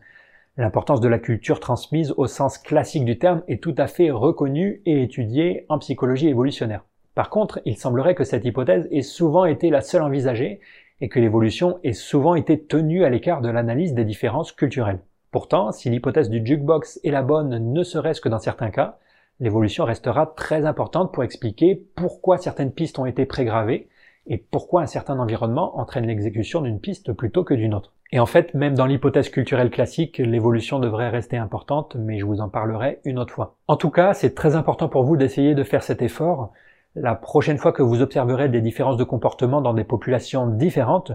L'importance 0.57 1.01
de 1.01 1.07
la 1.07 1.19
culture 1.19 1.59
transmise 1.59 2.13
au 2.15 2.27
sens 2.27 2.57
classique 2.57 3.03
du 3.03 3.17
terme 3.19 3.41
est 3.47 3.61
tout 3.61 3.75
à 3.77 3.87
fait 3.87 4.11
reconnue 4.11 4.81
et 4.85 5.03
étudiée 5.03 5.65
en 5.67 5.79
psychologie 5.79 6.29
évolutionnaire. 6.29 6.85
Par 7.15 7.29
contre, 7.29 7.59
il 7.65 7.77
semblerait 7.77 8.13
que 8.13 8.23
cette 8.23 8.45
hypothèse 8.45 8.87
ait 8.91 9.01
souvent 9.01 9.45
été 9.45 9.69
la 9.69 9.81
seule 9.81 10.03
envisagée 10.03 10.59
et 11.01 11.09
que 11.09 11.19
l'évolution 11.19 11.79
ait 11.83 11.93
souvent 11.93 12.35
été 12.35 12.59
tenue 12.61 13.03
à 13.03 13.09
l'écart 13.09 13.41
de 13.41 13.49
l'analyse 13.49 13.93
des 13.93 14.05
différences 14.05 14.51
culturelles. 14.51 14.99
Pourtant, 15.31 15.71
si 15.71 15.89
l'hypothèse 15.89 16.29
du 16.29 16.45
jukebox 16.45 16.99
est 17.03 17.11
la 17.11 17.21
bonne 17.21 17.73
ne 17.73 17.83
serait-ce 17.83 18.21
que 18.21 18.29
dans 18.29 18.39
certains 18.39 18.71
cas, 18.71 18.97
l'évolution 19.39 19.83
restera 19.83 20.27
très 20.27 20.65
importante 20.65 21.13
pour 21.13 21.23
expliquer 21.23 21.75
pourquoi 21.95 22.37
certaines 22.37 22.71
pistes 22.71 22.99
ont 22.99 23.05
été 23.05 23.25
prégravées 23.25 23.89
et 24.27 24.37
pourquoi 24.37 24.81
un 24.81 24.87
certain 24.87 25.19
environnement 25.19 25.77
entraîne 25.77 26.07
l'exécution 26.07 26.61
d'une 26.61 26.79
piste 26.79 27.13
plutôt 27.13 27.43
que 27.43 27.53
d'une 27.53 27.73
autre. 27.73 27.91
Et 28.11 28.19
en 28.19 28.25
fait, 28.25 28.53
même 28.53 28.75
dans 28.75 28.85
l'hypothèse 28.85 29.29
culturelle 29.29 29.69
classique, 29.69 30.19
l'évolution 30.19 30.79
devrait 30.79 31.09
rester 31.09 31.37
importante, 31.37 31.95
mais 31.95 32.19
je 32.19 32.25
vous 32.25 32.39
en 32.39 32.49
parlerai 32.49 32.99
une 33.03 33.19
autre 33.19 33.33
fois. 33.33 33.57
En 33.67 33.77
tout 33.77 33.89
cas, 33.89 34.13
c'est 34.13 34.35
très 34.35 34.55
important 34.55 34.87
pour 34.87 35.03
vous 35.03 35.17
d'essayer 35.17 35.53
de 35.53 35.63
faire 35.63 35.83
cet 35.83 36.01
effort. 36.01 36.53
La 36.95 37.15
prochaine 37.15 37.57
fois 37.57 37.73
que 37.73 37.83
vous 37.83 38.01
observerez 38.01 38.49
des 38.49 38.61
différences 38.61 38.97
de 38.97 39.03
comportement 39.03 39.61
dans 39.61 39.73
des 39.73 39.83
populations 39.83 40.47
différentes, 40.47 41.11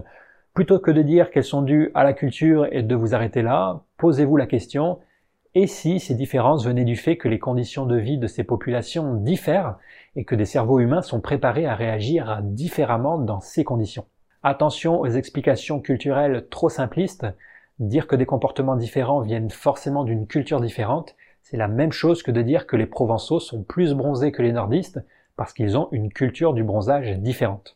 Plutôt 0.53 0.79
que 0.79 0.91
de 0.91 1.01
dire 1.01 1.31
qu'elles 1.31 1.45
sont 1.45 1.61
dues 1.61 1.91
à 1.93 2.03
la 2.03 2.11
culture 2.11 2.67
et 2.71 2.83
de 2.83 2.95
vous 2.95 3.15
arrêter 3.15 3.41
là, 3.41 3.83
posez-vous 3.97 4.35
la 4.35 4.47
question, 4.47 4.99
et 5.55 5.65
si 5.65 6.01
ces 6.01 6.13
différences 6.13 6.65
venaient 6.65 6.83
du 6.83 6.97
fait 6.97 7.15
que 7.15 7.29
les 7.29 7.39
conditions 7.39 7.85
de 7.85 7.95
vie 7.95 8.17
de 8.17 8.27
ces 8.27 8.43
populations 8.43 9.15
diffèrent 9.15 9.77
et 10.17 10.25
que 10.25 10.35
des 10.35 10.43
cerveaux 10.43 10.79
humains 10.79 11.01
sont 11.01 11.21
préparés 11.21 11.65
à 11.65 11.75
réagir 11.75 12.41
différemment 12.43 13.17
dans 13.17 13.39
ces 13.39 13.63
conditions? 13.63 14.05
Attention 14.43 14.99
aux 14.99 15.07
explications 15.07 15.79
culturelles 15.79 16.47
trop 16.49 16.69
simplistes. 16.69 17.25
Dire 17.79 18.07
que 18.07 18.17
des 18.17 18.25
comportements 18.25 18.75
différents 18.75 19.21
viennent 19.21 19.51
forcément 19.51 20.03
d'une 20.03 20.27
culture 20.27 20.59
différente, 20.59 21.15
c'est 21.43 21.57
la 21.57 21.69
même 21.69 21.93
chose 21.93 22.23
que 22.23 22.31
de 22.31 22.41
dire 22.41 22.67
que 22.67 22.75
les 22.75 22.85
Provençaux 22.85 23.39
sont 23.39 23.63
plus 23.63 23.93
bronzés 23.93 24.33
que 24.33 24.41
les 24.41 24.51
nordistes 24.51 24.99
parce 25.41 25.53
qu'ils 25.53 25.75
ont 25.75 25.87
une 25.91 26.13
culture 26.13 26.53
du 26.53 26.63
bronzage 26.63 27.17
différente 27.17 27.75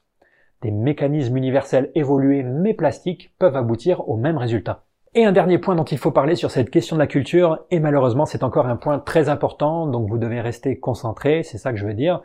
des 0.61 0.69
mécanismes 0.69 1.35
universels 1.35 1.89
évolués 1.95 2.43
mais 2.43 2.75
plastiques 2.75 3.33
peuvent 3.39 3.55
aboutir 3.55 4.07
au 4.07 4.17
même 4.17 4.37
résultat. 4.37 4.83
Et 5.15 5.25
un 5.25 5.31
dernier 5.31 5.57
point 5.57 5.73
dont 5.73 5.83
il 5.83 5.97
faut 5.97 6.11
parler 6.11 6.35
sur 6.35 6.51
cette 6.51 6.69
question 6.69 6.95
de 6.95 7.01
la 7.01 7.07
culture, 7.07 7.65
et 7.71 7.79
malheureusement 7.79 8.27
c'est 8.27 8.43
encore 8.43 8.67
un 8.67 8.75
point 8.75 8.99
très 8.99 9.29
important, 9.29 9.87
donc 9.87 10.07
vous 10.07 10.19
devez 10.19 10.41
rester 10.41 10.79
concentré, 10.79 11.41
c'est 11.41 11.57
ça 11.57 11.71
que 11.71 11.79
je 11.79 11.87
veux 11.87 11.95
dire. 11.95 12.21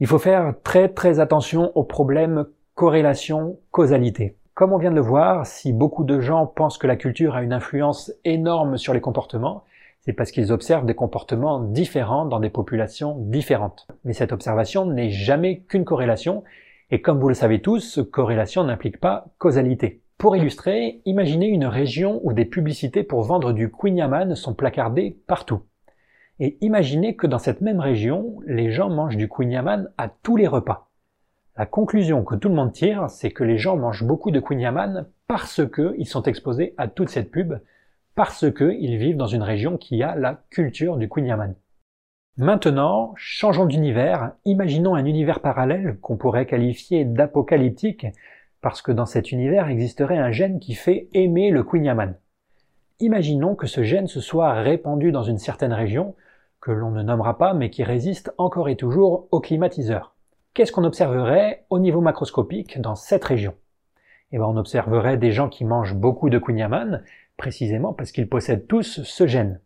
Il 0.00 0.06
faut 0.06 0.18
faire 0.18 0.54
très 0.62 0.88
très 0.88 1.20
attention 1.20 1.70
au 1.74 1.84
problème 1.84 2.46
corrélation-causalité. 2.74 4.38
Comme 4.54 4.72
on 4.72 4.78
vient 4.78 4.92
de 4.92 4.96
le 4.96 5.02
voir, 5.02 5.44
si 5.44 5.74
beaucoup 5.74 6.04
de 6.04 6.20
gens 6.20 6.46
pensent 6.46 6.78
que 6.78 6.86
la 6.86 6.96
culture 6.96 7.36
a 7.36 7.42
une 7.42 7.52
influence 7.52 8.14
énorme 8.24 8.78
sur 8.78 8.94
les 8.94 9.02
comportements, 9.02 9.64
c'est 10.08 10.14
parce 10.14 10.30
qu'ils 10.30 10.52
observent 10.52 10.86
des 10.86 10.94
comportements 10.94 11.60
différents 11.60 12.24
dans 12.24 12.40
des 12.40 12.48
populations 12.48 13.18
différentes. 13.18 13.86
Mais 14.04 14.14
cette 14.14 14.32
observation 14.32 14.86
n'est 14.86 15.10
jamais 15.10 15.58
qu'une 15.68 15.84
corrélation, 15.84 16.44
et 16.90 17.02
comme 17.02 17.20
vous 17.20 17.28
le 17.28 17.34
savez 17.34 17.60
tous, 17.60 18.00
corrélation 18.10 18.64
n'implique 18.64 19.00
pas 19.00 19.26
causalité. 19.36 20.00
Pour 20.16 20.34
illustrer, 20.34 21.02
imaginez 21.04 21.48
une 21.48 21.66
région 21.66 22.22
où 22.24 22.32
des 22.32 22.46
publicités 22.46 23.02
pour 23.02 23.22
vendre 23.22 23.52
du 23.52 23.70
Queen 23.70 24.34
sont 24.34 24.54
placardées 24.54 25.18
partout. 25.26 25.60
Et 26.40 26.56
imaginez 26.62 27.14
que 27.14 27.26
dans 27.26 27.38
cette 27.38 27.60
même 27.60 27.80
région, 27.80 28.40
les 28.46 28.72
gens 28.72 28.88
mangent 28.88 29.18
du 29.18 29.28
Queen 29.28 29.90
à 29.98 30.08
tous 30.08 30.36
les 30.36 30.46
repas. 30.46 30.88
La 31.58 31.66
conclusion 31.66 32.24
que 32.24 32.34
tout 32.34 32.48
le 32.48 32.54
monde 32.54 32.72
tire, 32.72 33.10
c'est 33.10 33.30
que 33.30 33.44
les 33.44 33.58
gens 33.58 33.76
mangent 33.76 34.04
beaucoup 34.04 34.30
de 34.30 34.40
Queen 34.40 35.04
parce 35.26 35.60
qu'ils 35.68 36.08
sont 36.08 36.22
exposés 36.22 36.72
à 36.78 36.88
toute 36.88 37.10
cette 37.10 37.30
pub, 37.30 37.58
parce 38.18 38.50
qu'ils 38.50 38.96
vivent 38.96 39.16
dans 39.16 39.28
une 39.28 39.44
région 39.44 39.76
qui 39.76 40.02
a 40.02 40.16
la 40.16 40.42
culture 40.50 40.96
du 40.96 41.08
Queen 41.08 41.54
Maintenant, 42.36 43.12
changeons 43.14 43.64
d'univers, 43.64 44.32
imaginons 44.44 44.96
un 44.96 45.04
univers 45.04 45.38
parallèle 45.38 46.00
qu'on 46.00 46.16
pourrait 46.16 46.46
qualifier 46.46 47.04
d'apocalyptique, 47.04 48.08
parce 48.60 48.82
que 48.82 48.90
dans 48.90 49.06
cet 49.06 49.30
univers 49.30 49.68
existerait 49.68 50.18
un 50.18 50.32
gène 50.32 50.58
qui 50.58 50.74
fait 50.74 51.08
aimer 51.12 51.52
le 51.52 51.62
Queen 51.62 52.16
Imaginons 52.98 53.54
que 53.54 53.68
ce 53.68 53.84
gène 53.84 54.08
se 54.08 54.20
soit 54.20 54.52
répandu 54.52 55.12
dans 55.12 55.22
une 55.22 55.38
certaine 55.38 55.72
région, 55.72 56.16
que 56.60 56.72
l'on 56.72 56.90
ne 56.90 57.04
nommera 57.04 57.38
pas 57.38 57.54
mais 57.54 57.70
qui 57.70 57.84
résiste 57.84 58.34
encore 58.36 58.68
et 58.68 58.74
toujours 58.74 59.28
au 59.30 59.38
climatiseur. 59.38 60.16
Qu'est-ce 60.54 60.72
qu'on 60.72 60.82
observerait 60.82 61.66
au 61.70 61.78
niveau 61.78 62.00
macroscopique 62.00 62.80
dans 62.80 62.96
cette 62.96 63.24
région? 63.24 63.54
Eh 64.32 64.38
bien, 64.38 64.46
on 64.46 64.56
observerait 64.56 65.16
des 65.16 65.32
gens 65.32 65.48
qui 65.48 65.64
mangent 65.64 65.94
beaucoup 65.94 66.30
de 66.30 66.38
Queen 66.38 67.02
précisément 67.36 67.92
parce 67.92 68.12
qu'ils 68.12 68.28
possèdent 68.28 68.66
tous 68.66 69.02
ce 69.02 69.26
gène 69.26 69.60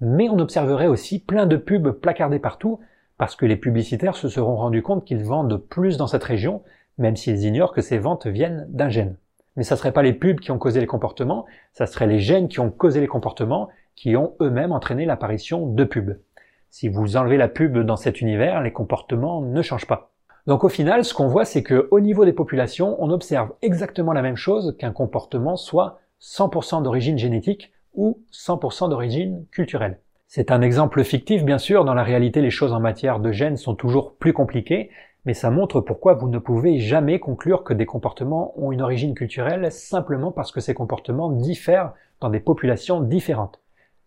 mais 0.00 0.28
on 0.28 0.38
observerait 0.38 0.86
aussi 0.86 1.18
plein 1.18 1.46
de 1.46 1.56
pubs 1.56 1.90
placardées 1.90 2.38
partout, 2.38 2.80
parce 3.16 3.36
que 3.36 3.46
les 3.46 3.56
publicitaires 3.56 4.16
se 4.16 4.28
seront 4.28 4.56
rendus 4.56 4.82
compte 4.82 5.04
qu'ils 5.04 5.24
vendent 5.24 5.56
plus 5.56 5.96
dans 5.96 6.06
cette 6.06 6.24
région, 6.24 6.62
même 6.98 7.16
s'ils 7.16 7.44
ignorent 7.44 7.72
que 7.72 7.80
ces 7.80 7.98
ventes 7.98 8.26
viennent 8.26 8.66
d'un 8.68 8.88
gène. 8.88 9.16
Mais 9.56 9.62
ça 9.62 9.76
serait 9.76 9.92
pas 9.92 10.02
les 10.02 10.12
pubs 10.12 10.40
qui 10.40 10.50
ont 10.50 10.58
causé 10.58 10.80
les 10.80 10.86
comportements, 10.86 11.46
ça 11.72 11.86
serait 11.86 12.08
les 12.08 12.18
gènes 12.18 12.48
qui 12.48 12.60
ont 12.60 12.70
causé 12.70 13.00
les 13.00 13.06
comportements, 13.06 13.68
qui 13.94 14.16
ont 14.16 14.34
eux-mêmes 14.40 14.72
entraîné 14.72 15.04
l'apparition 15.06 15.66
de 15.66 15.84
pubs. 15.84 16.18
Si 16.70 16.88
vous 16.88 17.16
enlevez 17.16 17.36
la 17.36 17.48
pub 17.48 17.78
dans 17.78 17.96
cet 17.96 18.20
univers, 18.20 18.60
les 18.62 18.72
comportements 18.72 19.40
ne 19.40 19.62
changent 19.62 19.86
pas. 19.86 20.13
Donc 20.46 20.64
au 20.64 20.68
final, 20.68 21.04
ce 21.04 21.14
qu'on 21.14 21.28
voit, 21.28 21.44
c'est 21.44 21.62
que 21.62 21.88
au 21.90 22.00
niveau 22.00 22.24
des 22.24 22.32
populations, 22.32 22.96
on 23.02 23.10
observe 23.10 23.52
exactement 23.62 24.12
la 24.12 24.22
même 24.22 24.36
chose 24.36 24.76
qu'un 24.78 24.92
comportement 24.92 25.56
soit 25.56 26.00
100% 26.20 26.82
d'origine 26.82 27.18
génétique, 27.18 27.72
ou 27.94 28.20
100% 28.32 28.90
d'origine 28.90 29.46
culturelle. 29.50 30.00
C'est 30.26 30.50
un 30.50 30.62
exemple 30.62 31.04
fictif, 31.04 31.44
bien 31.44 31.58
sûr, 31.58 31.84
dans 31.84 31.94
la 31.94 32.02
réalité 32.02 32.40
les 32.40 32.50
choses 32.50 32.72
en 32.72 32.80
matière 32.80 33.20
de 33.20 33.30
gènes 33.30 33.56
sont 33.56 33.74
toujours 33.74 34.16
plus 34.16 34.32
compliquées, 34.32 34.90
mais 35.24 35.34
ça 35.34 35.50
montre 35.50 35.80
pourquoi 35.80 36.14
vous 36.14 36.28
ne 36.28 36.38
pouvez 36.38 36.78
jamais 36.78 37.20
conclure 37.20 37.62
que 37.62 37.72
des 37.72 37.86
comportements 37.86 38.52
ont 38.60 38.72
une 38.72 38.82
origine 38.82 39.14
culturelle 39.14 39.70
simplement 39.70 40.32
parce 40.32 40.52
que 40.52 40.60
ces 40.60 40.74
comportements 40.74 41.30
diffèrent 41.30 41.92
dans 42.20 42.30
des 42.30 42.40
populations 42.40 43.00
différentes. 43.00 43.60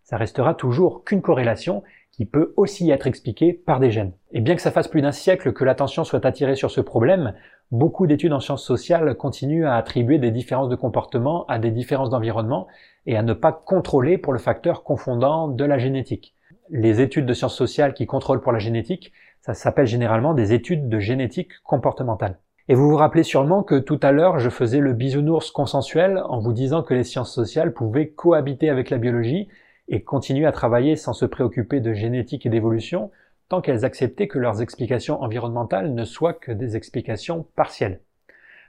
Ça 0.03 0.17
restera 0.17 0.53
toujours 0.53 1.03
qu'une 1.03 1.21
corrélation 1.21 1.83
qui 2.17 2.25
peut 2.25 2.53
aussi 2.57 2.89
être 2.89 3.05
expliquée 3.05 3.53
par 3.53 3.79
des 3.79 3.91
gènes. 3.91 4.11
Et 4.31 4.41
bien 4.41 4.55
que 4.55 4.61
ça 4.61 4.71
fasse 4.71 4.87
plus 4.87 5.03
d'un 5.03 5.11
siècle 5.11 5.53
que 5.53 5.63
l'attention 5.63 6.03
soit 6.03 6.25
attirée 6.25 6.55
sur 6.55 6.71
ce 6.71 6.81
problème, 6.81 7.35
beaucoup 7.71 8.07
d'études 8.07 8.33
en 8.33 8.39
sciences 8.39 8.65
sociales 8.65 9.15
continuent 9.15 9.67
à 9.67 9.75
attribuer 9.75 10.17
des 10.17 10.31
différences 10.31 10.67
de 10.67 10.75
comportement 10.75 11.45
à 11.45 11.59
des 11.59 11.69
différences 11.69 12.09
d'environnement 12.09 12.65
et 13.05 13.15
à 13.17 13.21
ne 13.21 13.33
pas 13.33 13.51
contrôler 13.51 14.17
pour 14.17 14.33
le 14.33 14.39
facteur 14.39 14.83
confondant 14.83 15.47
de 15.47 15.63
la 15.63 15.77
génétique. 15.77 16.33
Les 16.71 17.01
études 17.01 17.27
de 17.27 17.33
sciences 17.35 17.55
sociales 17.55 17.93
qui 17.93 18.07
contrôlent 18.07 18.41
pour 18.41 18.51
la 18.51 18.59
génétique, 18.59 19.13
ça 19.41 19.53
s'appelle 19.53 19.85
généralement 19.85 20.33
des 20.33 20.53
études 20.53 20.89
de 20.89 20.99
génétique 20.99 21.51
comportementale. 21.63 22.39
Et 22.67 22.73
vous 22.73 22.89
vous 22.89 22.97
rappelez 22.97 23.23
sûrement 23.23 23.61
que 23.61 23.77
tout 23.77 23.99
à 24.01 24.11
l'heure 24.11 24.39
je 24.39 24.49
faisais 24.49 24.79
le 24.79 24.93
bisounours 24.93 25.51
consensuel 25.51 26.21
en 26.27 26.39
vous 26.39 26.51
disant 26.51 26.81
que 26.81 26.95
les 26.95 27.03
sciences 27.03 27.33
sociales 27.33 27.73
pouvaient 27.73 28.09
cohabiter 28.09 28.69
avec 28.69 28.89
la 28.89 28.97
biologie 28.97 29.49
et 29.87 30.03
continuer 30.03 30.45
à 30.45 30.51
travailler 30.51 30.95
sans 30.95 31.13
se 31.13 31.25
préoccuper 31.25 31.79
de 31.79 31.93
génétique 31.93 32.45
et 32.45 32.49
d'évolution 32.49 33.11
tant 33.49 33.61
qu'elles 33.61 33.85
acceptaient 33.85 34.27
que 34.27 34.39
leurs 34.39 34.61
explications 34.61 35.21
environnementales 35.21 35.93
ne 35.93 36.03
soient 36.03 36.33
que 36.33 36.51
des 36.51 36.75
explications 36.75 37.45
partielles. 37.55 38.01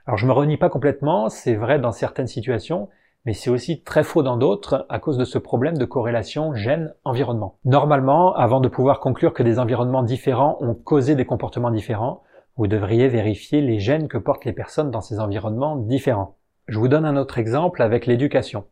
Alors 0.05 0.17
je 0.17 0.25
me 0.25 0.31
renie 0.31 0.57
pas 0.57 0.69
complètement, 0.69 1.29
c'est 1.29 1.55
vrai 1.55 1.79
dans 1.79 1.91
certaines 1.91 2.27
situations, 2.27 2.89
mais 3.25 3.33
c'est 3.33 3.49
aussi 3.49 3.83
très 3.83 4.03
faux 4.03 4.23
dans 4.23 4.37
d'autres 4.37 4.85
à 4.89 4.99
cause 4.99 5.17
de 5.17 5.25
ce 5.25 5.37
problème 5.37 5.77
de 5.77 5.85
corrélation 5.85 6.55
gène-environnement. 6.55 7.57
Normalement, 7.65 8.33
avant 8.33 8.61
de 8.61 8.69
pouvoir 8.69 9.01
conclure 9.01 9.33
que 9.33 9.43
des 9.43 9.59
environnements 9.59 10.03
différents 10.03 10.57
ont 10.61 10.73
causé 10.73 11.15
des 11.15 11.25
comportements 11.25 11.71
différents, 11.71 12.23
vous 12.55 12.67
devriez 12.67 13.07
vérifier 13.07 13.61
les 13.61 13.79
gènes 13.79 14.07
que 14.07 14.17
portent 14.17 14.45
les 14.45 14.53
personnes 14.53 14.91
dans 14.91 15.01
ces 15.01 15.19
environnements 15.19 15.75
différents. 15.75 16.37
Je 16.67 16.79
vous 16.79 16.87
donne 16.87 17.05
un 17.05 17.17
autre 17.17 17.37
exemple 17.37 17.81
avec 17.81 18.05
l'éducation. 18.05 18.65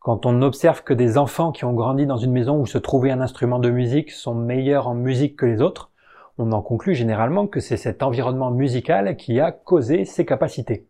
Quand 0.00 0.26
on 0.26 0.42
observe 0.42 0.84
que 0.84 0.94
des 0.94 1.18
enfants 1.18 1.50
qui 1.50 1.64
ont 1.64 1.72
grandi 1.72 2.06
dans 2.06 2.16
une 2.16 2.32
maison 2.32 2.60
où 2.60 2.66
se 2.66 2.78
trouvait 2.78 3.10
un 3.10 3.20
instrument 3.20 3.58
de 3.58 3.68
musique 3.68 4.12
sont 4.12 4.34
meilleurs 4.34 4.86
en 4.86 4.94
musique 4.94 5.36
que 5.36 5.46
les 5.46 5.60
autres, 5.60 5.90
on 6.38 6.52
en 6.52 6.62
conclut 6.62 6.94
généralement 6.94 7.48
que 7.48 7.58
c'est 7.58 7.76
cet 7.76 8.04
environnement 8.04 8.52
musical 8.52 9.16
qui 9.16 9.40
a 9.40 9.50
causé 9.50 10.04
ces 10.04 10.24
capacités. 10.24 10.86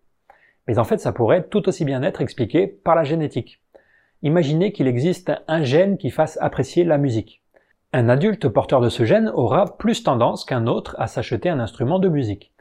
Mais 0.67 0.79
en 0.79 0.85
fait, 0.85 0.99
ça 0.99 1.13
pourrait 1.13 1.45
tout 1.49 1.69
aussi 1.71 1.87
bien 1.87 2.03
être 2.03 2.21
expliqué 2.21 2.67
par 2.67 2.95
la 2.95 3.03
génétique. 3.05 3.63
Imaginez 4.23 4.73
qu'il 4.73 4.87
existe 4.87 5.33
un 5.49 5.63
gène 5.63 5.97
qui 5.97 6.11
fasse 6.11 6.37
apprécier 6.43 6.85
la 6.85 6.99
musique. 6.99 7.43
Un 7.95 8.11
adulte 8.11 8.49
porteur 8.49 8.83
de 8.83 8.91
ce 8.91 9.05
gène 9.05 9.33
aura 9.35 9.79
plus 9.79 10.03
tendance 10.03 10.45
qu'un 10.45 10.67
autre 10.67 10.95
à 10.99 11.07
s'acheter 11.07 11.49
un 11.49 11.61
instrument 11.61 11.99
de 11.99 12.11
musique. 12.11 12.53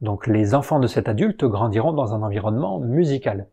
Donc 0.00 0.26
les 0.26 0.56
enfants 0.56 0.80
de 0.80 0.88
cet 0.88 1.08
adulte 1.08 1.44
grandiront 1.44 1.92
dans 1.92 2.12
un 2.12 2.22
environnement 2.22 2.80
musical. 2.80 3.46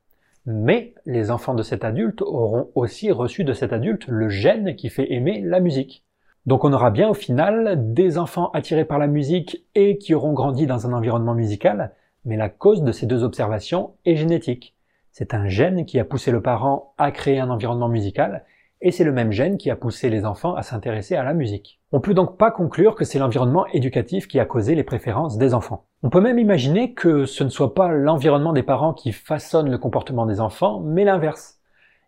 Mais 0.45 0.93
les 1.05 1.31
enfants 1.31 1.53
de 1.53 1.63
cet 1.63 1.83
adulte 1.83 2.21
auront 2.21 2.69
aussi 2.75 3.11
reçu 3.11 3.43
de 3.43 3.53
cet 3.53 3.73
adulte 3.73 4.07
le 4.07 4.29
gène 4.29 4.75
qui 4.75 4.89
fait 4.89 5.11
aimer 5.13 5.41
la 5.41 5.59
musique. 5.59 6.03
Donc 6.45 6.63
on 6.63 6.73
aura 6.73 6.89
bien 6.89 7.09
au 7.09 7.13
final 7.13 7.93
des 7.93 8.17
enfants 8.17 8.49
attirés 8.51 8.85
par 8.85 8.97
la 8.97 9.07
musique 9.07 9.65
et 9.75 9.97
qui 9.97 10.15
auront 10.15 10.33
grandi 10.33 10.65
dans 10.65 10.87
un 10.87 10.93
environnement 10.93 11.35
musical, 11.35 11.93
mais 12.25 12.37
la 12.37 12.49
cause 12.49 12.83
de 12.83 12.91
ces 12.91 13.05
deux 13.05 13.23
observations 13.23 13.93
est 14.05 14.15
génétique. 14.15 14.75
C'est 15.11 15.33
un 15.33 15.47
gène 15.47 15.85
qui 15.85 15.99
a 15.99 16.05
poussé 16.05 16.31
le 16.31 16.41
parent 16.41 16.93
à 16.97 17.11
créer 17.11 17.39
un 17.39 17.49
environnement 17.49 17.89
musical, 17.89 18.45
et 18.81 18.91
c'est 18.91 19.03
le 19.03 19.11
même 19.11 19.31
gène 19.31 19.57
qui 19.57 19.69
a 19.69 19.75
poussé 19.75 20.09
les 20.09 20.25
enfants 20.25 20.55
à 20.55 20.63
s'intéresser 20.63 21.15
à 21.15 21.23
la 21.23 21.33
musique. 21.33 21.79
On 21.91 21.99
peut 21.99 22.13
donc 22.13 22.37
pas 22.37 22.51
conclure 22.51 22.95
que 22.95 23.03
c'est 23.03 23.19
l'environnement 23.19 23.65
éducatif 23.67 24.27
qui 24.27 24.39
a 24.39 24.45
causé 24.45 24.75
les 24.75 24.83
préférences 24.83 25.37
des 25.37 25.53
enfants. 25.53 25.85
On 26.01 26.09
peut 26.09 26.21
même 26.21 26.39
imaginer 26.39 26.93
que 26.93 27.25
ce 27.25 27.43
ne 27.43 27.49
soit 27.49 27.73
pas 27.73 27.89
l'environnement 27.89 28.53
des 28.53 28.63
parents 28.63 28.93
qui 28.93 29.11
façonne 29.11 29.69
le 29.69 29.77
comportement 29.77 30.25
des 30.25 30.39
enfants, 30.39 30.79
mais 30.79 31.03
l'inverse. 31.03 31.59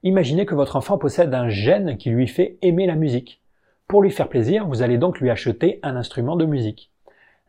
Imaginez 0.03 0.45
que 0.45 0.55
votre 0.55 0.77
enfant 0.77 0.97
possède 0.97 1.33
un 1.33 1.49
gène 1.49 1.97
qui 1.97 2.09
lui 2.09 2.27
fait 2.27 2.57
aimer 2.61 2.87
la 2.87 2.95
musique. 2.95 3.41
Pour 3.87 4.01
lui 4.01 4.11
faire 4.11 4.29
plaisir, 4.29 4.65
vous 4.65 4.81
allez 4.81 4.97
donc 4.97 5.19
lui 5.19 5.29
acheter 5.29 5.79
un 5.83 5.97
instrument 5.97 6.37
de 6.37 6.45
musique. 6.45 6.91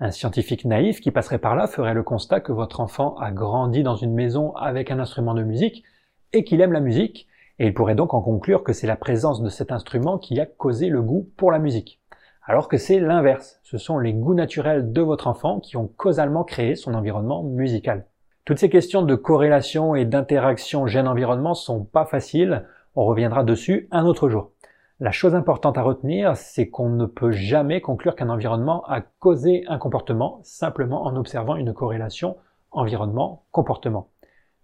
Un 0.00 0.10
scientifique 0.10 0.64
naïf 0.64 1.00
qui 1.00 1.12
passerait 1.12 1.38
par 1.38 1.54
là 1.54 1.68
ferait 1.68 1.94
le 1.94 2.02
constat 2.02 2.40
que 2.40 2.50
votre 2.50 2.80
enfant 2.80 3.14
a 3.18 3.30
grandi 3.30 3.84
dans 3.84 3.94
une 3.94 4.12
maison 4.12 4.52
avec 4.56 4.90
un 4.90 4.98
instrument 4.98 5.32
de 5.32 5.44
musique 5.44 5.84
et 6.32 6.42
qu'il 6.42 6.60
aime 6.60 6.72
la 6.72 6.80
musique, 6.80 7.28
et 7.62 7.66
il 7.66 7.74
pourrait 7.74 7.94
donc 7.94 8.12
en 8.12 8.20
conclure 8.20 8.64
que 8.64 8.72
c'est 8.72 8.88
la 8.88 8.96
présence 8.96 9.40
de 9.40 9.48
cet 9.48 9.70
instrument 9.70 10.18
qui 10.18 10.40
a 10.40 10.46
causé 10.46 10.88
le 10.88 11.00
goût 11.00 11.30
pour 11.36 11.52
la 11.52 11.60
musique. 11.60 12.00
Alors 12.44 12.66
que 12.66 12.76
c'est 12.76 12.98
l'inverse, 12.98 13.60
ce 13.62 13.78
sont 13.78 14.00
les 14.00 14.14
goûts 14.14 14.34
naturels 14.34 14.92
de 14.92 15.00
votre 15.00 15.28
enfant 15.28 15.60
qui 15.60 15.76
ont 15.76 15.86
causalement 15.86 16.42
créé 16.42 16.74
son 16.74 16.92
environnement 16.92 17.44
musical. 17.44 18.06
Toutes 18.44 18.58
ces 18.58 18.68
questions 18.68 19.02
de 19.02 19.14
corrélation 19.14 19.94
et 19.94 20.04
d'interaction 20.04 20.88
gène-environnement 20.88 21.54
sont 21.54 21.84
pas 21.84 22.04
faciles, 22.04 22.66
on 22.96 23.04
reviendra 23.04 23.44
dessus 23.44 23.86
un 23.92 24.06
autre 24.06 24.28
jour. 24.28 24.50
La 24.98 25.12
chose 25.12 25.36
importante 25.36 25.78
à 25.78 25.82
retenir, 25.82 26.36
c'est 26.36 26.68
qu'on 26.68 26.88
ne 26.88 27.06
peut 27.06 27.30
jamais 27.30 27.80
conclure 27.80 28.16
qu'un 28.16 28.30
environnement 28.30 28.82
a 28.88 29.02
causé 29.02 29.62
un 29.68 29.78
comportement 29.78 30.40
simplement 30.42 31.04
en 31.04 31.14
observant 31.14 31.54
une 31.54 31.72
corrélation 31.72 32.36
environnement-comportement. 32.72 34.08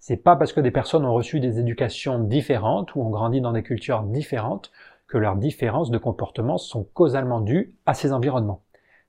C'est 0.00 0.16
pas 0.16 0.36
parce 0.36 0.52
que 0.52 0.60
des 0.60 0.70
personnes 0.70 1.04
ont 1.04 1.14
reçu 1.14 1.40
des 1.40 1.58
éducations 1.58 2.18
différentes 2.18 2.94
ou 2.94 3.02
ont 3.02 3.10
grandi 3.10 3.40
dans 3.40 3.52
des 3.52 3.62
cultures 3.62 4.02
différentes 4.02 4.70
que 5.08 5.18
leurs 5.18 5.36
différences 5.36 5.90
de 5.90 5.98
comportement 5.98 6.58
sont 6.58 6.84
causalement 6.94 7.40
dues 7.40 7.74
à 7.86 7.94
ces 7.94 8.12
environnements. 8.12 8.62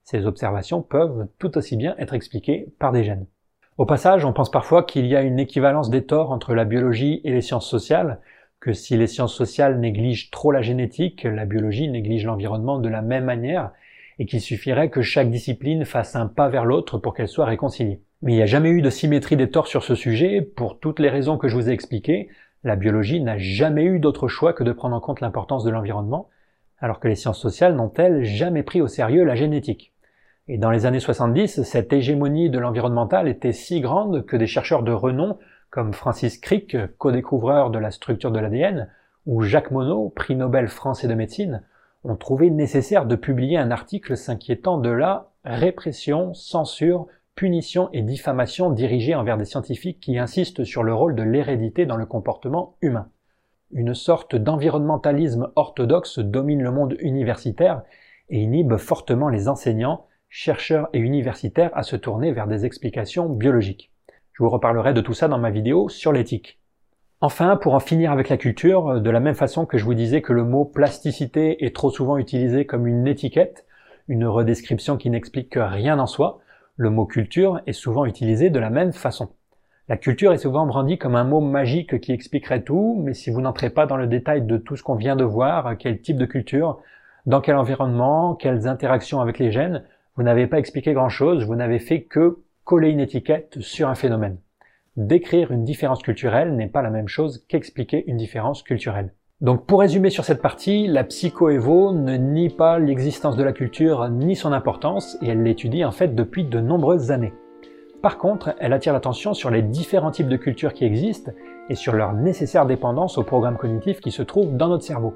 Ces 0.04 0.26
observations 0.26 0.82
peuvent 0.82 1.28
tout 1.38 1.58
aussi 1.58 1.78
bien 1.78 1.96
être 2.00 2.16
expliquées 2.16 2.74
par 2.80 2.92
des 2.92 3.04
gènes. 3.04 3.28
Au 3.78 3.86
passage, 3.86 4.26
on 4.26 4.34
pense 4.34 4.52
parfois 4.52 4.84
qu'il 4.84 5.06
y 5.06 5.16
a 5.16 5.22
une 5.22 5.40
équivalence 5.40 5.90
des 5.90 6.06
torts 6.06 6.32
entre 6.32 6.54
la 6.54 6.66
biologie 6.66 7.22
et 7.24 7.32
les 7.32 7.42
sciences 7.42 7.70
sociales, 7.70 8.20
que 8.60 8.74
si 8.74 8.98
les 8.98 9.08
sciences 9.08 9.36
sociales 9.36 9.80
négligent 9.80 10.32
trop 10.32 10.52
la 10.52 10.62
génétique, 10.62 11.24
la 11.24 11.46
biologie 11.46 11.88
néglige 11.88 12.26
l'environnement 12.26 12.80
de 12.80 12.90
la 12.90 13.02
même 13.02 13.26
manière, 13.26 13.72
et 14.18 14.26
qu'il 14.26 14.42
suffirait 14.42 14.90
que 14.90 15.02
chaque 15.02 15.30
discipline 15.30 15.86
fasse 15.86 16.16
un 16.16 16.28
pas 16.28 16.50
vers 16.50 16.66
l'autre 16.66 16.98
pour 16.98 17.14
qu'elle 17.14 17.30
soit 17.30 17.46
réconciliée. 17.46 18.02
Mais 18.22 18.34
il 18.34 18.36
n'y 18.36 18.42
a 18.42 18.48
jamais 18.48 18.70
eu 18.70 18.82
de 18.82 18.90
symétrie 18.90 19.38
des 19.38 19.50
torts 19.50 19.68
sur 19.68 19.84
ce 19.84 19.96
sujet, 19.96 20.42
pour 20.42 20.80
toutes 20.80 21.00
les 21.00 21.10
raisons 21.10 21.38
que 21.38 21.48
je 21.48 21.56
vous 21.56 21.70
ai 21.70 21.74
expliquées, 21.74 22.30
la 22.64 22.76
biologie 22.76 23.22
n'a 23.22 23.38
jamais 23.38 23.86
eu 23.86 24.00
d'autre 24.00 24.28
choix 24.28 24.52
que 24.52 24.64
de 24.64 24.74
prendre 24.74 24.96
en 24.96 25.00
compte 25.00 25.22
l'importance 25.22 25.64
de 25.64 25.70
l'environnement, 25.70 26.28
alors 26.80 27.00
que 27.00 27.08
les 27.08 27.16
sciences 27.16 27.40
sociales 27.40 27.76
n'ont-elles 27.76 28.26
jamais 28.26 28.64
pris 28.64 28.82
au 28.82 28.88
sérieux 28.88 29.24
la 29.24 29.36
génétique. 29.36 29.94
Et 30.50 30.58
dans 30.58 30.72
les 30.72 30.86
années 30.86 31.00
70, 31.00 31.64
cette 31.64 31.94
hégémonie 31.94 32.50
de 32.50 32.60
l'environnemental 32.60 33.28
était 33.28 33.54
si 33.54 33.80
grande 33.80 34.26
que 34.26 34.36
des 34.36 34.48
chercheurs 34.48 34.84
de 34.84 34.92
renom 34.92 35.38
comme 35.70 35.94
Francis 35.94 36.38
Crick, 36.40 36.76
co-découvreur 36.98 37.70
de 37.70 37.80
la 37.80 37.92
structure 37.92 38.32
de 38.32 38.40
l'ADN, 38.40 38.90
ou 39.28 39.44
Jacques 39.44 39.72
Monod, 39.72 40.14
prix 40.14 40.36
Nobel 40.36 40.68
français 40.68 41.08
de 41.08 41.14
médecine, 41.14 41.62
ont 42.04 42.16
trouvé 42.16 42.50
nécessaire 42.50 43.06
de 43.06 43.16
publier 43.16 43.58
un 43.58 43.72
article 43.72 44.18
s'inquiétant 44.18 44.78
de 44.78 44.90
la 44.90 45.30
répression, 45.46 46.34
censure, 46.34 47.08
punition 47.40 47.88
et 47.94 48.02
diffamation 48.02 48.70
dirigée 48.70 49.16
envers 49.16 49.38
des 49.38 49.46
scientifiques 49.46 50.02
qui 50.02 50.18
insistent 50.18 50.66
sur 50.66 50.84
le 50.84 50.94
rôle 50.94 51.16
de 51.16 51.24
l'hérédité 51.24 51.86
dans 51.86 51.96
le 51.96 52.06
comportement 52.06 52.76
humain. 52.82 53.08
Une 53.72 53.94
sorte 53.94 54.36
d'environnementalisme 54.36 55.50
orthodoxe 55.56 56.20
domine 56.20 56.62
le 56.62 56.72
monde 56.72 56.98
universitaire 57.00 57.84
et 58.28 58.42
inhibe 58.42 58.76
fortement 58.76 59.30
les 59.30 59.48
enseignants, 59.48 60.06
chercheurs 60.28 60.90
et 60.92 61.00
universitaires 61.00 61.72
à 61.76 61.84
se 61.84 61.96
tourner 61.96 62.34
vers 62.34 62.46
des 62.46 62.66
explications 62.66 63.30
biologiques. 63.30 63.90
Je 64.34 64.44
vous 64.44 64.50
reparlerai 64.50 64.94
de 64.94 65.00
tout 65.00 65.14
ça 65.14 65.30
dans 65.30 65.40
ma 65.40 65.50
vidéo 65.50 65.88
sur 65.88 66.12
l'éthique. 66.12 66.60
Enfin, 67.22 67.56
pour 67.56 67.74
en 67.74 67.80
finir 67.80 68.12
avec 68.12 68.28
la 68.28 68.36
culture, 68.36 69.00
de 69.00 69.10
la 69.10 69.22
même 69.22 69.34
façon 69.34 69.66
que 69.66 69.78
je 69.78 69.86
vous 69.86 69.94
disais 69.94 70.22
que 70.22 70.34
le 70.34 70.44
mot 70.44 70.66
plasticité 70.66 71.64
est 71.64 71.74
trop 71.74 71.90
souvent 71.90 72.18
utilisé 72.18 72.66
comme 72.66 72.86
une 72.86 73.08
étiquette, 73.08 73.66
une 74.10 74.26
redescription 74.26 74.98
qui 74.98 75.10
n'explique 75.10 75.54
rien 75.56 76.00
en 76.00 76.06
soi, 76.06 76.42
le 76.80 76.90
mot 76.90 77.06
culture 77.06 77.60
est 77.68 77.74
souvent 77.74 78.06
utilisé 78.06 78.50
de 78.50 78.58
la 78.58 78.70
même 78.70 78.94
façon. 78.94 79.28
La 79.90 79.98
culture 79.98 80.32
est 80.32 80.38
souvent 80.38 80.66
brandie 80.66 80.98
comme 80.98 81.18
un 81.18 81.26
mot 81.26 81.42
magique 81.42 82.00
qui 82.00 82.14
expliquerait 82.14 82.62
tout, 82.62 83.02
mais 83.04 83.14
si 83.14 83.32
vous 83.32 83.42
n'entrez 83.42 83.70
pas 83.70 83.86
dans 83.86 83.98
le 83.98 84.08
détail 84.08 84.44
de 84.44 84.56
tout 84.56 84.78
ce 84.78 84.84
qu'on 84.84 84.96
vient 84.96 85.18
de 85.18 85.26
voir, 85.26 85.78
quel 85.78 86.00
type 86.00 86.16
de 86.16 86.26
culture, 86.26 86.80
dans 87.26 87.42
quel 87.42 87.58
environnement, 87.58 88.34
quelles 88.34 88.66
interactions 88.66 89.20
avec 89.20 89.40
les 89.40 89.52
gènes, 89.52 89.84
vous 90.16 90.24
n'avez 90.24 90.48
pas 90.48 90.58
expliqué 90.58 90.94
grand 90.94 91.10
chose, 91.10 91.46
vous 91.46 91.58
n'avez 91.58 91.80
fait 91.80 92.04
que 92.04 92.40
coller 92.64 92.92
une 92.92 93.02
étiquette 93.02 93.60
sur 93.60 93.90
un 93.90 93.96
phénomène. 93.96 94.38
Décrire 94.96 95.52
une 95.52 95.66
différence 95.66 96.02
culturelle 96.02 96.56
n'est 96.56 96.68
pas 96.68 96.82
la 96.82 96.92
même 96.92 97.10
chose 97.10 97.44
qu'expliquer 97.50 98.10
une 98.10 98.16
différence 98.16 98.64
culturelle. 98.64 99.14
Donc 99.42 99.66
pour 99.66 99.80
résumer 99.80 100.10
sur 100.10 100.26
cette 100.26 100.42
partie, 100.42 100.86
la 100.88 101.06
psychoévo 101.06 101.94
ne 101.94 102.18
nie 102.18 102.50
pas 102.50 102.78
l'existence 102.78 103.38
de 103.38 103.44
la 103.44 103.54
culture 103.54 104.10
ni 104.10 104.36
son 104.36 104.52
importance 104.52 105.18
et 105.22 105.30
elle 105.30 105.44
l'étudie 105.44 105.86
en 105.86 105.92
fait 105.92 106.14
depuis 106.14 106.44
de 106.44 106.60
nombreuses 106.60 107.12
années. 107.12 107.32
Par 108.02 108.18
contre, 108.18 108.54
elle 108.60 108.74
attire 108.74 108.92
l'attention 108.92 109.34
sur 109.34 109.50
les 109.50 109.62
différents 109.62 110.12
types 110.12 110.28
de 110.28 110.36
cultures 110.36 110.74
qui 110.74 110.84
existent 110.84 111.32
et 111.70 111.76
sur 111.76 111.94
leur 111.94 112.12
nécessaire 112.12 112.66
dépendance 112.66 113.18
au 113.18 113.24
programme 113.24 113.58
cognitif 113.58 114.02
qui 114.02 114.12
se 114.12 114.24
trouve 114.24 114.58
dans 114.58 114.68
notre 114.68 114.84
cerveau. 114.84 115.14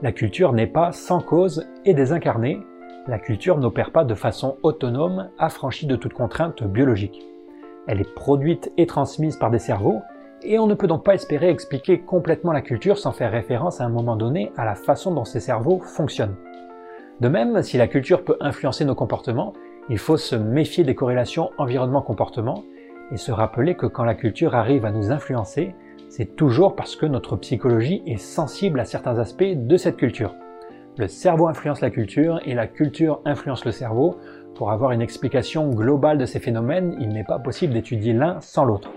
La 0.00 0.12
culture 0.12 0.54
n'est 0.54 0.66
pas 0.66 0.92
sans 0.92 1.20
cause 1.20 1.68
et 1.84 1.92
désincarnée, 1.92 2.60
la 3.08 3.18
culture 3.18 3.58
n'opère 3.58 3.92
pas 3.92 4.04
de 4.04 4.14
façon 4.14 4.56
autonome, 4.62 5.28
affranchie 5.38 5.86
de 5.86 5.96
toute 5.96 6.14
contrainte 6.14 6.62
biologique. 6.62 7.26
Elle 7.86 8.00
est 8.00 8.14
produite 8.14 8.72
et 8.78 8.86
transmise 8.86 9.36
par 9.36 9.50
des 9.50 9.58
cerveaux, 9.58 10.00
et 10.42 10.58
on 10.58 10.66
ne 10.66 10.74
peut 10.74 10.86
donc 10.86 11.04
pas 11.04 11.14
espérer 11.14 11.50
expliquer 11.50 12.00
complètement 12.00 12.52
la 12.52 12.62
culture 12.62 12.98
sans 12.98 13.12
faire 13.12 13.32
référence 13.32 13.80
à 13.80 13.84
un 13.84 13.88
moment 13.88 14.16
donné 14.16 14.52
à 14.56 14.64
la 14.64 14.74
façon 14.74 15.12
dont 15.12 15.24
ces 15.24 15.40
cerveaux 15.40 15.80
fonctionnent. 15.80 16.36
De 17.20 17.28
même, 17.28 17.62
si 17.62 17.76
la 17.76 17.88
culture 17.88 18.24
peut 18.24 18.36
influencer 18.40 18.84
nos 18.84 18.94
comportements, 18.94 19.52
il 19.88 19.98
faut 19.98 20.16
se 20.16 20.36
méfier 20.36 20.84
des 20.84 20.94
corrélations 20.94 21.50
environnement-comportement 21.58 22.64
et 23.12 23.16
se 23.16 23.32
rappeler 23.32 23.74
que 23.74 23.86
quand 23.86 24.04
la 24.04 24.14
culture 24.14 24.54
arrive 24.54 24.84
à 24.84 24.92
nous 24.92 25.10
influencer, 25.10 25.74
c'est 26.08 26.36
toujours 26.36 26.76
parce 26.76 26.96
que 26.96 27.06
notre 27.06 27.36
psychologie 27.36 28.02
est 28.06 28.16
sensible 28.16 28.80
à 28.80 28.84
certains 28.84 29.18
aspects 29.18 29.44
de 29.44 29.76
cette 29.76 29.96
culture. 29.96 30.34
Le 30.96 31.08
cerveau 31.08 31.46
influence 31.46 31.80
la 31.80 31.90
culture 31.90 32.40
et 32.44 32.54
la 32.54 32.66
culture 32.66 33.20
influence 33.24 33.64
le 33.64 33.72
cerveau. 33.72 34.16
Pour 34.54 34.70
avoir 34.70 34.92
une 34.92 35.02
explication 35.02 35.70
globale 35.70 36.18
de 36.18 36.26
ces 36.26 36.40
phénomènes, 36.40 36.96
il 37.00 37.08
n'est 37.08 37.24
pas 37.24 37.38
possible 37.38 37.72
d'étudier 37.72 38.12
l'un 38.12 38.40
sans 38.40 38.64
l'autre. 38.64 38.90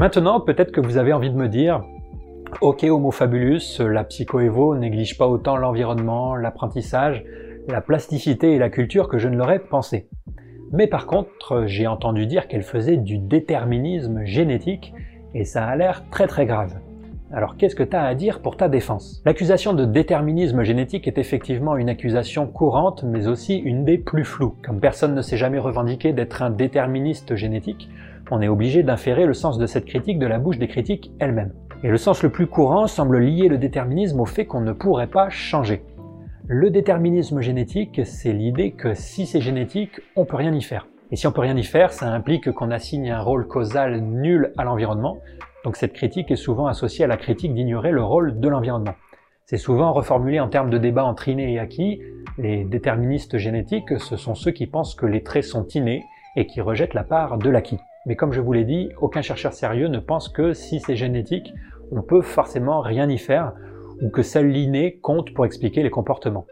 Maintenant, 0.00 0.40
peut-être 0.40 0.72
que 0.72 0.80
vous 0.80 0.96
avez 0.96 1.12
envie 1.12 1.28
de 1.28 1.36
me 1.36 1.46
dire 1.46 1.82
Ok 2.62 2.84
Homo 2.84 3.10
fabulus, 3.10 3.80
la 3.80 4.02
psychoévo 4.04 4.74
néglige 4.74 5.18
pas 5.18 5.28
autant 5.28 5.58
l'environnement, 5.58 6.36
l'apprentissage, 6.36 7.22
la 7.68 7.82
plasticité 7.82 8.54
et 8.54 8.58
la 8.58 8.70
culture 8.70 9.08
que 9.08 9.18
je 9.18 9.28
ne 9.28 9.36
l'aurais 9.36 9.58
pensé. 9.58 10.08
Mais 10.72 10.86
par 10.86 11.06
contre, 11.06 11.64
j'ai 11.66 11.86
entendu 11.86 12.24
dire 12.24 12.48
qu'elle 12.48 12.62
faisait 12.62 12.96
du 12.96 13.18
déterminisme 13.18 14.24
génétique 14.24 14.94
et 15.34 15.44
ça 15.44 15.66
a 15.66 15.76
l'air 15.76 16.08
très 16.10 16.26
très 16.26 16.46
grave. 16.46 16.78
Alors 17.30 17.58
qu'est-ce 17.58 17.76
que 17.76 17.82
tu 17.82 17.94
as 17.94 18.04
à 18.04 18.14
dire 18.14 18.40
pour 18.40 18.56
ta 18.56 18.70
défense? 18.70 19.20
L'accusation 19.26 19.74
de 19.74 19.84
déterminisme 19.84 20.62
génétique 20.62 21.08
est 21.08 21.18
effectivement 21.18 21.76
une 21.76 21.90
accusation 21.90 22.46
courante, 22.46 23.04
mais 23.04 23.28
aussi 23.28 23.58
une 23.58 23.84
des 23.84 23.98
plus 23.98 24.24
floues. 24.24 24.56
Comme 24.64 24.80
personne 24.80 25.14
ne 25.14 25.20
s'est 25.20 25.36
jamais 25.36 25.58
revendiqué 25.58 26.14
d'être 26.14 26.40
un 26.40 26.48
déterministe 26.48 27.34
génétique, 27.34 27.90
on 28.30 28.40
est 28.40 28.48
obligé 28.48 28.82
d'inférer 28.82 29.26
le 29.26 29.34
sens 29.34 29.58
de 29.58 29.66
cette 29.66 29.84
critique 29.84 30.18
de 30.18 30.26
la 30.26 30.38
bouche 30.38 30.58
des 30.58 30.68
critiques 30.68 31.12
elles-mêmes. 31.18 31.52
Et 31.82 31.88
le 31.88 31.96
sens 31.96 32.22
le 32.22 32.30
plus 32.30 32.46
courant 32.46 32.86
semble 32.86 33.18
lier 33.18 33.48
le 33.48 33.58
déterminisme 33.58 34.20
au 34.20 34.26
fait 34.26 34.46
qu'on 34.46 34.60
ne 34.60 34.72
pourrait 34.72 35.06
pas 35.06 35.30
changer. 35.30 35.82
Le 36.46 36.70
déterminisme 36.70 37.40
génétique, 37.40 38.00
c'est 38.04 38.32
l'idée 38.32 38.72
que 38.72 38.94
si 38.94 39.26
c'est 39.26 39.40
génétique, 39.40 40.00
on 40.16 40.24
peut 40.24 40.36
rien 40.36 40.52
y 40.52 40.62
faire. 40.62 40.88
Et 41.10 41.16
si 41.16 41.26
on 41.26 41.32
peut 41.32 41.40
rien 41.40 41.56
y 41.56 41.64
faire, 41.64 41.92
ça 41.92 42.06
implique 42.08 42.52
qu'on 42.52 42.70
assigne 42.70 43.10
un 43.10 43.20
rôle 43.20 43.46
causal 43.46 44.00
nul 44.00 44.52
à 44.56 44.64
l'environnement, 44.64 45.18
donc 45.64 45.76
cette 45.76 45.92
critique 45.92 46.30
est 46.30 46.36
souvent 46.36 46.66
associée 46.66 47.04
à 47.04 47.08
la 47.08 47.16
critique 47.16 47.54
d'ignorer 47.54 47.90
le 47.90 48.02
rôle 48.02 48.40
de 48.40 48.48
l'environnement. 48.48 48.94
C'est 49.44 49.56
souvent 49.56 49.92
reformulé 49.92 50.38
en 50.40 50.48
termes 50.48 50.70
de 50.70 50.78
débat 50.78 51.04
entre 51.04 51.28
innés 51.28 51.54
et 51.54 51.58
acquis. 51.58 52.00
Les 52.38 52.64
déterministes 52.64 53.36
génétiques, 53.36 53.98
ce 53.98 54.16
sont 54.16 54.34
ceux 54.34 54.52
qui 54.52 54.66
pensent 54.66 54.94
que 54.94 55.06
les 55.06 55.22
traits 55.22 55.44
sont 55.44 55.66
innés 55.68 56.04
et 56.36 56.46
qui 56.46 56.60
rejettent 56.60 56.94
la 56.94 57.04
part 57.04 57.36
de 57.36 57.50
l'acquis. 57.50 57.80
Mais 58.06 58.16
comme 58.16 58.32
je 58.32 58.40
vous 58.40 58.52
l'ai 58.52 58.64
dit, 58.64 58.90
aucun 59.00 59.22
chercheur 59.22 59.52
sérieux 59.52 59.88
ne 59.88 59.98
pense 59.98 60.28
que 60.28 60.52
si 60.52 60.80
c'est 60.80 60.96
génétique, 60.96 61.52
on 61.92 62.02
peut 62.02 62.22
forcément 62.22 62.80
rien 62.80 63.08
y 63.08 63.18
faire, 63.18 63.52
ou 64.00 64.08
que 64.08 64.22
seul 64.22 64.48
l'inné 64.48 64.98
compte 64.98 65.34
pour 65.34 65.44
expliquer 65.44 65.82
les 65.82 65.90
comportements. 65.90 66.46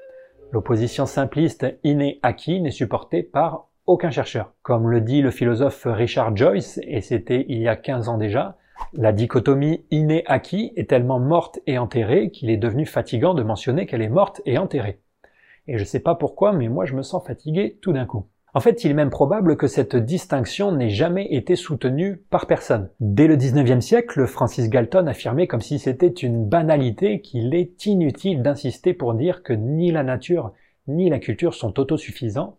L'opposition 0.53 1.07
simpliste 1.07 1.67
inné-acquis 1.85 2.61
n'est 2.61 2.71
supportée 2.71 3.23
par 3.23 3.69
aucun 3.87 4.11
chercheur. 4.11 4.53
Comme 4.63 4.91
le 4.91 5.01
dit 5.01 5.23
le 5.23 5.31
philosophe 5.31 5.87
Richard 5.87 6.37
Joyce, 6.37 6.79
et 6.83 7.01
c'était 7.01 7.47
il 7.49 7.59
y 7.59 7.69
a 7.69 7.77
15 7.77 8.09
ans 8.09 8.19
déjà, 8.19 8.57
la 8.93 9.13
dichotomie 9.13 9.85
inné-acquis 9.91 10.73
est 10.77 10.91
tellement 10.91 11.19
morte 11.19 11.61
et 11.67 11.79
enterrée 11.79 12.31
qu'il 12.31 12.51
est 12.51 12.57
devenu 12.57 12.87
fatigant 12.87 13.35
de 13.35 13.43
mentionner 13.43 13.87
qu'elle 13.87 14.03
est 14.03 14.09
morte 14.09 14.43
et 14.47 14.59
enterrée. 14.59 15.01
Et 15.67 15.79
je 15.79 15.85
sais 15.85 16.01
pas 16.01 16.15
pourquoi, 16.15 16.53
mais 16.53 16.69
moi 16.69 16.85
je 16.85 16.95
me 16.95 17.03
sens 17.03 17.27
fatigué 17.27 17.79
tout 17.83 17.93
d'un 17.93 18.07
coup. 18.07 18.27
En 18.55 18.61
fait, 18.61 18.83
il 18.85 18.91
est 18.91 18.95
même 18.95 19.11
probable 19.11 19.57
que 19.57 19.67
cette 19.67 19.95
distinction 19.95 20.73
n'ait 20.73 20.89
jamais 20.89 21.27
été 21.35 21.55
soutenue 21.55 22.17
par 22.31 22.47
personne. 22.47 22.89
Dès 22.99 23.27
le 23.27 23.37
19e 23.37 23.83
siècle, 23.83 24.27
Francis 24.27 24.71
Galton 24.71 25.07
affirmait 25.07 25.47
comme 25.47 25.61
si 25.61 25.79
c'était 25.79 26.07
une 26.07 26.49
banalité 26.49 27.21
qu'il 27.21 27.55
est 27.55 27.85
inutile 27.85 28.43
d'insister 28.43 28.95
pour 28.95 29.15
dire 29.15 29.43
que 29.43 29.53
ni 29.53 29.93
la 29.93 30.03
nature 30.03 30.53
ni 30.89 31.11
la 31.11 31.19
culture 31.19 31.55
sont 31.55 31.79
autosuffisants 31.79 32.57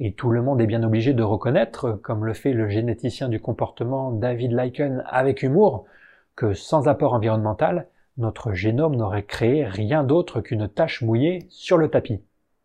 et 0.00 0.12
tout 0.12 0.30
le 0.30 0.42
monde 0.42 0.60
est 0.60 0.66
bien 0.66 0.82
obligé 0.82 1.14
de 1.14 1.22
reconnaître, 1.22 1.92
comme 2.02 2.24
le 2.24 2.34
fait 2.34 2.52
le 2.52 2.68
généticien 2.68 3.28
du 3.28 3.40
comportement 3.40 4.12
David 4.12 4.52
Lycan 4.52 4.98
avec 5.06 5.42
humour, 5.42 5.84
que 6.34 6.52
sans 6.52 6.88
apport 6.88 7.14
environnemental, 7.14 7.86
notre 8.18 8.52
génome 8.52 8.96
n'aurait 8.96 9.22
créé 9.22 9.64
rien 9.64 10.04
d'autre 10.04 10.40
qu'une 10.40 10.68
tache 10.68 11.02
mouillée 11.02 11.46
sur 11.48 11.78
le 11.78 11.88
tapis. 11.88 12.20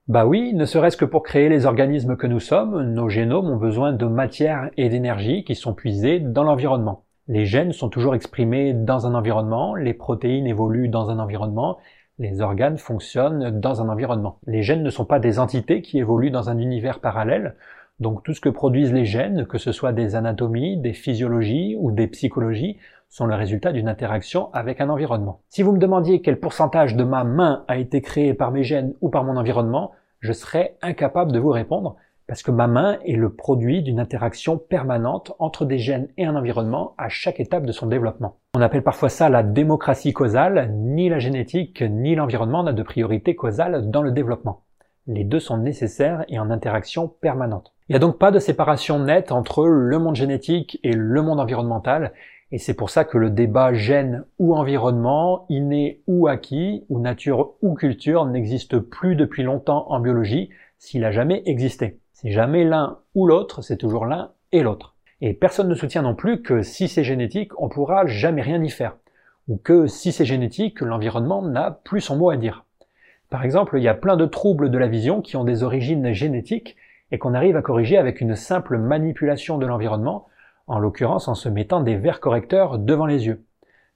Bah 0.08 0.26
oui, 0.26 0.54
ne 0.54 0.66
serait-ce 0.66 0.98
que 0.98 1.06
pour 1.06 1.24
créer 1.24 1.48
les 1.48 1.66
organismes 1.66 2.18
que 2.18 2.28
nous 2.28 2.40
sommes, 2.40 2.94
nos 2.94 3.08
génomes 3.08 3.50
ont 3.50 3.58
besoin 3.58 3.94
de 3.94 4.06
matière 4.06 4.70
et 4.76 4.90
d'énergie 4.90 5.44
qui 5.44 5.56
sont 5.56 5.74
puisées 5.74 6.20
dans 6.20 6.44
l'environnement. 6.44 7.06
Les 7.28 7.46
gènes 7.46 7.72
sont 7.72 7.88
toujours 7.88 8.16
exprimés 8.16 8.74
dans 8.74 9.06
un 9.06 9.14
environnement, 9.14 9.76
les 9.76 9.94
protéines 9.94 10.48
évoluent 10.48 10.90
dans 10.90 11.12
un 11.12 11.20
environnement, 11.20 11.78
les 12.20 12.42
organes 12.42 12.78
fonctionnent 12.78 13.60
dans 13.60 13.82
un 13.82 13.90
environnement. 13.90 14.40
Les 14.48 14.64
gènes 14.64 14.84
ne 14.84 14.90
sont 14.90 15.06
pas 15.06 15.20
des 15.20 15.40
entités 15.40 15.82
qui 15.82 16.00
évoluent 16.00 16.32
dans 16.32 16.50
un 16.50 16.58
univers 16.58 17.00
parallèle, 17.00 17.56
donc 18.00 18.24
tout 18.24 18.34
ce 18.34 18.42
que 18.42 18.50
produisent 18.50 18.94
les 18.94 19.06
gènes, 19.06 19.46
que 19.46 19.60
ce 19.60 19.72
soit 19.72 19.94
des 19.94 20.16
anatomies, 20.16 20.78
des 20.78 20.94
physiologies 20.94 21.76
ou 21.80 21.92
des 21.92 22.08
psychologies, 22.08 22.78
sont 23.12 23.26
le 23.26 23.36
résultat 23.36 23.74
d'une 23.74 23.90
interaction 23.90 24.52
avec 24.54 24.80
un 24.80 24.90
environnement. 24.90 25.42
Si 25.50 25.64
vous 25.64 25.74
me 25.74 25.80
demandiez 25.80 26.22
quel 26.22 26.40
pourcentage 26.40 26.96
de 26.96 27.04
ma 27.04 27.26
main 27.26 27.66
a 27.68 27.78
été 27.78 28.02
créé 28.02 28.34
par 28.34 28.52
mes 28.52 28.64
gènes 28.64 28.94
ou 29.02 29.10
par 29.10 29.26
mon 29.26 29.36
environnement, 29.36 29.92
je 30.22 30.32
serais 30.32 30.78
incapable 30.82 31.34
de 31.34 31.40
vous 31.40 31.50
répondre, 31.50 31.98
parce 32.26 32.42
que 32.42 32.52
ma 32.52 32.68
main 32.68 33.00
est 33.06 33.18
le 33.18 33.34
produit 33.34 33.84
d'une 33.84 34.00
interaction 34.00 34.58
permanente 34.58 35.34
entre 35.40 35.66
des 35.66 35.78
gènes 35.78 36.08
et 36.18 36.26
un 36.26 36.38
environnement 36.38 36.96
à 36.98 37.10
chaque 37.10 37.42
étape 37.42 37.66
de 37.66 37.74
son 37.74 37.88
développement. 37.88 38.38
On 38.56 38.62
appelle 38.62 38.84
parfois 38.84 39.10
ça 39.10 39.28
la 39.28 39.44
démocratie 39.44 40.14
causale, 40.14 40.72
ni 40.74 41.10
la 41.10 41.20
génétique 41.20 41.82
ni 41.82 42.16
l'environnement 42.16 42.64
n'a 42.64 42.72
de 42.72 42.84
priorité 42.84 43.36
causale 43.36 43.90
dans 43.92 44.04
le 44.04 44.12
développement. 44.12 44.64
Les 45.08 45.26
deux 45.26 45.42
sont 45.42 45.58
nécessaires 45.58 46.24
et 46.30 46.40
en 46.40 46.50
interaction 46.50 47.10
permanente. 47.10 47.74
Il 47.90 47.92
n'y 47.92 47.98
a 47.98 48.00
donc 48.00 48.18
pas 48.18 48.32
de 48.32 48.40
séparation 48.40 49.00
nette 49.00 49.34
entre 49.34 49.66
le 49.68 50.00
monde 50.00 50.16
génétique 50.16 50.80
et 50.84 50.94
le 50.94 51.22
monde 51.22 51.42
environnemental, 51.42 52.14
et 52.52 52.58
c'est 52.58 52.74
pour 52.74 52.90
ça 52.90 53.06
que 53.06 53.18
le 53.18 53.30
débat 53.30 53.74
gène 53.74 54.26
ou 54.38 54.56
environnement, 54.56 55.46
inné 55.50 56.02
ou 56.08 56.28
acquis, 56.28 56.84
ou 56.90 57.00
nature 57.00 57.54
ou 57.62 57.76
culture 57.76 58.26
n'existe 58.26 58.80
plus 58.80 59.16
depuis 59.16 59.44
longtemps 59.44 59.86
en 59.90 60.00
biologie, 60.02 60.50
s'il 60.78 61.06
a 61.06 61.12
jamais 61.12 61.44
existé. 61.46 62.00
C'est 62.12 62.32
jamais 62.32 62.66
l'un 62.66 63.00
ou 63.16 63.26
l'autre, 63.26 63.62
c'est 63.62 63.78
toujours 63.78 64.06
l'un 64.06 64.32
et 64.52 64.64
l'autre. 64.64 64.96
Et 65.22 65.34
personne 65.34 65.70
ne 65.70 65.76
soutient 65.76 66.02
non 66.02 66.16
plus 66.16 66.42
que 66.42 66.62
si 66.62 66.88
c'est 66.88 67.04
génétique, 67.04 67.52
on 67.58 67.70
pourra 67.70 68.06
jamais 68.06 68.42
rien 68.42 68.62
y 68.62 68.70
faire. 68.70 68.98
Ou 69.48 69.58
que 69.58 69.88
si 69.88 70.12
c'est 70.12 70.26
génétique, 70.26 70.82
l'environnement 70.82 71.42
n'a 71.42 71.80
plus 71.84 72.02
son 72.02 72.18
mot 72.18 72.32
à 72.32 72.38
dire. 72.38 72.66
Par 73.30 73.46
exemple, 73.46 73.78
il 73.78 73.84
y 73.84 73.88
a 73.88 73.94
plein 73.94 74.18
de 74.18 74.26
troubles 74.26 74.70
de 74.70 74.78
la 74.78 74.88
vision 74.88 75.22
qui 75.22 75.38
ont 75.38 75.46
des 75.46 75.64
origines 75.64 76.12
génétiques 76.12 76.76
et 77.12 77.18
qu'on 77.18 77.34
arrive 77.34 77.56
à 77.56 77.62
corriger 77.62 77.98
avec 77.98 78.20
une 78.20 78.36
simple 78.36 78.78
manipulation 78.78 79.58
de 79.58 79.66
l'environnement, 79.66 80.28
en 80.68 80.80
l'occurrence 80.80 81.28
en 81.28 81.36
se 81.36 81.50
mettant 81.50 81.82
des 81.82 81.96
verres 81.96 82.20
correcteurs 82.20 82.80
devant 82.80 83.06
les 83.06 83.26
yeux. 83.26 83.46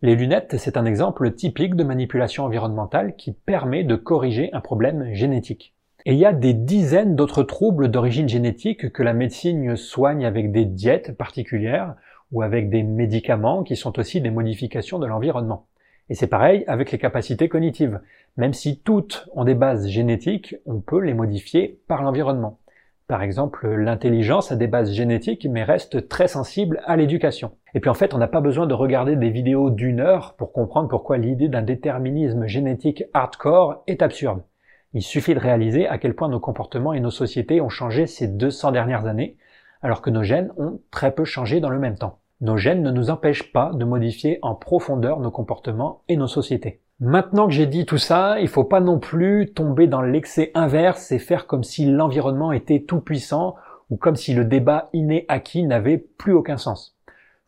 Les 0.02 0.16
lunettes, 0.16 0.58
c'est 0.58 0.78
un 0.78 0.86
exemple 0.86 1.34
typique 1.34 1.76
de 1.76 1.84
manipulation 1.84 2.44
environnementale 2.44 3.16
qui 3.16 3.32
permet 3.32 3.84
de 3.84 3.96
corriger 3.96 4.50
un 4.54 4.62
problème 4.62 5.14
génétique. 5.14 5.74
Et 6.06 6.14
il 6.14 6.20
y 6.20 6.26
a 6.26 6.34
des 6.34 6.54
dizaines 6.54 7.16
d'autres 7.16 7.42
troubles 7.42 7.90
d'origine 7.90 8.30
génétique 8.30 8.92
que 8.92 9.02
la 9.02 9.14
médecine 9.14 9.76
soigne 9.76 10.26
avec 10.26 10.52
des 10.52 10.66
diètes 10.66 11.18
particulières 11.18 11.96
ou 12.32 12.44
avec 12.44 12.70
des 12.70 12.84
médicaments 12.84 13.64
qui 13.64 13.76
sont 13.76 13.98
aussi 13.98 14.22
des 14.22 14.30
modifications 14.30 15.00
de 15.00 15.08
l'environnement. 15.08 15.66
Et 16.10 16.14
c'est 16.14 16.28
pareil 16.28 16.64
avec 16.68 16.92
les 16.92 17.00
capacités 17.00 17.50
cognitives. 17.50 18.00
Même 18.38 18.54
si 18.54 18.80
toutes 18.80 19.28
ont 19.34 19.46
des 19.46 19.56
bases 19.56 19.88
génétiques, 19.88 20.56
on 20.66 20.82
peut 20.82 21.00
les 21.00 21.14
modifier 21.14 21.80
par 21.88 22.04
l'environnement. 22.04 22.60
Par 23.08 23.22
exemple, 23.22 23.68
l'intelligence 23.68 24.52
a 24.52 24.56
des 24.56 24.66
bases 24.66 24.92
génétiques 24.92 25.48
mais 25.50 25.64
reste 25.64 26.08
très 26.08 26.28
sensible 26.28 26.82
à 26.86 26.96
l'éducation. 26.96 27.52
Et 27.76 27.80
puis 27.80 27.90
en 27.92 27.94
fait, 27.94 28.16
on 28.16 28.18
n'a 28.18 28.28
pas 28.28 28.42
besoin 28.42 28.66
de 28.66 28.74
regarder 28.74 29.16
des 29.16 29.30
vidéos 29.30 29.70
d'une 29.70 30.00
heure 30.00 30.34
pour 30.38 30.52
comprendre 30.52 30.90
pourquoi 30.90 31.20
l'idée 31.20 31.48
d'un 31.48 31.62
déterminisme 31.62 32.48
génétique 32.48 33.04
hardcore 33.14 33.84
est 33.86 34.02
absurde. 34.02 34.42
Il 34.94 35.04
suffit 35.04 35.36
de 35.36 35.40
réaliser 35.40 35.88
à 35.88 36.00
quel 36.00 36.16
point 36.16 36.30
nos 36.30 36.40
comportements 36.40 36.94
et 36.94 37.00
nos 37.00 37.12
sociétés 37.12 37.62
ont 37.62 37.70
changé 37.70 38.08
ces 38.08 38.28
200 38.28 38.72
dernières 38.72 39.06
années, 39.06 39.38
alors 39.84 40.02
que 40.02 40.10
nos 40.10 40.24
gènes 40.24 40.52
ont 40.58 40.80
très 40.90 41.14
peu 41.14 41.26
changé 41.26 41.60
dans 41.60 41.70
le 41.70 41.80
même 41.80 41.98
temps. 41.98 42.22
Nos 42.42 42.58
gènes 42.58 42.82
ne 42.82 42.92
nous 42.92 43.12
empêchent 43.12 43.52
pas 43.52 43.72
de 43.74 43.86
modifier 43.86 44.40
en 44.42 44.56
profondeur 44.56 45.20
nos 45.20 45.32
comportements 45.32 46.02
et 46.08 46.18
nos 46.18 46.28
sociétés. 46.28 46.82
Maintenant 47.00 47.48
que 47.48 47.54
j'ai 47.54 47.68
dit 47.68 47.86
tout 47.86 47.98
ça, 47.98 48.40
il 48.40 48.48
faut 48.48 48.64
pas 48.64 48.80
non 48.80 49.00
plus 49.00 49.52
tomber 49.54 49.88
dans 49.88 50.02
l'excès 50.02 50.52
inverse 50.54 51.12
et 51.12 51.20
faire 51.20 51.46
comme 51.48 51.64
si 51.64 51.86
l'environnement 51.86 52.52
était 52.52 52.84
tout 52.84 53.02
puissant 53.02 53.56
ou 53.90 53.98
comme 53.98 54.16
si 54.16 54.34
le 54.34 54.46
débat 54.46 54.90
inné-acquis 54.94 55.64
n'avait 55.64 55.98
plus 55.98 56.34
aucun 56.34 56.58
sens. 56.58 56.96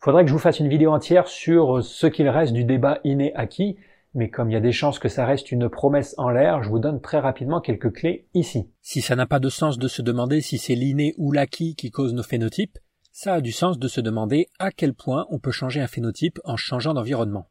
Faudrait 0.00 0.22
que 0.24 0.28
je 0.28 0.34
vous 0.34 0.38
fasse 0.38 0.60
une 0.60 0.68
vidéo 0.68 0.92
entière 0.92 1.28
sur 1.28 1.82
ce 1.82 2.06
qu'il 2.06 2.28
reste 2.28 2.52
du 2.52 2.64
débat 2.64 3.00
inné-acquis 3.04 3.78
mais 4.14 4.30
comme 4.30 4.50
il 4.50 4.54
y 4.54 4.56
a 4.56 4.60
des 4.60 4.72
chances 4.72 4.98
que 4.98 5.08
ça 5.08 5.26
reste 5.26 5.52
une 5.52 5.68
promesse 5.68 6.14
en 6.18 6.30
l'air, 6.30 6.62
je 6.62 6.68
vous 6.68 6.78
donne 6.78 7.00
très 7.00 7.18
rapidement 7.18 7.60
quelques 7.60 7.92
clés 7.92 8.26
ici. 8.34 8.70
Si 8.80 9.00
ça 9.00 9.16
n'a 9.16 9.26
pas 9.26 9.38
de 9.38 9.48
sens 9.48 9.78
de 9.78 9.88
se 9.88 10.02
demander 10.02 10.40
si 10.40 10.58
c'est 10.58 10.74
l'inné 10.74 11.14
ou 11.18 11.30
l'acquis 11.30 11.74
qui 11.74 11.90
cause 11.90 12.14
nos 12.14 12.22
phénotypes, 12.22 12.78
ça 13.12 13.34
a 13.34 13.40
du 13.40 13.52
sens 13.52 13.78
de 13.78 13.88
se 13.88 14.00
demander 14.00 14.48
à 14.58 14.70
quel 14.70 14.94
point 14.94 15.26
on 15.30 15.38
peut 15.38 15.50
changer 15.50 15.80
un 15.80 15.86
phénotype 15.86 16.40
en 16.44 16.56
changeant 16.56 16.94
d'environnement. 16.94 17.48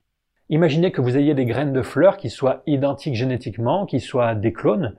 Imaginez 0.50 0.94
que 0.94 1.02
vous 1.02 1.18
ayez 1.18 1.34
des 1.34 1.46
graines 1.46 1.74
de 1.74 1.82
fleurs 1.82 2.16
qui 2.16 2.30
soient 2.30 2.62
identiques 2.66 3.16
génétiquement, 3.16 3.86
qui 3.86 4.00
soient 4.00 4.34
des 4.34 4.54
clones. 4.54 4.96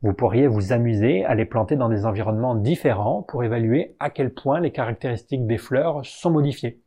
Vous 0.00 0.14
pourriez 0.14 0.46
vous 0.46 0.72
amuser 0.72 1.22
à 1.26 1.34
les 1.34 1.44
planter 1.44 1.76
dans 1.76 1.90
des 1.90 2.06
environnements 2.06 2.54
différents 2.54 3.22
pour 3.22 3.44
évaluer 3.44 3.94
à 4.00 4.08
quel 4.08 4.32
point 4.32 4.58
les 4.58 4.72
caractéristiques 4.72 5.46
des 5.46 5.58
fleurs 5.58 6.06
sont 6.06 6.30
modifiées. 6.30 6.80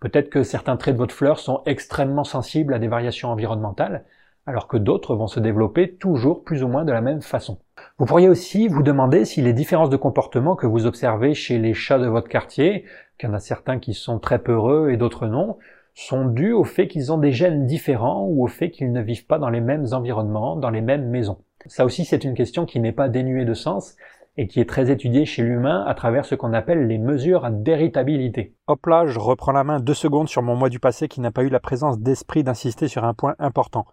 Peut-être 0.00 0.30
que 0.30 0.42
certains 0.42 0.78
traits 0.78 0.94
de 0.94 0.98
votre 0.98 1.14
fleur 1.14 1.38
sont 1.38 1.60
extrêmement 1.66 2.24
sensibles 2.24 2.72
à 2.72 2.78
des 2.78 2.88
variations 2.88 3.28
environnementales, 3.28 4.04
alors 4.46 4.66
que 4.66 4.78
d'autres 4.78 5.14
vont 5.14 5.26
se 5.26 5.38
développer 5.38 5.96
toujours 5.96 6.44
plus 6.44 6.64
ou 6.64 6.68
moins 6.68 6.86
de 6.86 6.92
la 6.92 7.02
même 7.02 7.20
façon. 7.20 7.58
Vous 7.98 8.06
pourriez 8.06 8.30
aussi 8.30 8.68
vous 8.68 8.82
demander 8.82 9.26
si 9.26 9.42
les 9.42 9.52
différences 9.52 9.90
de 9.90 9.98
comportement 9.98 10.56
que 10.56 10.66
vous 10.66 10.86
observez 10.86 11.34
chez 11.34 11.58
les 11.58 11.74
chats 11.74 11.98
de 11.98 12.06
votre 12.06 12.28
quartier, 12.28 12.86
qu'il 13.18 13.28
y 13.28 13.32
en 13.32 13.34
a 13.34 13.38
certains 13.38 13.78
qui 13.78 13.92
sont 13.92 14.18
très 14.18 14.38
peureux 14.38 14.88
et 14.90 14.96
d'autres 14.96 15.26
non, 15.26 15.58
sont 16.06 16.24
dus 16.24 16.52
au 16.52 16.64
fait 16.64 16.88
qu'ils 16.88 17.12
ont 17.12 17.18
des 17.18 17.32
gènes 17.32 17.66
différents 17.66 18.24
ou 18.24 18.44
au 18.44 18.48
fait 18.48 18.70
qu'ils 18.70 18.92
ne 18.92 19.02
vivent 19.02 19.26
pas 19.26 19.38
dans 19.38 19.50
les 19.50 19.60
mêmes 19.60 19.86
environnements, 19.92 20.56
dans 20.56 20.70
les 20.70 20.80
mêmes 20.80 21.08
maisons. 21.08 21.38
Ça 21.66 21.84
aussi, 21.84 22.04
c'est 22.04 22.24
une 22.24 22.34
question 22.34 22.64
qui 22.64 22.80
n'est 22.80 22.92
pas 22.92 23.08
dénuée 23.08 23.44
de 23.44 23.52
sens 23.52 23.96
et 24.38 24.46
qui 24.46 24.60
est 24.60 24.68
très 24.68 24.90
étudiée 24.90 25.26
chez 25.26 25.42
l'humain 25.42 25.84
à 25.86 25.94
travers 25.94 26.24
ce 26.24 26.34
qu'on 26.34 26.54
appelle 26.54 26.86
les 26.86 26.96
mesures 26.96 27.50
d'héritabilité. 27.50 28.54
Hop 28.66 28.86
là, 28.86 29.06
je 29.06 29.18
reprends 29.18 29.52
la 29.52 29.64
main 29.64 29.78
deux 29.78 29.94
secondes 29.94 30.28
sur 30.28 30.42
mon 30.42 30.56
moi 30.56 30.70
du 30.70 30.80
passé 30.80 31.06
qui 31.06 31.20
n'a 31.20 31.32
pas 31.32 31.42
eu 31.42 31.50
la 31.50 31.60
présence 31.60 31.98
d'esprit 31.98 32.44
d'insister 32.44 32.88
sur 32.88 33.04
un 33.04 33.12
point 33.12 33.34
important. 33.38 33.84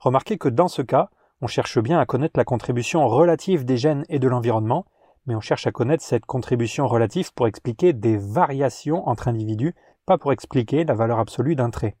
Remarquez 0.00 0.38
que 0.38 0.48
dans 0.48 0.68
ce 0.68 0.82
cas, 0.82 1.10
on 1.40 1.46
cherche 1.46 1.78
bien 1.78 2.00
à 2.00 2.06
connaître 2.06 2.36
la 2.38 2.44
contribution 2.44 3.06
relative 3.06 3.64
des 3.64 3.76
gènes 3.76 4.04
et 4.08 4.18
de 4.18 4.28
l'environnement, 4.28 4.84
mais 5.26 5.36
on 5.36 5.40
cherche 5.40 5.68
à 5.68 5.72
connaître 5.72 6.02
cette 6.02 6.26
contribution 6.26 6.88
relative 6.88 7.32
pour 7.32 7.46
expliquer 7.46 7.92
des 7.92 8.16
variations 8.16 9.08
entre 9.08 9.28
individus, 9.28 9.74
pas 10.06 10.18
pour 10.18 10.32
expliquer 10.32 10.84
la 10.84 10.94
valeur 10.94 11.18
absolue 11.18 11.54
d'un 11.54 11.70
trait. 11.70 11.96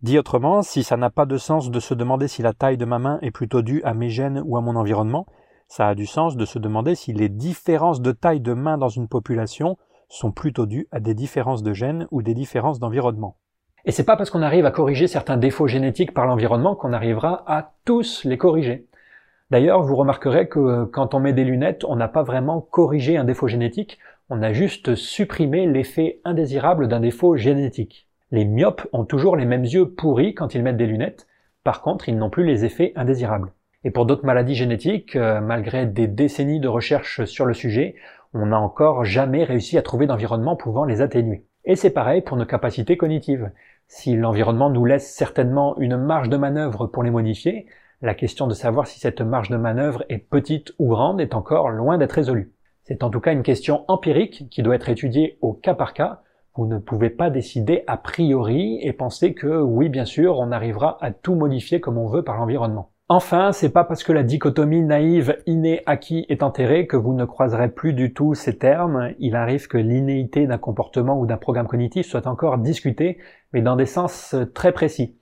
Dit 0.00 0.18
autrement, 0.18 0.62
si 0.62 0.82
ça 0.82 0.96
n'a 0.96 1.10
pas 1.10 1.26
de 1.26 1.36
sens 1.36 1.70
de 1.70 1.80
se 1.80 1.94
demander 1.94 2.26
si 2.26 2.42
la 2.42 2.52
taille 2.52 2.76
de 2.76 2.84
ma 2.84 2.98
main 2.98 3.18
est 3.22 3.30
plutôt 3.30 3.62
due 3.62 3.82
à 3.84 3.94
mes 3.94 4.08
gènes 4.08 4.42
ou 4.44 4.56
à 4.56 4.60
mon 4.60 4.74
environnement, 4.74 5.26
ça 5.68 5.88
a 5.88 5.94
du 5.94 6.06
sens 6.06 6.36
de 6.36 6.44
se 6.44 6.58
demander 6.58 6.94
si 6.94 7.12
les 7.12 7.28
différences 7.28 8.00
de 8.00 8.12
taille 8.12 8.40
de 8.40 8.52
main 8.52 8.78
dans 8.78 8.88
une 8.88 9.08
population 9.08 9.76
sont 10.08 10.32
plutôt 10.32 10.66
dues 10.66 10.88
à 10.90 11.00
des 11.00 11.14
différences 11.14 11.62
de 11.62 11.72
gènes 11.72 12.06
ou 12.10 12.22
des 12.22 12.34
différences 12.34 12.78
d'environnement. 12.78 13.36
Et 13.84 13.90
c'est 13.90 14.04
pas 14.04 14.16
parce 14.16 14.30
qu'on 14.30 14.42
arrive 14.42 14.66
à 14.66 14.70
corriger 14.70 15.06
certains 15.06 15.36
défauts 15.36 15.66
génétiques 15.66 16.14
par 16.14 16.26
l'environnement 16.26 16.76
qu'on 16.76 16.92
arrivera 16.92 17.42
à 17.46 17.72
tous 17.84 18.24
les 18.24 18.38
corriger. 18.38 18.86
D'ailleurs, 19.50 19.82
vous 19.82 19.96
remarquerez 19.96 20.48
que 20.48 20.84
quand 20.84 21.14
on 21.14 21.20
met 21.20 21.32
des 21.32 21.44
lunettes, 21.44 21.84
on 21.84 21.96
n'a 21.96 22.08
pas 22.08 22.22
vraiment 22.22 22.60
corrigé 22.60 23.16
un 23.16 23.24
défaut 23.24 23.48
génétique, 23.48 23.98
on 24.34 24.40
a 24.40 24.54
juste 24.54 24.94
supprimé 24.94 25.66
l'effet 25.66 26.20
indésirable 26.24 26.88
d'un 26.88 27.00
défaut 27.00 27.36
génétique. 27.36 28.08
Les 28.30 28.46
myopes 28.46 28.88
ont 28.94 29.04
toujours 29.04 29.36
les 29.36 29.44
mêmes 29.44 29.66
yeux 29.66 29.90
pourris 29.90 30.32
quand 30.32 30.54
ils 30.54 30.62
mettent 30.62 30.78
des 30.78 30.86
lunettes, 30.86 31.26
par 31.64 31.82
contre 31.82 32.08
ils 32.08 32.16
n'ont 32.16 32.30
plus 32.30 32.46
les 32.46 32.64
effets 32.64 32.94
indésirables. 32.96 33.52
Et 33.84 33.90
pour 33.90 34.06
d'autres 34.06 34.24
maladies 34.24 34.54
génétiques, 34.54 35.16
euh, 35.16 35.42
malgré 35.42 35.84
des 35.84 36.06
décennies 36.06 36.60
de 36.60 36.68
recherche 36.68 37.26
sur 37.26 37.44
le 37.44 37.52
sujet, 37.52 37.94
on 38.32 38.46
n'a 38.46 38.58
encore 38.58 39.04
jamais 39.04 39.44
réussi 39.44 39.76
à 39.76 39.82
trouver 39.82 40.06
d'environnement 40.06 40.56
pouvant 40.56 40.86
les 40.86 41.02
atténuer. 41.02 41.44
Et 41.66 41.76
c'est 41.76 41.90
pareil 41.90 42.22
pour 42.22 42.38
nos 42.38 42.46
capacités 42.46 42.96
cognitives. 42.96 43.50
Si 43.86 44.16
l'environnement 44.16 44.70
nous 44.70 44.86
laisse 44.86 45.14
certainement 45.14 45.78
une 45.78 45.98
marge 45.98 46.30
de 46.30 46.38
manœuvre 46.38 46.86
pour 46.86 47.02
les 47.02 47.10
modifier, 47.10 47.66
la 48.00 48.14
question 48.14 48.46
de 48.46 48.54
savoir 48.54 48.86
si 48.86 48.98
cette 48.98 49.20
marge 49.20 49.50
de 49.50 49.58
manœuvre 49.58 50.06
est 50.08 50.16
petite 50.16 50.72
ou 50.78 50.88
grande 50.88 51.20
est 51.20 51.34
encore 51.34 51.68
loin 51.68 51.98
d'être 51.98 52.12
résolue. 52.12 52.50
C'est 52.84 53.04
en 53.04 53.10
tout 53.10 53.20
cas 53.20 53.32
une 53.32 53.44
question 53.44 53.84
empirique 53.86 54.48
qui 54.50 54.62
doit 54.62 54.74
être 54.74 54.88
étudiée 54.88 55.38
au 55.40 55.52
cas 55.52 55.74
par 55.74 55.94
cas. 55.94 56.22
Vous 56.56 56.66
ne 56.66 56.78
pouvez 56.78 57.10
pas 57.10 57.30
décider 57.30 57.84
a 57.86 57.96
priori 57.96 58.78
et 58.82 58.92
penser 58.92 59.34
que 59.34 59.60
oui, 59.60 59.88
bien 59.88 60.04
sûr, 60.04 60.38
on 60.38 60.50
arrivera 60.50 60.98
à 61.00 61.12
tout 61.12 61.34
modifier 61.34 61.80
comme 61.80 61.96
on 61.96 62.08
veut 62.08 62.24
par 62.24 62.36
l'environnement. 62.36 62.90
Enfin, 63.08 63.52
c'est 63.52 63.72
pas 63.72 63.84
parce 63.84 64.02
que 64.02 64.12
la 64.12 64.22
dichotomie 64.22 64.82
naïve 64.82 65.36
inné-acquis 65.46 66.26
est 66.28 66.42
enterrée 66.42 66.86
que 66.86 66.96
vous 66.96 67.12
ne 67.12 67.24
croiserez 67.24 67.68
plus 67.68 67.92
du 67.92 68.14
tout 68.14 68.34
ces 68.34 68.58
termes. 68.58 69.12
Il 69.18 69.36
arrive 69.36 69.68
que 69.68 69.78
l'innéité 69.78 70.46
d'un 70.46 70.58
comportement 70.58 71.20
ou 71.20 71.26
d'un 71.26 71.36
programme 71.36 71.68
cognitif 71.68 72.06
soit 72.06 72.26
encore 72.26 72.58
discutée, 72.58 73.18
mais 73.52 73.62
dans 73.62 73.76
des 73.76 73.86
sens 73.86 74.34
très 74.54 74.72
précis. 74.72 75.16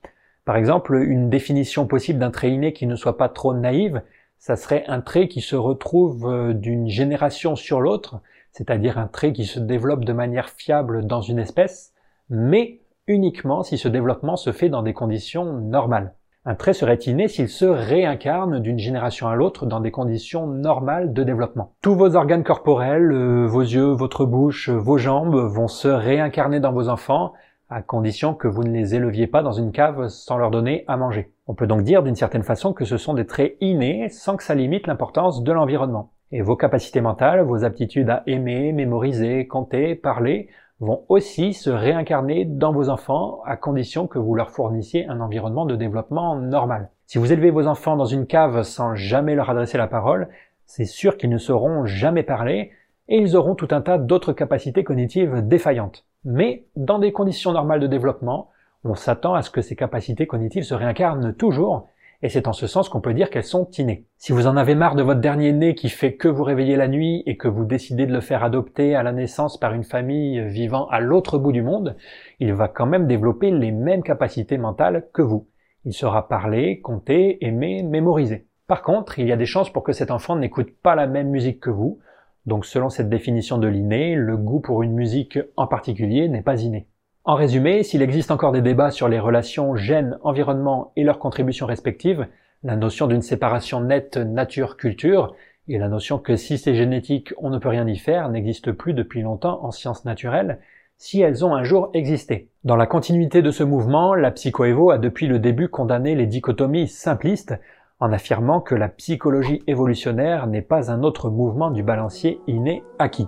Par 0.45 0.55
exemple, 0.55 0.95
une 0.95 1.29
définition 1.29 1.85
possible 1.85 2.17
d'un 2.17 2.31
trait 2.31 2.51
inné 2.51 2.73
qui 2.73 2.87
ne 2.87 2.95
soit 2.95 3.17
pas 3.17 3.29
trop 3.29 3.53
naïve, 3.53 4.01
ça 4.41 4.55
serait 4.55 4.83
un 4.87 5.01
trait 5.01 5.27
qui 5.27 5.39
se 5.39 5.55
retrouve 5.55 6.27
euh, 6.27 6.53
d'une 6.53 6.87
génération 6.87 7.55
sur 7.55 7.79
l'autre, 7.79 8.21
c'est-à-dire 8.51 8.97
un 8.97 9.05
trait 9.05 9.33
qui 9.33 9.45
se 9.45 9.59
développe 9.59 10.03
de 10.03 10.13
manière 10.13 10.49
fiable 10.49 11.05
dans 11.05 11.21
une 11.21 11.37
espèce, 11.37 11.93
mais 12.27 12.79
uniquement 13.05 13.61
si 13.61 13.77
ce 13.77 13.87
développement 13.87 14.37
se 14.37 14.51
fait 14.51 14.67
dans 14.67 14.81
des 14.81 14.93
conditions 14.93 15.53
normales. 15.53 16.15
Un 16.43 16.55
trait 16.55 16.73
serait 16.73 16.95
inné 16.95 17.27
s'il 17.27 17.49
se 17.49 17.65
réincarne 17.65 18.57
d'une 18.57 18.79
génération 18.79 19.27
à 19.27 19.35
l'autre 19.35 19.67
dans 19.67 19.79
des 19.79 19.91
conditions 19.91 20.47
normales 20.47 21.13
de 21.13 21.21
développement. 21.21 21.73
Tous 21.83 21.93
vos 21.93 22.15
organes 22.15 22.43
corporels, 22.43 23.11
euh, 23.11 23.45
vos 23.45 23.61
yeux, 23.61 23.91
votre 23.91 24.25
bouche, 24.25 24.69
vos 24.69 24.97
jambes 24.97 25.35
vont 25.35 25.67
se 25.67 25.87
réincarner 25.87 26.59
dans 26.59 26.73
vos 26.73 26.89
enfants 26.89 27.33
à 27.69 27.83
condition 27.83 28.33
que 28.33 28.47
vous 28.47 28.63
ne 28.63 28.71
les 28.71 28.95
éleviez 28.95 29.27
pas 29.27 29.43
dans 29.43 29.51
une 29.51 29.71
cave 29.71 30.07
sans 30.07 30.37
leur 30.37 30.49
donner 30.49 30.83
à 30.87 30.97
manger. 30.97 31.31
On 31.51 31.53
peut 31.53 31.67
donc 31.67 31.81
dire 31.81 32.01
d'une 32.01 32.15
certaine 32.15 32.43
façon 32.43 32.71
que 32.71 32.85
ce 32.85 32.95
sont 32.95 33.13
des 33.13 33.25
traits 33.25 33.57
innés 33.59 34.07
sans 34.07 34.37
que 34.37 34.43
ça 34.43 34.55
limite 34.55 34.87
l'importance 34.87 35.43
de 35.43 35.51
l'environnement. 35.51 36.13
Et 36.31 36.41
vos 36.41 36.55
capacités 36.55 37.01
mentales, 37.01 37.41
vos 37.41 37.65
aptitudes 37.65 38.09
à 38.09 38.23
aimer, 38.25 38.71
mémoriser, 38.71 39.47
compter, 39.47 39.95
parler, 39.95 40.47
vont 40.79 41.03
aussi 41.09 41.51
se 41.51 41.69
réincarner 41.69 42.45
dans 42.45 42.71
vos 42.71 42.87
enfants 42.87 43.41
à 43.45 43.57
condition 43.57 44.07
que 44.07 44.17
vous 44.17 44.33
leur 44.33 44.49
fournissiez 44.49 45.07
un 45.07 45.19
environnement 45.19 45.65
de 45.65 45.75
développement 45.75 46.37
normal. 46.37 46.89
Si 47.05 47.17
vous 47.17 47.33
élevez 47.33 47.51
vos 47.51 47.67
enfants 47.67 47.97
dans 47.97 48.05
une 48.05 48.27
cave 48.27 48.63
sans 48.63 48.95
jamais 48.95 49.35
leur 49.35 49.49
adresser 49.49 49.77
la 49.77 49.87
parole, 49.87 50.29
c'est 50.65 50.85
sûr 50.85 51.17
qu'ils 51.17 51.31
ne 51.31 51.37
sauront 51.37 51.85
jamais 51.85 52.23
parler 52.23 52.71
et 53.09 53.17
ils 53.17 53.35
auront 53.35 53.55
tout 53.55 53.67
un 53.71 53.81
tas 53.81 53.97
d'autres 53.97 54.31
capacités 54.31 54.85
cognitives 54.85 55.45
défaillantes. 55.45 56.05
Mais 56.23 56.63
dans 56.77 56.97
des 56.97 57.11
conditions 57.11 57.51
normales 57.51 57.81
de 57.81 57.87
développement, 57.87 58.47
on 58.83 58.95
s'attend 58.95 59.33
à 59.33 59.41
ce 59.41 59.49
que 59.49 59.61
ces 59.61 59.75
capacités 59.75 60.27
cognitives 60.27 60.63
se 60.63 60.73
réincarnent 60.73 61.33
toujours 61.33 61.87
et 62.23 62.29
c'est 62.29 62.47
en 62.47 62.53
ce 62.53 62.67
sens 62.67 62.87
qu'on 62.87 63.01
peut 63.01 63.13
dire 63.13 63.29
qu'elles 63.29 63.43
sont 63.43 63.69
innées. 63.71 64.05
Si 64.17 64.31
vous 64.31 64.45
en 64.45 64.55
avez 64.55 64.75
marre 64.75 64.95
de 64.95 65.01
votre 65.01 65.21
dernier 65.21 65.53
né 65.53 65.73
qui 65.73 65.89
fait 65.89 66.13
que 66.13 66.27
vous 66.27 66.43
réveiller 66.43 66.75
la 66.75 66.87
nuit 66.87 67.23
et 67.25 67.35
que 67.35 67.47
vous 67.47 67.65
décidez 67.65 68.05
de 68.05 68.13
le 68.13 68.21
faire 68.21 68.43
adopter 68.43 68.95
à 68.95 69.01
la 69.01 69.11
naissance 69.11 69.59
par 69.59 69.73
une 69.73 69.83
famille 69.83 70.41
vivant 70.47 70.87
à 70.89 70.99
l'autre 70.99 71.39
bout 71.39 71.51
du 71.51 71.63
monde, 71.63 71.95
il 72.39 72.53
va 72.53 72.67
quand 72.67 72.85
même 72.85 73.07
développer 73.07 73.49
les 73.49 73.71
mêmes 73.71 74.03
capacités 74.03 74.57
mentales 74.57 75.07
que 75.13 75.23
vous. 75.23 75.47
Il 75.83 75.93
saura 75.93 76.27
parler, 76.27 76.79
compter, 76.81 77.43
aimer, 77.43 77.81
mémoriser. 77.81 78.45
Par 78.67 78.83
contre, 78.83 79.17
il 79.17 79.27
y 79.27 79.31
a 79.31 79.37
des 79.37 79.47
chances 79.47 79.73
pour 79.73 79.83
que 79.83 79.91
cet 79.91 80.11
enfant 80.11 80.35
n'écoute 80.35 80.69
pas 80.83 80.95
la 80.95 81.07
même 81.07 81.29
musique 81.29 81.59
que 81.59 81.71
vous, 81.71 81.99
donc 82.45 82.65
selon 82.65 82.89
cette 82.89 83.09
définition 83.09 83.57
de 83.57 83.67
l'inné, 83.67 84.15
le 84.15 84.37
goût 84.37 84.59
pour 84.59 84.83
une 84.83 84.93
musique 84.93 85.39
en 85.57 85.65
particulier 85.67 86.27
n'est 86.29 86.43
pas 86.43 86.61
inné. 86.61 86.87
En 87.23 87.35
résumé, 87.35 87.83
s'il 87.83 88.01
existe 88.01 88.31
encore 88.31 88.51
des 88.51 88.63
débats 88.63 88.89
sur 88.89 89.07
les 89.07 89.19
relations 89.19 89.75
gènes-environnement 89.75 90.91
et 90.95 91.03
leurs 91.03 91.19
contributions 91.19 91.67
respectives, 91.67 92.25
la 92.63 92.75
notion 92.75 93.05
d'une 93.05 93.21
séparation 93.21 93.79
nette 93.79 94.17
nature-culture 94.17 95.35
et 95.67 95.77
la 95.77 95.87
notion 95.87 96.17
que 96.17 96.35
si 96.35 96.57
c'est 96.57 96.73
génétique, 96.73 97.31
on 97.37 97.51
ne 97.51 97.59
peut 97.59 97.69
rien 97.69 97.87
y 97.87 97.97
faire 97.97 98.29
n'existe 98.29 98.71
plus 98.71 98.95
depuis 98.95 99.21
longtemps 99.21 99.63
en 99.63 99.69
sciences 99.69 100.03
naturelles, 100.03 100.59
si 100.97 101.21
elles 101.21 101.45
ont 101.45 101.53
un 101.53 101.63
jour 101.63 101.91
existé. 101.93 102.49
Dans 102.63 102.75
la 102.75 102.87
continuité 102.87 103.43
de 103.43 103.51
ce 103.51 103.63
mouvement, 103.63 104.15
la 104.15 104.31
psychoévo 104.31 104.89
a 104.89 104.97
depuis 104.97 105.27
le 105.27 105.37
début 105.37 105.69
condamné 105.69 106.15
les 106.15 106.25
dichotomies 106.25 106.87
simplistes 106.87 107.53
en 107.99 108.11
affirmant 108.11 108.61
que 108.61 108.73
la 108.73 108.89
psychologie 108.89 109.61
évolutionnaire 109.67 110.47
n'est 110.47 110.63
pas 110.63 110.91
un 110.91 111.03
autre 111.03 111.29
mouvement 111.29 111.69
du 111.69 111.83
balancier 111.83 112.41
inné 112.47 112.83
acquis. 112.97 113.27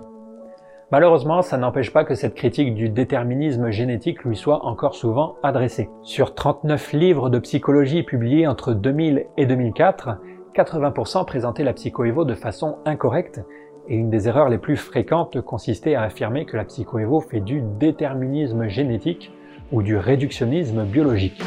Malheureusement, 0.90 1.40
ça 1.42 1.56
n'empêche 1.56 1.92
pas 1.92 2.04
que 2.04 2.14
cette 2.14 2.34
critique 2.34 2.74
du 2.74 2.88
déterminisme 2.88 3.70
génétique 3.70 4.22
lui 4.22 4.36
soit 4.36 4.64
encore 4.66 4.94
souvent 4.94 5.36
adressée. 5.42 5.88
Sur 6.02 6.34
39 6.34 6.92
livres 6.92 7.30
de 7.30 7.38
psychologie 7.38 8.02
publiés 8.02 8.46
entre 8.46 8.74
2000 8.74 9.26
et 9.36 9.46
2004, 9.46 10.18
80% 10.54 11.24
présentaient 11.24 11.64
la 11.64 11.72
psychoévo 11.72 12.24
de 12.24 12.34
façon 12.34 12.76
incorrecte, 12.84 13.40
et 13.88 13.96
une 13.96 14.10
des 14.10 14.28
erreurs 14.28 14.48
les 14.48 14.58
plus 14.58 14.76
fréquentes 14.76 15.40
consistait 15.40 15.94
à 15.94 16.02
affirmer 16.02 16.46
que 16.46 16.56
la 16.56 16.64
psychoévo 16.64 17.20
fait 17.20 17.40
du 17.40 17.62
déterminisme 17.78 18.68
génétique 18.68 19.32
ou 19.72 19.82
du 19.82 19.96
réductionnisme 19.96 20.84
biologique. 20.84 21.42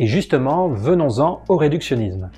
Et 0.00 0.06
justement, 0.06 0.68
venons-en 0.68 1.42
au 1.48 1.56
réductionnisme. 1.56 2.30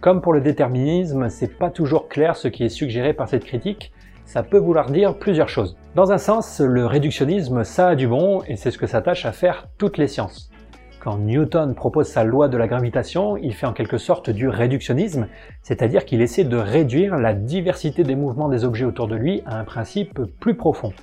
Comme 0.00 0.22
pour 0.22 0.32
le 0.32 0.40
déterminisme, 0.40 1.28
c'est 1.28 1.58
pas 1.58 1.68
toujours 1.68 2.08
clair 2.08 2.34
ce 2.34 2.48
qui 2.48 2.64
est 2.64 2.70
suggéré 2.70 3.12
par 3.12 3.28
cette 3.28 3.44
critique, 3.44 3.92
ça 4.24 4.42
peut 4.42 4.56
vouloir 4.56 4.90
dire 4.90 5.18
plusieurs 5.18 5.50
choses. 5.50 5.76
Dans 5.94 6.12
un 6.12 6.18
sens, 6.18 6.60
le 6.60 6.86
réductionnisme, 6.86 7.62
ça 7.62 7.88
a 7.88 7.94
du 7.94 8.08
bon, 8.08 8.42
et 8.48 8.56
c'est 8.56 8.70
ce 8.70 8.78
que 8.78 8.86
s'attachent 8.86 9.26
à 9.26 9.32
faire 9.32 9.68
toutes 9.76 9.98
les 9.98 10.08
sciences. 10.08 10.50
Quand 10.98 11.18
Newton 11.18 11.74
propose 11.74 12.06
sa 12.06 12.24
loi 12.24 12.48
de 12.48 12.56
la 12.56 12.68
gravitation, 12.68 13.36
il 13.36 13.52
fait 13.52 13.66
en 13.66 13.74
quelque 13.74 13.98
sorte 13.98 14.30
du 14.30 14.48
réductionnisme, 14.48 15.28
c'est-à-dire 15.60 16.06
qu'il 16.06 16.22
essaie 16.22 16.44
de 16.44 16.56
réduire 16.56 17.18
la 17.18 17.34
diversité 17.34 18.02
des 18.02 18.16
mouvements 18.16 18.48
des 18.48 18.64
objets 18.64 18.86
autour 18.86 19.08
de 19.08 19.14
lui 19.14 19.42
à 19.44 19.58
un 19.58 19.64
principe 19.64 20.22
plus 20.40 20.56
profond. 20.56 20.94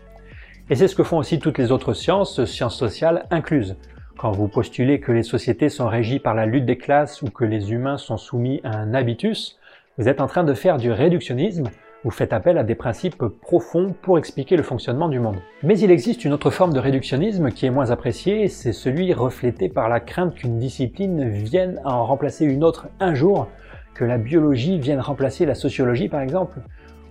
Et 0.72 0.76
c'est 0.76 0.88
ce 0.88 0.96
que 0.96 1.04
font 1.04 1.20
aussi 1.20 1.38
toutes 1.38 1.60
les 1.60 1.72
autres 1.72 1.94
sciences, 1.94 2.44
sciences 2.46 2.78
sociales 2.78 3.28
incluses. 3.30 3.76
Quand 4.22 4.34
vous 4.34 4.48
postulez 4.48 5.00
que 5.00 5.12
les 5.12 5.24
sociétés 5.24 5.70
sont 5.70 5.88
régies 5.88 6.20
par 6.20 6.36
la 6.36 6.46
lutte 6.46 6.68
des 6.68 6.78
classes 6.78 7.24
ou 7.24 7.32
que 7.32 7.44
les 7.44 7.72
humains 7.72 7.98
sont 7.98 8.18
soumis 8.18 8.62
à 8.64 8.78
un 8.78 8.94
habitus, 8.94 9.58
vous 9.98 10.08
êtes 10.08 10.22
en 10.22 10.28
train 10.28 10.44
de 10.44 10.54
faire 10.54 10.78
du 10.78 10.92
réductionnisme 10.92 11.64
Vous 12.04 12.12
faites 12.12 12.32
appel 12.32 12.60
à 12.60 12.64
des 12.64 12.76
principes 12.76 13.26
profonds 13.42 13.96
pour 14.04 14.20
expliquer 14.20 14.58
le 14.58 14.62
fonctionnement 14.62 15.10
du 15.10 15.20
monde. 15.20 15.42
Mais 15.64 15.80
il 15.80 15.90
existe 15.90 16.24
une 16.24 16.34
autre 16.34 16.52
forme 16.52 16.72
de 16.72 16.80
réductionnisme 16.80 17.50
qui 17.50 17.66
est 17.66 17.72
moins 17.72 17.90
appréciée, 17.90 18.48
c'est 18.48 18.74
celui 18.74 19.12
reflété 19.12 19.70
par 19.70 19.90
la 19.90 20.00
crainte 20.00 20.36
qu'une 20.36 20.60
discipline 20.60 21.28
vienne 21.28 21.82
à 21.84 21.96
en 21.96 22.06
remplacer 22.06 22.46
une 22.46 22.64
autre 22.64 22.90
un 23.00 23.16
jour, 23.16 23.48
que 23.96 24.06
la 24.06 24.20
biologie 24.20 24.78
vienne 24.78 25.00
remplacer 25.00 25.48
la 25.48 25.56
sociologie 25.56 26.10
par 26.10 26.22
exemple, 26.22 26.60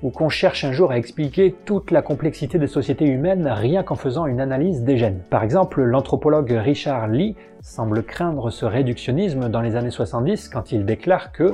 ou 0.02 0.10
qu'on 0.10 0.28
cherche 0.28 0.64
un 0.64 0.72
jour 0.72 0.90
à 0.90 0.98
expliquer 0.98 1.54
toute 1.64 1.90
la 1.90 2.02
complexité 2.02 2.58
des 2.58 2.66
sociétés 2.66 3.06
humaines 3.06 3.46
rien 3.46 3.82
qu'en 3.82 3.96
faisant 3.96 4.26
une 4.26 4.40
analyse 4.40 4.82
des 4.82 4.96
gènes. 4.96 5.20
Par 5.30 5.42
exemple, 5.42 5.82
l'anthropologue 5.82 6.50
Richard 6.52 7.08
Lee 7.08 7.36
semble 7.60 8.02
craindre 8.02 8.50
ce 8.50 8.64
réductionnisme 8.64 9.48
dans 9.48 9.60
les 9.60 9.76
années 9.76 9.90
70 9.90 10.48
quand 10.48 10.72
il 10.72 10.84
déclare 10.84 11.32
que 11.32 11.52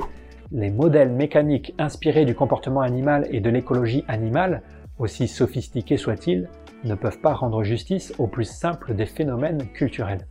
les 0.51 0.69
modèles 0.69 1.11
mécaniques 1.11 1.73
inspirés 1.77 2.25
du 2.25 2.35
comportement 2.35 2.81
animal 2.81 3.27
et 3.31 3.41
de 3.41 3.49
l'écologie 3.49 4.05
animale, 4.07 4.61
aussi 4.97 5.27
sophistiqués 5.27 5.97
soient-ils, 5.97 6.47
ne 6.83 6.95
peuvent 6.95 7.19
pas 7.19 7.33
rendre 7.33 7.63
justice 7.63 8.13
au 8.17 8.27
plus 8.27 8.45
simple 8.45 8.95
des 8.95 9.05
phénomènes 9.05 9.67
culturels. 9.73 10.25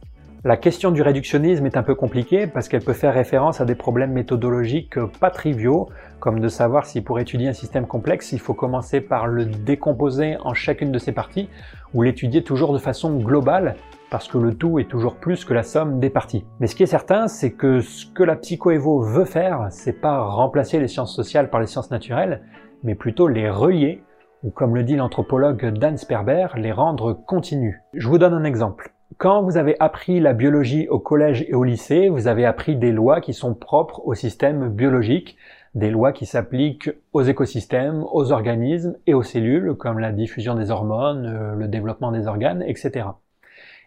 La 0.44 0.56
question 0.56 0.92
du 0.92 1.02
réductionnisme 1.02 1.66
est 1.66 1.76
un 1.76 1.82
peu 1.82 1.96
compliquée 1.96 2.46
parce 2.46 2.68
qu'elle 2.68 2.84
peut 2.84 2.92
faire 2.92 3.14
référence 3.14 3.60
à 3.60 3.64
des 3.64 3.74
problèmes 3.74 4.12
méthodologiques 4.12 4.98
pas 5.18 5.30
triviaux, 5.30 5.88
comme 6.26 6.40
de 6.40 6.48
savoir 6.48 6.86
si 6.86 7.02
pour 7.02 7.20
étudier 7.20 7.46
un 7.46 7.52
système 7.52 7.86
complexe, 7.86 8.32
il 8.32 8.40
faut 8.40 8.52
commencer 8.52 9.00
par 9.00 9.28
le 9.28 9.46
décomposer 9.46 10.36
en 10.40 10.54
chacune 10.54 10.90
de 10.90 10.98
ses 10.98 11.12
parties, 11.12 11.48
ou 11.94 12.02
l'étudier 12.02 12.42
toujours 12.42 12.72
de 12.72 12.78
façon 12.78 13.14
globale, 13.18 13.76
parce 14.10 14.26
que 14.26 14.36
le 14.36 14.52
tout 14.52 14.80
est 14.80 14.90
toujours 14.90 15.18
plus 15.18 15.44
que 15.44 15.54
la 15.54 15.62
somme 15.62 16.00
des 16.00 16.10
parties. 16.10 16.44
Mais 16.58 16.66
ce 16.66 16.74
qui 16.74 16.82
est 16.82 16.86
certain, 16.86 17.28
c'est 17.28 17.52
que 17.52 17.78
ce 17.78 18.06
que 18.06 18.24
la 18.24 18.34
psychoévo 18.34 19.02
veut 19.02 19.24
faire, 19.24 19.68
c'est 19.70 20.00
pas 20.00 20.20
remplacer 20.24 20.80
les 20.80 20.88
sciences 20.88 21.14
sociales 21.14 21.48
par 21.48 21.60
les 21.60 21.68
sciences 21.68 21.92
naturelles, 21.92 22.42
mais 22.82 22.96
plutôt 22.96 23.28
les 23.28 23.48
relier, 23.48 24.02
ou 24.42 24.50
comme 24.50 24.74
le 24.74 24.82
dit 24.82 24.96
l'anthropologue 24.96 25.64
Dan 25.78 25.96
Sperber, 25.96 26.48
les 26.56 26.72
rendre 26.72 27.12
continues. 27.12 27.82
Je 27.94 28.08
vous 28.08 28.18
donne 28.18 28.34
un 28.34 28.42
exemple. 28.42 28.92
Quand 29.18 29.44
vous 29.44 29.58
avez 29.58 29.76
appris 29.78 30.18
la 30.18 30.32
biologie 30.32 30.88
au 30.88 30.98
collège 30.98 31.46
et 31.48 31.54
au 31.54 31.62
lycée, 31.62 32.08
vous 32.08 32.26
avez 32.26 32.44
appris 32.44 32.74
des 32.74 32.90
lois 32.90 33.20
qui 33.20 33.32
sont 33.32 33.54
propres 33.54 34.02
au 34.04 34.14
système 34.14 34.68
biologique, 34.70 35.36
des 35.76 35.90
lois 35.90 36.12
qui 36.12 36.24
s'appliquent 36.24 36.90
aux 37.12 37.22
écosystèmes, 37.22 38.02
aux 38.10 38.32
organismes 38.32 38.96
et 39.06 39.12
aux 39.12 39.22
cellules, 39.22 39.74
comme 39.74 39.98
la 39.98 40.10
diffusion 40.10 40.54
des 40.54 40.70
hormones, 40.70 41.26
euh, 41.26 41.54
le 41.54 41.68
développement 41.68 42.12
des 42.12 42.26
organes, 42.26 42.64
etc. 42.66 43.06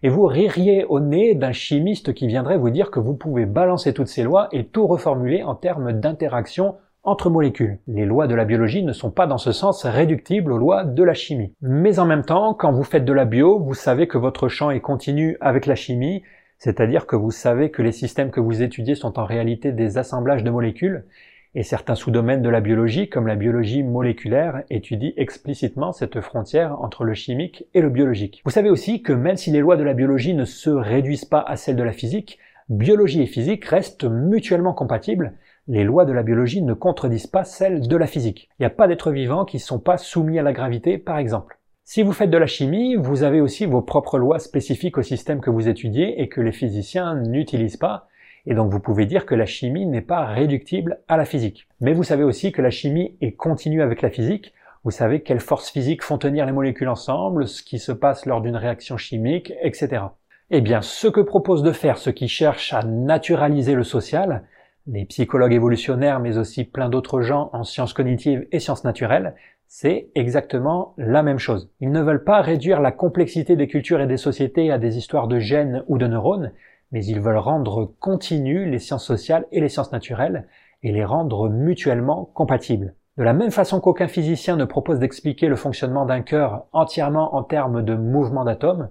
Et 0.04 0.10
vous 0.10 0.26
ririez 0.26 0.86
au 0.86 1.00
nez 1.00 1.34
d'un 1.34 1.52
chimiste 1.52 2.14
qui 2.14 2.28
viendrait 2.28 2.60
vous 2.60 2.70
dire 2.70 2.92
que 2.92 3.00
vous 3.00 3.16
pouvez 3.16 3.48
balancer 3.48 3.94
toutes 3.94 4.08
ces 4.08 4.24
lois 4.24 4.50
et 4.52 4.68
tout 4.68 4.86
reformuler 4.86 5.42
en 5.42 5.56
termes 5.56 5.92
d'interaction 5.92 6.76
entre 7.04 7.32
molécules. 7.32 7.80
Les 7.88 8.06
lois 8.06 8.28
de 8.28 8.36
la 8.36 8.46
biologie 8.46 8.84
ne 8.84 8.94
sont 8.94 9.10
pas 9.10 9.26
dans 9.26 9.40
ce 9.40 9.52
sens 9.52 9.84
réductibles 9.84 10.52
aux 10.52 10.60
lois 10.60 10.84
de 10.84 11.04
la 11.04 11.16
chimie. 11.16 11.56
Mais 11.62 11.98
en 11.98 12.06
même 12.06 12.24
temps, 12.24 12.54
quand 12.54 12.72
vous 12.72 12.84
faites 12.84 13.04
de 13.06 13.14
la 13.14 13.26
bio, 13.26 13.58
vous 13.58 13.74
savez 13.74 14.08
que 14.08 14.20
votre 14.20 14.48
champ 14.48 14.70
est 14.70 14.80
continu 14.80 15.38
avec 15.42 15.66
la 15.66 15.76
chimie, 15.76 16.22
c'est-à-dire 16.60 17.08
que 17.08 17.16
vous 17.16 17.32
savez 17.32 17.72
que 17.72 17.82
les 17.82 17.94
systèmes 17.94 18.30
que 18.30 18.42
vous 18.42 18.62
étudiez 18.62 18.94
sont 18.94 19.18
en 19.18 19.26
réalité 19.26 19.72
des 19.72 19.98
assemblages 19.98 20.44
de 20.44 20.52
molécules, 20.52 21.06
et 21.56 21.64
certains 21.64 21.96
sous-domaines 21.96 22.42
de 22.42 22.50
la 22.50 22.62
biologie, 22.62 23.10
comme 23.10 23.28
la 23.28 23.36
biologie 23.36 23.84
moléculaire, 23.84 24.64
étudient 24.70 25.14
explicitement 25.18 25.92
cette 25.92 26.22
frontière 26.22 26.80
entre 26.82 27.04
le 27.04 27.14
chimique 27.14 27.66
et 27.74 27.82
le 27.82 27.90
biologique. 27.90 28.42
Vous 28.46 28.52
savez 28.52 28.70
aussi 28.70 29.02
que 29.02 29.14
même 29.14 29.38
si 29.38 29.52
les 29.52 29.60
lois 29.60 29.78
de 29.78 29.84
la 29.84 29.94
biologie 29.94 30.34
ne 30.34 30.46
se 30.46 30.70
réduisent 30.70 31.26
pas 31.26 31.42
à 31.42 31.56
celles 31.56 31.76
de 31.76 31.84
la 31.84 31.92
physique, 31.92 32.38
biologie 32.70 33.24
et 33.24 33.28
physique 33.28 33.66
restent 33.66 34.06
mutuellement 34.06 34.74
compatibles, 34.74 35.34
les 35.68 35.84
lois 35.84 36.06
de 36.06 36.14
la 36.14 36.24
biologie 36.24 36.62
ne 36.62 36.74
contredisent 36.74 37.28
pas 37.28 37.44
celles 37.44 37.88
de 37.88 37.98
la 37.98 38.08
physique. 38.08 38.50
Il 38.60 38.64
n'y 38.64 38.68
a 38.68 38.72
pas 38.72 38.88
d'êtres 38.88 39.12
vivants 39.12 39.46
qui 39.46 39.58
ne 39.58 39.62
sont 39.62 39.80
pas 39.80 39.98
soumis 39.98 40.40
à 40.40 40.44
la 40.44 40.54
gravité, 40.54 40.98
par 40.98 41.18
exemple. 41.18 41.60
Si 41.84 42.04
vous 42.04 42.12
faites 42.12 42.30
de 42.30 42.38
la 42.38 42.46
chimie, 42.46 42.96
vous 42.96 43.24
avez 43.24 43.42
aussi 43.42 43.66
vos 43.66 43.82
propres 43.82 44.20
lois 44.20 44.38
spécifiques 44.38 45.00
au 45.00 45.02
système 45.02 45.42
que 45.42 45.50
vous 45.50 45.68
étudiez 45.68 46.22
et 46.22 46.30
que 46.30 46.42
les 46.42 46.52
physiciens 46.52 47.16
n'utilisent 47.16 47.78
pas, 47.78 48.08
et 48.46 48.54
donc 48.54 48.72
vous 48.72 48.80
pouvez 48.80 49.06
dire 49.06 49.26
que 49.26 49.36
la 49.36 49.46
chimie 49.46 49.86
n'est 49.86 50.02
pas 50.02 50.26
réductible 50.26 51.00
à 51.08 51.18
la 51.18 51.26
physique. 51.26 51.68
Mais 51.82 51.94
vous 51.94 52.04
savez 52.04 52.24
aussi 52.24 52.52
que 52.52 52.62
la 52.62 52.70
chimie 52.70 53.16
est 53.22 53.34
continue 53.34 53.82
avec 53.82 54.02
la 54.02 54.10
physique, 54.10 54.54
vous 54.86 54.92
savez 54.92 55.22
quelles 55.22 55.42
forces 55.42 55.70
physiques 55.70 56.04
font 56.04 56.18
tenir 56.18 56.46
les 56.46 56.54
molécules 56.54 56.88
ensemble, 56.88 57.48
ce 57.48 57.64
qui 57.64 57.80
se 57.80 57.92
passe 57.92 58.26
lors 58.26 58.42
d'une 58.42 58.56
réaction 58.56 58.96
chimique, 58.96 59.54
etc. 59.62 60.04
Eh 60.52 60.62
bien, 60.62 60.82
ce 60.82 61.08
que 61.08 61.20
propose 61.20 61.64
de 61.64 61.74
faire 61.74 61.98
ceux 61.98 62.14
qui 62.14 62.30
cherchent 62.30 62.74
à 62.74 62.84
naturaliser 62.84 63.76
le 63.76 63.84
social, 63.84 64.44
les 64.88 65.06
psychologues 65.06 65.54
évolutionnaires, 65.54 66.20
mais 66.20 66.38
aussi 66.38 66.64
plein 66.64 66.90
d'autres 66.90 67.22
gens 67.22 67.50
en 67.52 67.64
sciences 67.64 67.94
cognitives 67.94 68.48
et 68.52 68.60
sciences 68.60 68.86
naturelles, 68.86 69.36
c'est 69.68 70.08
exactement 70.16 70.96
la 70.98 71.22
même 71.22 71.38
chose. 71.38 71.70
Ils 71.80 71.92
ne 71.92 72.02
veulent 72.02 72.24
pas 72.24 72.42
réduire 72.42 72.82
la 72.82 72.92
complexité 72.92 73.56
des 73.56 73.68
cultures 73.68 74.02
et 74.02 74.08
des 74.08 74.18
sociétés 74.18 74.72
à 74.72 74.80
des 74.80 74.98
histoires 74.98 75.28
de 75.28 75.38
gènes 75.40 75.84
ou 75.88 75.98
de 76.00 76.08
neurones, 76.08 76.54
mais 76.92 77.06
ils 77.06 77.20
veulent 77.20 77.38
rendre 77.38 77.92
continues 78.00 78.70
les 78.70 78.80
sciences 78.80 79.06
sociales 79.06 79.46
et 79.52 79.62
les 79.62 79.70
sciences 79.70 79.92
naturelles 79.92 80.48
et 80.84 80.92
les 80.92 81.06
rendre 81.06 81.50
mutuellement 81.50 82.26
compatibles. 82.34 82.94
De 83.18 83.24
la 83.24 83.34
même 83.34 83.52
façon 83.52 83.82
qu'aucun 83.82 84.08
physicien 84.08 84.56
ne 84.56 84.66
propose 84.66 85.00
d'expliquer 85.00 85.48
le 85.48 85.58
fonctionnement 85.58 86.06
d'un 86.06 86.22
cœur 86.22 86.66
entièrement 86.72 87.36
en 87.36 87.44
termes 87.44 87.84
de 87.84 87.96
mouvement 87.96 88.46
d'atomes, 88.46 88.90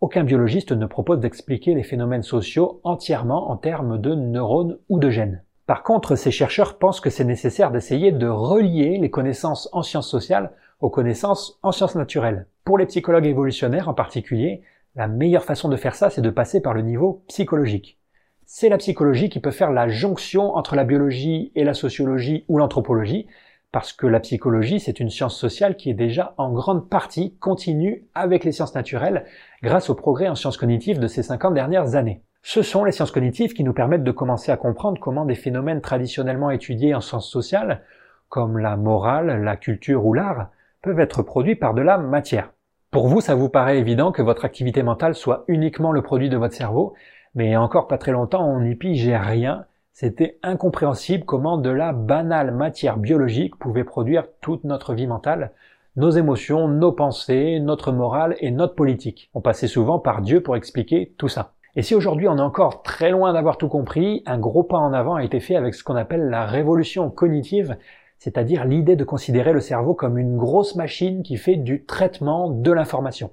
aucun 0.00 0.24
biologiste 0.24 0.72
ne 0.72 0.86
propose 0.86 1.20
d'expliquer 1.20 1.74
les 1.74 1.82
phénomènes 1.82 2.22
sociaux 2.22 2.80
entièrement 2.84 3.50
en 3.50 3.56
termes 3.56 3.98
de 3.98 4.14
neurones 4.14 4.78
ou 4.88 4.98
de 4.98 5.10
gènes. 5.10 5.42
Par 5.66 5.82
contre, 5.82 6.16
ces 6.16 6.30
chercheurs 6.30 6.78
pensent 6.78 7.00
que 7.00 7.10
c'est 7.10 7.24
nécessaire 7.24 7.70
d'essayer 7.70 8.12
de 8.12 8.28
relier 8.28 8.98
les 8.98 9.10
connaissances 9.10 9.68
en 9.72 9.82
sciences 9.82 10.08
sociales 10.08 10.52
aux 10.80 10.90
connaissances 10.90 11.58
en 11.62 11.72
sciences 11.72 11.96
naturelles. 11.96 12.46
Pour 12.64 12.78
les 12.78 12.86
psychologues 12.86 13.26
évolutionnaires 13.26 13.88
en 13.88 13.94
particulier, 13.94 14.62
la 14.96 15.08
meilleure 15.08 15.44
façon 15.44 15.68
de 15.68 15.76
faire 15.76 15.94
ça, 15.94 16.08
c'est 16.08 16.22
de 16.22 16.30
passer 16.30 16.62
par 16.62 16.72
le 16.72 16.80
niveau 16.80 17.22
psychologique. 17.28 17.98
C'est 18.46 18.70
la 18.70 18.78
psychologie 18.78 19.28
qui 19.28 19.40
peut 19.40 19.50
faire 19.50 19.70
la 19.70 19.88
jonction 19.88 20.56
entre 20.56 20.74
la 20.74 20.84
biologie 20.84 21.52
et 21.54 21.64
la 21.64 21.74
sociologie 21.74 22.46
ou 22.48 22.56
l'anthropologie, 22.56 23.26
parce 23.72 23.92
que 23.92 24.06
la 24.06 24.20
psychologie, 24.20 24.80
c'est 24.80 24.98
une 24.98 25.10
science 25.10 25.36
sociale 25.36 25.76
qui 25.76 25.90
est 25.90 25.94
déjà 25.94 26.32
en 26.38 26.50
grande 26.50 26.88
partie 26.88 27.36
continue 27.36 28.06
avec 28.14 28.44
les 28.44 28.52
sciences 28.52 28.74
naturelles 28.74 29.26
grâce 29.62 29.90
au 29.90 29.94
progrès 29.94 30.28
en 30.28 30.34
sciences 30.34 30.56
cognitives 30.56 30.98
de 30.98 31.08
ces 31.08 31.22
50 31.22 31.52
dernières 31.52 31.94
années. 31.94 32.22
Ce 32.42 32.62
sont 32.62 32.84
les 32.84 32.92
sciences 32.92 33.10
cognitives 33.10 33.52
qui 33.52 33.64
nous 33.64 33.74
permettent 33.74 34.04
de 34.04 34.12
commencer 34.12 34.50
à 34.50 34.56
comprendre 34.56 34.98
comment 34.98 35.26
des 35.26 35.34
phénomènes 35.34 35.82
traditionnellement 35.82 36.50
étudiés 36.50 36.94
en 36.94 37.02
sciences 37.02 37.28
sociales, 37.28 37.82
comme 38.30 38.56
la 38.56 38.76
morale, 38.76 39.42
la 39.42 39.56
culture 39.56 40.06
ou 40.06 40.14
l'art, 40.14 40.48
peuvent 40.80 41.00
être 41.00 41.22
produits 41.22 41.56
par 41.56 41.74
de 41.74 41.82
la 41.82 41.98
matière. 41.98 42.52
Pour 42.96 43.08
vous, 43.08 43.20
ça 43.20 43.34
vous 43.34 43.50
paraît 43.50 43.78
évident 43.78 44.10
que 44.10 44.22
votre 44.22 44.46
activité 44.46 44.82
mentale 44.82 45.14
soit 45.14 45.44
uniquement 45.48 45.92
le 45.92 46.00
produit 46.00 46.30
de 46.30 46.38
votre 46.38 46.54
cerveau, 46.54 46.94
mais 47.34 47.54
encore 47.54 47.88
pas 47.88 47.98
très 47.98 48.10
longtemps, 48.10 48.48
on 48.48 48.60
n'y 48.60 48.74
pigeait 48.74 49.18
rien 49.18 49.66
c'était 49.92 50.38
incompréhensible 50.42 51.26
comment 51.26 51.58
de 51.58 51.68
la 51.68 51.92
banale 51.92 52.54
matière 52.54 52.96
biologique 52.96 53.56
pouvait 53.56 53.84
produire 53.84 54.24
toute 54.40 54.64
notre 54.64 54.94
vie 54.94 55.06
mentale, 55.06 55.52
nos 55.96 56.08
émotions, 56.08 56.68
nos 56.68 56.90
pensées, 56.90 57.60
notre 57.60 57.92
morale 57.92 58.34
et 58.40 58.50
notre 58.50 58.74
politique. 58.74 59.28
On 59.34 59.42
passait 59.42 59.68
souvent 59.68 59.98
par 59.98 60.22
Dieu 60.22 60.42
pour 60.42 60.56
expliquer 60.56 61.12
tout 61.18 61.28
ça. 61.28 61.52
Et 61.74 61.82
si 61.82 61.94
aujourd'hui 61.94 62.28
on 62.28 62.38
est 62.38 62.40
encore 62.40 62.82
très 62.82 63.10
loin 63.10 63.34
d'avoir 63.34 63.58
tout 63.58 63.68
compris, 63.68 64.22
un 64.24 64.38
gros 64.38 64.62
pas 64.62 64.78
en 64.78 64.94
avant 64.94 65.16
a 65.16 65.22
été 65.22 65.40
fait 65.40 65.56
avec 65.56 65.74
ce 65.74 65.84
qu'on 65.84 65.96
appelle 65.96 66.30
la 66.30 66.46
révolution 66.46 67.10
cognitive, 67.10 67.76
c'est-à-dire 68.18 68.64
l'idée 68.64 68.96
de 68.96 69.04
considérer 69.04 69.52
le 69.52 69.60
cerveau 69.60 69.94
comme 69.94 70.18
une 70.18 70.36
grosse 70.36 70.74
machine 70.74 71.22
qui 71.22 71.36
fait 71.36 71.56
du 71.56 71.84
traitement 71.84 72.50
de 72.50 72.72
l'information. 72.72 73.30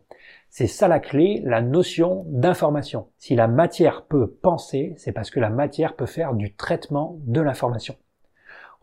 C'est 0.50 0.68
ça 0.68 0.88
la 0.88 1.00
clé, 1.00 1.42
la 1.46 1.62
notion 1.62 2.26
d'information. 2.28 3.08
Si 3.18 3.36
la 3.36 3.48
matière 3.48 4.06
peut 4.06 4.28
penser, 4.28 4.94
c'est 4.98 5.12
parce 5.12 5.32
que 5.32 5.40
la 5.40 5.50
matière 5.50 5.96
peut 5.96 6.06
faire 6.06 6.34
du 6.34 6.54
traitement 6.54 7.18
de 7.26 7.42
l'information. 7.42 7.96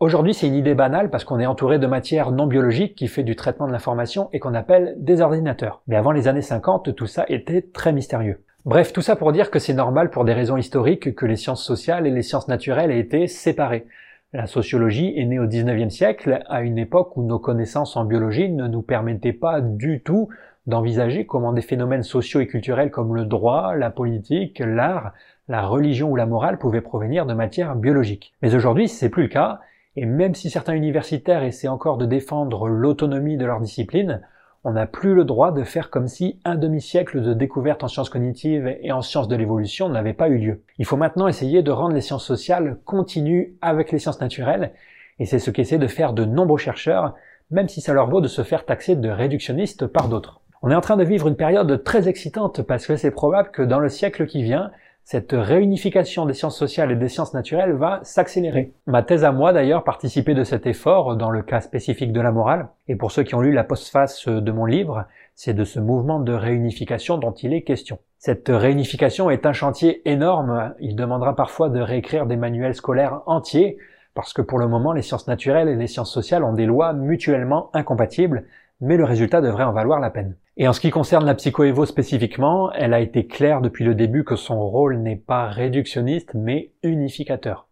Aujourd'hui, 0.01 0.33
c'est 0.33 0.47
une 0.47 0.55
idée 0.55 0.73
banale 0.73 1.11
parce 1.11 1.23
qu'on 1.23 1.39
est 1.39 1.45
entouré 1.45 1.77
de 1.77 1.85
matière 1.85 2.31
non 2.31 2.47
biologique 2.47 2.95
qui 2.95 3.07
fait 3.07 3.21
du 3.21 3.35
traitement 3.35 3.67
de 3.67 3.71
l'information 3.71 4.29
et 4.33 4.39
qu'on 4.39 4.55
appelle 4.55 4.95
des 4.97 5.21
ordinateurs. 5.21 5.83
Mais 5.87 5.95
avant 5.95 6.11
les 6.11 6.27
années 6.27 6.41
50, 6.41 6.95
tout 6.95 7.05
ça 7.05 7.23
était 7.29 7.61
très 7.61 7.93
mystérieux. 7.93 8.43
Bref, 8.65 8.93
tout 8.93 9.01
ça 9.01 9.15
pour 9.15 9.31
dire 9.31 9.51
que 9.51 9.59
c'est 9.59 9.73
normal 9.73 10.09
pour 10.09 10.25
des 10.25 10.33
raisons 10.33 10.57
historiques 10.57 11.15
que 11.15 11.25
les 11.25 11.35
sciences 11.35 11.63
sociales 11.63 12.05
et 12.05 12.11
les 12.11 12.23
sciences 12.23 12.47
naturelles 12.47 12.91
aient 12.91 12.99
été 12.99 13.27
séparées. 13.27 13.85
La 14.33 14.47
sociologie 14.47 15.11
est 15.17 15.25
née 15.25 15.39
au 15.39 15.45
19e 15.45 15.89
siècle, 15.89 16.41
à 16.47 16.61
une 16.61 16.77
époque 16.77 17.17
où 17.17 17.21
nos 17.23 17.37
connaissances 17.37 17.97
en 17.97 18.05
biologie 18.05 18.49
ne 18.49 18.65
nous 18.65 18.81
permettaient 18.81 19.33
pas 19.33 19.59
du 19.59 20.01
tout 20.01 20.29
d'envisager 20.67 21.25
comment 21.25 21.51
des 21.51 21.61
phénomènes 21.61 22.03
sociaux 22.03 22.39
et 22.39 22.47
culturels 22.47 22.91
comme 22.91 23.13
le 23.13 23.25
droit, 23.25 23.75
la 23.75 23.89
politique, 23.89 24.59
l'art, 24.65 25.11
la 25.49 25.67
religion 25.67 26.09
ou 26.09 26.15
la 26.15 26.25
morale 26.25 26.59
pouvaient 26.59 26.79
provenir 26.79 27.25
de 27.25 27.33
matière 27.33 27.75
biologique. 27.75 28.33
Mais 28.41 28.55
aujourd'hui, 28.55 28.87
c'est 28.87 29.09
plus 29.09 29.23
le 29.23 29.27
cas, 29.27 29.59
et 29.97 30.05
même 30.05 30.33
si 30.33 30.49
certains 30.49 30.75
universitaires 30.75 31.43
essaient 31.43 31.67
encore 31.67 31.97
de 31.97 32.05
défendre 32.05 32.69
l'autonomie 32.69 33.35
de 33.35 33.45
leur 33.45 33.59
discipline, 33.59 34.21
on 34.63 34.73
n'a 34.73 34.85
plus 34.85 35.15
le 35.15 35.23
droit 35.23 35.51
de 35.51 35.63
faire 35.63 35.89
comme 35.89 36.07
si 36.07 36.39
un 36.45 36.55
demi-siècle 36.55 37.21
de 37.21 37.33
découvertes 37.33 37.83
en 37.83 37.87
sciences 37.87 38.09
cognitives 38.09 38.75
et 38.81 38.91
en 38.91 39.01
sciences 39.01 39.27
de 39.27 39.35
l'évolution 39.35 39.89
n'avait 39.89 40.13
pas 40.13 40.29
eu 40.29 40.37
lieu. 40.37 40.61
Il 40.77 40.85
faut 40.85 40.97
maintenant 40.97 41.27
essayer 41.27 41.63
de 41.63 41.71
rendre 41.71 41.95
les 41.95 42.01
sciences 42.01 42.25
sociales 42.25 42.77
continues 42.85 43.55
avec 43.61 43.91
les 43.91 43.97
sciences 43.97 44.21
naturelles, 44.21 44.71
et 45.19 45.25
c'est 45.25 45.39
ce 45.39 45.49
qu'essaient 45.49 45.79
de 45.79 45.87
faire 45.87 46.13
de 46.13 46.25
nombreux 46.25 46.59
chercheurs, 46.59 47.15
même 47.49 47.69
si 47.69 47.81
ça 47.81 47.93
leur 47.93 48.09
vaut 48.09 48.21
de 48.21 48.27
se 48.27 48.43
faire 48.43 48.65
taxer 48.65 48.95
de 48.95 49.09
réductionnistes 49.09 49.87
par 49.87 50.09
d'autres. 50.09 50.41
On 50.61 50.69
est 50.69 50.75
en 50.75 50.81
train 50.81 50.97
de 50.97 51.03
vivre 51.03 51.27
une 51.27 51.35
période 51.35 51.83
très 51.83 52.07
excitante 52.07 52.61
parce 52.61 52.85
que 52.85 52.95
c'est 52.95 53.11
probable 53.11 53.49
que 53.49 53.63
dans 53.63 53.79
le 53.79 53.89
siècle 53.89 54.27
qui 54.27 54.43
vient, 54.43 54.71
cette 55.11 55.33
réunification 55.33 56.25
des 56.25 56.33
sciences 56.33 56.57
sociales 56.57 56.89
et 56.89 56.95
des 56.95 57.09
sciences 57.09 57.33
naturelles 57.33 57.73
va 57.73 57.99
s'accélérer. 58.01 58.71
Ma 58.87 59.03
thèse 59.03 59.25
à 59.25 59.33
moi 59.33 59.51
d'ailleurs 59.51 59.83
participait 59.83 60.35
de 60.35 60.45
cet 60.45 60.65
effort 60.65 61.17
dans 61.17 61.31
le 61.31 61.41
cas 61.41 61.59
spécifique 61.59 62.13
de 62.13 62.21
la 62.21 62.31
morale, 62.31 62.69
et 62.87 62.95
pour 62.95 63.11
ceux 63.11 63.23
qui 63.23 63.35
ont 63.35 63.41
lu 63.41 63.51
la 63.51 63.65
postface 63.65 64.29
de 64.29 64.51
mon 64.53 64.63
livre, 64.63 65.03
c'est 65.35 65.53
de 65.53 65.65
ce 65.65 65.81
mouvement 65.81 66.21
de 66.21 66.31
réunification 66.31 67.17
dont 67.17 67.33
il 67.33 67.53
est 67.53 67.63
question. 67.63 67.99
Cette 68.19 68.47
réunification 68.47 69.29
est 69.29 69.45
un 69.45 69.51
chantier 69.51 70.01
énorme, 70.09 70.75
il 70.79 70.95
demandera 70.95 71.35
parfois 71.35 71.67
de 71.67 71.81
réécrire 71.81 72.25
des 72.25 72.37
manuels 72.37 72.75
scolaires 72.75 73.19
entiers, 73.25 73.79
parce 74.13 74.31
que 74.31 74.41
pour 74.41 74.59
le 74.59 74.69
moment 74.69 74.93
les 74.93 75.01
sciences 75.01 75.27
naturelles 75.27 75.67
et 75.67 75.75
les 75.75 75.87
sciences 75.87 76.13
sociales 76.13 76.45
ont 76.45 76.53
des 76.53 76.65
lois 76.65 76.93
mutuellement 76.93 77.69
incompatibles, 77.73 78.45
mais 78.79 78.95
le 78.95 79.03
résultat 79.03 79.41
devrait 79.41 79.65
en 79.65 79.73
valoir 79.73 79.99
la 79.99 80.09
peine. 80.09 80.37
Et 80.61 80.67
en 80.67 80.73
ce 80.73 80.79
qui 80.79 80.91
concerne 80.91 81.25
la 81.25 81.33
psychoévo 81.33 81.87
spécifiquement, 81.87 82.71
elle 82.73 82.93
a 82.93 82.99
été 82.99 83.25
claire 83.25 83.61
depuis 83.61 83.83
le 83.83 83.95
début 83.95 84.23
que 84.23 84.35
son 84.35 84.59
rôle 84.59 84.99
n'est 84.99 85.15
pas 85.15 85.47
réductionniste, 85.47 86.35
mais 86.35 86.71
unificateur. 86.83 87.67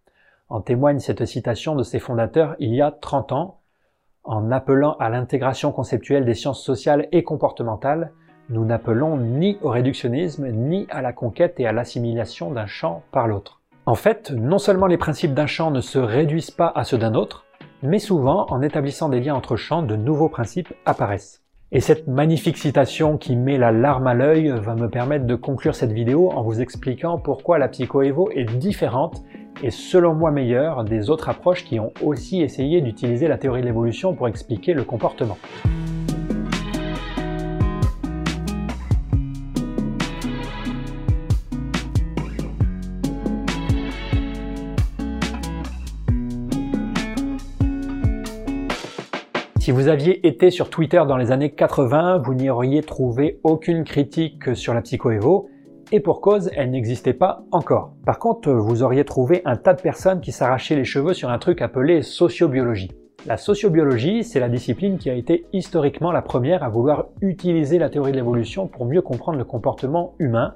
En 0.50 0.62
témoigne 0.62 0.98
cette 0.98 1.24
citation 1.26 1.76
de 1.76 1.84
ses 1.84 2.00
fondateurs 2.00 2.56
il 2.58 2.74
y 2.74 2.82
a 2.82 2.90
30 2.90 3.32
ans, 3.32 3.60
en 4.24 4.50
appelant 4.50 4.94
à 4.94 5.10
l'intégration 5.10 5.72
conceptuelle 5.72 6.26
des 6.26 6.34
sciences 6.34 6.64
sociales 6.64 7.08
et 7.12 7.22
comportementales, 7.22 8.12
nous 8.50 8.66
n'appelons 8.66 9.18
ni 9.18 9.60
au 9.62 9.70
réductionnisme, 9.70 10.48
ni 10.48 10.88
à 10.90 11.04
la 11.04 11.14
conquête 11.14 11.60
et 11.60 11.68
à 11.68 11.72
l'assimilation 11.72 12.50
d'un 12.50 12.66
champ 12.66 13.04
par 13.12 13.28
l'autre. 13.28 13.62
En 13.86 13.94
fait, 13.94 14.32
non 14.32 14.58
seulement 14.58 14.88
les 14.88 14.98
principes 14.98 15.36
d'un 15.36 15.46
champ 15.46 15.70
ne 15.70 15.82
se 15.82 16.00
réduisent 16.00 16.50
pas 16.50 16.72
à 16.74 16.84
ceux 16.84 16.98
d'un 16.98 17.14
autre, 17.14 17.46
mais 17.84 18.00
souvent, 18.00 18.48
en 18.50 18.64
établissant 18.64 19.10
des 19.10 19.20
liens 19.20 19.36
entre 19.36 19.58
champs, 19.58 19.84
de 19.84 19.96
nouveaux 19.96 20.30
principes 20.30 20.74
apparaissent. 20.88 21.44
Et 21.72 21.82
cette 21.82 22.08
magnifique 22.08 22.58
citation 22.58 23.20
qui 23.20 23.36
met 23.36 23.60
la 23.60 23.72
larme 23.72 24.08
à 24.08 24.16
l'œil 24.16 24.52
va 24.60 24.74
me 24.74 24.90
permettre 24.90 25.28
de 25.28 25.36
conclure 25.36 25.76
cette 25.76 25.92
vidéo 25.92 26.32
en 26.32 26.42
vous 26.42 26.62
expliquant 26.62 27.20
pourquoi 27.20 27.60
la 27.60 27.68
psychoévo 27.68 28.32
est 28.32 28.46
différente 28.58 29.24
et 29.62 29.70
selon 29.70 30.16
moi 30.16 30.32
meilleure 30.32 30.84
des 30.84 31.12
autres 31.12 31.30
approches 31.30 31.66
qui 31.66 31.80
ont 31.80 31.94
aussi 32.02 32.42
essayé 32.42 32.82
d'utiliser 32.82 33.28
la 33.28 33.38
théorie 33.38 33.62
de 33.62 33.68
l'évolution 33.68 34.16
pour 34.16 34.28
expliquer 34.28 34.74
le 34.74 34.84
comportement. 34.84 35.38
Si 49.70 49.74
vous 49.74 49.88
aviez 49.88 50.26
été 50.26 50.50
sur 50.50 50.72
Twitter 50.72 51.04
dans 51.08 51.16
les 51.16 51.32
années 51.32 51.52
80, 51.52 52.24
vous 52.26 52.34
n'y 52.34 52.50
auriez 52.50 52.82
trouvé 52.82 53.40
aucune 53.44 53.84
critique 53.84 54.56
sur 54.56 54.74
la 54.74 54.82
psychoévo, 54.82 55.48
et 55.92 56.00
pour 56.00 56.22
cause, 56.22 56.50
elle 56.56 56.72
n'existait 56.72 57.14
pas 57.14 57.44
encore. 57.52 57.94
Par 58.04 58.18
contre, 58.18 58.52
vous 58.52 58.82
auriez 58.82 59.06
trouvé 59.06 59.44
un 59.46 59.58
tas 59.58 59.76
de 59.76 59.82
personnes 59.84 60.22
qui 60.22 60.32
s'arrachaient 60.32 60.76
les 60.76 60.86
cheveux 60.86 61.14
sur 61.14 61.30
un 61.30 61.38
truc 61.38 61.62
appelé 61.62 62.02
sociobiologie. 62.02 62.90
La 63.28 63.38
sociobiologie, 63.38 64.24
c'est 64.24 64.40
la 64.40 64.50
discipline 64.50 64.98
qui 64.98 65.12
a 65.12 65.14
été 65.14 65.46
historiquement 65.54 66.12
la 66.12 66.24
première 66.24 66.64
à 66.64 66.70
vouloir 66.70 67.06
utiliser 67.22 67.78
la 67.78 67.92
théorie 67.92 68.12
de 68.12 68.18
l'évolution 68.18 68.66
pour 68.66 68.88
mieux 68.88 69.04
comprendre 69.04 69.38
le 69.38 69.46
comportement 69.46 70.16
humain, 70.18 70.56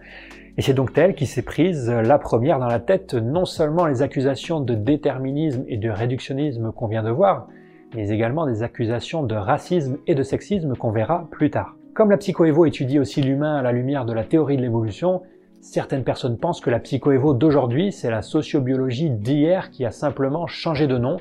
et 0.58 0.64
c'est 0.64 0.74
donc 0.74 0.98
elle 0.98 1.14
qui 1.14 1.28
s'est 1.28 1.44
prise 1.44 1.88
la 1.88 2.18
première 2.18 2.58
dans 2.58 2.66
la 2.66 2.80
tête 2.80 3.14
non 3.14 3.46
seulement 3.46 3.86
les 3.86 4.02
accusations 4.02 4.60
de 4.60 4.74
déterminisme 4.74 5.66
et 5.68 5.78
de 5.78 5.92
réductionnisme 5.92 6.72
qu'on 6.72 6.88
vient 6.88 7.04
de 7.04 7.12
voir, 7.12 7.48
mais 7.94 8.10
également 8.10 8.46
des 8.46 8.64
accusations 8.64 9.24
de 9.24 9.36
racisme 9.36 9.98
et 10.08 10.16
de 10.16 10.24
sexisme 10.24 10.76
qu'on 10.76 10.92
verra 10.92 11.28
plus 11.32 11.50
tard. 11.50 11.76
Comme 11.94 12.10
la 12.10 12.18
psychoévo 12.18 12.66
étudie 12.66 13.00
aussi 13.00 13.22
l'humain 13.22 13.56
à 13.56 13.62
la 13.62 13.72
lumière 13.72 14.06
de 14.06 14.14
la 14.14 14.24
théorie 14.24 14.58
de 14.58 14.62
l'évolution, 14.62 15.22
certaines 15.62 16.04
personnes 16.04 16.38
pensent 16.38 16.60
que 16.60 16.70
la 16.70 16.80
psychoévo 16.80 17.34
d'aujourd'hui, 17.34 17.92
c'est 17.92 18.10
la 18.10 18.22
sociobiologie 18.22 19.10
d'hier 19.10 19.70
qui 19.70 19.86
a 19.86 19.92
simplement 19.92 20.48
changé 20.48 20.88
de 20.88 20.98
nom, 20.98 21.18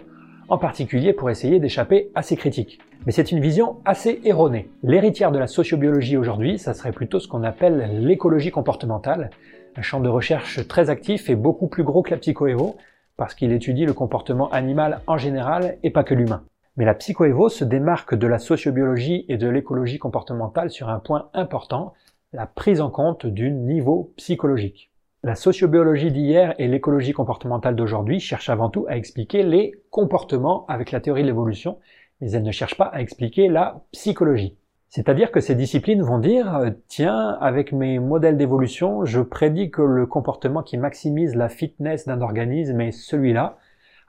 en 0.49 0.59
particulier 0.59 1.13
pour 1.13 1.31
essayer 1.31 1.61
d'échapper 1.61 2.11
à 2.15 2.23
ces 2.23 2.37
critiques. 2.37 2.81
Mais 3.05 3.13
c'est 3.13 3.33
une 3.33 3.41
vision 3.41 3.77
assez 3.85 4.21
erronée. 4.25 4.71
L'héritière 4.83 5.33
de 5.33 5.39
la 5.39 5.47
sociobiologie 5.47 6.17
aujourd'hui, 6.17 6.59
ça 6.59 6.73
serait 6.73 6.93
plutôt 6.93 7.21
ce 7.21 7.29
qu'on 7.29 7.43
appelle 7.43 8.01
l'écologie 8.01 8.51
comportementale, 8.51 9.31
un 9.77 9.83
champ 9.83 10.01
de 10.01 10.09
recherche 10.09 10.67
très 10.69 10.91
actif 10.91 11.29
et 11.29 11.37
beaucoup 11.37 11.67
plus 11.67 11.85
gros 11.85 12.03
que 12.03 12.11
la 12.11 12.17
psychoévo, 12.17 12.77
parce 13.17 13.35
qu'il 13.35 13.53
étudie 13.53 13.85
le 13.85 13.93
comportement 13.93 14.51
animal 14.51 15.01
en 15.07 15.19
général 15.19 15.77
et 15.83 15.91
pas 15.91 16.05
que 16.05 16.15
l'humain. 16.15 16.43
Mais 16.77 16.87
la 16.87 16.95
psychoévo 16.95 17.51
se 17.51 17.65
démarque 17.65 18.15
de 18.15 18.27
la 18.27 18.39
sociobiologie 18.39 19.27
et 19.29 19.37
de 19.37 19.49
l'écologie 19.49 19.99
comportementale 19.99 20.71
sur 20.71 20.89
un 20.89 21.01
point 21.01 21.29
important, 21.35 21.93
la 22.33 22.47
prise 22.47 22.81
en 22.81 22.91
compte 22.91 23.27
du 23.27 23.51
niveau 23.51 24.13
psychologique. 24.17 24.91
La 25.23 25.35
sociobiologie 25.35 26.11
d'hier 26.11 26.55
et 26.59 26.67
l'écologie 26.67 27.13
comportementale 27.13 27.77
d'aujourd'hui 27.77 28.21
cherchent 28.21 28.49
avant 28.49 28.71
tout 28.71 28.87
à 28.89 28.97
expliquer 28.97 29.43
les 29.43 29.73
comportements 29.91 30.65
avec 30.67 30.91
la 30.93 31.01
théorie 31.01 31.23
de 31.23 31.27
l'évolution, 31.27 31.79
mais 32.21 32.33
elles 32.33 32.43
ne 32.43 32.51
cherchent 32.51 32.79
pas 32.79 32.87
à 32.87 33.01
expliquer 33.01 33.49
la 33.49 33.83
psychologie. 33.93 34.57
C'est-à-dire 34.89 35.31
que 35.31 35.41
ces 35.41 35.55
disciplines 35.55 36.03
vont 36.03 36.19
dire, 36.19 36.73
tiens, 36.89 37.39
avec 37.41 37.73
mes 37.73 37.99
modèles 37.99 38.37
d'évolution, 38.37 39.05
je 39.05 39.21
prédis 39.21 39.71
que 39.71 39.83
le 39.83 40.07
comportement 40.07 40.63
qui 40.63 40.77
maximise 40.77 41.35
la 41.35 41.49
fitness 41.49 42.07
d'un 42.07 42.21
organisme 42.21 42.81
est 42.81 42.93
celui-là, 42.93 43.59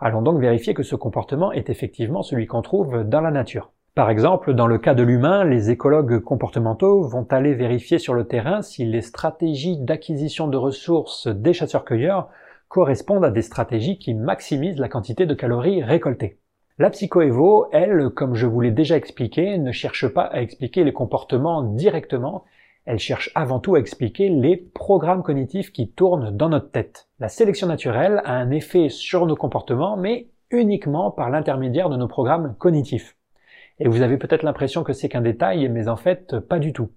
Allons 0.05 0.21
donc 0.21 0.41
vérifier 0.41 0.73
que 0.73 0.83
ce 0.83 0.97
comportement 0.97 1.53
est 1.53 1.69
effectivement 1.69 2.23
celui 2.23 2.45
qu'on 2.45 2.61
trouve 2.61 3.05
dans 3.05 3.21
la 3.21 3.31
nature. 3.31 3.71
Par 3.95 4.09
exemple, 4.09 4.53
dans 4.53 4.67
le 4.67 4.77
cas 4.77 4.95
de 4.95 5.01
l'humain, 5.01 5.45
les 5.45 5.69
écologues 5.69 6.19
comportementaux 6.19 7.03
vont 7.03 7.25
aller 7.31 7.53
vérifier 7.53 7.99
sur 7.99 8.13
le 8.13 8.27
terrain 8.27 8.61
si 8.61 8.83
les 8.83 8.99
stratégies 8.99 9.77
d'acquisition 9.77 10.49
de 10.49 10.57
ressources 10.57 11.27
des 11.27 11.53
chasseurs-cueilleurs 11.53 12.27
correspondent 12.67 13.23
à 13.23 13.31
des 13.31 13.41
stratégies 13.41 13.97
qui 13.97 14.13
maximisent 14.13 14.77
la 14.77 14.89
quantité 14.89 15.25
de 15.25 15.33
calories 15.33 15.81
récoltées. 15.81 16.37
La 16.79 16.89
psychoévo, 16.89 17.67
elle, 17.71 18.09
comme 18.09 18.35
je 18.35 18.45
vous 18.45 18.59
l'ai 18.59 18.71
déjà 18.71 18.97
expliqué, 18.97 19.57
ne 19.57 19.71
cherche 19.71 20.09
pas 20.09 20.23
à 20.23 20.41
expliquer 20.41 20.83
les 20.83 20.91
comportements 20.91 21.63
directement, 21.63 22.43
elle 22.85 22.99
cherche 22.99 23.31
avant 23.35 23.61
tout 23.61 23.75
à 23.75 23.79
expliquer 23.79 24.27
les 24.27 24.57
programmes 24.57 25.23
cognitifs 25.23 25.71
qui 25.71 25.89
tournent 25.89 26.35
dans 26.35 26.49
notre 26.49 26.71
tête. 26.71 27.07
La 27.23 27.29
sélection 27.29 27.67
naturelle 27.67 28.21
a 28.25 28.33
un 28.33 28.51
effet 28.51 28.89
sur 28.89 29.25
nos 29.25 29.37
comportements, 29.37 29.95
mais 29.95 30.27
uniquement 30.51 31.09
par 31.09 31.29
l'intermédiaire 31.29 31.87
de 31.87 31.95
nos 31.95 32.09
programmes 32.09 32.53
cognitifs. 32.59 33.15
Et 33.79 33.87
vous 33.87 34.01
avez 34.01 34.17
peut-être 34.17 34.43
l'impression 34.43 34.83
que 34.83 34.91
c'est 34.91 35.07
qu'un 35.07 35.21
détail, 35.21 35.69
mais 35.69 35.87
en 35.87 35.95
fait, 35.95 36.37
pas 36.37 36.59
du 36.59 36.73
tout. 36.73 36.91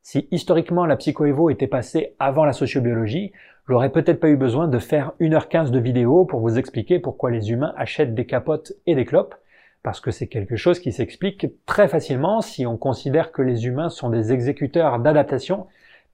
Si 0.00 0.28
historiquement 0.30 0.86
la 0.86 0.96
psychoévo 0.96 1.50
était 1.50 1.66
passée 1.66 2.14
avant 2.18 2.46
la 2.46 2.54
sociobiologie, 2.54 3.32
j'aurais 3.68 3.92
peut-être 3.92 4.18
pas 4.18 4.30
eu 4.30 4.38
besoin 4.38 4.66
de 4.66 4.78
faire 4.78 5.12
1h15 5.20 5.70
de 5.70 5.78
vidéo 5.78 6.24
pour 6.24 6.40
vous 6.40 6.56
expliquer 6.56 6.98
pourquoi 6.98 7.30
les 7.30 7.50
humains 7.50 7.74
achètent 7.76 8.14
des 8.14 8.24
capotes 8.24 8.72
et 8.86 8.94
des 8.94 9.04
clopes, 9.04 9.34
parce 9.82 10.00
que 10.00 10.10
c'est 10.10 10.28
quelque 10.28 10.56
chose 10.56 10.80
qui 10.80 10.90
s'explique 10.90 11.48
très 11.66 11.86
facilement 11.86 12.40
si 12.40 12.64
on 12.64 12.78
considère 12.78 13.30
que 13.30 13.42
les 13.42 13.66
humains 13.66 13.90
sont 13.90 14.08
des 14.08 14.32
exécuteurs 14.32 15.00
d'adaptation, 15.00 15.66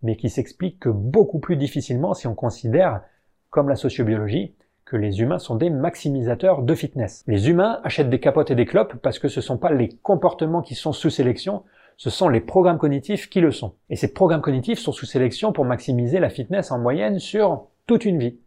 mais 0.03 0.17
qui 0.17 0.31
s'explique 0.31 0.89
beaucoup 0.89 1.39
plus 1.39 1.55
difficilement 1.55 2.13
si 2.13 2.27
on 2.27 2.35
considère, 2.35 3.03
comme 3.53 3.69
la 3.69 3.77
sociobiologie, 3.77 4.55
que 4.87 4.97
les 4.97 5.21
humains 5.21 5.39
sont 5.39 5.55
des 5.55 5.71
maximisateurs 5.71 6.63
de 6.63 6.75
fitness. 6.75 7.23
Les 7.29 7.49
humains 7.49 7.81
achètent 7.85 8.11
des 8.11 8.19
capotes 8.19 8.51
et 8.51 8.55
des 8.57 8.67
clopes 8.67 8.97
parce 8.97 9.21
que 9.21 9.29
ce 9.29 9.39
ne 9.39 9.45
sont 9.45 9.59
pas 9.59 9.71
les 9.71 9.91
comportements 10.03 10.63
qui 10.63 10.75
sont 10.75 10.93
sous 10.93 11.11
sélection, 11.11 11.63
ce 11.99 12.11
sont 12.11 12.31
les 12.31 12.41
programmes 12.41 12.79
cognitifs 12.79 13.29
qui 13.29 13.41
le 13.41 13.53
sont. 13.53 13.75
Et 13.91 13.97
ces 13.97 14.13
programmes 14.13 14.41
cognitifs 14.41 14.79
sont 14.79 14.91
sous 14.91 15.07
sélection 15.07 15.53
pour 15.53 15.67
maximiser 15.67 16.19
la 16.19 16.31
fitness 16.31 16.73
en 16.73 16.79
moyenne 16.79 17.19
sur 17.19 17.67
toute 17.87 18.07
une 18.07 18.19
vie. 18.19 18.39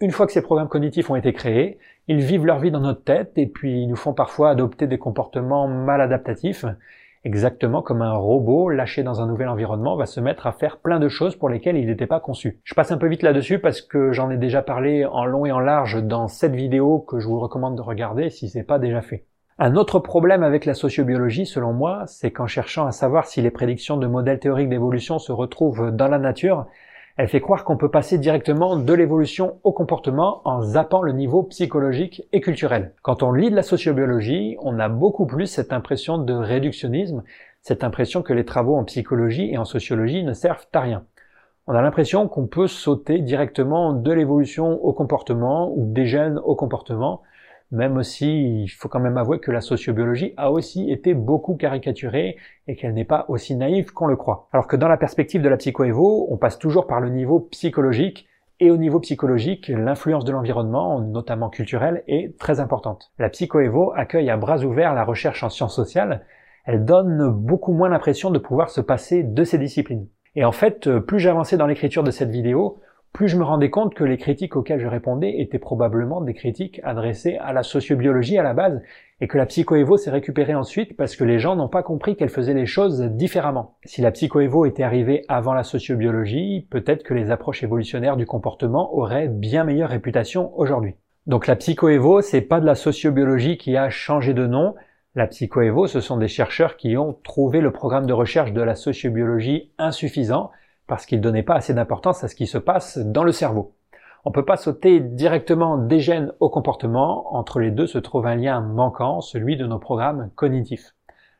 Une 0.00 0.10
fois 0.10 0.26
que 0.26 0.32
ces 0.32 0.42
programmes 0.42 0.68
cognitifs 0.68 1.10
ont 1.10 1.16
été 1.16 1.32
créés, 1.34 1.78
ils 2.08 2.20
vivent 2.20 2.46
leur 2.46 2.58
vie 2.58 2.70
dans 2.70 2.80
notre 2.80 3.04
tête 3.04 3.36
et 3.36 3.46
puis 3.46 3.82
ils 3.82 3.88
nous 3.88 3.96
font 3.96 4.14
parfois 4.14 4.50
adopter 4.50 4.86
des 4.86 4.98
comportements 4.98 5.68
mal 5.68 6.00
adaptatifs, 6.00 6.64
exactement 7.26 7.82
comme 7.82 8.02
un 8.02 8.14
robot 8.14 8.70
lâché 8.70 9.02
dans 9.02 9.20
un 9.20 9.26
nouvel 9.26 9.48
environnement 9.48 9.96
va 9.96 10.06
se 10.06 10.20
mettre 10.20 10.46
à 10.46 10.52
faire 10.52 10.78
plein 10.78 11.00
de 11.00 11.08
choses 11.08 11.34
pour 11.34 11.48
lesquelles 11.48 11.76
il 11.76 11.86
n'était 11.86 12.06
pas 12.06 12.20
conçu. 12.20 12.60
Je 12.62 12.74
passe 12.74 12.92
un 12.92 12.98
peu 12.98 13.08
vite 13.08 13.22
là-dessus 13.22 13.58
parce 13.58 13.82
que 13.82 14.12
j'en 14.12 14.30
ai 14.30 14.36
déjà 14.36 14.62
parlé 14.62 15.04
en 15.04 15.24
long 15.24 15.44
et 15.44 15.50
en 15.50 15.58
large 15.58 16.02
dans 16.02 16.28
cette 16.28 16.54
vidéo 16.54 17.00
que 17.00 17.18
je 17.18 17.26
vous 17.26 17.40
recommande 17.40 17.76
de 17.76 17.82
regarder 17.82 18.30
si 18.30 18.48
c'est 18.48 18.62
pas 18.62 18.78
déjà 18.78 19.02
fait. 19.02 19.26
Un 19.58 19.74
autre 19.74 19.98
problème 19.98 20.42
avec 20.42 20.66
la 20.66 20.74
sociobiologie, 20.74 21.46
selon 21.46 21.72
moi, 21.72 22.04
c'est 22.06 22.30
qu'en 22.30 22.46
cherchant 22.46 22.86
à 22.86 22.92
savoir 22.92 23.26
si 23.26 23.42
les 23.42 23.50
prédictions 23.50 23.96
de 23.96 24.06
modèles 24.06 24.38
théoriques 24.38 24.68
d'évolution 24.68 25.18
se 25.18 25.32
retrouvent 25.32 25.90
dans 25.90 26.08
la 26.08 26.18
nature, 26.18 26.66
elle 27.16 27.28
fait 27.28 27.40
croire 27.40 27.64
qu'on 27.64 27.78
peut 27.78 27.90
passer 27.90 28.18
directement 28.18 28.76
de 28.76 28.92
l'évolution 28.92 29.58
au 29.64 29.72
comportement 29.72 30.42
en 30.44 30.60
zappant 30.60 31.00
le 31.00 31.12
niveau 31.12 31.42
psychologique 31.44 32.22
et 32.32 32.42
culturel. 32.42 32.92
Quand 33.02 33.22
on 33.22 33.32
lit 33.32 33.50
de 33.50 33.56
la 33.56 33.62
sociobiologie, 33.62 34.56
on 34.60 34.78
a 34.78 34.90
beaucoup 34.90 35.24
plus 35.24 35.46
cette 35.46 35.72
impression 35.72 36.18
de 36.18 36.34
réductionnisme, 36.34 37.22
cette 37.62 37.84
impression 37.84 38.22
que 38.22 38.34
les 38.34 38.44
travaux 38.44 38.76
en 38.76 38.84
psychologie 38.84 39.50
et 39.50 39.56
en 39.56 39.64
sociologie 39.64 40.24
ne 40.24 40.34
servent 40.34 40.66
à 40.74 40.80
rien. 40.80 41.04
On 41.66 41.74
a 41.74 41.80
l'impression 41.80 42.28
qu'on 42.28 42.46
peut 42.46 42.68
sauter 42.68 43.18
directement 43.18 43.94
de 43.94 44.12
l'évolution 44.12 44.84
au 44.84 44.92
comportement 44.92 45.72
ou 45.74 45.90
des 45.90 46.06
gènes 46.06 46.38
au 46.44 46.54
comportement, 46.54 47.22
même 47.70 48.02
si 48.02 48.62
il 48.62 48.68
faut 48.68 48.88
quand 48.88 49.00
même 49.00 49.18
avouer 49.18 49.40
que 49.40 49.50
la 49.50 49.60
sociobiologie 49.60 50.34
a 50.36 50.50
aussi 50.50 50.90
été 50.90 51.14
beaucoup 51.14 51.56
caricaturée 51.56 52.36
et 52.68 52.76
qu'elle 52.76 52.94
n'est 52.94 53.04
pas 53.04 53.24
aussi 53.28 53.56
naïve 53.56 53.92
qu'on 53.92 54.06
le 54.06 54.16
croit. 54.16 54.48
Alors 54.52 54.66
que 54.66 54.76
dans 54.76 54.88
la 54.88 54.96
perspective 54.96 55.42
de 55.42 55.48
la 55.48 55.56
psychoévo, 55.56 56.28
on 56.30 56.36
passe 56.36 56.58
toujours 56.58 56.86
par 56.86 57.00
le 57.00 57.10
niveau 57.10 57.40
psychologique, 57.40 58.28
et 58.58 58.70
au 58.70 58.78
niveau 58.78 59.00
psychologique, 59.00 59.68
l'influence 59.68 60.24
de 60.24 60.32
l'environnement, 60.32 61.00
notamment 61.00 61.50
culturel, 61.50 62.02
est 62.08 62.38
très 62.38 62.58
importante. 62.58 63.12
La 63.18 63.28
psychoévo 63.28 63.92
accueille 63.94 64.30
à 64.30 64.38
bras 64.38 64.64
ouverts 64.64 64.94
la 64.94 65.04
recherche 65.04 65.42
en 65.42 65.50
sciences 65.50 65.76
sociales, 65.76 66.24
elle 66.64 66.84
donne 66.84 67.28
beaucoup 67.28 67.72
moins 67.72 67.90
l'impression 67.90 68.30
de 68.30 68.38
pouvoir 68.38 68.70
se 68.70 68.80
passer 68.80 69.22
de 69.22 69.44
ces 69.44 69.58
disciplines. 69.58 70.08
Et 70.34 70.44
en 70.44 70.52
fait, 70.52 70.98
plus 71.00 71.18
j'avançais 71.18 71.56
dans 71.56 71.66
l'écriture 71.66 72.02
de 72.02 72.10
cette 72.10 72.30
vidéo, 72.30 72.80
plus 73.16 73.28
je 73.28 73.38
me 73.38 73.44
rendais 73.44 73.70
compte 73.70 73.94
que 73.94 74.04
les 74.04 74.18
critiques 74.18 74.56
auxquelles 74.56 74.78
je 74.78 74.86
répondais 74.86 75.40
étaient 75.40 75.58
probablement 75.58 76.20
des 76.20 76.34
critiques 76.34 76.82
adressées 76.84 77.38
à 77.38 77.54
la 77.54 77.62
sociobiologie 77.62 78.36
à 78.36 78.42
la 78.42 78.52
base, 78.52 78.82
et 79.22 79.26
que 79.26 79.38
la 79.38 79.46
psychoévo 79.46 79.96
s'est 79.96 80.10
récupérée 80.10 80.54
ensuite 80.54 80.98
parce 80.98 81.16
que 81.16 81.24
les 81.24 81.38
gens 81.38 81.56
n'ont 81.56 81.70
pas 81.70 81.82
compris 81.82 82.14
qu'elle 82.14 82.28
faisait 82.28 82.52
les 82.52 82.66
choses 82.66 83.00
différemment. 83.00 83.78
Si 83.86 84.02
la 84.02 84.10
psychoévo 84.10 84.66
était 84.66 84.82
arrivée 84.82 85.24
avant 85.28 85.54
la 85.54 85.62
sociobiologie, 85.62 86.66
peut-être 86.70 87.04
que 87.04 87.14
les 87.14 87.30
approches 87.30 87.62
évolutionnaires 87.62 88.18
du 88.18 88.26
comportement 88.26 88.94
auraient 88.94 89.28
bien 89.28 89.64
meilleure 89.64 89.88
réputation 89.88 90.52
aujourd'hui. 90.58 90.96
Donc 91.26 91.46
la 91.46 91.56
psychoévo, 91.56 92.20
c'est 92.20 92.42
pas 92.42 92.60
de 92.60 92.66
la 92.66 92.74
sociobiologie 92.74 93.56
qui 93.56 93.78
a 93.78 93.88
changé 93.88 94.34
de 94.34 94.46
nom, 94.46 94.74
la 95.14 95.26
psychoévo, 95.26 95.86
ce 95.86 96.00
sont 96.00 96.18
des 96.18 96.28
chercheurs 96.28 96.76
qui 96.76 96.98
ont 96.98 97.16
trouvé 97.24 97.62
le 97.62 97.72
programme 97.72 98.04
de 98.04 98.12
recherche 98.12 98.52
de 98.52 98.60
la 98.60 98.74
sociobiologie 98.74 99.70
insuffisant, 99.78 100.50
parce 100.86 101.06
qu'il 101.06 101.20
donnait 101.20 101.42
pas 101.42 101.56
assez 101.56 101.74
d'importance 101.74 102.22
à 102.24 102.28
ce 102.28 102.34
qui 102.34 102.46
se 102.46 102.58
passe 102.58 102.98
dans 102.98 103.24
le 103.24 103.32
cerveau. 103.32 103.74
On 104.24 104.30
ne 104.30 104.34
peut 104.34 104.44
pas 104.44 104.56
sauter 104.56 105.00
directement 105.00 105.78
des 105.78 106.00
gènes 106.00 106.32
au 106.40 106.50
comportement, 106.50 107.34
entre 107.36 107.60
les 107.60 107.70
deux 107.70 107.86
se 107.86 107.98
trouve 107.98 108.26
un 108.26 108.34
lien 108.34 108.60
manquant, 108.60 109.20
celui 109.20 109.56
de 109.56 109.66
nos 109.66 109.78
programmes 109.78 110.30
cognitifs. 110.34 110.94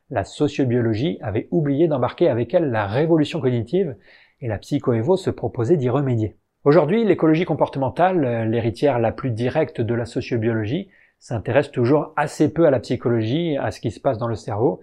La 0.09 0.23
sociobiologie 0.23 1.19
avait 1.21 1.49
oublié 1.51 1.89
d'embarquer 1.89 2.29
avec 2.29 2.53
elle 2.53 2.71
la 2.71 2.87
révolution 2.87 3.41
cognitive, 3.41 3.97
et 4.39 4.47
la 4.47 4.57
psychoévo 4.57 5.17
se 5.17 5.29
proposait 5.29 5.75
d'y 5.75 5.89
remédier. 5.89 6.37
Aujourd'hui, 6.63 7.03
l'écologie 7.03 7.45
comportementale, 7.45 8.49
l'héritière 8.49 8.99
la 8.99 9.11
plus 9.11 9.31
directe 9.31 9.81
de 9.81 9.93
la 9.93 10.05
sociobiologie, 10.05 10.89
s'intéresse 11.19 11.71
toujours 11.71 12.13
assez 12.15 12.53
peu 12.53 12.65
à 12.67 12.71
la 12.71 12.79
psychologie, 12.79 13.57
à 13.57 13.71
ce 13.71 13.81
qui 13.81 13.91
se 13.91 13.99
passe 13.99 14.17
dans 14.17 14.27
le 14.27 14.35
cerveau, 14.35 14.79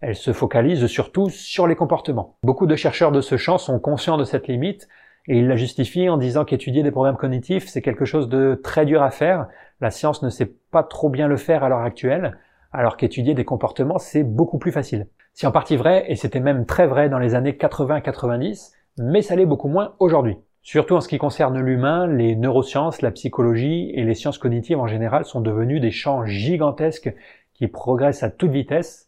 elle 0.00 0.14
se 0.14 0.32
focalise 0.32 0.86
surtout 0.86 1.30
sur 1.30 1.66
les 1.66 1.74
comportements. 1.74 2.36
Beaucoup 2.42 2.66
de 2.66 2.76
chercheurs 2.76 3.12
de 3.12 3.20
ce 3.20 3.36
champ 3.36 3.58
sont 3.58 3.78
conscients 3.78 4.18
de 4.18 4.24
cette 4.24 4.48
limite 4.48 4.88
et 5.28 5.38
ils 5.38 5.48
la 5.48 5.56
justifient 5.56 6.08
en 6.08 6.18
disant 6.18 6.44
qu'étudier 6.44 6.82
des 6.82 6.90
programmes 6.90 7.16
cognitifs, 7.16 7.66
c'est 7.66 7.82
quelque 7.82 8.04
chose 8.04 8.28
de 8.28 8.60
très 8.62 8.86
dur 8.86 9.02
à 9.02 9.10
faire. 9.10 9.48
La 9.80 9.90
science 9.90 10.22
ne 10.22 10.28
sait 10.28 10.54
pas 10.70 10.82
trop 10.82 11.08
bien 11.08 11.28
le 11.28 11.36
faire 11.36 11.64
à 11.64 11.68
l'heure 11.68 11.80
actuelle, 11.80 12.38
alors 12.72 12.96
qu'étudier 12.96 13.34
des 13.34 13.44
comportements, 13.44 13.98
c'est 13.98 14.22
beaucoup 14.22 14.58
plus 14.58 14.70
facile. 14.70 15.08
C'est 15.32 15.46
en 15.46 15.52
partie 15.52 15.76
vrai, 15.76 16.04
et 16.08 16.16
c'était 16.16 16.40
même 16.40 16.64
très 16.64 16.86
vrai 16.86 17.08
dans 17.08 17.18
les 17.18 17.34
années 17.34 17.52
80-90, 17.52 18.72
mais 18.98 19.22
ça 19.22 19.34
l'est 19.34 19.46
beaucoup 19.46 19.68
moins 19.68 19.94
aujourd'hui. 19.98 20.36
Surtout 20.62 20.94
en 20.94 21.00
ce 21.00 21.08
qui 21.08 21.18
concerne 21.18 21.58
l'humain, 21.60 22.06
les 22.06 22.36
neurosciences, 22.36 23.02
la 23.02 23.10
psychologie 23.10 23.90
et 23.94 24.04
les 24.04 24.14
sciences 24.14 24.38
cognitives 24.38 24.78
en 24.78 24.86
général 24.86 25.24
sont 25.24 25.40
devenus 25.40 25.80
des 25.80 25.90
champs 25.90 26.24
gigantesques 26.24 27.14
qui 27.54 27.68
progressent 27.68 28.22
à 28.22 28.30
toute 28.30 28.50
vitesse 28.50 29.05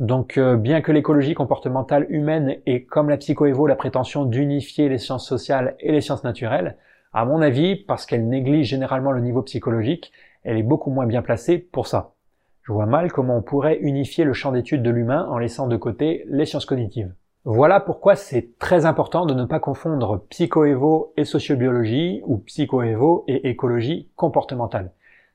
donc 0.00 0.38
euh, 0.38 0.56
bien 0.56 0.80
que 0.80 0.92
l'écologie 0.92 1.34
comportementale 1.34 2.06
humaine 2.08 2.56
ait 2.66 2.82
comme 2.82 3.08
la 3.08 3.16
psychoévo 3.16 3.66
la 3.66 3.76
prétention 3.76 4.24
d'unifier 4.24 4.88
les 4.88 4.98
sciences 4.98 5.26
sociales 5.26 5.76
et 5.80 5.92
les 5.92 6.00
sciences 6.00 6.24
naturelles, 6.24 6.76
à 7.12 7.24
mon 7.24 7.40
avis, 7.40 7.76
parce 7.76 8.06
qu'elle 8.06 8.28
néglige 8.28 8.68
généralement 8.68 9.12
le 9.12 9.20
niveau 9.20 9.42
psychologique, 9.42 10.12
elle 10.42 10.58
est 10.58 10.64
beaucoup 10.64 10.90
moins 10.90 11.06
bien 11.06 11.22
placée 11.22 11.58
pour 11.58 11.86
ça. 11.86 12.14
Je 12.62 12.72
vois 12.72 12.86
mal 12.86 13.12
comment 13.12 13.36
on 13.36 13.42
pourrait 13.42 13.78
unifier 13.78 14.24
le 14.24 14.32
champ 14.32 14.50
d'étude 14.50 14.82
de 14.82 14.90
l'humain 14.90 15.28
en 15.30 15.38
laissant 15.38 15.68
de 15.68 15.76
côté 15.76 16.24
les 16.28 16.44
sciences 16.44 16.66
cognitives. 16.66 17.14
Voilà 17.44 17.78
pourquoi 17.78 18.16
c'est 18.16 18.58
très 18.58 18.86
important 18.86 19.26
de 19.26 19.34
ne 19.34 19.44
pas 19.44 19.60
confondre 19.60 20.24
psychoévo 20.30 21.12
et 21.16 21.24
sociobiologie 21.24 22.22
ou 22.24 22.38
psychoévo 22.38 23.24
et 23.28 23.50
écologie 23.50 24.08
comportementale. 24.16 24.92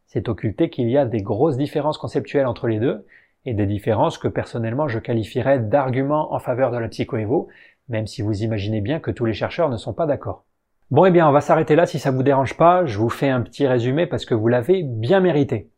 C'est 0.07 0.27
occulter 0.27 0.71
qu'il 0.71 0.89
y 0.89 0.97
a 0.97 1.05
des 1.05 1.21
grosses 1.21 1.55
différences 1.55 1.99
conceptuelles 1.99 2.47
entre 2.47 2.67
les 2.67 2.79
deux 2.79 3.05
et 3.45 3.53
des 3.53 3.65
différences 3.65 4.17
que 4.17 4.27
personnellement 4.27 4.87
je 4.87 4.99
qualifierais 4.99 5.59
d'arguments 5.59 6.33
en 6.33 6.39
faveur 6.39 6.71
de 6.71 6.77
la 6.77 6.87
psychoévo, 6.87 7.47
même 7.87 8.07
si 8.07 8.21
vous 8.21 8.43
imaginez 8.43 8.81
bien 8.81 8.99
que 8.99 9.11
tous 9.11 9.25
les 9.25 9.33
chercheurs 9.33 9.69
ne 9.69 9.77
sont 9.77 9.93
pas 9.93 10.05
d'accord. 10.05 10.45
Bon 10.91 11.05
eh 11.05 11.11
bien 11.11 11.27
on 11.27 11.31
va 11.31 11.41
s'arrêter 11.41 11.75
là 11.75 11.85
si 11.85 11.99
ça 11.99 12.11
vous 12.11 12.23
dérange 12.23 12.57
pas, 12.57 12.85
je 12.85 12.97
vous 12.97 13.09
fais 13.09 13.29
un 13.29 13.41
petit 13.41 13.67
résumé 13.67 14.07
parce 14.07 14.25
que 14.25 14.33
vous 14.33 14.47
l'avez 14.47 14.83
bien 14.83 15.19
mérité. 15.19 15.69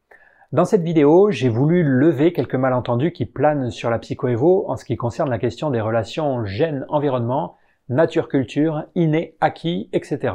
Dans 0.52 0.66
cette 0.66 0.84
vidéo, 0.84 1.32
j'ai 1.32 1.48
voulu 1.48 1.82
lever 1.82 2.34
quelques 2.34 2.56
malentendus 2.56 3.14
qui 3.14 3.26
planent 3.26 3.72
sur 3.72 3.90
la 3.90 4.00
psychoévo 4.00 4.66
en 4.68 4.76
ce 4.76 4.84
qui 4.84 4.98
concerne 4.98 5.30
la 5.30 5.40
question 5.40 5.70
des 5.70 5.80
relations 5.80 6.44
gène-environnement, 6.44 7.56
nature-culture, 7.88 8.84
inné, 8.94 9.38
acquis, 9.40 9.90
etc. 9.94 10.34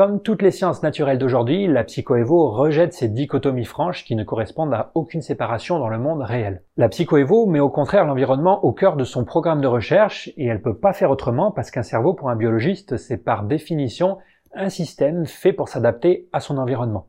Comme 0.00 0.22
toutes 0.22 0.40
les 0.40 0.50
sciences 0.50 0.82
naturelles 0.82 1.18
d'aujourd'hui, 1.18 1.66
la 1.66 1.84
psychoévo 1.84 2.48
rejette 2.52 2.94
ces 2.94 3.06
dichotomies 3.06 3.66
franches 3.66 4.02
qui 4.02 4.16
ne 4.16 4.24
correspondent 4.24 4.72
à 4.72 4.92
aucune 4.94 5.20
séparation 5.20 5.78
dans 5.78 5.90
le 5.90 5.98
monde 5.98 6.22
réel. 6.22 6.62
La 6.78 6.88
psychoévo 6.88 7.44
met 7.44 7.60
au 7.60 7.68
contraire 7.68 8.06
l'environnement 8.06 8.64
au 8.64 8.72
cœur 8.72 8.96
de 8.96 9.04
son 9.04 9.26
programme 9.26 9.60
de 9.60 9.66
recherche 9.66 10.30
et 10.38 10.46
elle 10.46 10.62
peut 10.62 10.78
pas 10.78 10.94
faire 10.94 11.10
autrement 11.10 11.50
parce 11.50 11.70
qu'un 11.70 11.82
cerveau 11.82 12.14
pour 12.14 12.30
un 12.30 12.36
biologiste 12.36 12.96
c'est 12.96 13.18
par 13.18 13.42
définition 13.42 14.16
un 14.54 14.70
système 14.70 15.26
fait 15.26 15.52
pour 15.52 15.68
s'adapter 15.68 16.30
à 16.32 16.40
son 16.40 16.56
environnement. 16.56 17.08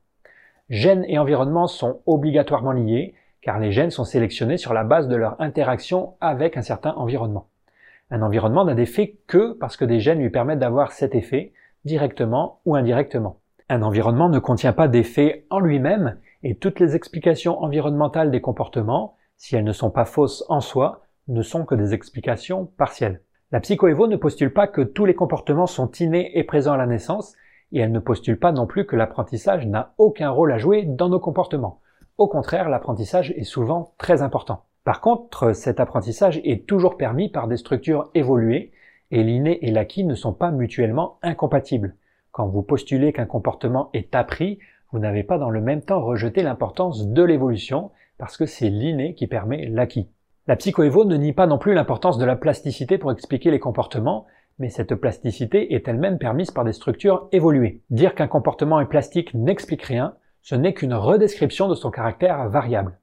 Gènes 0.70 1.06
et 1.08 1.18
environnement 1.18 1.68
sont 1.68 2.02
obligatoirement 2.06 2.74
liés 2.74 3.14
car 3.42 3.58
les 3.58 3.72
gènes 3.72 3.92
sont 3.92 4.04
sélectionnés 4.04 4.58
sur 4.58 4.74
la 4.74 4.84
base 4.84 5.08
de 5.08 5.16
leur 5.16 5.40
interaction 5.40 6.16
avec 6.20 6.58
un 6.58 6.62
certain 6.62 6.92
environnement. 6.98 7.48
Un 8.10 8.22
environnement 8.22 8.66
n'a 8.66 8.74
d'effet 8.74 9.16
que 9.28 9.54
parce 9.54 9.78
que 9.78 9.86
des 9.86 10.02
gènes 10.02 10.20
lui 10.20 10.30
permettent 10.30 10.60
d'avoir 10.60 10.92
cet 10.92 11.16
effet, 11.16 11.54
directement 11.86 12.62
ou 12.66 12.76
indirectement. 12.76 13.40
Un 13.70 13.82
environnement 13.82 14.30
ne 14.30 14.40
contient 14.40 14.74
pas 14.74 14.88
d'effet 14.88 15.46
en 15.50 15.60
lui-même 15.60 16.18
et 16.44 16.56
toutes 16.56 16.80
les 16.80 16.96
explications 16.96 17.62
environnementales 17.62 18.32
des 18.32 18.42
comportements, 18.42 19.16
si 19.38 19.56
elles 19.56 19.64
ne 19.64 19.72
sont 19.72 19.92
pas 19.92 20.06
fausses 20.06 20.44
en 20.50 20.62
soi, 20.62 21.02
ne 21.28 21.42
sont 21.42 21.66
que 21.66 21.76
des 21.76 21.94
explications 21.94 22.66
partielles. 22.66 23.22
La 23.52 23.60
psychoévo 23.60 24.08
ne 24.08 24.16
postule 24.16 24.54
pas 24.54 24.68
que 24.68 24.82
tous 24.82 25.06
les 25.06 25.16
comportements 25.16 25.68
sont 25.68 25.92
innés 25.92 26.32
et 26.38 26.44
présents 26.44 26.74
à 26.74 26.78
la 26.78 26.88
naissance, 26.88 27.36
et 27.72 27.80
elle 27.80 27.92
ne 27.92 28.00
postule 28.00 28.40
pas 28.40 28.52
non 28.52 28.66
plus 28.66 28.86
que 28.86 28.96
l'apprentissage 28.96 29.66
n'a 29.68 29.94
aucun 29.98 30.30
rôle 30.30 30.52
à 30.52 30.58
jouer 30.58 30.84
dans 30.84 31.10
nos 31.10 31.20
comportements. 31.20 31.80
Au 32.18 32.28
contraire, 32.28 32.70
l'apprentissage 32.70 33.32
est 33.32 33.44
souvent 33.44 33.94
très 33.98 34.22
important. 34.22 34.66
Par 34.84 35.00
contre, 35.00 35.54
cet 35.54 35.80
apprentissage 35.80 36.42
est 36.44 36.68
toujours 36.68 36.98
permis 36.98 37.30
par 37.30 37.48
des 37.48 37.58
structures 37.58 38.10
évoluées 38.14 38.71
et 39.12 39.24
l'inné 39.24 39.60
et 39.66 39.72
l'acquis 39.72 40.04
ne 40.04 40.16
sont 40.16 40.34
pas 40.34 40.52
mutuellement 40.52 41.20
incompatibles. 41.22 41.96
Quand 42.32 42.48
vous 42.48 42.64
postulez 42.64 43.14
qu'un 43.14 43.26
comportement 43.26 43.90
est 43.94 44.16
appris, 44.16 44.60
vous 44.92 45.00
n'avez 45.00 45.24
pas 45.24 45.38
dans 45.38 45.50
le 45.50 45.62
même 45.62 45.82
temps 45.82 46.02
rejeté 46.02 46.44
l'importance 46.44 47.08
de 47.08 47.24
l'évolution, 47.24 47.92
parce 48.18 48.38
que 48.38 48.46
c'est 48.46 48.70
l'inné 48.70 49.14
qui 49.16 49.28
permet 49.28 49.68
l'acquis. 49.68 50.08
La 50.48 50.56
psychoévo 50.56 51.06
ne 51.06 51.18
nie 51.18 51.34
pas 51.34 51.48
non 51.48 51.58
plus 51.58 51.74
l'importance 51.74 52.18
de 52.18 52.26
la 52.26 52.36
plasticité 52.36 52.98
pour 52.98 53.12
expliquer 53.12 53.52
les 53.52 53.60
comportements, 53.60 54.26
mais 54.60 54.70
cette 54.70 54.96
plasticité 54.96 55.74
est 55.74 55.88
elle-même 55.88 56.18
permise 56.18 56.52
par 56.52 56.64
des 56.64 56.74
structures 56.74 57.28
évoluées. 57.32 57.82
Dire 57.90 58.16
qu'un 58.16 58.28
comportement 58.28 58.80
est 58.80 58.86
plastique 58.86 59.34
n'explique 59.34 59.84
rien, 59.84 60.16
ce 60.42 60.56
n'est 60.56 60.74
qu'une 60.74 60.94
redescription 60.94 61.68
de 61.68 61.76
son 61.76 61.92
caractère 61.92 62.50
variable. 62.50 63.00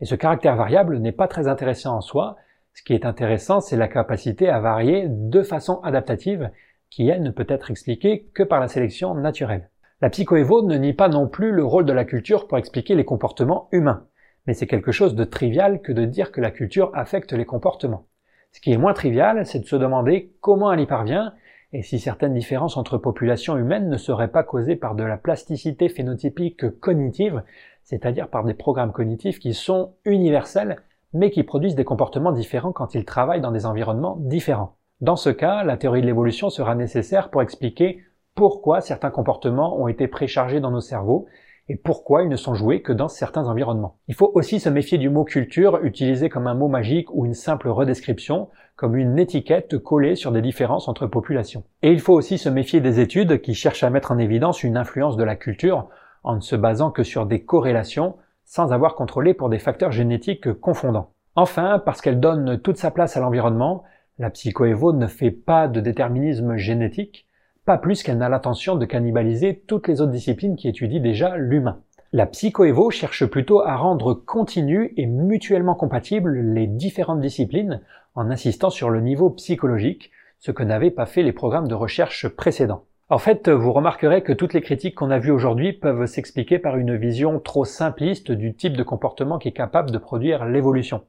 Et 0.00 0.04
ce 0.04 0.14
caractère 0.14 0.56
variable 0.56 0.98
n'est 0.98 1.12
pas 1.12 1.28
très 1.28 1.48
intéressant 1.48 1.96
en 1.96 2.00
soi, 2.00 2.36
ce 2.76 2.82
qui 2.82 2.92
est 2.92 3.06
intéressant, 3.06 3.62
c'est 3.62 3.78
la 3.78 3.88
capacité 3.88 4.50
à 4.50 4.60
varier 4.60 5.06
de 5.08 5.42
façon 5.42 5.80
adaptative, 5.80 6.50
qui 6.90 7.08
elle 7.08 7.22
ne 7.22 7.30
peut 7.30 7.46
être 7.48 7.70
expliquée 7.70 8.28
que 8.34 8.42
par 8.42 8.60
la 8.60 8.68
sélection 8.68 9.14
naturelle. 9.14 9.70
La 10.02 10.10
psychoévo 10.10 10.60
ne 10.60 10.76
nie 10.76 10.92
pas 10.92 11.08
non 11.08 11.26
plus 11.26 11.52
le 11.52 11.64
rôle 11.64 11.86
de 11.86 11.94
la 11.94 12.04
culture 12.04 12.46
pour 12.46 12.58
expliquer 12.58 12.94
les 12.94 13.06
comportements 13.06 13.70
humains, 13.72 14.06
mais 14.46 14.52
c'est 14.52 14.66
quelque 14.66 14.92
chose 14.92 15.14
de 15.14 15.24
trivial 15.24 15.80
que 15.80 15.90
de 15.90 16.04
dire 16.04 16.30
que 16.30 16.42
la 16.42 16.50
culture 16.50 16.90
affecte 16.92 17.32
les 17.32 17.46
comportements. 17.46 18.08
Ce 18.52 18.60
qui 18.60 18.72
est 18.72 18.78
moins 18.78 18.92
trivial, 18.92 19.46
c'est 19.46 19.60
de 19.60 19.64
se 19.64 19.76
demander 19.76 20.34
comment 20.42 20.70
elle 20.70 20.80
y 20.80 20.86
parvient 20.86 21.32
et 21.72 21.80
si 21.80 21.98
certaines 21.98 22.34
différences 22.34 22.76
entre 22.76 22.98
populations 22.98 23.56
humaines 23.56 23.88
ne 23.88 23.96
seraient 23.96 24.30
pas 24.30 24.42
causées 24.42 24.76
par 24.76 24.94
de 24.94 25.02
la 25.02 25.16
plasticité 25.16 25.88
phénotypique 25.88 26.78
cognitive, 26.78 27.42
c'est-à-dire 27.84 28.28
par 28.28 28.44
des 28.44 28.54
programmes 28.54 28.92
cognitifs 28.92 29.38
qui 29.38 29.54
sont 29.54 29.94
universels 30.04 30.76
mais 31.16 31.30
qui 31.30 31.42
produisent 31.42 31.74
des 31.74 31.84
comportements 31.84 32.32
différents 32.32 32.72
quand 32.72 32.94
ils 32.94 33.06
travaillent 33.06 33.40
dans 33.40 33.50
des 33.50 33.66
environnements 33.66 34.16
différents. 34.20 34.76
Dans 35.00 35.16
ce 35.16 35.30
cas, 35.30 35.64
la 35.64 35.76
théorie 35.76 36.02
de 36.02 36.06
l'évolution 36.06 36.50
sera 36.50 36.74
nécessaire 36.74 37.30
pour 37.30 37.42
expliquer 37.42 38.02
pourquoi 38.34 38.82
certains 38.82 39.10
comportements 39.10 39.80
ont 39.80 39.88
été 39.88 40.08
préchargés 40.08 40.60
dans 40.60 40.70
nos 40.70 40.80
cerveaux 40.80 41.26
et 41.68 41.76
pourquoi 41.76 42.22
ils 42.22 42.28
ne 42.28 42.36
sont 42.36 42.54
joués 42.54 42.82
que 42.82 42.92
dans 42.92 43.08
certains 43.08 43.48
environnements. 43.48 43.96
Il 44.08 44.14
faut 44.14 44.30
aussi 44.34 44.60
se 44.60 44.68
méfier 44.68 44.98
du 44.98 45.08
mot 45.08 45.24
culture 45.24 45.82
utilisé 45.82 46.28
comme 46.28 46.46
un 46.46 46.54
mot 46.54 46.68
magique 46.68 47.08
ou 47.12 47.24
une 47.24 47.34
simple 47.34 47.68
redescription, 47.68 48.48
comme 48.76 48.94
une 48.94 49.18
étiquette 49.18 49.78
collée 49.78 50.16
sur 50.16 50.32
des 50.32 50.42
différences 50.42 50.86
entre 50.86 51.06
populations. 51.06 51.64
Et 51.82 51.90
il 51.92 52.00
faut 52.00 52.12
aussi 52.12 52.36
se 52.36 52.50
méfier 52.50 52.80
des 52.80 53.00
études 53.00 53.40
qui 53.40 53.54
cherchent 53.54 53.84
à 53.84 53.90
mettre 53.90 54.12
en 54.12 54.18
évidence 54.18 54.62
une 54.62 54.76
influence 54.76 55.16
de 55.16 55.24
la 55.24 55.34
culture 55.34 55.88
en 56.22 56.36
ne 56.36 56.40
se 56.40 56.56
basant 56.56 56.90
que 56.90 57.02
sur 57.02 57.24
des 57.24 57.42
corrélations 57.42 58.16
sans 58.46 58.72
avoir 58.72 58.94
contrôlé 58.94 59.34
pour 59.34 59.50
des 59.50 59.58
facteurs 59.58 59.92
génétiques 59.92 60.52
confondants. 60.54 61.10
Enfin, 61.34 61.82
parce 61.84 62.00
qu'elle 62.00 62.20
donne 62.20 62.58
toute 62.58 62.78
sa 62.78 62.90
place 62.90 63.16
à 63.16 63.20
l'environnement, 63.20 63.82
la 64.18 64.30
psychoévo 64.30 64.94
ne 64.94 65.06
fait 65.06 65.30
pas 65.30 65.68
de 65.68 65.80
déterminisme 65.80 66.56
génétique, 66.56 67.26
pas 67.66 67.76
plus 67.76 68.02
qu'elle 68.02 68.16
n'a 68.16 68.30
l'intention 68.30 68.76
de 68.76 68.86
cannibaliser 68.86 69.62
toutes 69.66 69.88
les 69.88 70.00
autres 70.00 70.12
disciplines 70.12 70.56
qui 70.56 70.68
étudient 70.68 71.02
déjà 71.02 71.36
l'humain. 71.36 71.82
La 72.12 72.24
psychoévo 72.24 72.90
cherche 72.90 73.26
plutôt 73.26 73.60
à 73.60 73.76
rendre 73.76 74.14
continu 74.14 74.94
et 74.96 75.06
mutuellement 75.06 75.74
compatibles 75.74 76.38
les 76.38 76.66
différentes 76.66 77.20
disciplines 77.20 77.82
en 78.14 78.30
insistant 78.30 78.70
sur 78.70 78.88
le 78.88 79.00
niveau 79.00 79.28
psychologique, 79.30 80.12
ce 80.38 80.52
que 80.52 80.62
n'avaient 80.62 80.90
pas 80.90 81.04
fait 81.04 81.22
les 81.22 81.32
programmes 81.32 81.68
de 81.68 81.74
recherche 81.74 82.28
précédents. 82.28 82.84
En 83.08 83.18
fait, 83.18 83.48
vous 83.48 83.72
remarquerez 83.72 84.24
que 84.24 84.32
toutes 84.32 84.52
les 84.52 84.60
critiques 84.60 84.96
qu'on 84.96 85.12
a 85.12 85.20
vues 85.20 85.30
aujourd'hui 85.30 85.72
peuvent 85.72 86.06
s'expliquer 86.06 86.58
par 86.58 86.76
une 86.76 86.96
vision 86.96 87.38
trop 87.38 87.64
simpliste 87.64 88.32
du 88.32 88.52
type 88.52 88.76
de 88.76 88.82
comportement 88.82 89.38
qui 89.38 89.46
est 89.46 89.52
capable 89.52 89.92
de 89.92 89.98
produire 89.98 90.44
l'évolution. 90.44 91.04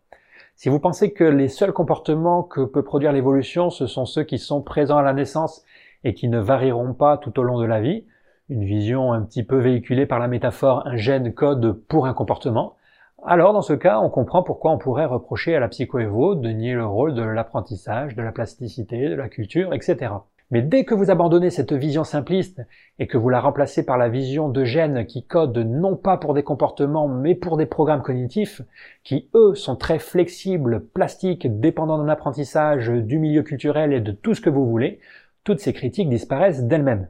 Si 0.56 0.70
vous 0.70 0.80
pensez 0.80 1.12
que 1.12 1.24
les 1.24 1.48
seuls 1.48 1.74
comportements 1.74 2.44
que 2.44 2.62
peut 2.62 2.84
produire 2.84 3.14
l'évolution, 3.14 3.72
ce 3.72 3.88
sont 3.88 4.06
ceux 4.06 4.24
qui 4.24 4.38
sont 4.38 4.62
présents 4.62 4.98
à 4.98 5.02
la 5.02 5.14
naissance 5.14 5.64
et 6.04 6.14
qui 6.14 6.28
ne 6.28 6.38
varieront 6.38 6.94
pas 6.94 7.18
tout 7.18 7.40
au 7.40 7.42
long 7.42 7.58
de 7.58 7.66
la 7.66 7.82
vie, 7.82 8.06
une 8.50 8.64
vision 8.64 9.12
un 9.12 9.24
petit 9.24 9.42
peu 9.42 9.58
véhiculée 9.58 10.06
par 10.06 10.20
la 10.20 10.28
métaphore 10.28 10.86
un 10.86 10.98
gène 10.98 11.34
code 11.34 11.82
pour 11.88 12.06
un 12.06 12.14
comportement, 12.14 12.76
alors 13.26 13.54
dans 13.54 13.64
ce 13.64 13.74
cas, 13.74 13.98
on 13.98 14.12
comprend 14.12 14.44
pourquoi 14.44 14.70
on 14.70 14.78
pourrait 14.78 15.06
reprocher 15.06 15.56
à 15.56 15.60
la 15.60 15.68
psychoévo 15.68 16.36
de 16.36 16.50
nier 16.50 16.76
le 16.76 16.86
rôle 16.86 17.16
de 17.16 17.24
l'apprentissage, 17.24 18.16
de 18.16 18.22
la 18.22 18.32
plasticité, 18.32 19.10
de 19.10 19.16
la 19.16 19.30
culture, 19.30 19.74
etc. 19.74 20.12
Mais 20.50 20.62
dès 20.62 20.86
que 20.86 20.94
vous 20.94 21.12
abandonnez 21.12 21.50
cette 21.50 21.74
vision 21.74 22.06
simpliste 22.06 22.62
et 23.00 23.08
que 23.08 23.18
vous 23.18 23.28
la 23.28 23.42
remplacez 23.42 23.86
par 23.86 23.98
la 23.98 24.08
vision 24.08 24.48
de 24.48 24.64
gènes 24.64 25.06
qui 25.06 25.26
codent 25.26 25.58
non 25.58 25.98
pas 25.98 26.16
pour 26.16 26.34
des 26.34 26.44
comportements 26.44 27.10
mais 27.10 27.36
pour 27.36 27.58
des 27.58 27.66
programmes 27.66 28.02
cognitifs, 28.02 28.62
qui 29.04 29.30
eux 29.36 29.56
sont 29.56 29.76
très 29.76 30.00
flexibles, 30.00 30.86
plastiques, 30.86 31.60
dépendants 31.60 31.98
d'un 31.98 32.08
apprentissage, 32.08 32.88
du 32.90 33.20
milieu 33.20 33.44
culturel 33.44 33.92
et 33.92 34.00
de 34.00 34.14
tout 34.14 34.36
ce 34.36 34.42
que 34.42 34.50
vous 34.50 34.66
voulez, 34.66 35.00
toutes 35.44 35.60
ces 35.60 35.74
critiques 35.74 36.10
disparaissent 36.10 36.64
d'elles-mêmes. 36.64 37.10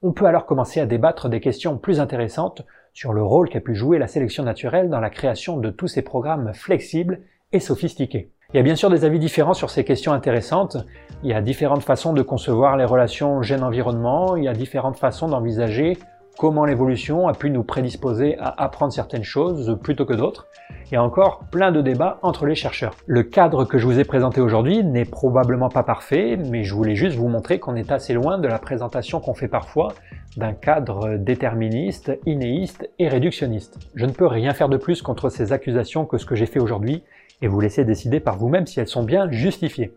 On 0.00 0.12
peut 0.12 0.26
alors 0.26 0.46
commencer 0.46 0.78
à 0.78 0.86
débattre 0.86 1.28
des 1.28 1.40
questions 1.40 1.78
plus 1.78 1.98
intéressantes 1.98 2.64
sur 2.92 3.12
le 3.12 3.24
rôle 3.24 3.48
qu'a 3.48 3.60
pu 3.60 3.74
jouer 3.74 3.98
la 3.98 4.06
sélection 4.06 4.44
naturelle 4.44 4.88
dans 4.88 5.00
la 5.00 5.10
création 5.10 5.56
de 5.56 5.70
tous 5.70 5.88
ces 5.88 6.02
programmes 6.02 6.54
flexibles 6.54 7.22
et 7.50 7.58
sophistiqués. 7.58 8.30
Il 8.54 8.56
y 8.56 8.60
a 8.60 8.62
bien 8.62 8.76
sûr 8.76 8.88
des 8.88 9.04
avis 9.04 9.18
différents 9.18 9.52
sur 9.52 9.68
ces 9.68 9.84
questions 9.84 10.14
intéressantes. 10.14 10.78
Il 11.22 11.28
y 11.28 11.34
a 11.34 11.42
différentes 11.42 11.82
façons 11.82 12.14
de 12.14 12.22
concevoir 12.22 12.78
les 12.78 12.86
relations 12.86 13.42
gène-environnement, 13.42 14.36
il 14.36 14.44
y 14.44 14.48
a 14.48 14.54
différentes 14.54 14.96
façons 14.96 15.28
d'envisager 15.28 15.98
comment 16.38 16.64
l'évolution 16.64 17.28
a 17.28 17.34
pu 17.34 17.50
nous 17.50 17.62
prédisposer 17.62 18.38
à 18.38 18.54
apprendre 18.62 18.90
certaines 18.90 19.22
choses 19.22 19.78
plutôt 19.82 20.06
que 20.06 20.14
d'autres. 20.14 20.46
Il 20.86 20.94
y 20.94 20.96
a 20.96 21.02
encore 21.02 21.40
plein 21.50 21.72
de 21.72 21.82
débats 21.82 22.18
entre 22.22 22.46
les 22.46 22.54
chercheurs. 22.54 22.94
Le 23.06 23.22
cadre 23.22 23.66
que 23.66 23.76
je 23.76 23.84
vous 23.84 23.98
ai 23.98 24.04
présenté 24.04 24.40
aujourd'hui 24.40 24.82
n'est 24.82 25.04
probablement 25.04 25.68
pas 25.68 25.82
parfait, 25.82 26.38
mais 26.38 26.64
je 26.64 26.74
voulais 26.74 26.96
juste 26.96 27.18
vous 27.18 27.28
montrer 27.28 27.58
qu'on 27.58 27.76
est 27.76 27.92
assez 27.92 28.14
loin 28.14 28.38
de 28.38 28.48
la 28.48 28.58
présentation 28.58 29.20
qu'on 29.20 29.34
fait 29.34 29.48
parfois 29.48 29.92
d'un 30.38 30.54
cadre 30.54 31.16
déterministe, 31.16 32.18
inéiste 32.24 32.88
et 32.98 33.08
réductionniste. 33.08 33.78
Je 33.94 34.06
ne 34.06 34.12
peux 34.12 34.26
rien 34.26 34.54
faire 34.54 34.70
de 34.70 34.78
plus 34.78 35.02
contre 35.02 35.28
ces 35.28 35.52
accusations 35.52 36.06
que 36.06 36.16
ce 36.16 36.24
que 36.24 36.34
j'ai 36.34 36.46
fait 36.46 36.60
aujourd'hui, 36.60 37.02
et 37.42 37.48
vous 37.48 37.60
laisser 37.60 37.84
décider 37.84 38.20
par 38.20 38.36
vous-même 38.36 38.66
si 38.66 38.80
elles 38.80 38.88
sont 38.88 39.02
bien 39.02 39.30
justifiées. 39.30 39.92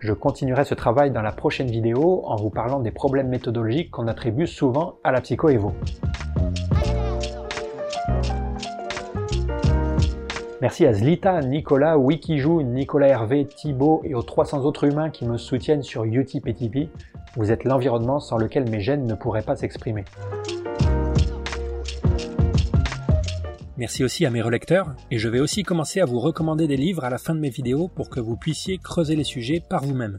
Je 0.00 0.12
continuerai 0.12 0.64
ce 0.64 0.74
travail 0.74 1.10
dans 1.10 1.22
la 1.22 1.32
prochaine 1.32 1.70
vidéo 1.70 2.22
en 2.24 2.36
vous 2.36 2.50
parlant 2.50 2.80
des 2.80 2.92
problèmes 2.92 3.28
méthodologiques 3.28 3.90
qu'on 3.90 4.06
attribue 4.06 4.46
souvent 4.46 4.96
à 5.02 5.12
la 5.12 5.20
psychoévo. 5.20 5.72
Merci 10.60 10.86
à 10.86 10.92
Zlita, 10.92 11.40
Nicolas, 11.40 11.98
Wikijou, 11.98 12.62
Nicolas 12.62 13.08
Hervé, 13.08 13.46
Thibaut 13.46 14.02
et 14.04 14.14
aux 14.14 14.22
300 14.22 14.64
autres 14.64 14.84
humains 14.84 15.10
qui 15.10 15.24
me 15.24 15.36
soutiennent 15.36 15.84
sur 15.84 16.04
Utip 16.04 16.48
et 16.48 16.54
Tipeee. 16.54 16.90
Vous 17.36 17.52
êtes 17.52 17.62
l'environnement 17.62 18.18
sans 18.18 18.38
lequel 18.38 18.68
mes 18.68 18.80
gènes 18.80 19.06
ne 19.06 19.14
pourraient 19.14 19.42
pas 19.42 19.54
s'exprimer. 19.54 20.04
Merci 23.78 24.02
aussi 24.02 24.26
à 24.26 24.30
mes 24.30 24.42
relecteurs, 24.42 24.96
et 25.12 25.18
je 25.18 25.28
vais 25.28 25.38
aussi 25.38 25.62
commencer 25.62 26.00
à 26.00 26.04
vous 26.04 26.18
recommander 26.18 26.66
des 26.66 26.76
livres 26.76 27.04
à 27.04 27.10
la 27.10 27.18
fin 27.18 27.32
de 27.32 27.38
mes 27.38 27.48
vidéos 27.48 27.86
pour 27.86 28.10
que 28.10 28.18
vous 28.18 28.36
puissiez 28.36 28.76
creuser 28.76 29.14
les 29.14 29.22
sujets 29.22 29.60
par 29.60 29.84
vous-même. 29.84 30.18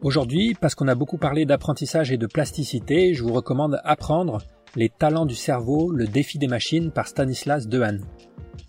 Aujourd'hui, 0.00 0.54
parce 0.58 0.74
qu'on 0.74 0.88
a 0.88 0.94
beaucoup 0.94 1.18
parlé 1.18 1.44
d'apprentissage 1.44 2.12
et 2.12 2.16
de 2.16 2.26
plasticité, 2.26 3.12
je 3.12 3.22
vous 3.22 3.34
recommande 3.34 3.78
Apprendre, 3.84 4.38
les 4.74 4.88
talents 4.88 5.26
du 5.26 5.34
cerveau, 5.34 5.92
le 5.92 6.06
défi 6.06 6.38
des 6.38 6.46
machines 6.46 6.90
par 6.90 7.06
Stanislas 7.06 7.68
Dehaene. 7.68 8.06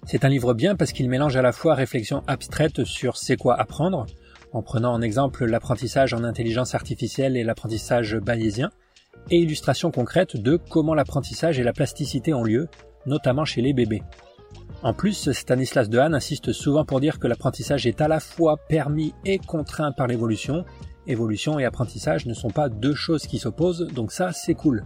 C'est 0.06 0.26
un 0.26 0.30
livre 0.30 0.54
bien 0.54 0.76
parce 0.76 0.92
qu'il 0.92 1.10
mélange 1.10 1.38
à 1.38 1.42
la 1.42 1.54
fois 1.54 1.74
réflexion 1.74 2.22
abstraite 2.28 2.84
sur 2.84 3.16
c'est 3.16 3.38
quoi 3.38 3.58
apprendre, 3.58 4.06
en 4.52 4.62
prenant 4.62 4.92
en 4.92 5.02
exemple 5.02 5.46
l'apprentissage 5.46 6.14
en 6.14 6.26
intelligence 6.26 6.76
artificielle 6.76 7.38
et 7.38 7.46
l'apprentissage 7.46 8.18
bayésien, 8.18 8.70
et 9.32 9.38
illustration 9.38 9.92
concrète 9.92 10.36
de 10.36 10.58
comment 10.58 10.94
l'apprentissage 10.94 11.58
et 11.58 11.64
la 11.64 11.72
plasticité 11.72 12.34
ont 12.34 12.44
lieu, 12.44 12.68
notamment 13.06 13.46
chez 13.46 13.62
les 13.62 13.74
bébés. 13.74 14.04
En 14.84 14.94
plus, 14.94 15.32
Stanislas 15.32 15.90
Dehaene 15.90 16.14
insiste 16.14 16.52
souvent 16.52 16.86
pour 16.86 17.00
dire 17.00 17.20
que 17.20 17.28
l'apprentissage 17.28 17.88
est 17.88 18.02
à 18.02 18.08
la 18.08 18.20
fois 18.20 18.58
permis 18.70 19.14
et 19.26 19.40
contraint 19.40 19.92
par 19.92 20.08
l'évolution. 20.08 20.66
Évolution 21.08 21.60
et 21.60 21.66
apprentissage 21.66 22.26
ne 22.26 22.34
sont 22.34 22.50
pas 22.50 22.70
deux 22.70 22.96
choses 22.96 23.28
qui 23.28 23.40
s'opposent, 23.40 23.88
donc 23.94 24.12
ça 24.12 24.32
c'est 24.32 24.54
cool. 24.54 24.86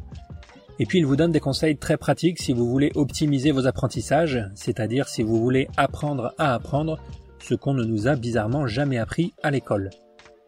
Et 0.79 0.85
puis 0.85 0.99
il 0.99 1.05
vous 1.05 1.17
donne 1.17 1.31
des 1.31 1.39
conseils 1.41 1.77
très 1.77 1.97
pratiques 1.97 2.39
si 2.39 2.53
vous 2.53 2.69
voulez 2.69 2.91
optimiser 2.95 3.51
vos 3.51 3.67
apprentissages, 3.67 4.45
c'est-à-dire 4.55 5.09
si 5.09 5.23
vous 5.23 5.41
voulez 5.41 5.67
apprendre 5.75 6.33
à 6.37 6.53
apprendre, 6.53 6.99
ce 7.39 7.55
qu'on 7.55 7.73
ne 7.73 7.83
nous 7.83 8.07
a 8.07 8.15
bizarrement 8.15 8.67
jamais 8.67 8.97
appris 8.97 9.33
à 9.43 9.51
l'école. 9.51 9.89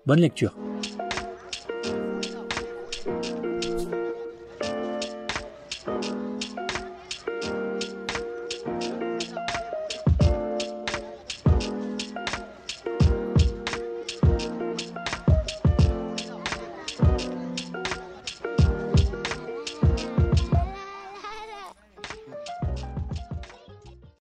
Bonne 0.05 0.19
lecture 0.19 0.55